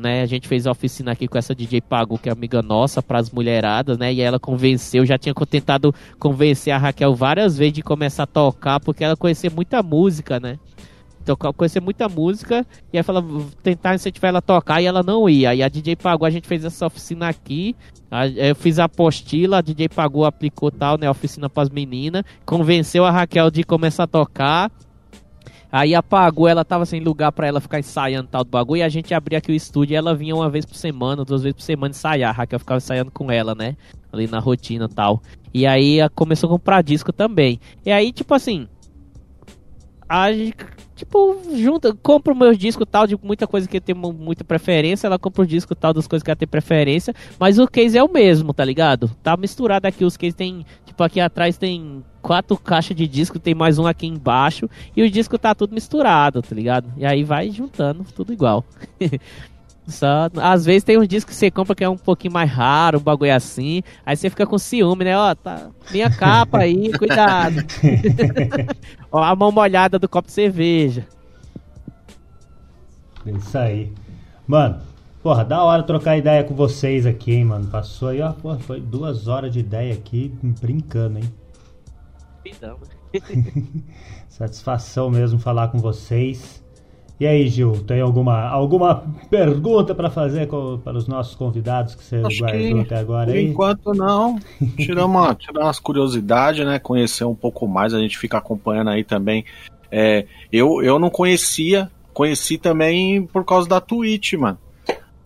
Né, 0.00 0.22
a 0.22 0.26
gente 0.26 0.48
fez 0.48 0.66
a 0.66 0.70
oficina 0.70 1.12
aqui 1.12 1.28
com 1.28 1.36
essa 1.36 1.54
DJ 1.54 1.80
Pago, 1.82 2.18
que 2.18 2.28
é 2.28 2.32
amiga 2.32 2.62
nossa, 2.62 3.02
para 3.02 3.18
as 3.18 3.30
mulheradas, 3.30 3.98
né? 3.98 4.12
E 4.12 4.20
ela 4.20 4.40
convenceu, 4.40 5.04
já 5.04 5.18
tinha 5.18 5.34
tentado 5.34 5.94
convencer 6.18 6.72
a 6.72 6.78
Raquel 6.78 7.14
várias 7.14 7.56
vezes 7.58 7.74
de 7.74 7.82
começar 7.82 8.24
a 8.24 8.26
tocar, 8.26 8.80
porque 8.80 9.04
ela 9.04 9.14
conhecia 9.14 9.50
muita 9.50 9.82
música, 9.82 10.40
né? 10.40 10.58
Então, 11.22 11.36
conhecer 11.54 11.80
muita 11.80 12.08
música, 12.08 12.66
e 12.92 12.98
aí 12.98 13.02
falou, 13.02 13.46
tentar 13.62 13.94
incentivar 13.94 14.28
ela 14.30 14.38
a 14.38 14.42
tocar, 14.42 14.82
e 14.82 14.86
ela 14.86 15.02
não 15.02 15.28
ia. 15.28 15.54
E 15.54 15.62
a 15.62 15.68
DJ 15.68 15.96
Pagou, 15.96 16.26
a 16.26 16.30
gente 16.30 16.48
fez 16.48 16.64
essa 16.64 16.86
oficina 16.86 17.28
aqui, 17.28 17.76
eu 18.36 18.54
fiz 18.54 18.78
a 18.78 18.84
apostila, 18.84 19.58
a 19.58 19.60
DJ 19.62 19.88
Pagou 19.88 20.24
aplicou 20.24 20.70
tal, 20.70 20.98
né? 20.98 21.08
Oficina 21.08 21.48
para 21.48 21.62
as 21.62 21.70
meninas, 21.70 22.24
convenceu 22.44 23.04
a 23.04 23.10
Raquel 23.10 23.50
de 23.50 23.64
começar 23.64 24.04
a 24.04 24.06
tocar, 24.06 24.70
Aí 25.76 25.92
apagou, 25.92 26.46
ela 26.46 26.64
tava 26.64 26.86
sem 26.86 27.00
lugar 27.00 27.32
para 27.32 27.48
ela 27.48 27.60
ficar 27.60 27.80
ensaiando 27.80 28.28
tal 28.30 28.44
do 28.44 28.48
bagulho. 28.48 28.78
E 28.78 28.82
a 28.84 28.88
gente 28.88 29.12
abria 29.12 29.38
aqui 29.38 29.50
o 29.50 29.54
estúdio 29.56 29.94
e 29.94 29.96
ela 29.96 30.14
vinha 30.14 30.32
uma 30.32 30.48
vez 30.48 30.64
por 30.64 30.76
semana, 30.76 31.24
duas 31.24 31.42
vezes 31.42 31.56
por 31.56 31.62
semana 31.62 31.90
ensaiar. 31.90 32.30
A 32.30 32.32
Raquel 32.32 32.60
ficava 32.60 32.78
ensaiando 32.78 33.10
com 33.10 33.28
ela, 33.28 33.56
né? 33.56 33.76
Ali 34.12 34.28
na 34.28 34.38
rotina 34.38 34.88
tal. 34.88 35.20
E 35.52 35.66
aí 35.66 35.98
começou 36.14 36.46
a 36.46 36.52
comprar 36.52 36.80
disco 36.80 37.12
também. 37.12 37.58
E 37.84 37.90
aí, 37.90 38.12
tipo 38.12 38.32
assim. 38.32 38.68
A 40.14 40.32
gente, 40.32 40.54
tipo, 40.94 41.40
junta, 41.56 41.92
compra 41.92 42.32
os 42.32 42.38
meus 42.38 42.56
discos 42.56 42.86
tal, 42.88 43.04
de 43.04 43.18
muita 43.20 43.48
coisa 43.48 43.66
que 43.66 43.80
tem 43.80 43.96
muita 43.96 44.44
preferência. 44.44 45.08
Ela 45.08 45.18
compra 45.18 45.42
o 45.42 45.46
disco 45.46 45.74
tal 45.74 45.92
das 45.92 46.06
coisas 46.06 46.22
que 46.22 46.30
ela 46.30 46.36
tem 46.36 46.46
preferência. 46.46 47.12
Mas 47.36 47.58
o 47.58 47.66
case 47.66 47.98
é 47.98 48.04
o 48.04 48.08
mesmo, 48.08 48.54
tá 48.54 48.64
ligado? 48.64 49.10
Tá 49.24 49.36
misturado 49.36 49.88
aqui. 49.88 50.04
Os 50.04 50.16
cases 50.16 50.36
tem. 50.36 50.64
Tipo, 50.86 51.02
aqui 51.02 51.18
atrás 51.18 51.58
tem 51.58 52.04
quatro 52.22 52.56
caixas 52.56 52.96
de 52.96 53.08
disco, 53.08 53.40
tem 53.40 53.56
mais 53.56 53.76
um 53.76 53.88
aqui 53.88 54.06
embaixo, 54.06 54.70
e 54.96 55.02
o 55.02 55.10
disco 55.10 55.36
tá 55.36 55.52
tudo 55.52 55.74
misturado, 55.74 56.40
tá 56.40 56.54
ligado? 56.54 56.92
E 56.96 57.04
aí 57.04 57.24
vai 57.24 57.50
juntando 57.50 58.04
tudo 58.14 58.32
igual. 58.32 58.64
Só, 59.86 60.30
às 60.36 60.64
vezes 60.64 60.82
tem 60.82 60.98
uns 60.98 61.06
discos 61.06 61.34
que 61.34 61.38
você 61.38 61.50
compra 61.50 61.74
que 61.74 61.84
é 61.84 61.88
um 61.88 61.96
pouquinho 61.96 62.32
mais 62.32 62.50
raro, 62.50 62.98
um 62.98 63.02
bagulho 63.02 63.34
assim. 63.34 63.82
Aí 64.04 64.16
você 64.16 64.30
fica 64.30 64.46
com 64.46 64.56
ciúme, 64.56 65.04
né? 65.04 65.16
Ó, 65.16 65.34
tá 65.34 65.68
minha 65.90 66.10
capa 66.10 66.60
aí, 66.60 66.90
cuidado. 66.92 67.56
Ó, 69.14 69.22
a 69.22 69.36
mão 69.36 69.52
molhada 69.52 69.96
do 69.96 70.08
copo 70.08 70.26
de 70.26 70.34
cerveja. 70.34 71.06
É 73.24 73.30
isso 73.30 73.56
aí. 73.56 73.92
Mano, 74.44 74.80
porra, 75.22 75.44
da 75.44 75.62
hora 75.62 75.84
trocar 75.84 76.18
ideia 76.18 76.42
com 76.42 76.52
vocês 76.52 77.06
aqui, 77.06 77.30
hein, 77.30 77.44
mano. 77.44 77.64
Passou 77.68 78.08
aí, 78.08 78.20
ó, 78.20 78.32
porra, 78.32 78.58
foi 78.58 78.80
duas 78.80 79.28
horas 79.28 79.52
de 79.52 79.60
ideia 79.60 79.94
aqui, 79.94 80.36
brincando, 80.42 81.20
hein. 81.20 81.32
Satisfação 84.28 85.08
mesmo 85.10 85.38
falar 85.38 85.68
com 85.68 85.78
vocês. 85.78 86.63
E 87.18 87.26
aí, 87.26 87.46
Gil, 87.46 87.84
tem 87.86 88.00
alguma, 88.00 88.48
alguma 88.48 89.04
pergunta 89.30 89.94
para 89.94 90.10
fazer 90.10 90.48
com, 90.48 90.80
para 90.82 90.98
os 90.98 91.06
nossos 91.06 91.36
convidados 91.36 91.94
que 91.94 92.02
você 92.02 92.16
Acho 92.16 92.40
guardou 92.40 92.60
que, 92.60 92.80
até 92.80 92.96
agora 92.96 93.26
por 93.26 93.36
aí? 93.36 93.46
enquanto 93.46 93.94
não. 93.94 94.38
Tirar 94.76 95.06
uma, 95.06 95.32
tirar 95.36 95.62
umas 95.62 95.78
curiosidades, 95.78 96.66
né? 96.66 96.80
Conhecer 96.80 97.24
um 97.24 97.34
pouco 97.34 97.68
mais, 97.68 97.94
a 97.94 98.00
gente 98.00 98.18
fica 98.18 98.38
acompanhando 98.38 98.90
aí 98.90 99.04
também. 99.04 99.44
É, 99.92 100.26
eu, 100.52 100.82
eu 100.82 100.98
não 100.98 101.08
conhecia, 101.08 101.88
conheci 102.12 102.58
também 102.58 103.24
por 103.24 103.44
causa 103.44 103.68
da 103.68 103.80
Twitch, 103.80 104.32
mano. 104.32 104.58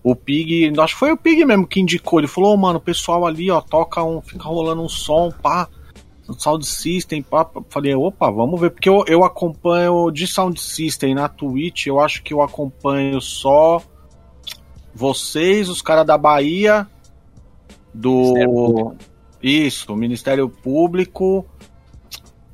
O 0.02 0.14
Pig, 0.14 0.70
acho 0.78 0.94
que 0.94 1.00
foi 1.00 1.10
o 1.10 1.16
Pig 1.16 1.42
mesmo 1.44 1.66
que 1.66 1.80
indicou. 1.80 2.20
Ele 2.20 2.28
falou, 2.28 2.52
oh, 2.52 2.56
mano, 2.56 2.78
o 2.78 2.82
pessoal 2.82 3.26
ali, 3.26 3.50
ó, 3.50 3.62
toca 3.62 4.02
um, 4.04 4.20
fica 4.20 4.44
rolando 4.44 4.82
um 4.82 4.88
som, 4.88 5.30
pá 5.30 5.68
Sound 6.34 6.66
System, 6.66 7.24
falei, 7.70 7.94
opa, 7.94 8.30
vamos 8.30 8.60
ver, 8.60 8.70
porque 8.70 8.88
eu, 8.88 9.04
eu 9.06 9.24
acompanho 9.24 10.10
de 10.10 10.26
Sound 10.26 10.60
System 10.60 11.14
na 11.14 11.28
Twitch, 11.28 11.86
eu 11.86 11.98
acho 11.98 12.22
que 12.22 12.34
eu 12.34 12.42
acompanho 12.42 13.20
só 13.20 13.82
vocês, 14.94 15.68
os 15.68 15.80
caras 15.80 16.06
da 16.06 16.18
Bahia, 16.18 16.86
do. 17.94 18.94
Isso, 19.42 19.94
Ministério 19.94 20.48
Público. 20.48 21.46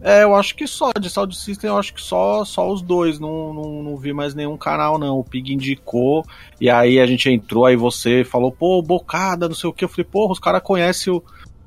É, 0.00 0.22
eu 0.22 0.34
acho 0.34 0.54
que 0.54 0.66
só, 0.66 0.92
de 0.92 1.08
Sound 1.08 1.34
System, 1.34 1.70
eu 1.70 1.78
acho 1.78 1.94
que 1.94 2.02
só, 2.02 2.44
só 2.44 2.70
os 2.70 2.82
dois, 2.82 3.18
não, 3.18 3.54
não, 3.54 3.82
não 3.82 3.96
vi 3.96 4.12
mais 4.12 4.34
nenhum 4.34 4.56
canal, 4.56 4.98
não. 4.98 5.18
O 5.18 5.24
Pig 5.24 5.54
indicou, 5.54 6.22
e 6.60 6.68
aí 6.68 7.00
a 7.00 7.06
gente 7.06 7.30
entrou, 7.30 7.64
aí 7.64 7.74
você 7.74 8.22
falou, 8.22 8.52
pô, 8.52 8.82
bocada, 8.82 9.48
não 9.48 9.54
sei 9.54 9.70
o 9.70 9.72
que. 9.72 9.84
Eu 9.84 9.88
falei, 9.88 10.04
porra, 10.04 10.32
os 10.32 10.38
caras 10.38 10.62
conhecem 10.62 11.10
o 11.10 11.22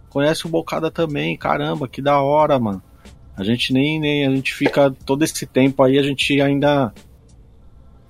conhece 0.09 0.45
o 0.45 0.49
Bocada 0.49 0.89
também, 0.89 1.37
caramba, 1.37 1.87
que 1.87 2.01
da 2.01 2.21
hora, 2.21 2.59
mano. 2.59 2.81
A 3.35 3.43
gente 3.43 3.71
nem, 3.71 3.99
nem 3.99 4.25
a 4.25 4.31
gente 4.31 4.53
fica 4.53 4.89
todo 5.05 5.23
esse 5.23 5.45
tempo 5.45 5.83
aí, 5.83 5.99
a 5.99 6.03
gente 6.03 6.41
ainda 6.41 6.91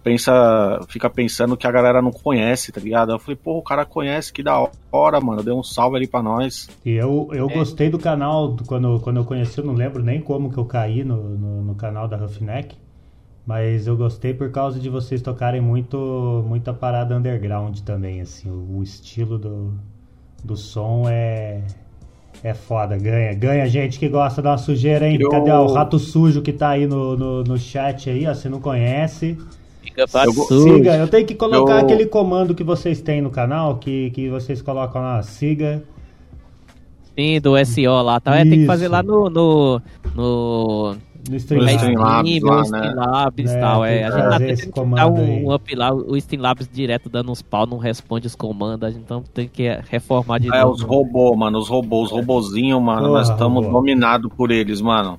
pensa, 0.07 0.79
fica 0.87 1.09
pensando 1.09 1.57
que 1.57 1.67
a 1.67 1.71
galera 1.71 2.01
não 2.01 2.11
conhece, 2.11 2.71
tá 2.71 2.79
ligado? 2.79 3.11
Eu 3.11 3.19
falei, 3.19 3.35
pô, 3.35 3.57
o 3.57 3.61
cara 3.61 3.85
conhece, 3.85 4.31
que 4.31 4.41
da 4.41 4.69
hora, 4.89 5.19
mano. 5.19 5.43
Deu 5.43 5.57
um 5.57 5.63
salve 5.63 5.97
ali 5.97 6.07
pra 6.07 6.23
nós. 6.23 6.69
E 6.85 6.91
eu, 6.91 7.27
eu 7.33 7.49
é. 7.49 7.53
gostei 7.53 7.89
do 7.89 7.99
canal, 7.99 8.55
quando, 8.65 9.01
quando 9.01 9.17
eu 9.17 9.25
conheci, 9.25 9.57
eu 9.57 9.65
não 9.65 9.73
lembro 9.73 10.01
nem 10.01 10.21
como 10.21 10.49
que 10.49 10.57
eu 10.57 10.63
caí 10.63 11.03
no, 11.03 11.37
no, 11.37 11.61
no 11.61 11.75
canal 11.75 12.07
da 12.07 12.15
Roughneck. 12.15 12.77
Mas 13.45 13.85
eu 13.85 13.97
gostei 13.97 14.33
por 14.33 14.49
causa 14.49 14.79
de 14.79 14.89
vocês 14.89 15.21
tocarem 15.21 15.59
muito 15.59 16.43
muita 16.47 16.73
parada 16.73 17.15
underground 17.17 17.79
também, 17.79 18.21
assim, 18.21 18.49
o, 18.49 18.77
o 18.77 18.83
estilo 18.83 19.37
do, 19.37 19.73
do 20.43 20.55
som 20.55 21.03
é 21.07 21.63
é 22.43 22.53
foda, 22.53 22.97
ganha. 22.97 23.33
Ganha 23.33 23.67
gente 23.67 23.97
que 23.99 24.07
gosta 24.07 24.41
da 24.41 24.57
sujeira, 24.57 25.07
hein? 25.07 25.17
Eu... 25.19 25.29
Cadê 25.29 25.51
o 25.51 25.67
rato 25.67 25.97
sujo 25.97 26.41
que 26.41 26.53
tá 26.53 26.69
aí 26.69 26.85
no, 26.85 27.17
no, 27.17 27.43
no 27.43 27.57
chat 27.57 28.09
aí, 28.09 28.27
ó? 28.27 28.33
Você 28.33 28.47
não 28.47 28.59
conhece. 28.59 29.37
Siga, 29.83 30.05
eu, 30.25 30.31
siga. 30.31 30.95
Eu 30.97 31.07
tenho 31.07 31.25
que 31.25 31.35
colocar 31.35 31.73
eu... 31.73 31.85
aquele 31.85 32.05
comando 32.05 32.53
que 32.53 32.63
vocês 32.63 33.01
têm 33.01 33.21
no 33.21 33.29
canal, 33.29 33.77
que, 33.77 34.11
que 34.11 34.29
vocês 34.29 34.61
colocam 34.61 35.01
lá, 35.01 35.21
siga. 35.23 35.83
Sim, 37.17 37.41
do 37.41 37.53
SO 37.65 38.01
lá, 38.03 38.19
tá? 38.19 38.35
É, 38.35 38.43
tem 38.43 38.59
que 38.59 38.65
fazer 38.67 38.87
lá 38.87 39.01
no, 39.01 39.27
no, 39.27 39.81
no 40.13 40.95
No 41.29 41.33
É 41.35 41.37
Streamlabs. 41.37 41.75
Streamlabs 41.75 42.29
Steam, 42.29 42.49
lá, 42.49 42.55
o 42.55 42.61
né? 42.61 42.63
Streamlabs 42.87 43.51
e 43.51 43.55
É, 43.55 43.59
tal. 43.59 43.81
tem 43.83 43.91
É, 43.93 44.03
a 44.05 44.11
gente 44.11 44.29
tá 44.29 44.39
tentando 44.65 44.95
dar 44.95 45.07
um, 45.07 45.17
aí. 45.17 45.45
up 45.55 45.75
lá, 45.75 45.93
o 45.93 46.15
Streamlabs 46.17 46.69
direto 46.71 47.09
dando 47.09 47.31
uns 47.31 47.41
pau, 47.41 47.65
não 47.65 47.77
responde 47.77 48.27
os 48.27 48.35
comandos, 48.35 48.95
então 48.95 49.23
tem 49.33 49.47
que 49.47 49.67
reformar 49.89 50.39
de 50.39 50.47
É, 50.53 50.61
novo. 50.61 50.73
os 50.73 50.81
robôs, 50.81 51.37
mano, 51.37 51.57
os 51.59 51.67
robôs, 51.67 52.11
os 52.11 52.17
robozinhos, 52.17 52.81
mano, 52.81 53.07
Porra, 53.07 53.19
nós 53.19 53.29
estamos 53.29 53.65
dominados 53.67 54.31
por 54.35 54.51
eles, 54.51 54.79
mano. 54.81 55.17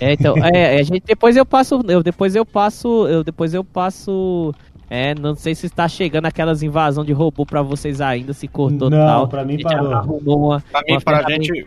É, 0.00 0.12
então, 0.14 0.34
é, 0.38 0.78
a 0.78 0.82
gente, 0.82 1.02
depois 1.06 1.36
eu 1.36 1.44
passo, 1.44 1.80
eu, 1.86 2.02
depois 2.02 2.34
eu 2.34 2.46
passo, 2.46 3.06
eu, 3.08 3.22
depois 3.22 3.52
eu 3.52 3.62
passo, 3.62 4.52
é, 4.88 5.14
não 5.14 5.34
sei 5.34 5.54
se 5.54 5.66
está 5.66 5.86
chegando 5.86 6.26
aquelas 6.26 6.62
invasão 6.62 7.04
de 7.04 7.12
robô 7.12 7.44
pra 7.44 7.62
vocês 7.62 8.00
ainda, 8.00 8.32
se 8.32 8.48
cortou 8.48 8.88
Não, 8.88 9.06
tal. 9.06 9.28
pra 9.28 9.44
mim 9.44 9.58
parou. 9.60 9.86
uma, 10.24 10.60
Pra 10.72 10.80
mim, 10.86 10.92
uma 10.94 11.00
pra 11.00 11.22
gente-. 11.30 11.66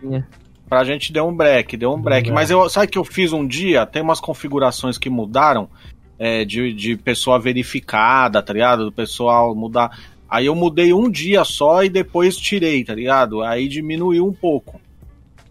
Pra 0.68 0.84
gente 0.84 1.14
deu 1.14 1.28
um 1.28 1.36
break, 1.36 1.78
deu 1.78 1.94
um 1.94 2.02
break. 2.02 2.30
Mas 2.32 2.50
eu, 2.50 2.68
sabe 2.70 2.88
que 2.88 2.98
eu 2.98 3.04
fiz 3.06 3.32
um 3.32 3.46
dia? 3.46 3.86
Tem 3.86 4.02
umas 4.02 4.20
configurações 4.20 4.98
que 4.98 5.10
mudaram 5.10 5.70
é, 6.18 6.44
de, 6.44 6.74
de 6.74 6.96
pessoa 6.98 7.40
verificada, 7.40 8.42
tá 8.42 8.52
ligado? 8.54 8.86
Do 8.86 8.92
pessoal 8.92 9.54
mudar. 9.56 9.92
Aí 10.28 10.48
eu 10.48 10.56
mudei 10.56 10.92
um 10.92 11.10
dia 11.10 11.44
só 11.44 11.84
e 11.84 11.90
depois 11.90 12.36
tirei, 12.36 12.84
tá 12.84 12.96
ligado? 12.96 13.44
Aí 13.44 13.68
diminuiu 13.68 14.26
um 14.26 14.34
pouco. 14.34 14.82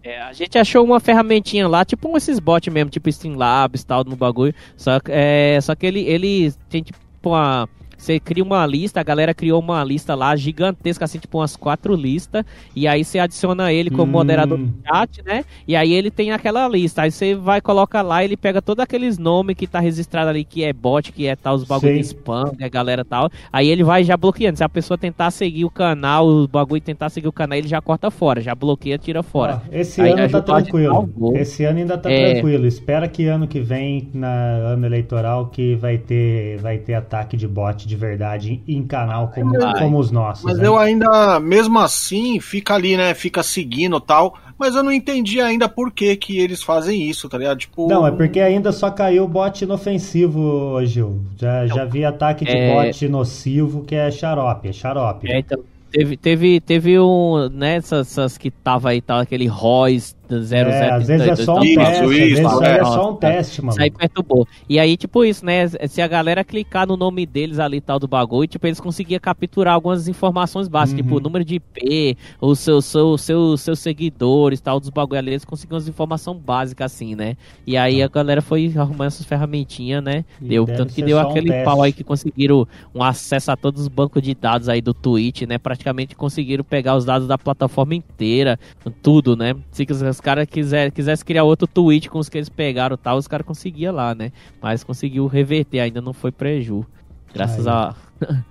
É, 0.02 0.20
a 0.20 0.32
gente 0.32 0.58
achou 0.58 0.84
uma 0.84 1.00
ferramentinha 1.00 1.66
lá, 1.66 1.84
tipo 1.84 2.08
um 2.08 2.16
esses 2.16 2.38
bots 2.38 2.70
mesmo, 2.72 2.90
tipo 2.90 3.08
Streamlabs 3.08 3.80
e 3.82 3.86
tal, 3.86 4.04
no 4.04 4.16
bagulho. 4.16 4.54
Só, 4.76 5.00
que- 5.00 5.10
é, 5.12 5.58
só 5.62 5.74
que 5.74 5.86
ele, 5.86 6.00
ele 6.00 6.52
tem 6.68 6.82
tipo 6.82 6.98
uma. 7.24 7.68
Você 8.04 8.20
cria 8.20 8.44
uma 8.44 8.66
lista, 8.66 9.00
a 9.00 9.02
galera 9.02 9.32
criou 9.32 9.58
uma 9.60 9.82
lista 9.82 10.14
lá 10.14 10.36
gigantesca, 10.36 11.06
assim, 11.06 11.18
tipo 11.18 11.38
umas 11.38 11.56
quatro 11.56 11.94
listas, 11.94 12.44
e 12.76 12.86
aí 12.86 13.02
você 13.02 13.18
adiciona 13.18 13.72
ele 13.72 13.88
como 13.90 14.04
Hum. 14.04 14.12
moderador 14.12 14.58
do 14.58 14.70
chat, 14.86 15.22
né? 15.24 15.42
E 15.66 15.74
aí 15.74 15.92
ele 15.92 16.10
tem 16.10 16.30
aquela 16.30 16.68
lista. 16.68 17.00
Aí 17.02 17.10
você 17.10 17.34
vai, 17.34 17.62
coloca 17.62 18.02
lá, 18.02 18.22
ele 18.22 18.36
pega 18.36 18.60
todos 18.60 18.82
aqueles 18.82 19.16
nomes 19.16 19.56
que 19.56 19.66
tá 19.66 19.80
registrado 19.80 20.28
ali, 20.28 20.44
que 20.44 20.62
é 20.62 20.70
bot, 20.72 21.10
que 21.12 21.26
é 21.26 21.34
tal, 21.34 21.54
os 21.54 21.64
bagulho 21.64 21.94
de 21.94 22.00
spam, 22.00 22.52
que 22.56 22.62
é 22.62 22.68
galera 22.68 23.04
tal. 23.06 23.30
Aí 23.50 23.68
ele 23.68 23.82
vai 23.82 24.04
já 24.04 24.16
bloqueando. 24.18 24.58
Se 24.58 24.64
a 24.64 24.68
pessoa 24.68 24.98
tentar 24.98 25.30
seguir 25.30 25.64
o 25.64 25.70
canal, 25.70 26.28
o 26.28 26.46
bagulho 26.46 26.82
tentar 26.82 27.08
seguir 27.08 27.28
o 27.28 27.32
canal, 27.32 27.56
ele 27.56 27.68
já 27.68 27.80
corta 27.80 28.10
fora, 28.10 28.42
já 28.42 28.54
bloqueia, 28.54 28.98
tira 28.98 29.22
fora. 29.22 29.62
Ó, 29.64 29.68
esse 29.72 30.00
Aí 30.02 30.10
ano 30.10 30.28
tá 30.28 30.42
tranquilo. 30.42 31.10
Esse 31.36 31.64
ano 31.64 31.78
ainda 31.78 31.96
tá 31.96 32.10
É. 32.12 32.32
tranquilo. 32.34 32.66
Espera 32.66 33.08
que 33.08 33.26
ano 33.26 33.48
que 33.48 33.60
vem, 33.60 34.10
na 34.12 34.28
ano 34.28 34.84
eleitoral, 34.84 35.46
que 35.46 35.74
vai 35.76 35.96
ter, 35.96 36.58
vai 36.58 36.76
ter 36.76 36.92
ataque 36.94 37.34
de 37.36 37.48
bot 37.48 37.86
de 37.86 37.93
verdade 37.94 38.62
em 38.66 38.82
canal 38.84 39.28
como, 39.28 39.54
como 39.78 39.98
os 39.98 40.10
nossos. 40.10 40.44
Mas 40.44 40.58
né? 40.58 40.66
eu 40.66 40.78
ainda, 40.78 41.38
mesmo 41.40 41.78
assim, 41.78 42.40
fica 42.40 42.74
ali, 42.74 42.96
né? 42.96 43.14
Fica 43.14 43.42
seguindo 43.42 44.00
tal. 44.00 44.36
Mas 44.58 44.76
eu 44.76 44.82
não 44.82 44.92
entendi 44.92 45.40
ainda 45.40 45.68
por 45.68 45.90
que, 45.90 46.14
que 46.16 46.38
eles 46.38 46.62
fazem 46.62 47.08
isso, 47.08 47.28
tá 47.28 47.36
ligado? 47.36 47.58
Tipo. 47.58 47.88
Não, 47.88 48.06
é 48.06 48.10
porque 48.10 48.40
ainda 48.40 48.70
só 48.70 48.90
caiu 48.90 49.26
bot 49.26 49.64
inofensivo, 49.64 50.78
Gil. 50.84 51.20
Já, 51.36 51.66
já 51.66 51.84
vi 51.84 52.04
ataque 52.04 52.44
de 52.44 52.52
É. 52.52 52.72
bot 52.72 53.08
nocivo 53.08 53.82
que 53.84 53.94
é 53.94 54.10
xarope, 54.10 54.68
é 54.68 54.72
xarope. 54.72 55.30
É, 55.30 55.40
então, 55.40 55.58
teve, 55.90 56.16
teve, 56.16 56.60
teve 56.60 57.00
um, 57.00 57.48
né, 57.48 57.76
essas, 57.76 58.12
essas 58.12 58.38
que 58.38 58.50
tava 58.50 58.90
aí, 58.90 59.00
tal, 59.00 59.20
aquele 59.20 59.46
Royce 59.46 60.14
00. 60.28 60.70
É, 60.70 60.90
às 60.90 61.06
vezes 61.06 61.26
é 61.26 61.36
só 61.36 61.58
um 61.58 61.64
Isso, 61.64 61.74
teste, 61.80 62.04
às 62.04 62.10
vezes 62.10 62.38
isso, 62.38 62.60
aí 62.62 62.70
é 62.72 62.78
é. 62.80 62.84
só 62.84 63.10
um 63.12 63.16
teste, 63.16 63.60
mano. 63.62 63.72
Isso 63.72 63.82
aí 63.82 63.90
perturbou. 63.90 64.46
E 64.68 64.78
aí, 64.78 64.96
tipo 64.96 65.24
isso, 65.24 65.44
né? 65.44 65.68
Se 65.68 66.00
a 66.00 66.08
galera 66.08 66.42
clicar 66.44 66.86
no 66.86 66.96
nome 66.96 67.26
deles 67.26 67.58
ali 67.58 67.80
tal 67.80 67.98
do 67.98 68.08
bagulho, 68.08 68.46
tipo, 68.48 68.66
eles 68.66 68.80
conseguiam 68.80 69.20
capturar 69.20 69.74
algumas 69.74 70.08
informações 70.08 70.68
básicas, 70.68 71.00
Uhum. 71.00 71.04
tipo, 71.04 71.16
o 71.16 71.20
número 71.20 71.44
de 71.44 71.56
IP, 71.56 72.16
os 72.40 72.58
seus 72.60 72.84
seu, 72.86 73.16
seu, 73.18 73.56
seus 73.56 73.78
seguidores 73.78 74.60
tal, 74.60 74.78
dos 74.80 74.90
bagulho 74.90 75.18
ali, 75.18 75.30
eles 75.32 75.44
conseguiam 75.44 75.76
as 75.78 75.88
informações 75.88 76.38
básicas, 76.38 76.92
assim, 76.92 77.14
né? 77.14 77.36
E 77.66 77.76
aí 77.76 78.02
a 78.02 78.08
galera 78.08 78.40
foi 78.42 78.72
arrumando 78.76 79.08
essas 79.08 79.26
ferramentinhas, 79.26 80.02
né? 80.02 80.24
E 80.40 80.48
Deu, 80.48 80.64
tanto 80.66 80.92
que 80.94 81.02
deu 81.02 81.16
um 81.18 81.20
aquele 81.20 81.48
teste. 81.50 81.64
pau 81.64 81.82
aí 81.82 81.92
que 81.92 82.04
conseguiram 82.04 82.66
um 82.94 83.02
acesso 83.02 83.50
a 83.50 83.56
todos 83.56 83.82
os 83.82 83.88
bancos 83.88 84.22
de 84.22 84.34
dados 84.34 84.68
aí 84.68 84.80
do 84.80 84.94
Twitch, 84.94 85.42
né? 85.42 85.58
Praticamente 85.58 86.14
conseguiram 86.14 86.64
pegar 86.64 86.96
os 86.96 87.04
dados 87.04 87.26
da 87.26 87.36
plataforma 87.38 87.94
inteira, 87.94 88.58
tudo, 89.02 89.36
né? 89.36 89.54
Se 89.70 89.84
os 89.90 90.13
os 90.14 90.20
caras 90.20 90.46
quiser, 90.48 90.90
quisessem 90.90 91.26
criar 91.26 91.44
outro 91.44 91.66
tweet 91.66 92.08
com 92.08 92.18
os 92.18 92.28
que 92.28 92.38
eles 92.38 92.48
pegaram 92.48 92.94
e 92.94 92.98
tal, 92.98 93.16
os 93.16 93.28
caras 93.28 93.46
conseguiam 93.46 93.94
lá, 93.94 94.14
né? 94.14 94.32
Mas 94.62 94.84
conseguiu 94.84 95.26
reverter, 95.26 95.80
ainda 95.80 96.00
não 96.00 96.12
foi 96.12 96.32
preju. 96.32 96.86
Graças 97.32 97.66
Aí. 97.66 97.72
a. 97.72 97.94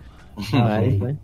Mas, 0.51 0.99
né? 0.99 1.17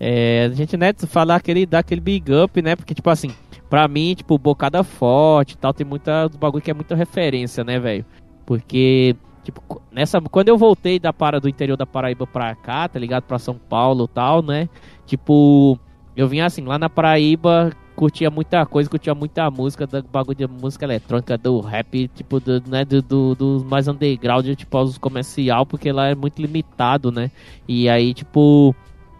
É, 0.00 0.48
a 0.50 0.54
gente, 0.54 0.76
né, 0.76 0.92
falar 1.06 1.36
aquele, 1.36 1.66
dar 1.66 1.80
aquele 1.80 2.00
big 2.00 2.32
up, 2.32 2.62
né? 2.62 2.76
Porque, 2.76 2.94
tipo 2.94 3.10
assim, 3.10 3.30
pra 3.68 3.86
mim, 3.88 4.14
tipo, 4.14 4.38
bocada 4.38 4.82
forte 4.82 5.52
e 5.52 5.56
tal, 5.56 5.74
tem 5.74 5.86
muita 5.86 6.28
bagulho 6.38 6.62
que 6.62 6.70
é 6.70 6.74
muita 6.74 6.94
referência, 6.94 7.64
né, 7.64 7.78
velho? 7.78 8.04
Porque, 8.46 9.16
tipo, 9.42 9.82
nessa, 9.92 10.20
quando 10.20 10.48
eu 10.48 10.56
voltei 10.56 10.98
da 10.98 11.12
para 11.12 11.40
do 11.40 11.48
interior 11.48 11.76
da 11.76 11.84
Paraíba 11.84 12.26
pra 12.26 12.54
cá, 12.54 12.88
tá 12.88 12.98
ligado? 12.98 13.24
Pra 13.24 13.38
São 13.38 13.56
Paulo 13.56 14.04
e 14.04 14.14
tal, 14.14 14.42
né? 14.42 14.68
Tipo, 15.04 15.78
eu 16.16 16.28
vinha 16.28 16.46
assim, 16.46 16.64
lá 16.64 16.78
na 16.78 16.88
Paraíba, 16.88 17.72
curtia 17.98 18.30
muita 18.30 18.64
coisa, 18.64 18.88
curtia 18.88 19.12
muita 19.12 19.50
música, 19.50 19.84
do 19.84 20.00
bagulho 20.04 20.38
de 20.38 20.46
música 20.46 20.84
eletrônica, 20.84 21.36
do 21.36 21.58
rap, 21.58 22.06
tipo, 22.14 22.38
do, 22.38 22.62
né, 22.68 22.84
do, 22.84 23.02
do, 23.02 23.34
dos 23.34 23.64
mais 23.64 23.88
underground, 23.88 24.46
tipo, 24.54 24.78
aos 24.78 24.96
comercial, 24.96 25.66
porque 25.66 25.90
lá 25.90 26.06
é 26.06 26.14
muito 26.14 26.40
limitado, 26.40 27.10
né? 27.10 27.28
E 27.66 27.88
aí, 27.88 28.14
tipo, 28.14 28.72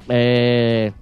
é... 0.09 0.93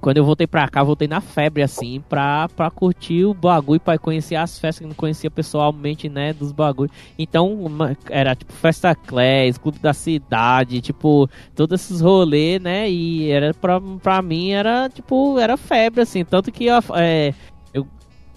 Quando 0.00 0.16
eu 0.18 0.24
voltei 0.24 0.46
pra 0.46 0.68
cá, 0.68 0.82
voltei 0.82 1.08
na 1.08 1.20
febre, 1.20 1.62
assim, 1.62 2.02
pra, 2.08 2.48
pra 2.56 2.70
curtir 2.70 3.24
o 3.24 3.34
bagulho, 3.34 3.80
pra 3.80 3.98
conhecer 3.98 4.36
as 4.36 4.58
festas 4.58 4.80
que 4.80 4.86
não 4.86 4.94
conhecia 4.94 5.30
pessoalmente, 5.30 6.08
né, 6.08 6.32
dos 6.32 6.52
bagulhos. 6.52 6.92
Então, 7.18 7.52
uma- 7.52 7.96
era 8.08 8.34
tipo 8.34 8.52
Festa 8.52 8.94
Class, 8.94 9.58
Clube 9.58 9.78
da 9.80 9.92
Cidade, 9.92 10.80
tipo, 10.80 11.28
todos 11.54 11.80
esses 11.80 12.00
rolês, 12.00 12.60
né, 12.60 12.88
e 12.90 13.30
era 13.30 13.52
pra, 13.54 13.80
pra 14.02 14.22
mim, 14.22 14.50
era, 14.50 14.88
tipo, 14.88 15.38
era 15.38 15.56
febre, 15.56 16.02
assim, 16.02 16.24
tanto 16.24 16.52
que 16.52 16.68
é, 16.94 17.34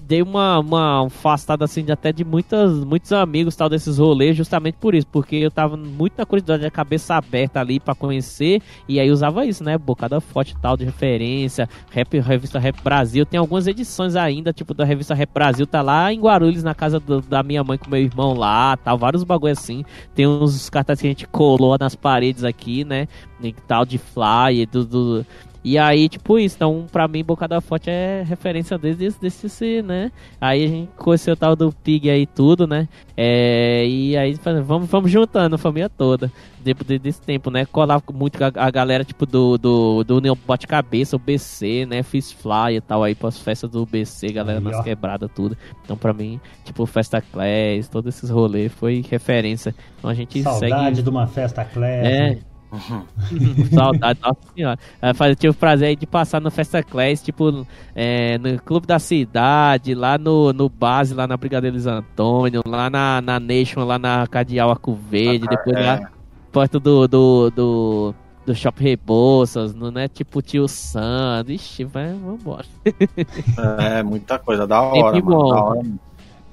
dei 0.08 0.22
uma, 0.22 0.60
uma 0.60 1.06
afastada, 1.08 1.66
assim, 1.66 1.84
de 1.84 1.92
até 1.92 2.12
de 2.12 2.24
muitas, 2.26 2.84
muitos 2.84 3.12
amigos, 3.14 3.56
tal, 3.56 3.70
desses 3.70 3.98
rolês, 3.98 4.36
justamente 4.36 4.76
por 4.80 4.94
isso, 4.96 5.08
porque 5.08 5.36
eu 5.38 5.52
tava 5.52 5.78
muito 5.78 6.14
na 6.18 6.26
curiosidade, 6.26 6.66
a 6.66 6.72
cabeça 6.72 7.16
aberta 7.16 7.60
ali 7.60 7.80
pra 7.80 7.96
conhecer, 7.96 8.62
e 8.88 9.00
aí 9.00 9.10
usava 9.12 9.46
isso, 9.46 9.64
né? 9.64 9.78
Bocada 9.78 10.20
forte 10.20 10.56
tal 10.62 10.76
de 10.76 10.84
referência, 10.86 11.70
rap, 11.90 12.20
revista 12.20 12.60
Rap 12.60 12.82
Brasil. 12.84 13.26
Tem 13.26 13.40
algumas 13.40 13.68
edições 13.68 14.16
ainda, 14.16 14.52
tipo 14.52 14.74
da 14.74 14.84
revista 14.84 15.14
Rap 15.14 15.30
Brasil, 15.34 15.66
tá 15.66 15.82
lá 15.82 16.12
em 16.12 16.20
Guarulhos, 16.20 16.64
na 16.64 16.76
casa 16.76 17.00
do- 17.00 17.22
da 17.22 17.42
minha 17.44 17.64
mãe 17.64 17.78
com 17.78 17.90
meu 17.90 18.02
irmão 18.02 18.34
lá, 18.34 18.76
tal, 18.78 18.98
vários 18.98 19.24
bagulho 19.24 19.54
assim. 19.54 19.84
Tem 20.14 20.28
uns 20.28 20.70
cartazes 20.70 21.02
que 21.02 21.08
a 21.08 21.10
gente 21.12 21.28
colou 21.28 21.78
nas 21.80 21.96
paredes 21.96 22.44
aqui, 22.44 22.84
né? 22.84 23.08
E 23.42 23.54
tal 23.68 23.86
de 23.86 23.98
flyer, 23.98 24.68
do, 24.70 24.86
do- 24.86 25.26
E 25.64 25.78
aí, 25.78 26.10
tipo 26.10 26.40
isso, 26.40 26.56
então 26.56 26.86
pra 26.92 27.08
mim 27.08 27.24
Bocada 27.24 27.62
Forte 27.62 27.90
é 27.90 28.24
referência 28.28 28.78
desde 28.80 29.06
esse, 29.06 29.22
desse, 29.22 29.46
esse, 29.46 29.82
né? 29.84 30.12
Aí 30.40 30.64
a 30.66 30.68
gente 30.68 30.90
conheceu 30.98 31.34
o 31.34 31.38
tal 31.38 31.56
do 31.56 31.72
Pig 31.72 32.10
aí 32.10 32.26
tudo, 32.26 32.66
né? 32.66 32.88
É, 33.16 33.86
e 33.88 34.18
aí 34.18 34.34
vamos, 34.66 34.90
vamos 34.90 35.12
juntando 35.12 35.54
a 35.54 35.58
família 35.60 35.88
toda 35.88 36.32
depois 36.60 36.88
de- 36.88 36.98
desse 36.98 37.22
tempo, 37.22 37.52
né? 37.52 37.66
Colava 37.66 38.02
muito 38.12 38.40
com 38.40 38.44
a, 38.46 38.52
a 38.56 38.72
galera, 38.72 39.04
tipo, 39.04 39.26
do, 39.28 39.58
do, 39.58 40.04
do 40.04 40.18
União 40.18 40.36
Bote 40.48 40.66
Cabeça, 40.66 41.16
o 41.16 41.20
BC, 41.20 41.86
né? 41.88 42.02
Fiz 42.02 42.32
fly 42.32 42.78
e 42.78 42.82
tal 42.82 43.04
aí 43.04 43.14
pras 43.14 43.38
festas 43.38 43.70
do 43.70 43.86
BC, 43.86 44.32
galera 44.34 44.58
Aí, 44.60 44.64
nas 44.64 44.78
ó. 44.78 44.84
quebradas, 44.84 45.30
tudo. 45.36 45.56
Então, 45.84 45.96
pra 45.96 46.12
mim, 46.14 46.40
tipo, 46.66 46.86
Festa 46.88 47.22
Class, 47.22 47.88
todos 47.92 48.16
esses 48.16 48.30
rolês 48.32 48.72
foi 48.72 49.04
referência. 49.10 49.76
Então 50.00 50.10
a 50.10 50.14
gente 50.16 50.42
Saudade 50.42 50.96
segue. 50.96 51.02
de 51.04 51.10
uma 51.10 51.28
festa 51.28 51.64
class. 51.64 52.06
É. 52.06 52.30
né? 52.32 52.38
Saudade, 53.74 54.20
nossa 54.22 54.40
senhora. 54.56 54.80
É, 55.02 55.12
Eu 55.12 55.36
tive 55.36 55.52
o 55.52 55.54
prazer 55.54 55.96
de 55.96 56.08
passar 56.08 56.40
no 56.40 56.50
Festa 56.50 56.82
Class, 56.82 57.22
tipo, 57.22 57.66
é, 57.96 58.38
no 58.38 58.62
Clube 58.62 58.88
da 58.88 59.00
Cidade, 59.00 59.94
lá 59.94 60.18
no, 60.18 60.54
no 60.54 60.70
base, 60.70 61.14
lá 61.14 61.28
na 61.28 61.38
Brigadeiro 61.38 61.76
Luiz 61.76 61.88
Antônio, 61.88 62.62
lá 62.66 62.90
na, 62.90 63.22
na 63.22 63.40
Nation, 63.40 63.84
lá 63.84 64.00
na 64.00 64.26
Cadeal 64.28 64.70
Arco 64.70 64.94
Verde, 64.94 65.48
depois 65.48 65.76
é. 65.76 65.86
lá 65.86 66.12
perto 66.52 66.80
do, 66.80 67.08
do, 67.08 67.50
do, 67.50 68.16
do 68.46 68.56
Shopping 68.56 68.84
Rebouças, 68.84 69.74
no, 69.74 69.90
né? 69.90 70.08
Tipo 70.08 70.42
Tio 70.42 70.68
Sam. 70.68 71.44
Ixi, 71.48 71.86
vai, 71.86 72.14
vambora. 72.14 72.66
É, 73.80 74.04
muita 74.04 74.38
coisa. 74.38 74.68
Da 74.68 74.82
hora, 74.82 75.22
mano. 75.22 75.50
Da 75.50 75.64
hora, 75.64 75.82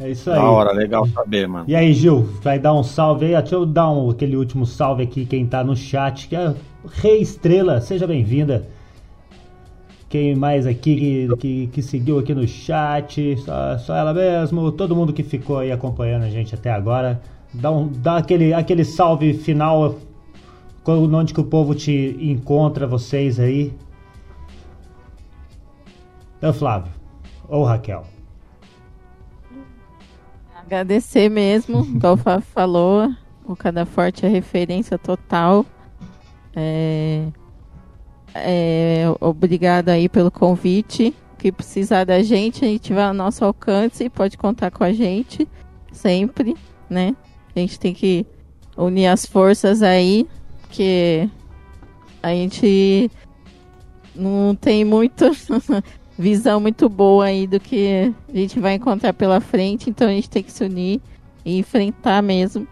É 0.00 0.10
isso 0.10 0.30
aí. 0.30 0.36
da 0.36 0.50
hora, 0.50 0.72
legal 0.72 1.06
saber, 1.08 1.48
mano. 1.48 1.64
E 1.66 1.74
aí, 1.74 1.92
Gil, 1.92 2.22
vai 2.40 2.58
dar 2.58 2.72
um 2.72 2.84
salve 2.84 3.26
aí? 3.26 3.32
Deixa 3.42 3.56
eu 3.56 3.66
dar 3.66 3.90
um, 3.90 4.10
aquele 4.10 4.36
último 4.36 4.64
salve 4.64 5.02
aqui, 5.02 5.26
quem 5.26 5.44
tá 5.44 5.64
no 5.64 5.74
chat, 5.74 6.28
que 6.28 6.36
é 6.36 6.54
Rei 6.88 7.20
Estrela, 7.20 7.80
seja 7.80 8.06
bem-vinda. 8.06 8.66
Quem 10.08 10.36
mais 10.36 10.66
aqui 10.66 10.96
que, 10.96 11.36
que, 11.36 11.66
que 11.66 11.82
seguiu 11.82 12.18
aqui 12.18 12.32
no 12.32 12.46
chat, 12.46 13.36
só, 13.38 13.76
só 13.78 13.96
ela 13.96 14.14
mesmo, 14.14 14.70
todo 14.72 14.94
mundo 14.94 15.12
que 15.12 15.22
ficou 15.22 15.58
aí 15.58 15.72
acompanhando 15.72 16.22
a 16.22 16.30
gente 16.30 16.54
até 16.54 16.70
agora. 16.70 17.20
Dá, 17.52 17.70
um, 17.70 17.88
dá 17.88 18.18
aquele, 18.18 18.54
aquele 18.54 18.84
salve 18.84 19.34
final, 19.34 19.96
onde 20.86 21.34
que 21.34 21.40
o 21.40 21.44
povo 21.44 21.74
te 21.74 22.16
encontra, 22.20 22.86
vocês 22.86 23.40
aí. 23.40 23.74
É 26.40 26.48
o 26.48 26.52
Flávio, 26.52 26.92
ou 27.48 27.64
Raquel. 27.64 28.04
Agradecer 30.68 31.30
mesmo, 31.30 31.80
igual 31.80 32.12
o 32.12 32.16
Fábio 32.18 32.46
falou, 32.52 33.10
o 33.42 33.56
Cada 33.56 33.86
Forte 33.86 34.26
é 34.26 34.28
referência 34.28 34.98
total. 34.98 35.64
É, 36.54 37.26
é, 38.34 39.04
obrigado 39.18 39.88
aí 39.88 40.10
pelo 40.10 40.30
convite. 40.30 41.14
Que 41.38 41.50
precisar 41.50 42.04
da 42.04 42.22
gente, 42.22 42.66
a 42.66 42.68
gente 42.68 42.92
vai 42.92 43.04
ao 43.04 43.14
nosso 43.14 43.46
alcance, 43.46 44.10
pode 44.10 44.36
contar 44.36 44.70
com 44.70 44.84
a 44.84 44.92
gente 44.92 45.48
sempre, 45.90 46.54
né? 46.90 47.16
A 47.56 47.60
gente 47.60 47.80
tem 47.80 47.94
que 47.94 48.26
unir 48.76 49.06
as 49.06 49.24
forças 49.24 49.80
aí, 49.80 50.28
que 50.68 51.30
a 52.22 52.28
gente 52.28 53.10
não 54.14 54.54
tem 54.54 54.84
muito 54.84 55.30
visão 56.18 56.60
muito 56.60 56.88
boa 56.88 57.26
aí 57.26 57.46
do 57.46 57.60
que 57.60 58.12
a 58.28 58.36
gente 58.36 58.58
vai 58.58 58.74
encontrar 58.74 59.12
pela 59.12 59.40
frente, 59.40 59.88
então 59.88 60.08
a 60.08 60.10
gente 60.10 60.28
tem 60.28 60.42
que 60.42 60.50
se 60.50 60.64
unir 60.64 61.00
e 61.44 61.58
enfrentar 61.58 62.20
mesmo 62.20 62.66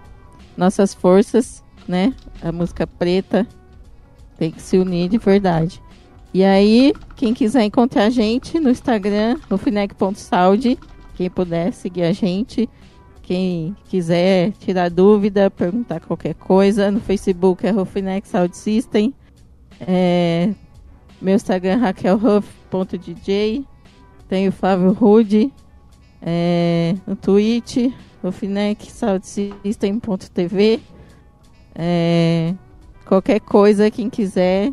nossas 0.56 0.92
forças, 0.92 1.62
né? 1.86 2.12
A 2.42 2.50
música 2.50 2.86
preta 2.86 3.46
tem 4.36 4.50
que 4.50 4.60
se 4.60 4.76
unir 4.76 5.08
de 5.08 5.18
verdade. 5.18 5.80
E 6.34 6.44
aí, 6.44 6.92
quem 7.14 7.32
quiser 7.32 7.62
encontrar 7.62 8.04
a 8.04 8.10
gente 8.10 8.58
no 8.58 8.68
Instagram, 8.68 9.38
no 9.48 9.56
finec.saud, 9.56 10.78
quem 11.14 11.30
puder 11.30 11.72
seguir 11.72 12.02
a 12.02 12.12
gente, 12.12 12.68
quem 13.22 13.74
quiser 13.88 14.52
tirar 14.58 14.90
dúvida, 14.90 15.50
perguntar 15.50 16.00
qualquer 16.00 16.34
coisa, 16.34 16.90
no 16.90 17.00
Facebook 17.00 17.66
é 17.66 17.70
Rufinex 17.70 18.28
Sound 18.28 18.56
System. 18.56 19.14
É, 19.80 20.52
meu 21.20 21.36
Instagram 21.36 21.72
é 21.72 21.76
raquelhuff.dj. 22.78 23.64
Tem 24.28 24.48
o 24.48 24.52
Flávio 24.52 24.92
Rude. 24.92 25.52
É, 26.20 26.96
no 27.06 27.14
Twitch, 27.14 27.92
Rufinex 28.22 28.90
Sound 28.92 29.26
System.tv. 29.26 30.80
É, 31.74 32.54
qualquer 33.04 33.40
coisa, 33.40 33.90
quem 33.90 34.10
quiser 34.10 34.72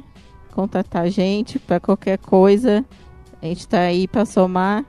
contatar 0.51 1.03
a 1.03 1.09
gente 1.09 1.59
para 1.59 1.79
qualquer 1.79 2.17
coisa, 2.17 2.85
a 3.41 3.45
gente 3.45 3.59
está 3.59 3.81
aí 3.81 4.07
para 4.07 4.25
somar 4.25 4.85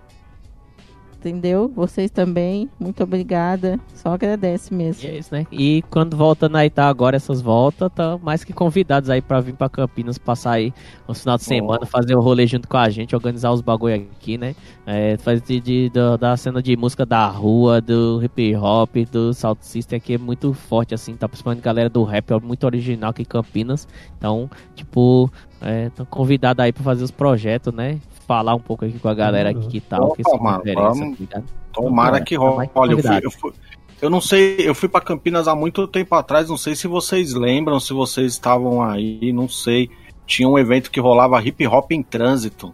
entendeu? 1.29 1.71
Vocês 1.75 2.11
também, 2.11 2.69
muito 2.79 3.03
obrigada. 3.03 3.79
Só 3.95 4.15
agradece 4.15 4.73
mesmo. 4.73 5.09
E 5.09 5.11
é 5.11 5.19
isso, 5.19 5.35
né? 5.35 5.47
E 5.51 5.83
quando 5.91 6.17
volta 6.17 6.49
na 6.49 6.65
Itá 6.65 6.89
agora, 6.89 7.17
essas 7.17 7.41
voltas, 7.41 7.91
tá 7.95 8.19
mais 8.19 8.45
que 8.45 8.53
convidados 8.53 9.11
aí 9.11 9.21
pra 9.21 9.41
vir 9.41 9.55
pra 9.55 9.69
Campinas, 9.69 10.19
passar 10.19 10.53
aí 10.53 10.73
no 11.09 11.15
final 11.15 11.37
de 11.37 11.45
semana, 11.45 11.81
oh. 11.83 11.87
fazer 11.87 12.15
o 12.15 12.19
um 12.19 12.23
rolê 12.23 12.47
junto 12.47 12.69
com 12.69 12.77
a 12.77 12.89
gente, 12.89 13.15
organizar 13.15 13.51
os 13.51 13.61
bagulho 13.61 13.95
aqui, 13.95 14.39
né? 14.39 14.55
É, 14.87 15.17
fazer 15.17 15.41
de, 15.41 15.61
de, 15.61 15.91
da 16.19 16.37
cena 16.37 16.63
de 16.63 16.77
música 16.77 17.07
da 17.07 17.27
rua, 17.27 17.81
do 17.81 18.23
hip 18.23 18.55
hop, 18.57 18.97
do 19.11 19.33
Salt 19.33 19.59
System 19.61 19.97
aqui 19.97 20.15
é 20.15 20.19
muito 20.19 20.53
forte, 20.53 20.95
assim, 20.95 21.15
tá? 21.15 21.29
Principalmente 21.29 21.63
galera 21.63 21.89
do 21.89 22.05
rap, 22.05 22.31
é 22.31 22.41
muito 22.41 22.65
original 22.65 23.11
aqui 23.11 23.23
em 23.23 23.27
Campinas. 23.27 23.89
Então, 24.19 24.51
tipo, 24.75 25.31
é, 25.61 25.89
tô 25.91 26.05
convidado 26.05 26.61
aí 26.61 26.73
pra 26.73 26.83
fazer 26.83 27.05
os 27.05 27.11
projetos, 27.11 27.73
né? 27.73 27.99
Falar 28.27 28.55
um 28.55 28.61
pouco 28.61 28.85
aqui 28.85 28.99
com 28.99 29.09
a 29.09 29.15
galera 29.15 29.51
aqui 29.51 29.67
que 29.69 29.81
tal, 29.81 30.07
Opa, 30.07 30.17
que 30.17 30.23
essa 30.27 30.37
mano, 30.37 30.63
vamos... 30.75 31.19
Tá 31.29 31.43
Tomara 31.73 32.21
que 32.21 32.37
rola. 32.37 32.71
Olha, 32.75 32.93
eu 32.93 33.03
fui, 33.03 33.21
eu 33.25 33.31
fui, 33.31 33.53
eu 34.01 34.11
não 34.11 34.21
sei, 34.21 34.57
eu 34.61 34.75
fui 34.75 34.89
para 34.89 35.01
Campinas 35.01 35.49
há 35.49 35.55
muito 35.55 35.87
tempo 35.89 36.15
atrás, 36.15 36.49
não 36.49 36.57
sei 36.57 36.75
se 36.75 36.87
vocês 36.87 37.33
lembram, 37.35 37.81
se 37.81 37.93
vocês 37.93 38.33
estavam 38.33 38.83
aí, 38.83 39.33
não 39.33 39.49
sei. 39.49 39.91
Tinha 40.27 40.49
um 40.49 40.59
evento 40.59 40.91
que 40.91 41.01
rolava 41.01 41.43
hip 41.43 41.67
hop 41.67 41.91
em 41.91 42.03
trânsito, 42.03 42.73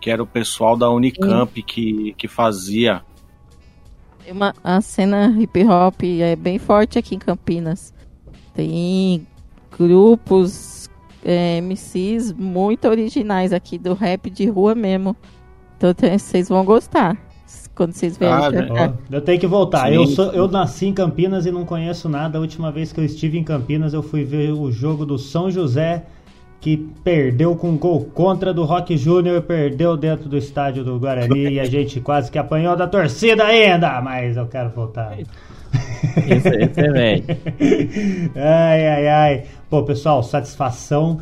que 0.00 0.10
era 0.10 0.22
o 0.22 0.26
pessoal 0.26 0.76
da 0.76 0.90
Unicamp 0.90 1.62
que, 1.62 2.14
que 2.14 2.26
fazia. 2.26 3.02
Uma, 4.28 4.54
a 4.62 4.80
cena 4.80 5.34
hip 5.38 5.64
hop 5.64 6.02
é 6.02 6.34
bem 6.34 6.58
forte 6.58 6.98
aqui 6.98 7.14
em 7.14 7.18
Campinas. 7.18 7.94
Tem 8.54 9.26
grupos 9.78 10.85
é, 11.26 11.60
MCs 11.60 12.32
muito 12.32 12.86
originais 12.86 13.52
aqui 13.52 13.76
do 13.76 13.94
rap 13.94 14.30
de 14.30 14.46
rua 14.46 14.74
mesmo. 14.76 15.16
Então 15.76 15.92
vocês 16.18 16.48
vão 16.48 16.64
gostar 16.64 17.18
quando 17.74 17.92
vocês 17.92 18.16
vierem. 18.16 18.70
Ah, 18.78 18.92
eu 19.10 19.20
tenho 19.20 19.38
que 19.38 19.46
voltar. 19.46 19.92
Eu, 19.92 20.06
sou, 20.06 20.32
eu 20.32 20.48
nasci 20.48 20.86
em 20.86 20.94
Campinas 20.94 21.44
e 21.44 21.50
não 21.50 21.64
conheço 21.64 22.08
nada. 22.08 22.38
A 22.38 22.40
última 22.40 22.70
vez 22.70 22.92
que 22.92 23.00
eu 23.00 23.04
estive 23.04 23.36
em 23.38 23.44
Campinas, 23.44 23.92
eu 23.92 24.02
fui 24.02 24.24
ver 24.24 24.52
o 24.52 24.70
jogo 24.70 25.04
do 25.04 25.18
São 25.18 25.50
José, 25.50 26.04
que 26.60 26.76
perdeu 27.04 27.54
com 27.56 27.76
gol 27.76 28.04
contra 28.14 28.54
do 28.54 28.64
Rock 28.64 28.96
Júnior, 28.96 29.42
perdeu 29.42 29.96
dentro 29.96 30.28
do 30.28 30.38
estádio 30.38 30.84
do 30.84 30.98
Guarani 30.98 31.50
e 31.50 31.60
a 31.60 31.64
gente 31.64 32.00
quase 32.00 32.30
que 32.30 32.38
apanhou 32.38 32.76
da 32.76 32.86
torcida 32.86 33.44
ainda. 33.44 34.00
Mas 34.00 34.36
eu 34.36 34.46
quero 34.46 34.70
voltar. 34.70 35.18
Isso, 36.26 36.48
isso 36.48 36.80
é 38.36 38.36
ai, 38.36 38.88
ai, 38.88 39.08
ai. 39.08 39.44
Pô, 39.68 39.82
pessoal, 39.82 40.22
satisfação. 40.22 41.20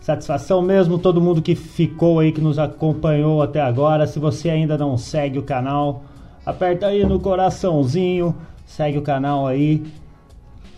Satisfação 0.00 0.60
mesmo, 0.60 0.98
todo 0.98 1.20
mundo 1.20 1.40
que 1.40 1.54
ficou 1.54 2.18
aí, 2.18 2.32
que 2.32 2.40
nos 2.40 2.58
acompanhou 2.58 3.40
até 3.40 3.60
agora. 3.60 4.04
Se 4.06 4.18
você 4.18 4.50
ainda 4.50 4.76
não 4.76 4.98
segue 4.98 5.38
o 5.38 5.44
canal, 5.44 6.02
aperta 6.44 6.88
aí 6.88 7.06
no 7.06 7.20
coraçãozinho, 7.20 8.34
segue 8.66 8.98
o 8.98 9.02
canal 9.02 9.46
aí. 9.46 9.84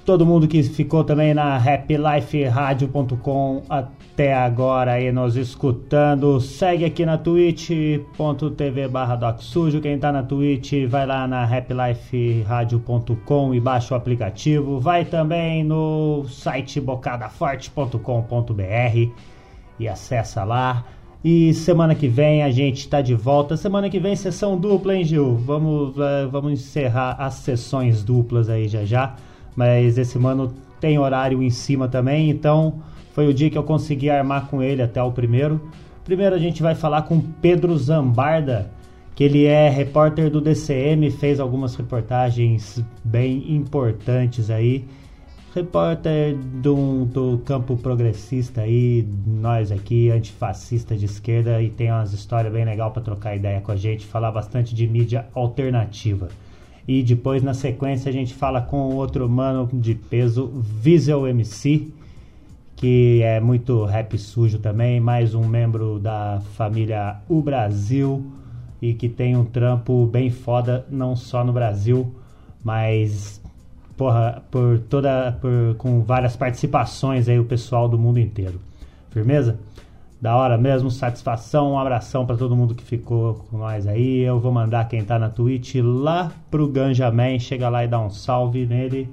Todo 0.04 0.26
mundo 0.26 0.46
que 0.46 0.62
ficou 0.62 1.04
também 1.04 1.32
na 1.32 1.56
happyliferadio.com 1.56 3.62
até 4.14 4.32
agora 4.32 4.92
aí 4.92 5.10
nos 5.10 5.34
escutando. 5.34 6.40
Segue 6.40 6.84
aqui 6.84 7.04
na 7.04 7.18
twitch.tv 7.18 8.86
barra 8.86 9.16
docsujo. 9.16 9.80
Quem 9.80 9.98
tá 9.98 10.12
na 10.12 10.22
Twitch 10.22 10.86
vai 10.88 11.04
lá 11.04 11.26
na 11.26 11.42
happyliferadio.com 11.42 13.52
e 13.52 13.58
baixa 13.58 13.92
o 13.92 13.96
aplicativo. 13.96 14.78
Vai 14.78 15.04
também 15.04 15.64
no 15.64 16.24
site 16.28 16.80
bocadaforte.com.br 16.80 19.10
e 19.80 19.88
acessa 19.88 20.44
lá. 20.44 20.84
E 21.24 21.52
semana 21.52 21.96
que 21.96 22.06
vem 22.06 22.44
a 22.44 22.52
gente 22.52 22.88
tá 22.88 23.00
de 23.00 23.16
volta. 23.16 23.56
Semana 23.56 23.90
que 23.90 23.98
vem 23.98 24.14
sessão 24.14 24.56
dupla, 24.56 24.94
hein, 24.94 25.02
Gil? 25.02 25.34
Vamos, 25.38 25.96
uh, 25.96 26.30
vamos 26.30 26.52
encerrar 26.52 27.16
as 27.18 27.34
sessões 27.34 28.04
duplas 28.04 28.48
aí 28.48 28.68
já 28.68 28.84
já. 28.84 29.16
Mas 29.56 29.98
esse 29.98 30.20
mano 30.20 30.54
tem 30.78 31.00
horário 31.00 31.42
em 31.42 31.50
cima 31.50 31.88
também, 31.88 32.30
então 32.30 32.80
foi 33.14 33.28
o 33.28 33.32
dia 33.32 33.48
que 33.48 33.56
eu 33.56 33.62
consegui 33.62 34.10
armar 34.10 34.48
com 34.48 34.60
ele 34.60 34.82
até 34.82 35.00
o 35.00 35.12
primeiro. 35.12 35.60
Primeiro 36.04 36.34
a 36.34 36.38
gente 36.38 36.60
vai 36.60 36.74
falar 36.74 37.02
com 37.02 37.20
Pedro 37.20 37.78
Zambarda, 37.78 38.70
que 39.14 39.22
ele 39.22 39.44
é 39.44 39.68
repórter 39.68 40.28
do 40.28 40.40
DCM, 40.40 41.08
fez 41.12 41.38
algumas 41.38 41.76
reportagens 41.76 42.84
bem 43.04 43.54
importantes 43.54 44.50
aí. 44.50 44.84
Repórter 45.54 46.36
do, 46.36 47.04
do 47.04 47.38
campo 47.44 47.76
progressista 47.76 48.62
aí, 48.62 49.06
nós 49.24 49.70
aqui, 49.70 50.10
antifascista 50.10 50.96
de 50.96 51.04
esquerda, 51.04 51.62
e 51.62 51.70
tem 51.70 51.92
umas 51.92 52.12
histórias 52.12 52.52
bem 52.52 52.64
legal 52.64 52.90
para 52.90 53.00
trocar 53.00 53.36
ideia 53.36 53.60
com 53.60 53.70
a 53.70 53.76
gente, 53.76 54.04
falar 54.04 54.32
bastante 54.32 54.74
de 54.74 54.88
mídia 54.88 55.28
alternativa. 55.32 56.28
E 56.88 57.00
depois, 57.04 57.44
na 57.44 57.54
sequência, 57.54 58.08
a 58.08 58.12
gente 58.12 58.34
fala 58.34 58.60
com 58.60 58.96
outro 58.96 59.28
mano 59.28 59.70
de 59.72 59.94
peso, 59.94 60.50
Visual 60.56 61.28
MC, 61.28 61.92
que 62.76 63.22
é 63.22 63.40
muito 63.40 63.84
rap 63.84 64.18
sujo 64.18 64.58
também, 64.58 65.00
mais 65.00 65.34
um 65.34 65.46
membro 65.46 65.98
da 65.98 66.40
família 66.54 67.16
O 67.28 67.40
Brasil 67.40 68.24
e 68.82 68.92
que 68.94 69.08
tem 69.08 69.36
um 69.36 69.44
trampo 69.44 70.06
bem 70.06 70.30
foda, 70.30 70.84
não 70.90 71.16
só 71.16 71.44
no 71.44 71.52
Brasil, 71.52 72.12
mas 72.62 73.40
porra, 73.96 74.42
por 74.50 74.78
toda 74.80 75.38
por, 75.40 75.76
com 75.76 76.02
várias 76.02 76.36
participações 76.36 77.28
aí 77.28 77.38
o 77.38 77.44
pessoal 77.44 77.88
do 77.88 77.98
mundo 77.98 78.18
inteiro. 78.18 78.60
Firmeza? 79.10 79.58
Da 80.20 80.36
hora 80.36 80.56
mesmo, 80.56 80.90
satisfação, 80.90 81.72
um 81.72 81.78
abração 81.78 82.24
para 82.24 82.36
todo 82.36 82.56
mundo 82.56 82.74
que 82.74 82.82
ficou 82.82 83.34
com 83.34 83.58
nós 83.58 83.86
aí. 83.86 84.20
Eu 84.20 84.40
vou 84.40 84.50
mandar 84.50 84.88
quem 84.88 85.04
tá 85.04 85.18
na 85.18 85.28
Twitch 85.28 85.76
lá 85.76 86.32
pro 86.50 86.66
Ganjaman, 86.66 87.38
chega 87.38 87.68
lá 87.68 87.84
e 87.84 87.88
dá 87.88 88.00
um 88.00 88.10
salve 88.10 88.66
nele 88.66 89.08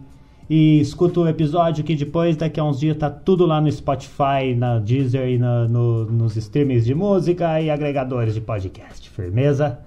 e 0.53 0.81
escuta 0.81 1.21
o 1.21 1.29
episódio 1.29 1.81
que 1.81 1.95
depois, 1.95 2.35
daqui 2.35 2.59
a 2.59 2.63
uns 2.65 2.77
dias, 2.77 2.97
tá 2.97 3.09
tudo 3.09 3.45
lá 3.45 3.61
no 3.61 3.71
Spotify, 3.71 4.53
na 4.53 4.79
Deezer 4.79 5.29
e 5.29 5.37
na, 5.37 5.65
no, 5.65 6.03
nos 6.03 6.35
streams 6.35 6.83
de 6.83 6.93
música 6.93 7.61
e 7.61 7.69
agregadores 7.69 8.33
de 8.33 8.41
podcast. 8.41 9.09
Firmeza? 9.09 9.79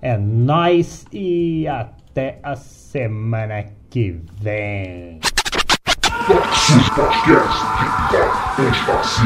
É 0.00 0.16
nós 0.16 1.06
e 1.12 1.66
até 1.66 2.38
a 2.40 2.54
semana 2.54 3.64
que 3.90 4.20
vem. 4.40 5.18
Podcast 8.54 9.22